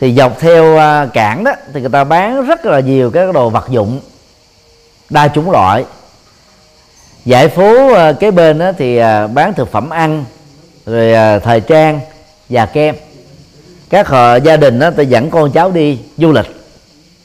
thì 0.00 0.14
dọc 0.14 0.40
theo 0.40 0.74
uh, 0.74 1.12
cảng 1.12 1.44
đó 1.44 1.52
thì 1.72 1.80
người 1.80 1.90
ta 1.90 2.04
bán 2.04 2.46
rất 2.46 2.66
là 2.66 2.80
nhiều 2.80 3.10
các 3.10 3.34
đồ 3.34 3.50
vật 3.50 3.68
dụng 3.68 4.00
đa 5.10 5.28
chủng 5.28 5.50
loại. 5.50 5.84
Giải 7.24 7.48
phố 7.48 7.90
uh, 7.90 7.96
à, 7.96 8.12
kế 8.12 8.30
bên 8.30 8.58
đó 8.58 8.72
thì 8.78 9.00
uh, 9.00 9.04
bán 9.34 9.54
thực 9.54 9.72
phẩm 9.72 9.90
ăn 9.90 10.24
rồi 10.86 11.40
thời 11.40 11.60
trang 11.60 12.00
và 12.48 12.66
kem. 12.66 12.94
Các 13.90 14.08
họ 14.08 14.36
gia 14.36 14.56
đình 14.56 14.78
đó 14.78 14.90
ta 14.90 15.02
dẫn 15.02 15.30
con 15.30 15.52
cháu 15.52 15.70
đi 15.70 15.98
du 16.16 16.32
lịch 16.32 16.46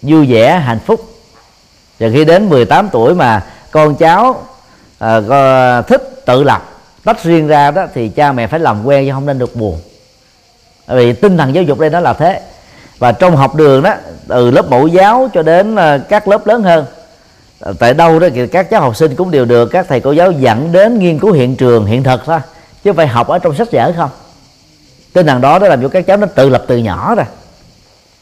vui 0.01 0.25
vẻ 0.25 0.59
hạnh 0.59 0.79
phúc 0.85 1.16
và 1.99 2.07
khi 2.13 2.25
đến 2.25 2.49
18 2.49 2.89
tuổi 2.91 3.15
mà 3.15 3.43
con 3.71 3.95
cháu 3.95 4.43
à, 4.99 5.81
thích 5.81 6.25
tự 6.25 6.43
lập 6.43 6.63
tách 7.07 7.23
riêng 7.23 7.47
ra 7.47 7.71
đó 7.71 7.85
thì 7.93 8.09
cha 8.09 8.31
mẹ 8.31 8.47
phải 8.47 8.59
làm 8.59 8.85
quen 8.85 9.05
chứ 9.05 9.11
không 9.13 9.25
nên 9.25 9.39
được 9.39 9.55
buồn. 9.55 9.79
Vì 10.87 11.13
tinh 11.13 11.37
thần 11.37 11.55
giáo 11.55 11.63
dục 11.63 11.79
đây 11.79 11.89
nó 11.89 11.99
là 11.99 12.13
thế. 12.13 12.41
Và 12.99 13.11
trong 13.11 13.35
học 13.35 13.55
đường 13.55 13.83
đó 13.83 13.93
từ 14.27 14.51
lớp 14.51 14.69
mẫu 14.69 14.87
giáo 14.87 15.29
cho 15.33 15.43
đến 15.43 15.75
ờ, 15.75 15.99
các 16.09 16.27
lớp 16.27 16.47
lớn 16.47 16.63
hơn 16.63 16.85
ờ, 17.59 17.73
tại 17.79 17.93
đâu 17.93 18.19
đó 18.19 18.27
thì 18.33 18.47
các 18.47 18.69
cháu 18.69 18.81
học 18.81 18.95
sinh 18.95 19.15
cũng 19.15 19.31
đều 19.31 19.45
được 19.45 19.65
các 19.65 19.85
thầy 19.89 19.99
cô 19.99 20.11
giáo 20.11 20.31
dẫn 20.31 20.71
đến 20.71 20.99
nghiên 20.99 21.19
cứu 21.19 21.31
hiện 21.31 21.55
trường 21.55 21.85
hiện 21.85 22.03
thực 22.03 22.21
thôi 22.25 22.39
chứ 22.83 22.93
phải 22.93 23.07
học 23.07 23.27
ở 23.27 23.39
trong 23.39 23.55
sách 23.55 23.71
vở 23.71 23.93
không. 23.97 24.09
Tinh 25.13 25.27
thần 25.27 25.41
đó 25.41 25.59
đó 25.59 25.67
làm 25.67 25.81
cho 25.81 25.87
các 25.87 26.07
cháu 26.07 26.17
nó 26.17 26.27
tự 26.27 26.49
lập 26.49 26.63
từ 26.67 26.77
nhỏ 26.77 27.15
rồi. 27.15 27.25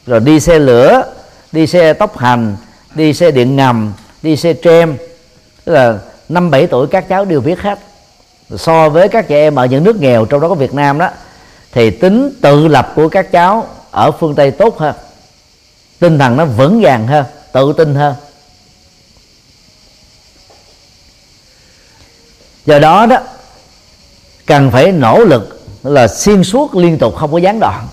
Rồi 0.06 0.20
đi 0.20 0.40
xe 0.40 0.60
lửa 0.60 1.04
đi 1.52 1.68
xe 1.68 1.94
tốc 1.94 2.18
hành 2.18 2.56
đi 2.96 3.14
xe 3.14 3.32
điện 3.32 3.56
ngầm 3.56 3.94
đi 4.22 4.38
xe 4.38 4.54
tram, 4.54 4.98
tức 5.66 5.74
là 5.74 6.00
năm 6.30 6.52
bảy 6.52 6.68
tuổi 6.68 6.88
các 6.88 7.10
cháu 7.10 7.26
đều 7.26 7.42
biết 7.42 7.60
hết. 7.60 7.80
So 8.58 8.90
với 8.90 9.10
các 9.10 9.28
trẻ 9.28 9.36
em 9.36 9.56
ở 9.56 9.66
những 9.66 9.84
nước 9.84 9.96
nghèo 9.96 10.26
trong 10.26 10.42
đó 10.42 10.50
có 10.50 10.56
Việt 10.56 10.74
Nam 10.74 10.98
đó 10.98 11.10
thì 11.72 11.90
tính 11.92 12.34
tự 12.42 12.68
lập 12.68 12.92
của 12.96 13.10
các 13.10 13.32
cháu 13.32 13.68
ở 13.92 14.12
phương 14.12 14.36
tây 14.36 14.52
tốt 14.52 14.78
hơn. 14.78 14.96
Tinh 16.00 16.20
thần 16.20 16.38
nó 16.38 16.46
vững 16.46 16.82
vàng 16.82 17.08
hơn 17.08 17.26
tự 17.52 17.74
tin 17.74 17.96
hơn. 17.96 18.16
Do 22.66 22.80
đó 22.80 23.06
đó 23.06 23.18
cần 24.46 24.72
phải 24.72 24.92
nỗ 24.92 25.20
lực 25.20 25.66
là 25.84 26.08
xuyên 26.08 26.44
suốt 26.44 26.76
liên 26.76 26.98
tục 26.98 27.16
không 27.16 27.32
có 27.32 27.38
gián 27.38 27.60
đoạn. 27.60 27.88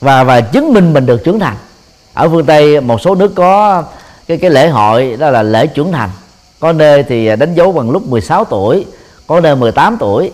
Và 0.00 0.24
và 0.24 0.40
chứng 0.40 0.72
minh 0.72 0.92
mình 0.92 1.06
được 1.06 1.20
trưởng 1.24 1.38
thành 1.38 1.56
ở 2.16 2.28
phương 2.28 2.46
tây, 2.46 2.80
một 2.80 3.00
số 3.00 3.14
nước 3.14 3.34
có 3.34 3.82
cái 4.26 4.36
cái 4.36 4.50
lễ 4.50 4.68
hội, 4.68 5.16
đó 5.18 5.30
là 5.30 5.42
lễ 5.42 5.66
trưởng 5.66 5.92
thành. 5.92 6.10
Có 6.60 6.72
nơi 6.72 7.02
thì 7.02 7.36
đánh 7.36 7.54
dấu 7.54 7.72
bằng 7.72 7.90
lúc 7.90 8.06
16 8.06 8.44
tuổi, 8.44 8.86
có 9.26 9.40
nơi 9.40 9.56
18 9.56 9.96
tuổi. 10.00 10.30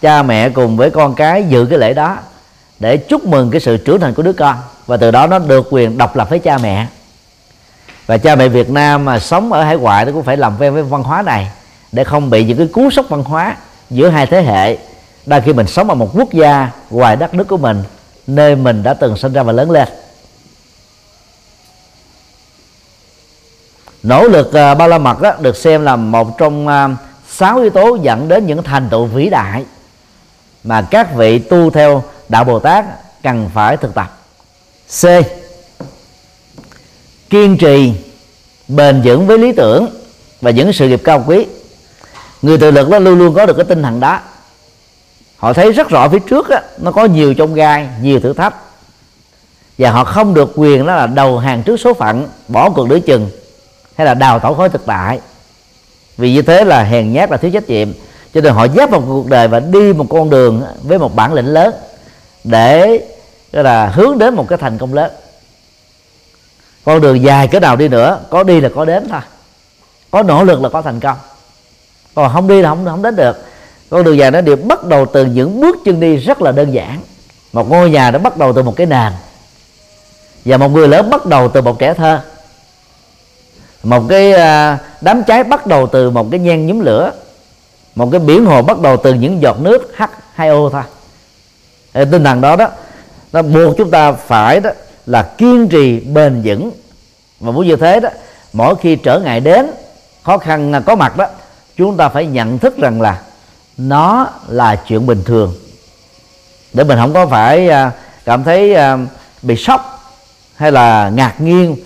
Cha 0.00 0.22
mẹ 0.22 0.48
cùng 0.48 0.76
với 0.76 0.90
con 0.90 1.14
cái 1.14 1.44
dự 1.48 1.66
cái 1.66 1.78
lễ 1.78 1.94
đó 1.94 2.16
để 2.78 2.96
chúc 2.96 3.24
mừng 3.24 3.50
cái 3.50 3.60
sự 3.60 3.76
trưởng 3.76 4.00
thành 4.00 4.14
của 4.14 4.22
đứa 4.22 4.32
con. 4.32 4.56
Và 4.86 4.96
từ 4.96 5.10
đó 5.10 5.26
nó 5.26 5.38
được 5.38 5.66
quyền 5.70 5.98
độc 5.98 6.16
lập 6.16 6.30
với 6.30 6.38
cha 6.38 6.58
mẹ. 6.58 6.86
Và 8.06 8.18
cha 8.18 8.34
mẹ 8.34 8.48
Việt 8.48 8.70
Nam 8.70 9.04
mà 9.04 9.18
sống 9.18 9.52
ở 9.52 9.62
hải 9.62 9.76
ngoại 9.76 10.04
nó 10.04 10.12
cũng 10.12 10.22
phải 10.22 10.36
làm 10.36 10.56
quen 10.58 10.74
với 10.74 10.82
văn 10.82 11.02
hóa 11.02 11.22
này 11.22 11.50
để 11.92 12.04
không 12.04 12.30
bị 12.30 12.44
những 12.44 12.58
cái 12.58 12.66
cú 12.66 12.90
sốc 12.90 13.06
văn 13.08 13.24
hóa 13.24 13.56
giữa 13.90 14.08
hai 14.08 14.26
thế 14.26 14.42
hệ. 14.42 14.78
Đa 15.26 15.40
khi 15.40 15.52
mình 15.52 15.66
sống 15.66 15.88
ở 15.88 15.94
một 15.94 16.10
quốc 16.14 16.32
gia 16.32 16.70
ngoài 16.90 17.16
đất 17.16 17.34
nước 17.34 17.48
của 17.48 17.56
mình, 17.56 17.82
nơi 18.26 18.56
mình 18.56 18.82
đã 18.82 18.94
từng 18.94 19.16
sinh 19.16 19.32
ra 19.32 19.42
và 19.42 19.52
lớn 19.52 19.70
lên. 19.70 19.88
Nỗ 24.02 24.28
lực 24.28 24.52
à, 24.52 24.70
uh, 24.70 24.78
ba 24.78 24.86
la 24.86 24.98
mật 24.98 25.20
đó 25.20 25.32
được 25.40 25.56
xem 25.56 25.82
là 25.82 25.96
một 25.96 26.38
trong 26.38 26.66
uh, 26.66 26.98
sáu 27.28 27.58
yếu 27.58 27.70
tố 27.70 27.98
dẫn 28.02 28.28
đến 28.28 28.46
những 28.46 28.62
thành 28.62 28.88
tựu 28.90 29.04
vĩ 29.04 29.30
đại 29.30 29.64
mà 30.64 30.82
các 30.90 31.14
vị 31.14 31.38
tu 31.38 31.70
theo 31.70 32.02
đạo 32.28 32.44
bồ 32.44 32.58
tát 32.58 32.84
cần 33.22 33.50
phải 33.54 33.76
thực 33.76 33.94
tập. 33.94 34.18
C. 35.00 35.04
Kiên 37.30 37.58
trì 37.58 37.92
bền 38.68 39.02
vững 39.04 39.26
với 39.26 39.38
lý 39.38 39.52
tưởng 39.52 39.86
và 40.40 40.50
những 40.50 40.72
sự 40.72 40.88
nghiệp 40.88 41.00
cao 41.04 41.24
quý. 41.26 41.46
Người 42.42 42.58
tự 42.58 42.70
lực 42.70 42.88
đó 42.88 42.98
luôn 42.98 43.18
luôn 43.18 43.34
có 43.34 43.46
được 43.46 43.54
cái 43.56 43.64
tinh 43.64 43.82
thần 43.82 44.00
đó. 44.00 44.20
Họ 45.36 45.52
thấy 45.52 45.72
rất 45.72 45.88
rõ 45.88 46.08
phía 46.08 46.18
trước 46.18 46.48
đó, 46.48 46.58
nó 46.78 46.92
có 46.92 47.04
nhiều 47.04 47.34
trong 47.34 47.54
gai 47.54 47.88
nhiều 48.02 48.20
thử 48.20 48.32
thách. 48.32 48.54
Và 49.78 49.90
họ 49.90 50.04
không 50.04 50.34
được 50.34 50.52
quyền 50.54 50.86
đó 50.86 50.94
là 50.94 51.06
đầu 51.06 51.38
hàng 51.38 51.62
trước 51.62 51.76
số 51.76 51.94
phận 51.94 52.28
bỏ 52.48 52.70
cuộc 52.70 52.88
đối 52.88 53.00
chừng 53.00 53.30
hay 53.98 54.06
là 54.06 54.14
đào 54.14 54.38
tổ 54.38 54.54
khối 54.54 54.68
thực 54.68 54.86
tại. 54.86 55.20
Vì 56.16 56.32
như 56.32 56.42
thế 56.42 56.64
là 56.64 56.82
hèn 56.82 57.12
nhát 57.12 57.30
là 57.30 57.36
thiếu 57.36 57.50
trách 57.50 57.68
nhiệm. 57.68 57.92
Cho 58.34 58.40
nên 58.40 58.52
họ 58.52 58.64
dắt 58.64 58.90
vào 58.90 59.02
cuộc 59.06 59.26
đời 59.26 59.48
và 59.48 59.60
đi 59.60 59.92
một 59.92 60.06
con 60.10 60.30
đường 60.30 60.62
với 60.82 60.98
một 60.98 61.14
bản 61.14 61.32
lĩnh 61.32 61.46
lớn 61.46 61.74
để 62.44 63.00
là, 63.52 63.86
hướng 63.86 64.18
đến 64.18 64.34
một 64.34 64.48
cái 64.48 64.58
thành 64.58 64.78
công 64.78 64.94
lớn. 64.94 65.12
Con 66.84 67.00
đường 67.00 67.22
dài 67.22 67.48
cái 67.48 67.60
nào 67.60 67.76
đi 67.76 67.88
nữa, 67.88 68.20
có 68.30 68.42
đi 68.42 68.60
là 68.60 68.68
có 68.74 68.84
đến 68.84 69.08
thôi. 69.08 69.20
Có 70.10 70.22
nỗ 70.22 70.44
lực 70.44 70.62
là 70.62 70.68
có 70.68 70.82
thành 70.82 71.00
công. 71.00 71.16
Còn 72.14 72.32
không 72.32 72.48
đi 72.48 72.62
là 72.62 72.68
không 72.68 72.86
không 72.86 73.02
đến 73.02 73.16
được. 73.16 73.44
Con 73.90 74.04
đường 74.04 74.18
dài 74.18 74.30
nó 74.30 74.40
đều 74.40 74.56
bắt 74.56 74.84
đầu 74.84 75.06
từ 75.06 75.24
những 75.24 75.60
bước 75.60 75.76
chân 75.84 76.00
đi 76.00 76.16
rất 76.16 76.42
là 76.42 76.52
đơn 76.52 76.72
giản. 76.72 77.00
Một 77.52 77.70
ngôi 77.70 77.90
nhà 77.90 78.10
nó 78.10 78.18
bắt 78.18 78.36
đầu 78.36 78.52
từ 78.52 78.62
một 78.62 78.76
cái 78.76 78.86
nền. 78.86 79.12
Và 80.44 80.56
một 80.56 80.68
người 80.68 80.88
lớn 80.88 81.10
bắt 81.10 81.26
đầu 81.26 81.48
từ 81.48 81.60
một 81.60 81.78
trẻ 81.78 81.94
thơ 81.94 82.20
một 83.82 84.02
cái 84.08 84.32
à, 84.32 84.78
đám 85.00 85.24
cháy 85.24 85.44
bắt 85.44 85.66
đầu 85.66 85.86
từ 85.86 86.10
một 86.10 86.28
cái 86.30 86.40
nhan 86.40 86.66
nhúm 86.66 86.80
lửa. 86.80 87.12
Một 87.94 88.08
cái 88.12 88.20
biển 88.20 88.44
hồ 88.44 88.62
bắt 88.62 88.80
đầu 88.80 88.96
từ 88.96 89.14
những 89.14 89.42
giọt 89.42 89.60
nước 89.60 89.92
H2O 89.96 90.70
thôi. 90.70 90.82
Tinh 91.92 92.24
thần 92.24 92.40
đó 92.40 92.56
đó, 92.56 92.68
nó 93.32 93.42
buộc 93.42 93.76
chúng 93.78 93.90
ta 93.90 94.12
phải 94.12 94.60
đó 94.60 94.70
là 95.06 95.22
kiên 95.22 95.68
trì, 95.68 96.00
bền 96.00 96.42
vững. 96.44 96.70
Và 97.40 97.52
muốn 97.52 97.66
như 97.66 97.76
thế 97.76 98.00
đó, 98.00 98.08
mỗi 98.52 98.74
khi 98.76 98.96
trở 98.96 99.20
ngại 99.20 99.40
đến, 99.40 99.70
khó 100.22 100.38
khăn 100.38 100.82
có 100.86 100.96
mặt 100.96 101.16
đó, 101.16 101.26
chúng 101.76 101.96
ta 101.96 102.08
phải 102.08 102.26
nhận 102.26 102.58
thức 102.58 102.78
rằng 102.78 103.00
là 103.00 103.22
nó 103.78 104.26
là 104.48 104.76
chuyện 104.76 105.06
bình 105.06 105.22
thường. 105.24 105.54
Để 106.72 106.84
mình 106.84 106.98
không 106.98 107.12
có 107.14 107.26
phải 107.26 107.68
à, 107.68 107.90
cảm 108.24 108.44
thấy 108.44 108.74
à, 108.74 108.98
bị 109.42 109.56
sốc 109.56 110.12
hay 110.56 110.72
là 110.72 111.10
ngạc 111.14 111.40
nhiên 111.40 111.76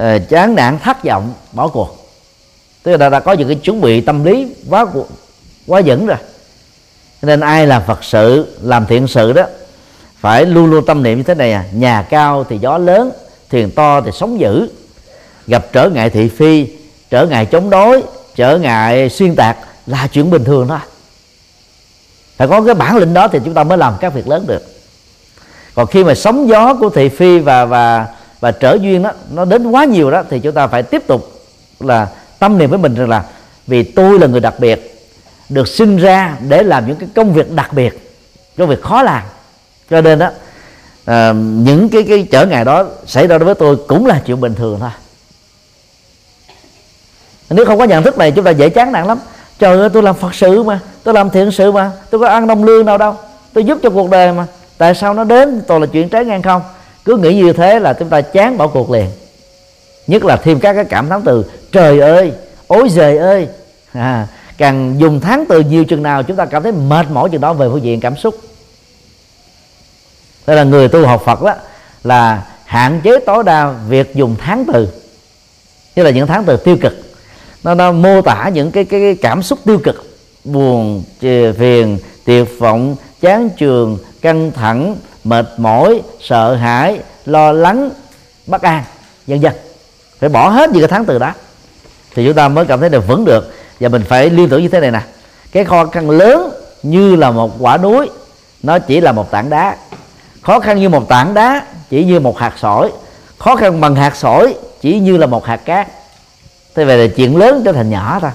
uh, 0.00 0.28
chán 0.28 0.54
nản 0.54 0.78
thất 0.78 1.04
vọng 1.04 1.32
bỏ 1.52 1.68
cuộc. 1.68 2.08
Tức 2.82 2.96
là 2.96 3.08
đã 3.08 3.20
có 3.20 3.32
những 3.32 3.48
cái 3.48 3.56
chuẩn 3.56 3.80
bị 3.80 4.00
tâm 4.00 4.24
lý 4.24 4.54
quá 4.70 4.86
quá 5.66 5.82
vững 5.84 6.06
rồi. 6.06 6.18
Nên 7.22 7.40
ai 7.40 7.66
làm 7.66 7.82
phật 7.86 8.04
sự 8.04 8.56
làm 8.62 8.86
thiện 8.86 9.08
sự 9.08 9.32
đó 9.32 9.42
phải 10.20 10.46
luôn 10.46 10.70
luôn 10.70 10.86
tâm 10.86 11.02
niệm 11.02 11.18
như 11.18 11.24
thế 11.24 11.34
này 11.34 11.52
à. 11.52 11.64
Nhà 11.72 12.02
cao 12.02 12.44
thì 12.48 12.58
gió 12.58 12.78
lớn 12.78 13.10
thuyền 13.50 13.70
to 13.70 14.00
thì 14.00 14.10
sóng 14.14 14.40
dữ. 14.40 14.68
Gặp 15.46 15.66
trở 15.72 15.90
ngại 15.90 16.10
thị 16.10 16.28
phi 16.28 16.66
trở 17.10 17.26
ngại 17.26 17.46
chống 17.46 17.70
đối 17.70 18.02
trở 18.34 18.58
ngại 18.58 19.10
xuyên 19.10 19.36
tạc 19.36 19.56
là 19.86 20.08
chuyện 20.12 20.30
bình 20.30 20.44
thường 20.44 20.68
thôi. 20.68 20.78
Phải 22.36 22.48
có 22.48 22.62
cái 22.62 22.74
bản 22.74 22.96
lĩnh 22.96 23.14
đó 23.14 23.28
thì 23.28 23.38
chúng 23.44 23.54
ta 23.54 23.64
mới 23.64 23.78
làm 23.78 23.94
các 24.00 24.14
việc 24.14 24.28
lớn 24.28 24.44
được. 24.46 24.62
Còn 25.74 25.86
khi 25.86 26.04
mà 26.04 26.14
sóng 26.14 26.48
gió 26.48 26.74
của 26.74 26.90
thị 26.90 27.08
phi 27.08 27.38
và 27.38 27.64
và 27.64 28.06
và 28.40 28.50
trở 28.50 28.78
duyên 28.80 29.02
đó 29.02 29.12
nó 29.30 29.44
đến 29.44 29.70
quá 29.70 29.84
nhiều 29.84 30.10
đó 30.10 30.22
thì 30.30 30.40
chúng 30.40 30.54
ta 30.54 30.66
phải 30.66 30.82
tiếp 30.82 31.06
tục 31.06 31.32
là 31.80 32.08
tâm 32.38 32.58
niệm 32.58 32.70
với 32.70 32.78
mình 32.78 32.94
rằng 32.94 33.08
là 33.08 33.24
vì 33.66 33.82
tôi 33.82 34.18
là 34.18 34.26
người 34.26 34.40
đặc 34.40 34.54
biệt 34.58 34.94
được 35.48 35.68
sinh 35.68 35.96
ra 35.96 36.36
để 36.48 36.62
làm 36.62 36.86
những 36.86 36.96
cái 36.96 37.08
công 37.14 37.34
việc 37.34 37.52
đặc 37.52 37.72
biệt 37.72 38.08
công 38.58 38.68
việc 38.68 38.82
khó 38.82 39.02
làm. 39.02 39.22
Cho 39.90 40.00
nên 40.00 40.18
đó 40.18 40.30
à, 41.04 41.32
những 41.36 41.88
cái 41.88 42.02
cái 42.02 42.26
trở 42.30 42.46
ngại 42.46 42.64
đó 42.64 42.86
xảy 43.06 43.26
ra 43.26 43.38
đối 43.38 43.44
với 43.46 43.54
tôi 43.54 43.76
cũng 43.88 44.06
là 44.06 44.22
chuyện 44.26 44.40
bình 44.40 44.54
thường 44.54 44.78
thôi. 44.80 44.90
Nếu 47.50 47.64
không 47.64 47.78
có 47.78 47.84
nhận 47.84 48.02
thức 48.02 48.18
này 48.18 48.32
chúng 48.32 48.44
ta 48.44 48.50
dễ 48.50 48.68
chán 48.68 48.92
nản 48.92 49.06
lắm. 49.06 49.18
Trời 49.58 49.78
ơi 49.78 49.88
tôi 49.92 50.02
làm 50.02 50.14
phật 50.14 50.34
sự 50.34 50.62
mà 50.62 50.80
tôi 51.04 51.14
làm 51.14 51.30
thiện 51.30 51.50
sự 51.50 51.72
mà 51.72 51.90
tôi 52.10 52.20
có 52.20 52.28
ăn 52.28 52.46
đồng 52.46 52.64
lương 52.64 52.86
nào 52.86 52.98
đâu 52.98 53.16
tôi 53.52 53.64
giúp 53.64 53.78
cho 53.82 53.90
cuộc 53.90 54.10
đời 54.10 54.32
mà. 54.32 54.46
Tại 54.78 54.94
sao 54.94 55.14
nó 55.14 55.24
đến? 55.24 55.62
Tôi 55.66 55.80
là 55.80 55.86
chuyện 55.86 56.08
trái 56.08 56.24
ngang 56.24 56.42
không? 56.42 56.62
Cứ 57.04 57.16
nghĩ 57.16 57.34
như 57.34 57.52
thế 57.52 57.78
là 57.78 57.92
chúng 57.92 58.08
ta 58.08 58.20
chán 58.20 58.58
bỏ 58.58 58.66
cuộc 58.66 58.90
liền. 58.90 59.06
Nhất 60.06 60.24
là 60.24 60.36
thêm 60.36 60.60
các 60.60 60.72
cái 60.72 60.84
cảm 60.84 61.08
thán 61.08 61.22
từ 61.24 61.44
trời 61.72 62.00
ơi 62.00 62.32
ối 62.66 62.88
giời 62.88 63.18
ơi. 63.18 63.48
À, 63.92 64.26
càng 64.58 64.96
dùng 64.98 65.20
tháng 65.20 65.44
từ 65.48 65.60
nhiều 65.60 65.84
chừng 65.84 66.02
nào 66.02 66.22
chúng 66.22 66.36
ta 66.36 66.44
cảm 66.44 66.62
thấy 66.62 66.72
mệt 66.72 67.06
mỏi 67.10 67.28
chừng 67.32 67.40
đó 67.40 67.52
về 67.52 67.68
phương 67.68 67.82
diện 67.82 68.00
cảm 68.00 68.16
xúc. 68.16 68.34
Đây 70.46 70.56
là 70.56 70.64
người 70.64 70.88
tu 70.88 71.06
học 71.06 71.22
Phật 71.24 71.42
đó 71.42 71.54
là 72.04 72.42
hạn 72.64 73.00
chế 73.04 73.18
tối 73.26 73.44
đa 73.44 73.74
việc 73.88 74.14
dùng 74.14 74.36
tháng 74.38 74.64
từ. 74.72 74.88
Như 75.96 76.02
là 76.02 76.10
những 76.10 76.26
tháng 76.26 76.44
từ 76.44 76.56
tiêu 76.56 76.76
cực. 76.80 76.94
Nó, 77.64 77.74
nó 77.74 77.92
mô 77.92 78.22
tả 78.22 78.50
những 78.54 78.70
cái, 78.70 78.84
cái, 78.84 79.00
cái 79.00 79.14
cảm 79.14 79.42
xúc 79.42 79.58
tiêu 79.64 79.78
cực. 79.84 80.18
Buồn 80.44 81.02
phiền 81.58 81.98
tuyệt 82.24 82.48
vọng 82.58 82.96
chán 83.20 83.50
trường 83.56 83.98
căng 84.20 84.52
thẳng 84.52 84.96
mệt 85.28 85.46
mỏi, 85.56 86.02
sợ 86.20 86.54
hãi, 86.54 87.00
lo 87.26 87.52
lắng, 87.52 87.90
bất 88.46 88.62
an, 88.62 88.84
vân 89.26 89.40
vân. 89.40 89.52
Phải 90.20 90.28
bỏ 90.28 90.48
hết 90.48 90.70
những 90.70 90.82
cái 90.82 90.88
tháng 90.88 91.04
từ 91.04 91.18
đó. 91.18 91.32
Thì 92.14 92.26
chúng 92.26 92.34
ta 92.34 92.48
mới 92.48 92.64
cảm 92.64 92.80
thấy 92.80 92.88
được 92.88 93.06
vững 93.06 93.24
được. 93.24 93.54
Và 93.80 93.88
mình 93.88 94.04
phải 94.08 94.30
liên 94.30 94.48
tưởng 94.48 94.62
như 94.62 94.68
thế 94.68 94.80
này 94.80 94.90
nè. 94.90 95.00
Cái 95.52 95.64
kho 95.64 95.86
khăn 95.86 96.10
lớn 96.10 96.50
như 96.82 97.16
là 97.16 97.30
một 97.30 97.52
quả 97.58 97.76
núi, 97.76 98.10
nó 98.62 98.78
chỉ 98.78 99.00
là 99.00 99.12
một 99.12 99.30
tảng 99.30 99.50
đá. 99.50 99.76
Khó 100.42 100.60
khăn 100.60 100.80
như 100.80 100.88
một 100.88 101.08
tảng 101.08 101.34
đá, 101.34 101.66
chỉ 101.90 102.04
như 102.04 102.20
một 102.20 102.38
hạt 102.38 102.52
sỏi. 102.56 102.92
Khó 103.38 103.56
khăn 103.56 103.80
bằng 103.80 103.94
hạt 103.94 104.16
sỏi, 104.16 104.54
chỉ 104.80 104.98
như 104.98 105.16
là 105.16 105.26
một 105.26 105.46
hạt 105.46 105.56
cát. 105.56 105.88
Thế 106.74 106.84
vậy 106.84 106.98
là 106.98 107.14
chuyện 107.16 107.36
lớn 107.36 107.62
trở 107.64 107.72
thành 107.72 107.90
nhỏ 107.90 108.18
thôi. 108.20 108.30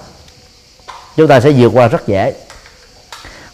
Chúng 1.18 1.28
ta 1.28 1.40
sẽ 1.40 1.52
vượt 1.52 1.72
qua 1.74 1.88
rất 1.88 2.08
dễ. 2.08 2.34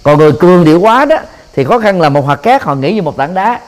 Còn 0.04 0.18
người 0.18 0.32
cường 0.32 0.64
điệu 0.64 0.80
quá 0.80 1.06
đó 1.06 1.18
thì 1.60 1.66
khó 1.66 1.80
khăn 1.80 2.02
là 2.02 2.10
một 2.10 2.28
hạt 2.28 2.36
cát 2.36 2.64
họ 2.64 2.76
nghĩ 2.76 2.94
như 2.94 3.02
một 3.02 3.18
tảng 3.18 3.34
đá. 3.34 3.60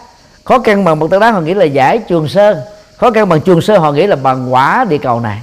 Khó 0.44 0.60
khăn 0.60 0.84
bằng 0.84 1.00
một 1.00 1.12
tảng 1.12 1.20
đá 1.20 1.32
họ 1.32 1.42
nghĩ 1.42 1.54
là 1.54 1.66
giải 1.66 1.98
trường 1.98 2.28
sơn. 2.28 2.58
Khó 2.98 3.12
khăn 3.12 3.30
bằng 3.30 3.42
trường 3.42 3.62
sơn 3.62 3.82
họ 3.82 3.92
nghĩ 3.92 4.08
là 4.08 4.16
bằng 4.16 4.54
quả 4.54 4.86
địa 4.90 4.98
cầu 4.98 5.20
này. 5.20 5.42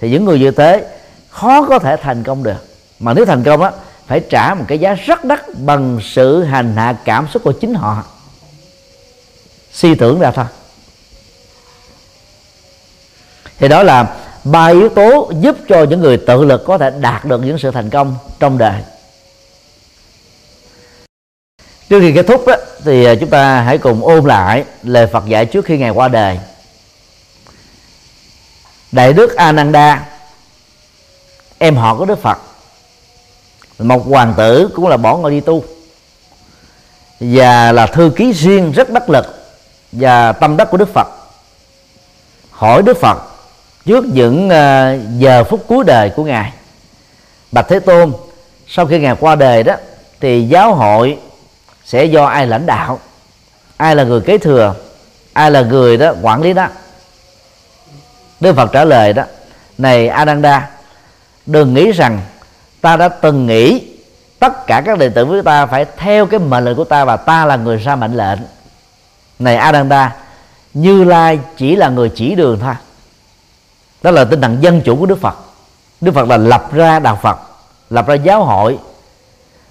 Thì 0.00 0.10
những 0.10 0.24
người 0.24 0.38
như 0.38 0.50
thế 0.50 0.86
khó 1.30 1.66
có 1.66 1.78
thể 1.78 1.96
thành 1.96 2.22
công 2.22 2.42
được. 2.42 2.66
Mà 2.98 3.14
nếu 3.14 3.24
thành 3.24 3.44
công 3.44 3.62
á, 3.62 3.70
phải 4.06 4.20
trả 4.30 4.54
một 4.54 4.64
cái 4.68 4.78
giá 4.78 4.94
rất 4.94 5.24
đắt 5.24 5.40
bằng 5.58 5.98
sự 6.02 6.44
hành 6.44 6.76
hạ 6.76 6.96
cảm 7.04 7.26
xúc 7.28 7.42
của 7.44 7.52
chính 7.52 7.74
họ. 7.74 8.04
Suy 9.72 9.94
tưởng 9.94 10.20
ra 10.20 10.30
thôi. 10.30 10.46
Thì 13.58 13.68
đó 13.68 13.82
là 13.82 14.14
ba 14.44 14.66
yếu 14.66 14.88
tố 14.88 15.32
giúp 15.40 15.56
cho 15.68 15.82
những 15.82 16.00
người 16.00 16.16
tự 16.16 16.44
lực 16.44 16.64
có 16.66 16.78
thể 16.78 16.90
đạt 16.90 17.24
được 17.24 17.44
những 17.44 17.58
sự 17.58 17.70
thành 17.70 17.90
công 17.90 18.16
trong 18.40 18.58
đời 18.58 18.82
trước 21.90 22.00
khi 22.00 22.12
kết 22.12 22.22
thúc 22.22 22.46
đó, 22.46 22.56
thì 22.84 23.04
à, 23.04 23.14
chúng 23.20 23.30
ta 23.30 23.60
hãy 23.60 23.78
cùng 23.78 24.04
ôm 24.04 24.24
lại 24.24 24.64
lời 24.82 25.06
Phật 25.06 25.26
dạy 25.26 25.46
trước 25.46 25.64
khi 25.64 25.78
ngài 25.78 25.90
qua 25.90 26.08
đời. 26.08 26.38
Đại 28.92 29.12
đức 29.12 29.36
Ananda 29.36 30.06
em 31.58 31.76
họ 31.76 31.96
của 31.96 32.04
Đức 32.04 32.22
Phật 32.22 32.38
một 33.78 34.06
hoàng 34.06 34.34
tử 34.36 34.70
cũng 34.74 34.88
là 34.88 34.96
bỏ 34.96 35.16
ngôi 35.16 35.30
đi 35.30 35.40
tu 35.40 35.64
và 37.20 37.72
là 37.72 37.86
thư 37.86 38.12
ký 38.16 38.32
riêng 38.32 38.72
rất 38.72 38.90
đắc 38.90 39.10
lực 39.10 39.26
và 39.92 40.32
tâm 40.32 40.56
đắc 40.56 40.68
của 40.70 40.76
Đức 40.76 40.88
Phật. 40.94 41.08
Hỏi 42.50 42.82
Đức 42.82 43.00
Phật 43.00 43.18
trước 43.86 44.04
những 44.04 44.50
à, 44.50 44.96
giờ 45.18 45.44
phút 45.44 45.64
cuối 45.68 45.84
đời 45.84 46.10
của 46.10 46.24
ngài 46.24 46.52
bạch 47.52 47.66
thế 47.68 47.80
tôn 47.80 48.12
sau 48.68 48.86
khi 48.86 48.98
ngài 48.98 49.14
qua 49.20 49.34
đời 49.34 49.62
đó 49.62 49.74
thì 50.20 50.48
giáo 50.48 50.74
hội 50.74 51.18
sẽ 51.90 52.04
do 52.04 52.24
ai 52.24 52.46
lãnh 52.46 52.66
đạo, 52.66 52.98
ai 53.76 53.96
là 53.96 54.04
người 54.04 54.20
kế 54.20 54.38
thừa, 54.38 54.74
ai 55.32 55.50
là 55.50 55.60
người 55.60 55.96
đó 55.96 56.12
quản 56.22 56.42
lý 56.42 56.52
đó. 56.52 56.66
Đức 58.40 58.56
phật 58.56 58.72
trả 58.72 58.84
lời 58.84 59.12
đó, 59.12 59.22
này 59.78 60.08
ananda, 60.08 60.70
đừng 61.46 61.74
nghĩ 61.74 61.92
rằng 61.92 62.20
ta 62.80 62.96
đã 62.96 63.08
từng 63.08 63.46
nghĩ 63.46 63.82
tất 64.38 64.66
cả 64.66 64.82
các 64.86 64.98
đệ 64.98 65.08
tử 65.08 65.24
với 65.24 65.42
ta 65.42 65.66
phải 65.66 65.86
theo 65.96 66.26
cái 66.26 66.40
mệnh 66.40 66.64
lệnh 66.64 66.76
của 66.76 66.84
ta 66.84 67.04
và 67.04 67.16
ta 67.16 67.44
là 67.44 67.56
người 67.56 67.76
ra 67.76 67.96
mệnh 67.96 68.16
lệnh. 68.16 68.38
Này 69.38 69.56
Ananda, 69.56 70.16
Như 70.74 71.04
Lai 71.04 71.38
chỉ 71.56 71.76
là 71.76 71.88
người 71.88 72.10
chỉ 72.14 72.34
đường 72.34 72.58
thôi. 72.60 72.74
Đó 74.02 74.10
là 74.10 74.24
tinh 74.24 74.40
thần 74.40 74.58
dân 74.60 74.80
chủ 74.84 74.96
của 74.96 75.06
Đức 75.06 75.20
Phật. 75.20 75.34
Đức 76.00 76.14
Phật 76.14 76.28
là 76.28 76.36
lập 76.36 76.72
ra 76.72 76.98
đạo 76.98 77.18
Phật, 77.22 77.38
lập 77.90 78.06
ra 78.06 78.14
giáo 78.14 78.44
hội. 78.44 78.78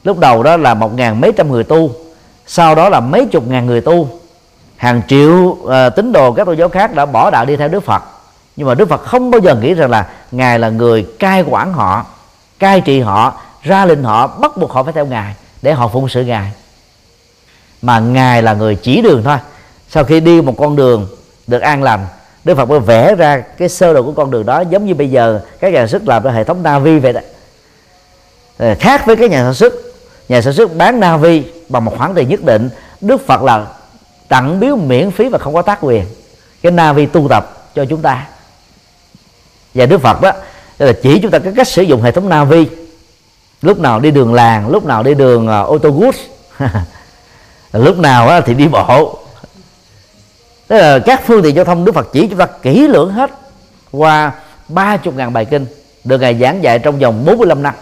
Lúc 0.04 0.20
đầu 0.20 0.44
đó 0.44 0.58
là 0.58 0.74
một 0.74 0.94
ngàn 0.94 1.22
mấy 1.22 1.32
trăm 1.38 1.52
người 1.52 1.64
tu 1.64 1.92
sau 2.52 2.76
đó 2.76 2.90
là 2.90 3.00
mấy 3.00 3.26
chục 3.26 3.48
ngàn 3.48 3.66
người 3.66 3.82
tu. 3.82 4.10
Hàng 4.76 5.02
triệu 5.08 5.32
uh, 5.32 5.70
tín 5.96 6.12
đồ 6.12 6.32
các 6.32 6.46
tôn 6.46 6.58
giáo 6.58 6.70
khác 6.70 6.96
đã 6.96 7.06
bỏ 7.06 7.30
đạo 7.30 7.46
đi 7.46 7.56
theo 7.56 7.68
Đức 7.68 7.84
Phật. 7.84 8.04
Nhưng 8.56 8.68
mà 8.68 8.76
Đức 8.76 8.90
Phật 8.90 9.02
không 9.02 9.32
bao 9.32 9.42
giờ 9.42 9.56
nghĩ 9.56 9.74
rằng 9.74 9.90
là 9.90 10.08
ngài 10.32 10.60
là 10.60 10.70
người 10.70 11.08
cai 11.20 11.42
quản 11.42 11.74
họ 11.74 12.06
cai 12.60 12.82
trị 12.82 13.00
họ 13.00 13.34
ra 13.64 13.86
lệnh 13.86 14.04
họ 14.04 14.28
bắt 14.28 14.58
buộc 14.58 14.72
họ 14.72 14.84
phải 14.84 14.94
theo 14.94 15.06
ngài 15.06 15.36
để 15.62 15.74
họ 15.74 15.88
phụng 15.88 16.10
sự 16.10 16.24
ngài. 16.24 16.52
Mà 17.82 18.00
ngài 18.00 18.42
là 18.42 18.54
người 18.54 18.76
chỉ 18.76 19.02
đường 19.02 19.24
thôi. 19.24 19.38
Sau 19.90 20.04
khi 20.04 20.20
đi 20.20 20.42
một 20.42 20.54
con 20.58 20.76
đường 20.76 21.08
được 21.48 21.62
an 21.62 21.84
lành 21.84 22.08
Đức 22.44 22.56
Phật 22.56 22.70
mới 22.70 22.80
vẽ 22.80 23.16
ra 23.16 23.44
cái 23.58 23.70
sơ 23.70 23.94
đồ 23.94 24.04
của 24.04 24.12
con 24.12 24.32
đường 24.32 24.46
đó 24.46 24.64
giống 24.70 24.86
như 24.86 24.94
bây 24.94 25.10
giờ 25.10 25.40
các 25.60 25.74
nhà 25.74 25.80
sản 25.80 25.88
xuất 25.88 26.08
làm 26.08 26.24
ra 26.24 26.32
hệ 26.32 26.44
thống 26.44 26.64
Navi 26.64 27.00
vậy 27.00 27.14
đó. 27.14 27.22
Ờ, 28.58 28.76
khác 28.80 29.06
với 29.06 29.16
cái 29.16 29.30
nhà 29.30 29.44
sản 29.44 29.54
xuất. 29.54 29.74
Nhà 30.30 30.42
sản 30.42 30.54
xuất 30.54 30.76
bán 30.76 31.00
Navi 31.00 31.44
bằng 31.70 31.86
một 31.86 31.94
khoản 31.98 32.12
tiền 32.16 32.30
nhất 32.30 32.44
định, 32.44 32.70
Đức 33.02 33.28
Phật 33.28 33.42
là 33.42 33.68
tặng 34.28 34.60
biếu 34.60 34.76
miễn 34.76 35.12
phí 35.12 35.30
và 35.30 35.38
không 35.38 35.54
có 35.54 35.62
tác 35.62 35.78
quyền. 35.82 36.06
Cái 36.62 36.72
Navi 36.72 37.06
tu 37.06 37.28
tập 37.30 37.72
cho 37.76 37.86
chúng 37.86 38.02
ta. 38.02 38.28
Và 39.74 39.86
Đức 39.86 40.02
Phật 40.02 40.22
đó 40.22 40.32
là 40.78 40.94
chỉ 41.04 41.20
chúng 41.20 41.32
ta 41.32 41.40
cái 41.40 41.54
cách 41.56 41.68
sử 41.68 41.82
dụng 41.82 42.02
hệ 42.02 42.12
thống 42.12 42.30
Navi 42.30 42.68
lúc 43.62 43.80
nào 43.80 44.00
đi 44.00 44.12
đường 44.12 44.34
làng, 44.34 44.68
lúc 44.68 44.86
nào 44.86 45.04
đi 45.04 45.14
đường 45.14 45.48
ờ, 45.48 45.64
ô 45.64 45.78
tô 45.78 45.90
gút. 45.92 46.16
Lúc 47.74 47.98
nào 47.98 48.42
thì 48.42 48.54
đi 48.54 48.68
bộ. 48.68 49.20
Tức 50.68 50.78
là 50.78 51.00
các 51.00 51.22
phương 51.26 51.44
tiện 51.44 51.56
giao 51.56 51.66
thông 51.66 51.86
Đức 51.86 51.96
Phật 51.96 52.08
chỉ 52.14 52.28
chúng 52.28 52.40
ta 52.40 52.46
kỹ 52.46 52.88
lưỡng 52.88 53.14
hết 53.14 53.32
qua 53.92 54.32
ba 54.68 54.98
chục 54.98 55.16
ngàn 55.16 55.34
bài 55.34 55.46
kinh 55.46 55.66
được 56.04 56.22
Ngài 56.22 56.40
giảng 56.40 56.64
dạy 56.64 56.80
trong 56.80 57.00
vòng 57.00 57.26
45 57.26 57.64
năm. 57.64 57.74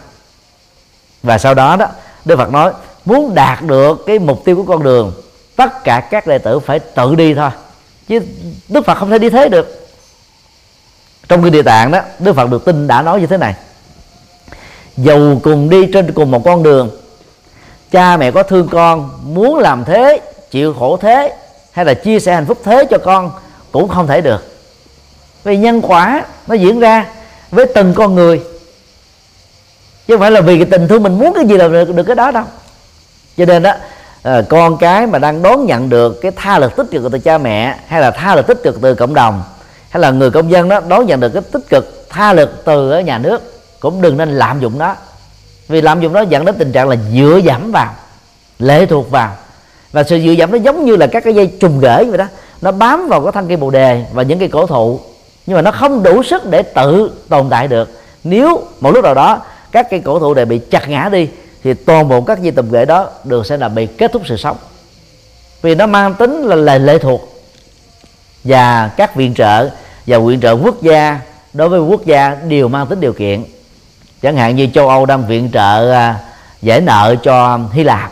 Và 1.24 1.38
sau 1.38 1.54
đó 1.54 1.76
đó, 1.76 1.88
Đức 2.26 2.36
Phật 2.36 2.52
nói 2.52 2.74
muốn 3.08 3.36
đạt 3.36 3.62
được 3.62 4.06
cái 4.06 4.20
mục 4.20 4.46
tiêu 4.46 4.56
của 4.56 4.64
con 4.64 4.84
đường 4.84 5.14
tất 5.56 5.84
cả 5.84 6.00
các 6.12 6.28
đệ 6.28 6.38
tử 6.38 6.60
phải 6.60 6.80
tự 6.80 7.16
đi 7.16 7.34
thôi. 7.34 7.50
Chứ 8.08 8.20
Đức 8.70 8.86
Phật 8.86 8.98
không 8.98 9.10
thể 9.10 9.20
đi 9.20 9.30
thế 9.30 9.50
được. 9.50 9.88
Trong 11.28 11.44
kinh 11.44 11.54
địa 11.54 11.62
tạng 11.62 11.92
đó 11.92 12.02
Đức 12.20 12.36
Phật 12.36 12.50
được 12.50 12.66
tin 12.66 12.88
đã 12.88 13.02
nói 13.02 13.20
như 13.20 13.28
thế 13.28 13.38
này. 13.38 13.56
Dầu 14.98 15.40
cùng 15.44 15.70
đi 15.70 15.88
trên 15.94 16.14
cùng 16.14 16.32
một 16.32 16.42
con 16.46 16.64
đường 16.64 16.90
cha 17.92 18.18
mẹ 18.18 18.32
có 18.32 18.44
thương 18.44 18.68
con 18.72 19.10
muốn 19.24 19.58
làm 19.58 19.86
thế 19.86 20.22
chịu 20.52 20.74
khổ 20.74 20.98
thế 20.98 21.34
hay 21.72 21.86
là 21.86 21.94
chia 21.94 22.20
sẻ 22.20 22.34
hạnh 22.34 22.46
phúc 22.46 22.58
thế 22.64 22.86
cho 22.90 22.98
con 22.98 23.32
cũng 23.72 23.88
không 23.88 24.08
thể 24.08 24.22
được. 24.22 24.44
Vì 25.44 25.58
nhân 25.58 25.82
quả 25.82 26.26
nó 26.48 26.56
diễn 26.56 26.80
ra 26.80 27.06
với 27.52 27.66
từng 27.76 27.94
con 27.94 28.16
người. 28.16 28.42
Chứ 30.08 30.14
không 30.14 30.20
phải 30.20 30.32
là 30.32 30.42
vì 30.42 30.58
cái 30.58 30.66
tình 30.72 30.88
thương 30.88 31.04
mình 31.04 31.20
muốn 31.20 31.34
cái 31.34 31.46
gì 31.46 31.58
là 31.58 31.68
được, 31.68 31.96
được 31.96 32.04
cái 32.04 32.16
đó 32.16 32.32
đâu 32.32 32.44
cho 33.38 33.46
nên 33.46 33.64
đó 33.64 33.70
à, 33.70 33.78
ờ, 34.24 34.46
con 34.50 34.78
cái 34.78 35.08
mà 35.08 35.20
đang 35.20 35.42
đón 35.42 35.66
nhận 35.66 35.90
được 35.90 36.22
cái 36.22 36.32
tha 36.36 36.60
lực 36.60 36.76
tích 36.76 36.88
cực 36.92 37.12
từ 37.12 37.20
cha 37.20 37.38
mẹ 37.38 37.78
hay 37.88 38.02
là 38.02 38.12
tha 38.12 38.36
lực 38.36 38.48
tích 38.48 38.64
cực 38.64 38.82
từ 38.82 38.96
cộng 38.96 39.14
đồng 39.14 39.44
hay 39.90 40.02
là 40.02 40.12
người 40.12 40.32
công 40.32 40.52
dân 40.52 40.70
đó 40.70 40.82
đón 40.88 41.06
nhận 41.06 41.20
được 41.20 41.30
cái 41.30 41.42
tích 41.52 41.70
cực 41.70 42.10
tha 42.10 42.34
lực 42.34 42.62
từ 42.66 42.92
ở 42.92 43.02
nhà 43.02 43.18
nước 43.18 43.58
cũng 43.80 44.02
đừng 44.02 44.18
nên 44.18 44.30
lạm 44.30 44.60
dụng 44.60 44.78
nó. 44.80 44.96
Vì 45.68 45.82
lạm 45.82 46.02
dụng 46.02 46.14
nó 46.14 46.22
dẫn 46.22 46.46
đến 46.46 46.56
tình 46.58 46.72
trạng 46.72 46.90
là 46.90 46.96
dựa 47.14 47.40
dẫm 47.44 47.72
vào 47.72 47.94
lệ 48.60 48.86
thuộc 48.86 49.12
vào. 49.12 49.36
Và 49.92 50.04
sự 50.04 50.20
dựa 50.20 50.32
dẫm 50.32 50.52
nó 50.52 50.58
giống 50.58 50.86
như 50.86 50.96
là 50.96 51.08
các 51.08 51.24
cái 51.24 51.36
dây 51.36 51.48
trùng 51.60 51.80
rễ 51.82 52.04
vậy 52.04 52.18
đó. 52.18 52.26
Nó 52.62 52.72
bám 52.72 53.08
vào 53.08 53.22
cái 53.22 53.32
thân 53.32 53.48
cây 53.48 53.58
bồ 53.58 53.70
đề 53.70 54.06
và 54.14 54.24
những 54.24 54.40
cây 54.40 54.48
cổ 54.48 54.68
thụ. 54.68 55.00
Nhưng 55.46 55.56
mà 55.56 55.62
nó 55.62 55.72
không 55.72 56.04
đủ 56.04 56.24
sức 56.24 56.50
để 56.50 56.64
tự 56.64 57.12
tồn 57.30 57.50
tại 57.50 57.68
được. 57.68 58.02
Nếu 58.24 58.62
một 58.80 58.92
lúc 58.92 59.04
nào 59.04 59.14
đó 59.14 59.42
các 59.72 59.88
cây 59.90 60.00
cổ 60.00 60.20
thụ 60.20 60.34
này 60.34 60.46
bị 60.46 60.60
chặt 60.60 60.90
ngã 60.90 61.10
đi 61.12 61.30
thì 61.68 61.74
toàn 61.74 62.10
bộ 62.10 62.22
các 62.22 62.40
di 62.40 62.52
tùm 62.52 62.70
gửi 62.70 62.86
đó 62.86 63.10
đều 63.24 63.44
sẽ 63.44 63.58
là 63.58 63.70
bị 63.70 63.86
kết 63.86 64.12
thúc 64.12 64.22
sự 64.26 64.38
sống. 64.38 64.58
Vì 65.62 65.76
nó 65.76 65.88
mang 65.88 66.14
tính 66.14 66.44
là, 66.44 66.56
lệ 66.56 66.80
lệ 66.80 66.98
thuộc. 66.98 67.44
Và 68.44 68.92
các 68.98 69.16
viện 69.16 69.34
trợ 69.34 69.70
và 70.08 70.18
viện 70.18 70.42
trợ 70.42 70.52
quốc 70.52 70.82
gia 70.82 71.20
đối 71.54 71.70
với 71.70 71.80
quốc 71.80 72.06
gia 72.06 72.36
đều 72.36 72.68
mang 72.68 72.88
tính 72.88 73.00
điều 73.00 73.14
kiện. 73.14 73.44
Chẳng 74.22 74.36
hạn 74.36 74.56
như 74.56 74.68
châu 74.74 74.90
âu 74.90 75.06
đang 75.06 75.28
viện 75.28 75.50
trợ 75.54 75.92
à, 75.92 76.20
giải 76.62 76.82
nợ 76.82 77.16
cho 77.24 77.60
hy 77.72 77.84
lạp. 77.84 78.12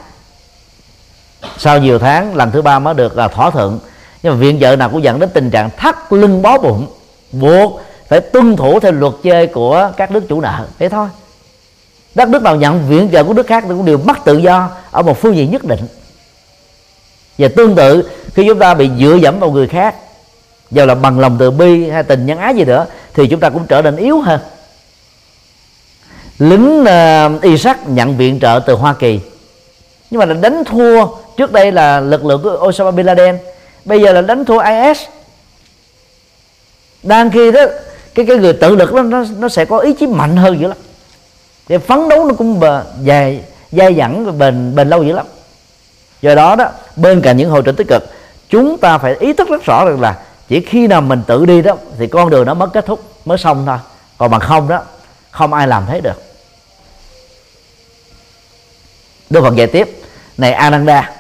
Sau 1.58 1.80
nhiều 1.80 2.00
tháng 2.00 2.36
lần 2.36 2.52
thứ 2.52 2.62
ba 2.62 2.80
mới 2.80 2.94
được 2.94 3.18
là 3.18 3.28
thỏa 3.28 3.50
thuận. 3.50 3.80
Nhưng 4.24 4.34
mà 4.34 4.40
viện 4.40 4.60
trợ 4.60 4.76
nào 4.76 4.90
cũng 4.90 5.04
dẫn 5.04 5.20
đến 5.20 5.30
tình 5.34 5.52
trạng 5.52 5.70
thắt 5.78 5.96
lưng 6.10 6.42
bó 6.42 6.58
bụng 6.58 6.88
buộc 7.32 7.82
phải 8.10 8.20
tuân 8.20 8.56
thủ 8.56 8.80
theo 8.80 8.92
luật 8.92 9.14
chơi 9.24 9.48
của 9.48 9.92
các 9.98 10.12
nước 10.12 10.24
chủ 10.30 10.42
nợ. 10.42 10.68
Thế 10.80 10.90
thôi 10.90 11.08
đất 12.16 12.30
nước 12.30 12.42
nào 12.42 12.56
nhận 12.56 12.90
viện 12.90 13.10
trợ 13.14 13.24
của 13.24 13.34
nước 13.34 13.48
khác 13.48 13.64
thì 13.64 13.70
cũng 13.70 13.86
đều 13.86 13.98
mất 13.98 14.18
tự 14.26 14.38
do 14.38 14.70
ở 14.92 15.02
một 15.02 15.22
phương 15.22 15.36
diện 15.36 15.52
nhất 15.52 15.64
định. 15.64 15.80
Và 17.38 17.48
tương 17.56 17.76
tự 17.76 18.10
khi 18.34 18.44
chúng 18.48 18.60
ta 18.60 18.74
bị 18.74 18.90
dựa 19.00 19.16
dẫm 19.16 19.40
vào 19.40 19.52
người 19.52 19.68
khác 19.68 19.96
dù 20.72 20.86
là 20.86 20.96
bằng 20.96 21.20
lòng 21.20 21.36
từ 21.40 21.52
bi 21.52 21.90
hay 21.90 22.04
tình 22.04 22.26
nhân 22.26 22.38
ái 22.38 22.56
gì 22.56 22.66
nữa 22.66 22.86
thì 23.14 23.28
chúng 23.28 23.40
ta 23.40 23.50
cũng 23.50 23.66
trở 23.68 23.82
nên 23.82 23.96
yếu 23.96 24.22
hơn. 24.22 24.40
Lính 26.40 26.82
uh, 26.82 27.44
Iraq 27.44 27.76
nhận 27.88 28.18
viện 28.18 28.40
trợ 28.40 28.60
từ 28.66 28.74
Hoa 28.74 28.94
Kỳ. 28.94 29.20
Nhưng 30.12 30.20
mà 30.20 30.26
là 30.26 30.34
đánh 30.34 30.64
thua 30.66 31.08
trước 31.38 31.52
đây 31.52 31.72
là 31.72 32.00
lực 32.00 32.26
lượng 32.26 32.42
của 32.44 32.68
Osama 32.68 32.92
bin 32.92 33.06
Laden 33.06 33.38
bây 33.86 34.02
giờ 34.02 34.12
là 34.12 34.22
đánh 34.22 34.46
thua 34.46 34.60
IS. 34.60 35.02
Đang 37.04 37.32
khi 37.32 37.52
đó 37.52 37.62
cái 38.16 38.26
cái 38.26 38.38
người 38.38 38.54
tự 38.54 38.76
lực 38.76 38.94
đó, 38.94 39.02
nó 39.02 39.26
nó 39.38 39.50
sẽ 39.50 39.66
có 39.66 39.80
ý 39.80 39.94
chí 39.94 40.08
mạnh 40.08 40.38
hơn 40.38 40.60
dữ 40.60 40.68
lắm 40.68 40.78
để 41.68 41.78
phấn 41.78 42.10
đấu 42.10 42.26
nó 42.26 42.34
cũng 42.34 42.60
bờ, 42.60 42.84
dài 43.02 43.44
dai 43.72 43.96
dẳng 43.96 44.26
và 44.26 44.32
bền 44.32 44.76
bền 44.76 44.90
lâu 44.90 45.04
dữ 45.04 45.14
lắm. 45.14 45.26
Do 46.22 46.36
đó 46.36 46.56
đó 46.56 46.70
bên 46.96 47.22
cạnh 47.22 47.38
những 47.38 47.50
hội 47.50 47.62
trợ 47.66 47.72
tích 47.72 47.88
cực 47.88 48.04
chúng 48.50 48.78
ta 48.78 48.98
phải 48.98 49.16
ý 49.16 49.34
thức 49.34 49.50
rất 49.50 49.64
rõ 49.64 49.86
rằng 49.86 50.02
là 50.02 50.20
chỉ 50.48 50.62
khi 50.62 50.88
nào 50.88 51.02
mình 51.02 51.22
tự 51.28 51.46
đi 51.46 51.62
đó 51.62 51.76
thì 51.98 52.08
con 52.08 52.30
đường 52.30 52.46
nó 52.46 52.54
mới 52.54 52.68
kết 52.74 52.86
thúc 52.86 53.04
mới 53.26 53.38
xong 53.38 53.64
thôi. 53.66 53.78
Còn 54.18 54.32
bằng 54.32 54.42
không 54.42 54.68
đó 54.68 54.82
không 55.32 55.54
ai 55.54 55.68
làm 55.68 55.86
thế 55.88 56.02
được. 56.02 56.24
Đức 59.30 59.42
Phật 59.42 59.56
dạy 59.56 59.68
tiếp 59.68 60.02
này 60.38 60.54
Ananda 60.54 61.12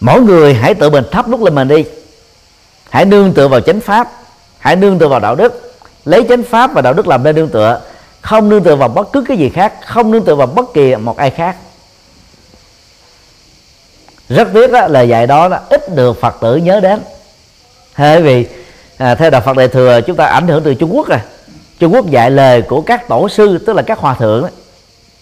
mỗi 0.00 0.20
người 0.20 0.54
hãy 0.54 0.74
tự 0.74 0.90
mình 0.90 1.04
thắp 1.10 1.28
nút 1.28 1.40
lên 1.42 1.54
mình 1.54 1.68
đi. 1.68 1.84
Hãy 2.90 3.04
nương 3.04 3.32
tựa 3.32 3.48
vào 3.48 3.60
chánh 3.60 3.80
pháp 3.80 4.12
hãy 4.58 4.76
nương 4.76 4.98
tựa 4.98 5.08
vào 5.08 5.20
đạo 5.20 5.34
đức. 5.34 5.76
Lấy 6.04 6.26
chánh 6.28 6.42
pháp 6.42 6.72
và 6.72 6.82
đạo 6.82 6.92
đức 6.92 7.06
làm 7.06 7.22
nơi 7.22 7.32
nương 7.32 7.48
tựa 7.48 7.80
không 8.20 8.48
nương 8.48 8.62
tựa 8.62 8.76
vào 8.76 8.88
bất 8.88 9.12
cứ 9.12 9.24
cái 9.28 9.36
gì 9.36 9.48
khác 9.48 9.74
không 9.84 10.10
nương 10.10 10.24
tựa 10.24 10.34
vào 10.34 10.46
bất 10.46 10.74
kỳ 10.74 10.96
một 10.96 11.16
ai 11.16 11.30
khác. 11.30 11.56
Rất 14.28 14.48
tiếc 14.54 14.72
đó, 14.72 14.88
lời 14.88 15.08
dạy 15.08 15.26
đó, 15.26 15.48
đó 15.48 15.58
ít 15.68 15.94
được 15.94 16.20
phật 16.20 16.36
tử 16.40 16.56
nhớ 16.56 16.80
đến. 16.80 17.00
Bởi 17.98 18.22
vì 18.22 18.46
à, 18.98 19.14
theo 19.14 19.30
đạo 19.30 19.40
phật 19.40 19.56
đại 19.56 19.68
thừa 19.68 20.00
chúng 20.06 20.16
ta 20.16 20.24
ảnh 20.24 20.48
hưởng 20.48 20.62
từ 20.64 20.74
trung 20.74 20.96
quốc 20.96 21.08
rồi. 21.08 21.18
Trung 21.78 21.94
quốc 21.94 22.10
dạy 22.10 22.30
lời 22.30 22.62
của 22.62 22.80
các 22.80 23.08
tổ 23.08 23.28
sư 23.28 23.58
tức 23.66 23.72
là 23.72 23.82
các 23.82 23.98
hòa 23.98 24.14
thượng 24.14 24.42
đó. 24.42 24.48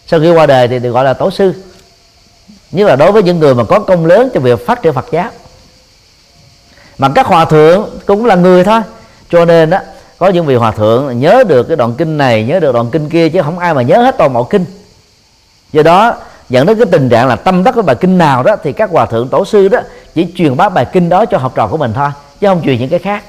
sau 0.06 0.20
khi 0.20 0.30
qua 0.30 0.46
đời 0.46 0.68
thì 0.68 0.78
được 0.78 0.90
gọi 0.90 1.04
là 1.04 1.14
tổ 1.14 1.30
sư. 1.30 1.54
Như 2.70 2.84
là 2.84 2.96
đối 2.96 3.12
với 3.12 3.22
những 3.22 3.38
người 3.38 3.54
mà 3.54 3.64
có 3.64 3.78
công 3.78 4.06
lớn 4.06 4.30
trong 4.34 4.42
việc 4.42 4.66
phát 4.66 4.82
triển 4.82 4.92
Phật 4.92 5.06
giáo. 5.12 5.30
Mà 6.98 7.08
các 7.14 7.26
hòa 7.26 7.44
thượng 7.44 7.98
cũng 8.06 8.26
là 8.26 8.34
người 8.34 8.64
thôi. 8.64 8.80
Cho 9.30 9.44
nên 9.44 9.70
đó 9.70 9.78
có 10.18 10.28
những 10.28 10.46
vị 10.46 10.54
hòa 10.54 10.70
thượng 10.70 11.20
nhớ 11.20 11.44
được 11.48 11.62
cái 11.62 11.76
đoạn 11.76 11.94
kinh 11.98 12.18
này 12.18 12.44
nhớ 12.44 12.60
được 12.60 12.72
đoạn 12.72 12.90
kinh 12.90 13.08
kia 13.08 13.28
chứ 13.28 13.42
không 13.42 13.58
ai 13.58 13.74
mà 13.74 13.82
nhớ 13.82 14.02
hết 14.02 14.14
toàn 14.18 14.32
bộ 14.32 14.44
kinh. 14.44 14.64
Do 15.72 15.82
đó 15.82 16.14
dẫn 16.48 16.66
đến 16.66 16.76
cái 16.76 16.86
tình 16.86 17.08
trạng 17.08 17.28
là 17.28 17.36
tâm 17.36 17.64
đắc 17.64 17.74
với 17.74 17.82
bài 17.82 17.96
kinh 18.00 18.18
nào 18.18 18.42
đó 18.42 18.56
thì 18.62 18.72
các 18.72 18.90
hòa 18.90 19.06
thượng 19.06 19.28
tổ 19.28 19.44
sư 19.44 19.68
đó 19.68 19.80
chỉ 20.14 20.32
truyền 20.36 20.56
bá 20.56 20.68
bài 20.68 20.86
kinh 20.92 21.08
đó 21.08 21.24
cho 21.24 21.38
học 21.38 21.52
trò 21.54 21.66
của 21.66 21.76
mình 21.76 21.92
thôi 21.94 22.08
chứ 22.40 22.46
không 22.46 22.62
truyền 22.64 22.78
những 22.78 22.88
cái 22.88 22.98
khác. 22.98 23.24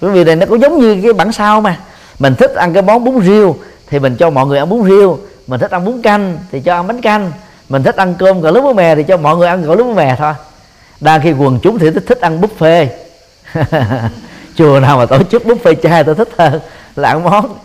Bởi 0.00 0.10
vì 0.10 0.24
này 0.24 0.36
nó 0.36 0.46
cũng 0.46 0.60
giống 0.60 0.80
như 0.80 1.00
cái 1.02 1.12
bản 1.12 1.32
sao 1.32 1.60
mà 1.60 1.78
mình 2.18 2.34
thích 2.34 2.54
ăn 2.54 2.72
cái 2.72 2.82
món 2.82 3.04
bún 3.04 3.24
riêu 3.24 3.56
thì 3.86 3.98
mình 3.98 4.16
cho 4.16 4.30
mọi 4.30 4.46
người 4.46 4.58
ăn 4.58 4.68
bún 4.68 4.88
riêu 4.88 5.18
mình 5.46 5.60
thích 5.60 5.70
ăn 5.70 5.84
bún 5.84 6.02
canh 6.02 6.38
thì 6.52 6.60
cho 6.60 6.74
ăn 6.74 6.86
bánh 6.86 7.00
canh 7.00 7.32
mình 7.68 7.82
thích 7.82 7.96
ăn 7.96 8.14
cơm 8.18 8.40
gỏi 8.40 8.52
lúa 8.52 8.72
mè 8.72 8.94
thì 8.94 9.02
cho 9.02 9.16
mọi 9.16 9.36
người 9.36 9.48
ăn 9.48 9.62
gỏi 9.62 9.76
lúa 9.76 9.94
mè 9.94 10.16
thôi. 10.18 10.32
Đang 11.00 11.20
khi 11.20 11.32
quần 11.32 11.58
chúng 11.62 11.78
thì 11.78 11.90
thích, 11.90 12.04
thích 12.06 12.20
ăn 12.20 12.40
buffet. 12.40 12.86
chùa 14.56 14.80
nào 14.80 14.98
mà 14.98 15.06
tổ 15.06 15.22
chức 15.22 15.42
buffet 15.44 15.74
chay 15.82 16.04
tôi 16.04 16.14
thích 16.14 16.28
hơn 16.38 16.60
là 16.96 17.08
ăn 17.08 17.24
món. 17.24 17.58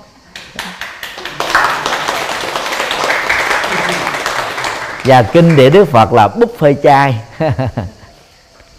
Và 5.03 5.21
kinh 5.23 5.55
địa 5.55 5.69
đức 5.69 5.85
phật 5.85 6.13
là 6.13 6.27
buffet 6.27 6.75
chay 6.83 7.15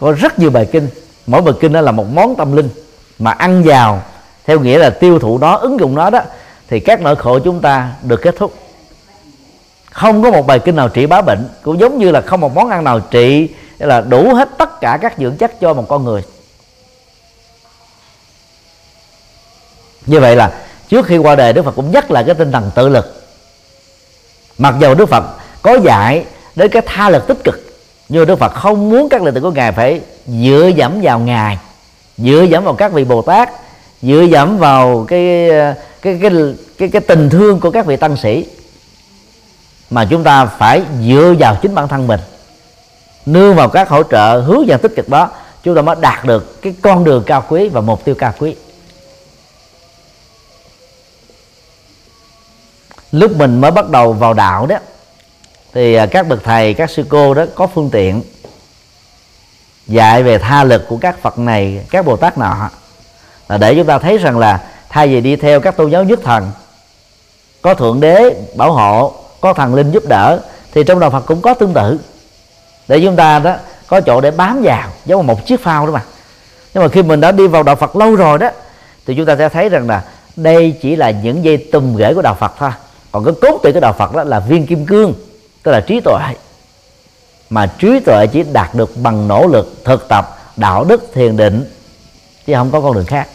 có 0.01 0.13
rất 0.13 0.39
nhiều 0.39 0.51
bài 0.51 0.67
kinh. 0.73 0.89
Mỗi 1.27 1.43
bài 1.43 1.55
kinh 1.61 1.73
đó 1.73 1.81
là 1.81 1.93
một 1.93 2.07
món 2.15 2.37
tâm 2.37 2.57
linh 2.57 2.69
mà 3.19 3.31
ăn 3.31 3.63
vào, 3.65 4.03
theo 4.47 4.61
nghĩa 4.61 4.79
là 4.79 4.91
tiêu 4.91 5.19
thụ 5.19 5.39
nó, 5.39 5.57
ứng 5.57 5.81
dụng 5.81 5.95
nó 5.95 6.11
đó, 6.11 6.21
thì 6.69 6.81
các 6.81 7.01
nỗi 7.01 7.17
khổ 7.17 7.39
chúng 7.39 7.61
ta 7.61 7.89
được 8.03 8.23
kết 8.23 8.35
thúc. 8.39 8.55
Không 9.91 10.23
có 10.23 10.31
một 10.31 10.47
bài 10.47 10.59
kinh 10.59 10.77
nào 10.77 10.89
trị 10.89 11.07
bá 11.07 11.23
bệnh. 11.23 11.49
Cũng 11.63 11.81
giống 11.81 11.99
như 11.99 12.11
là 12.11 12.21
không 12.21 12.41
một 12.41 12.55
món 12.55 12.71
ăn 12.71 12.85
nào 12.85 13.01
trị, 13.01 13.49
là 13.79 14.01
đủ 14.01 14.35
hết 14.35 14.49
tất 14.59 14.81
cả 14.81 14.99
các 15.03 15.15
dưỡng 15.19 15.37
chất 15.37 15.61
cho 15.61 15.75
một 15.75 15.85
con 15.89 16.05
người. 16.05 16.23
Như 20.07 20.21
vậy 20.21 20.37
là 20.37 20.53
trước 20.89 21.07
khi 21.07 21.19
qua 21.19 21.37
đời 21.37 21.53
đức 21.53 21.65
phật 21.65 21.73
cũng 21.77 21.93
nhắc 21.93 22.11
lại 22.11 22.25
cái 22.27 22.35
tinh 22.35 22.53
thần 22.53 22.71
tự 22.75 22.89
lực. 22.89 23.23
Mặc 24.59 24.75
dầu 24.81 24.95
đức 24.95 25.09
phật 25.09 25.25
có 25.63 25.75
dạy 25.75 26.25
đến 26.55 26.71
cái 26.71 26.83
tha 26.87 27.11
lực 27.11 27.27
tích 27.27 27.39
cực 27.45 27.71
nhưng 28.09 28.27
đức 28.27 28.39
phật 28.39 28.55
không 28.55 28.91
muốn 28.91 29.09
các 29.09 29.23
đệ 29.23 29.31
tử 29.31 29.41
của 29.41 29.51
ngài 29.51 29.73
phải 29.73 30.01
dựa 30.27 30.71
dẫm 30.77 31.01
vào 31.03 31.19
ngài 31.19 31.59
dựa 32.19 32.43
dẫm 32.43 32.65
vào 32.65 32.75
các 32.75 32.93
vị 32.93 33.05
bồ 33.05 33.23
tát 33.23 33.51
dựa 34.03 34.23
dẫm 34.23 34.59
vào 34.59 35.05
cái 35.09 35.51
cái 36.03 36.19
cái 36.23 36.31
cái, 36.79 36.89
cái 36.89 37.01
tình 37.01 37.31
thương 37.31 37.61
của 37.61 37.71
các 37.71 37.87
vị 37.87 37.97
tăng 37.97 38.17
sĩ. 38.17 38.47
Mà 39.91 40.05
chúng 40.05 40.25
ta 40.25 40.47
phải 40.47 40.83
dựa 41.09 41.35
vào 41.39 41.57
chính 41.63 41.75
bản 41.75 41.89
thân 41.89 42.07
mình 42.07 42.21
nương 43.27 43.55
vào 43.55 43.69
các 43.69 43.89
hỗ 43.89 44.03
trợ 44.03 44.41
hướng 44.41 44.67
dẫn 44.67 44.81
tích 44.81 44.93
cực 44.97 45.09
đó 45.09 45.31
chúng 45.63 45.77
ta 45.77 45.83
mới 45.83 45.97
đạt 46.01 46.25
được 46.25 46.63
cái 46.63 46.75
con 46.83 47.05
đường 47.05 47.23
cao 47.27 47.45
quý 47.49 47.69
và 47.69 47.81
mục 47.81 48.05
tiêu 48.05 48.15
cao 48.15 48.33
quý. 48.39 48.55
Lúc 53.13 53.37
mình 53.37 53.61
mới 53.61 53.71
bắt 53.71 53.91
đầu 53.91 54.13
vào 54.13 54.35
đạo 54.35 54.67
đó, 54.67 54.77
thì 55.73 55.95
à, 55.95 56.07
các 56.07 56.29
bậc 56.29 56.45
thầy, 56.45 56.75
các 56.75 56.91
sư 56.91 57.05
cô 57.09 57.35
đó 57.35 57.45
có 57.55 57.67
phương 57.67 57.91
tiện 57.91 58.23
dạy 59.87 60.23
về 60.23 60.39
tha 60.39 60.65
lực 60.65 60.89
của 60.89 60.97
các 60.97 61.23
phật 61.23 61.39
này, 61.39 61.85
các 61.91 62.05
bồ 62.05 62.17
tát 62.17 62.39
nọ. 62.39 62.71
Là 63.49 63.59
để 63.59 63.75
chúng 63.75 63.87
ta 63.87 63.99
thấy 63.99 64.19
rằng 64.19 64.39
là 64.39 64.61
thay 64.89 65.09
vì 65.09 65.21
đi 65.21 65.37
theo 65.37 65.61
các 65.61 65.77
tôn 65.77 65.91
giáo 65.91 66.05
nhất 66.05 66.21
thần, 66.25 66.51
có 67.63 67.75
thượng 67.75 68.01
đế, 68.01 68.37
bảo 68.57 68.73
hộ, 68.73 69.15
có 69.41 69.53
thần 69.53 69.75
linh 69.75 69.91
giúp 69.91 70.03
đỡ, 70.09 70.41
thì 70.73 70.85
trong 70.85 71.01
đạo 71.01 71.11
phật 71.11 71.27
cũng 71.27 71.43
có 71.43 71.55
tương 71.55 71.75
tự. 71.75 72.01
Để 72.89 73.01
chúng 73.05 73.17
ta 73.17 73.39
đó 73.39 73.57
có 73.87 74.01
chỗ 74.01 74.21
để 74.21 74.31
bám 74.31 74.63
vào, 74.63 74.89
giống 75.07 75.21
như 75.21 75.27
một 75.27 75.47
chiếc 75.47 75.63
phao 75.63 75.87
đó 75.87 75.93
mà. 75.93 76.03
Nhưng 76.75 76.83
mà 76.83 76.89
khi 76.89 77.03
mình 77.03 77.21
đã 77.21 77.33
đi 77.33 77.47
vào 77.47 77.63
đạo 77.63 77.77
phật 77.77 77.97
lâu 77.97 78.15
rồi 78.15 78.39
đó, 78.39 78.51
thì 79.07 79.15
chúng 79.17 79.27
ta 79.27 79.37
sẽ 79.37 79.49
thấy 79.49 79.69
rằng 79.69 79.89
là 79.89 80.03
đây 80.37 80.79
chỉ 80.83 80.97
là 80.97 81.11
những 81.11 81.45
dây 81.45 81.69
tùm 81.73 81.97
rễ 81.97 82.15
của 82.15 82.23
đạo 82.23 82.35
phật 82.35 82.53
thôi 82.59 82.71
còn 83.13 83.25
cái 83.25 83.35
cốt 83.41 83.61
tủy 83.63 83.73
của 83.73 83.81
đạo 83.81 83.93
phật 83.93 84.13
đó 84.15 84.25
là 84.25 84.41
viên 84.41 84.67
kim 84.67 84.87
cương, 84.87 85.15
tức 85.63 85.73
là 85.73 85.81
trí 85.81 86.01
tuệ. 86.01 86.35
Mà 87.51 87.67
trí 87.67 88.01
tuệ 88.01 88.27
chỉ 88.27 88.43
đạt 88.43 88.75
được 88.75 88.97
bằng 88.97 89.29
nỗ 89.29 89.47
lực 89.47 89.85
thực 89.85 90.09
tập 90.09 90.39
đạo 90.57 90.85
đức 90.85 91.11
thiền 91.15 91.37
định, 91.37 91.65
chứ 92.47 92.55
không 92.55 92.71
có 92.71 92.81
con 92.81 92.95
đường 92.95 93.07
khác. 93.07 93.29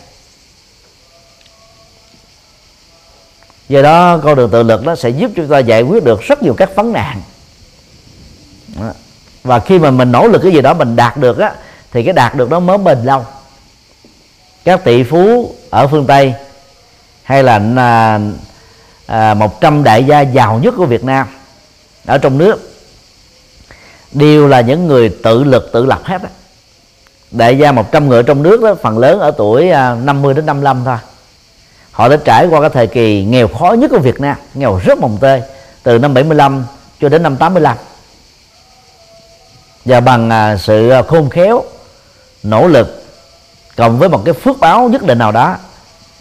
Do 3.69 3.81
đó, 3.81 4.19
con 4.23 4.35
đường 4.35 4.49
tự 4.51 4.63
lực 4.63 4.83
nó 4.83 4.95
sẽ 4.95 5.09
giúp 5.09 5.31
chúng 5.35 5.47
ta 5.47 5.59
giải 5.59 5.81
quyết 5.81 6.03
được 6.03 6.21
rất 6.21 6.43
nhiều 6.43 6.53
các 6.57 6.75
vấn 6.75 6.93
nạn. 6.93 7.21
Và 9.43 9.59
khi 9.59 9.79
mà 9.79 9.91
mình 9.91 10.11
nỗ 10.11 10.27
lực 10.27 10.41
cái 10.43 10.51
gì 10.51 10.61
đó 10.61 10.73
mình 10.73 10.95
đạt 10.95 11.17
được 11.17 11.37
á, 11.37 11.53
thì 11.91 12.03
cái 12.03 12.13
đạt 12.13 12.35
được 12.35 12.49
đó 12.49 12.59
mới 12.59 12.77
bền 12.77 13.03
lâu. 13.03 13.25
Các 14.63 14.83
tỷ 14.83 15.03
phú 15.03 15.55
ở 15.69 15.87
phương 15.87 16.05
tây 16.07 16.33
hay 17.23 17.43
là 17.43 17.61
à, 17.77 18.19
à, 19.05 19.33
100 19.33 19.83
đại 19.83 20.03
gia 20.03 20.21
giàu 20.21 20.59
nhất 20.63 20.73
của 20.77 20.85
Việt 20.85 21.03
Nam 21.03 21.27
ở 22.05 22.17
trong 22.17 22.37
nước. 22.37 22.71
Đều 24.11 24.47
là 24.47 24.61
những 24.61 24.87
người 24.87 25.09
tự 25.23 25.43
lực 25.43 25.69
tự 25.73 25.85
lập 25.85 26.01
hết 26.03 26.23
đó. 26.23 26.29
đại 27.31 27.57
gia 27.57 27.71
100 27.71 28.09
người 28.09 28.23
trong 28.23 28.43
nước 28.43 28.61
đó 28.61 28.75
phần 28.81 28.97
lớn 28.97 29.19
ở 29.19 29.31
tuổi 29.31 29.69
à, 29.69 29.95
50 30.03 30.33
đến 30.33 30.45
55 30.45 30.81
thôi. 30.85 30.97
Họ 31.91 32.09
đã 32.09 32.17
trải 32.25 32.47
qua 32.47 32.61
cái 32.61 32.69
thời 32.69 32.87
kỳ 32.87 33.23
nghèo 33.25 33.47
khó 33.47 33.71
nhất 33.71 33.91
của 33.91 33.99
Việt 33.99 34.21
Nam 34.21 34.37
nghèo 34.53 34.79
rất 34.85 34.99
mồng 34.99 35.17
tê 35.21 35.41
từ 35.83 35.97
năm 35.97 36.13
75 36.13 36.65
cho 37.01 37.09
đến 37.09 37.23
năm 37.23 37.37
85 37.37 37.77
và 39.85 39.99
bằng 39.99 40.29
à, 40.29 40.57
sự 40.57 40.91
khôn 41.07 41.29
khéo 41.29 41.63
nỗ 42.43 42.67
lực 42.67 43.03
cộng 43.75 43.99
với 43.99 44.09
một 44.09 44.21
cái 44.25 44.33
phước 44.33 44.59
báo 44.59 44.89
nhất 44.89 45.03
định 45.03 45.17
nào 45.17 45.31
đó 45.31 45.55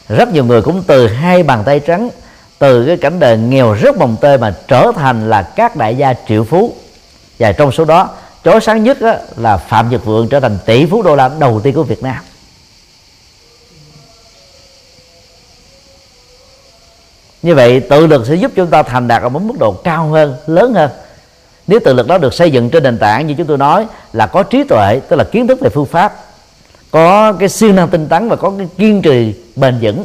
rất 0.08 0.28
nhiều 0.28 0.44
người 0.44 0.62
cũng 0.62 0.82
từ 0.86 1.08
hai 1.08 1.42
bàn 1.42 1.62
tay 1.66 1.80
trắng 1.80 2.10
từ 2.58 2.86
cái 2.86 2.96
cảnh 2.96 3.18
đời 3.18 3.38
nghèo 3.38 3.72
rất 3.72 3.96
mồng 3.96 4.16
tơi 4.20 4.38
mà 4.38 4.54
trở 4.68 4.92
thành 4.96 5.30
là 5.30 5.42
các 5.42 5.76
đại 5.76 5.96
gia 5.96 6.14
triệu 6.28 6.44
phú. 6.44 6.74
Và 7.38 7.52
trong 7.52 7.72
số 7.72 7.84
đó 7.84 8.10
chói 8.44 8.60
sáng 8.60 8.84
nhất 8.84 8.98
là 9.36 9.56
phạm 9.56 9.90
nhật 9.90 10.04
vượng 10.04 10.28
trở 10.28 10.40
thành 10.40 10.58
tỷ 10.66 10.86
phú 10.86 11.02
đô 11.02 11.16
la 11.16 11.30
đầu 11.38 11.60
tiên 11.60 11.74
của 11.74 11.82
việt 11.82 12.02
nam. 12.02 12.16
Như 17.42 17.54
vậy, 17.54 17.80
tự 17.80 18.06
lực 18.06 18.26
sẽ 18.26 18.34
giúp 18.34 18.52
chúng 18.56 18.66
ta 18.66 18.82
thành 18.82 19.08
đạt 19.08 19.22
ở 19.22 19.28
một 19.28 19.42
mức 19.42 19.54
độ 19.58 19.72
cao 19.72 20.08
hơn, 20.08 20.36
lớn 20.46 20.74
hơn. 20.74 20.90
Nếu 21.66 21.80
tự 21.84 21.92
lực 21.92 22.06
đó 22.06 22.18
được 22.18 22.34
xây 22.34 22.50
dựng 22.50 22.70
trên 22.70 22.82
nền 22.82 22.98
tảng 22.98 23.26
như 23.26 23.34
chúng 23.38 23.46
tôi 23.46 23.58
nói 23.58 23.86
là 24.12 24.26
có 24.26 24.42
trí 24.42 24.64
tuệ, 24.64 25.00
tức 25.08 25.16
là 25.16 25.24
kiến 25.24 25.46
thức 25.46 25.60
về 25.60 25.70
phương 25.70 25.86
pháp, 25.86 26.16
có 26.90 27.32
cái 27.32 27.48
siêu 27.48 27.72
năng 27.72 27.88
tinh 27.88 28.08
tấn 28.08 28.28
và 28.28 28.36
có 28.36 28.52
cái 28.58 28.68
kiên 28.78 29.02
trì 29.02 29.34
bền 29.56 29.78
vững 29.80 30.04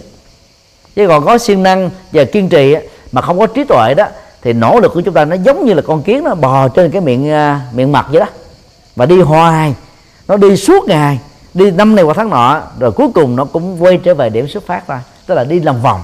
chứ 0.99 1.07
còn 1.07 1.25
có 1.25 1.37
siêng 1.37 1.63
năng 1.63 1.89
và 2.11 2.23
kiên 2.23 2.49
trì 2.49 2.75
mà 3.11 3.21
không 3.21 3.39
có 3.39 3.47
trí 3.47 3.63
tuệ 3.63 3.93
đó, 3.93 4.05
thì 4.41 4.53
nỗ 4.53 4.79
lực 4.79 4.93
của 4.93 5.01
chúng 5.01 5.13
ta 5.13 5.25
nó 5.25 5.35
giống 5.35 5.65
như 5.65 5.73
là 5.73 5.81
con 5.87 6.03
kiến 6.03 6.23
nó 6.23 6.35
bò 6.35 6.67
trên 6.67 6.91
cái 6.91 7.01
miệng 7.01 7.31
à, 7.31 7.61
miệng 7.71 7.91
mặt 7.91 8.05
vậy 8.09 8.19
đó. 8.19 8.25
Và 8.95 9.05
đi 9.05 9.21
hoài, 9.21 9.75
nó 10.27 10.37
đi 10.37 10.57
suốt 10.57 10.87
ngày, 10.87 11.19
đi 11.53 11.71
năm 11.71 11.95
này 11.95 12.05
qua 12.05 12.13
tháng 12.13 12.29
nọ, 12.29 12.61
rồi 12.79 12.91
cuối 12.91 13.07
cùng 13.15 13.35
nó 13.35 13.45
cũng 13.45 13.83
quay 13.83 13.97
trở 13.97 14.13
về 14.13 14.29
điểm 14.29 14.47
xuất 14.47 14.67
phát 14.67 14.83
thôi, 14.87 14.97
tức 15.25 15.35
là 15.35 15.43
đi 15.43 15.59
lòng 15.59 15.81
vòng. 15.81 16.01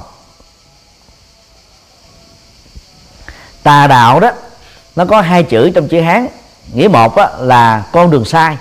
Tà 3.64 3.88
đạo 3.88 4.20
đó, 4.20 4.32
nó 4.96 5.06
có 5.06 5.22
hai 5.22 5.44
chữ 5.44 5.70
trong 5.70 5.88
chữ 5.88 6.02
hán. 6.02 6.28
Nghĩa 6.74 6.88
một 6.88 7.16
đó 7.16 7.30
là 7.40 7.84
con 7.92 8.12
đường 8.12 8.26
sai. 8.26 8.58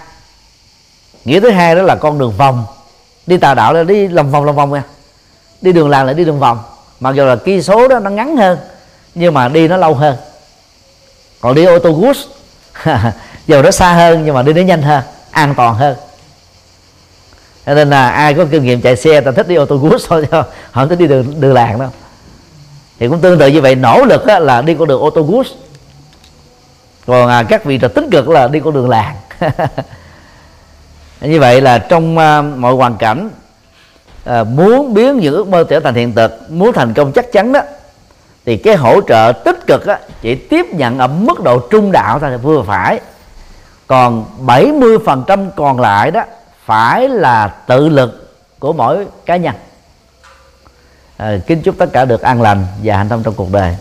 Nghĩa 1.24 1.40
thứ 1.40 1.50
hai 1.50 1.74
đó 1.74 1.82
là 1.82 1.94
con 1.94 2.18
đường 2.18 2.32
vòng. 2.36 2.64
Đi 3.26 3.36
tà 3.36 3.54
đạo 3.54 3.74
là 3.74 3.82
đi 3.82 4.08
lòng 4.08 4.30
vòng 4.30 4.44
lòng 4.44 4.56
vòng 4.56 4.72
nha 4.72 4.82
đi 5.64 5.72
đường 5.72 5.88
làng 5.88 6.06
lại 6.06 6.14
đi 6.14 6.24
đường 6.24 6.40
vòng. 6.40 6.58
Mặc 7.00 7.14
dù 7.14 7.24
là 7.24 7.36
cái 7.36 7.62
số 7.62 7.88
đó 7.88 7.98
nó 7.98 8.10
ngắn 8.10 8.36
hơn 8.36 8.58
nhưng 9.14 9.34
mà 9.34 9.48
đi 9.48 9.68
nó 9.68 9.76
lâu 9.76 9.94
hơn. 9.94 10.16
Còn 11.40 11.54
đi 11.54 11.64
ô 11.64 11.78
tô 11.78 11.92
bus 11.92 12.18
dù 13.46 13.62
nó 13.62 13.70
xa 13.70 13.92
hơn 13.92 14.22
nhưng 14.24 14.34
mà 14.34 14.42
đi 14.42 14.52
nó 14.52 14.62
nhanh 14.62 14.82
hơn 14.82 15.02
an 15.30 15.54
toàn 15.56 15.74
hơn. 15.74 15.96
Cho 17.66 17.74
nên 17.74 17.90
là 17.90 18.08
ai 18.08 18.34
có 18.34 18.44
kinh 18.50 18.64
nghiệm 18.64 18.80
chạy 18.80 18.96
xe 18.96 19.20
ta 19.20 19.30
thích 19.30 19.48
đi 19.48 19.54
ô 19.54 19.66
tô 19.66 19.78
bus 19.78 20.06
thôi 20.08 20.26
chứ 20.30 20.42
không 20.72 20.88
thích 20.88 20.98
đi 20.98 21.06
đường 21.06 21.40
đường 21.40 21.52
làng 21.52 21.78
đâu. 21.78 21.90
Thì 22.98 23.08
cũng 23.08 23.20
tương 23.20 23.38
tự 23.38 23.46
như 23.46 23.60
vậy 23.60 23.74
nỗ 23.74 24.04
lực 24.04 24.26
là 24.26 24.62
đi 24.62 24.74
con 24.74 24.88
đường 24.88 25.00
ô 25.00 25.10
tô 25.10 25.22
bus 25.22 25.48
còn 27.06 27.28
à, 27.28 27.42
các 27.42 27.64
vị 27.64 27.78
trò 27.78 27.88
tích 27.88 28.04
cực 28.10 28.28
là 28.28 28.48
đi 28.48 28.60
con 28.60 28.74
đường 28.74 28.88
làng. 28.88 29.16
Như 31.20 31.40
vậy 31.40 31.60
là 31.60 31.78
trong 31.78 32.18
à, 32.18 32.42
mọi 32.42 32.74
hoàn 32.74 32.96
cảnh 32.96 33.30
à, 34.24 34.44
muốn 34.44 34.94
biến 34.94 35.18
những 35.18 35.34
ước 35.34 35.48
mơ 35.48 35.64
trở 35.68 35.80
thành 35.80 35.94
hiện 35.94 36.14
thực 36.14 36.50
muốn 36.50 36.72
thành 36.72 36.94
công 36.94 37.12
chắc 37.12 37.32
chắn 37.32 37.52
đó 37.52 37.60
thì 38.44 38.56
cái 38.56 38.76
hỗ 38.76 39.00
trợ 39.00 39.32
tích 39.44 39.66
cực 39.66 39.86
á, 39.86 39.98
chỉ 40.20 40.34
tiếp 40.34 40.66
nhận 40.72 40.98
ở 40.98 41.06
mức 41.06 41.42
độ 41.42 41.58
trung 41.58 41.92
đạo 41.92 42.18
thôi 42.18 42.38
vừa 42.38 42.62
phải. 42.62 43.00
Còn 43.86 44.24
70% 44.46 45.50
còn 45.56 45.80
lại 45.80 46.10
đó 46.10 46.24
phải 46.64 47.08
là 47.08 47.48
tự 47.48 47.88
lực 47.88 48.36
của 48.58 48.72
mỗi 48.72 49.06
cá 49.26 49.36
nhân. 49.36 49.54
À, 51.16 51.36
kính 51.46 51.62
chúc 51.62 51.74
tất 51.78 51.92
cả 51.92 52.04
được 52.04 52.20
an 52.20 52.42
lành 52.42 52.66
và 52.82 52.96
hạnh 52.96 53.08
thông 53.08 53.22
trong 53.22 53.34
cuộc 53.34 53.52
đời. 53.52 53.76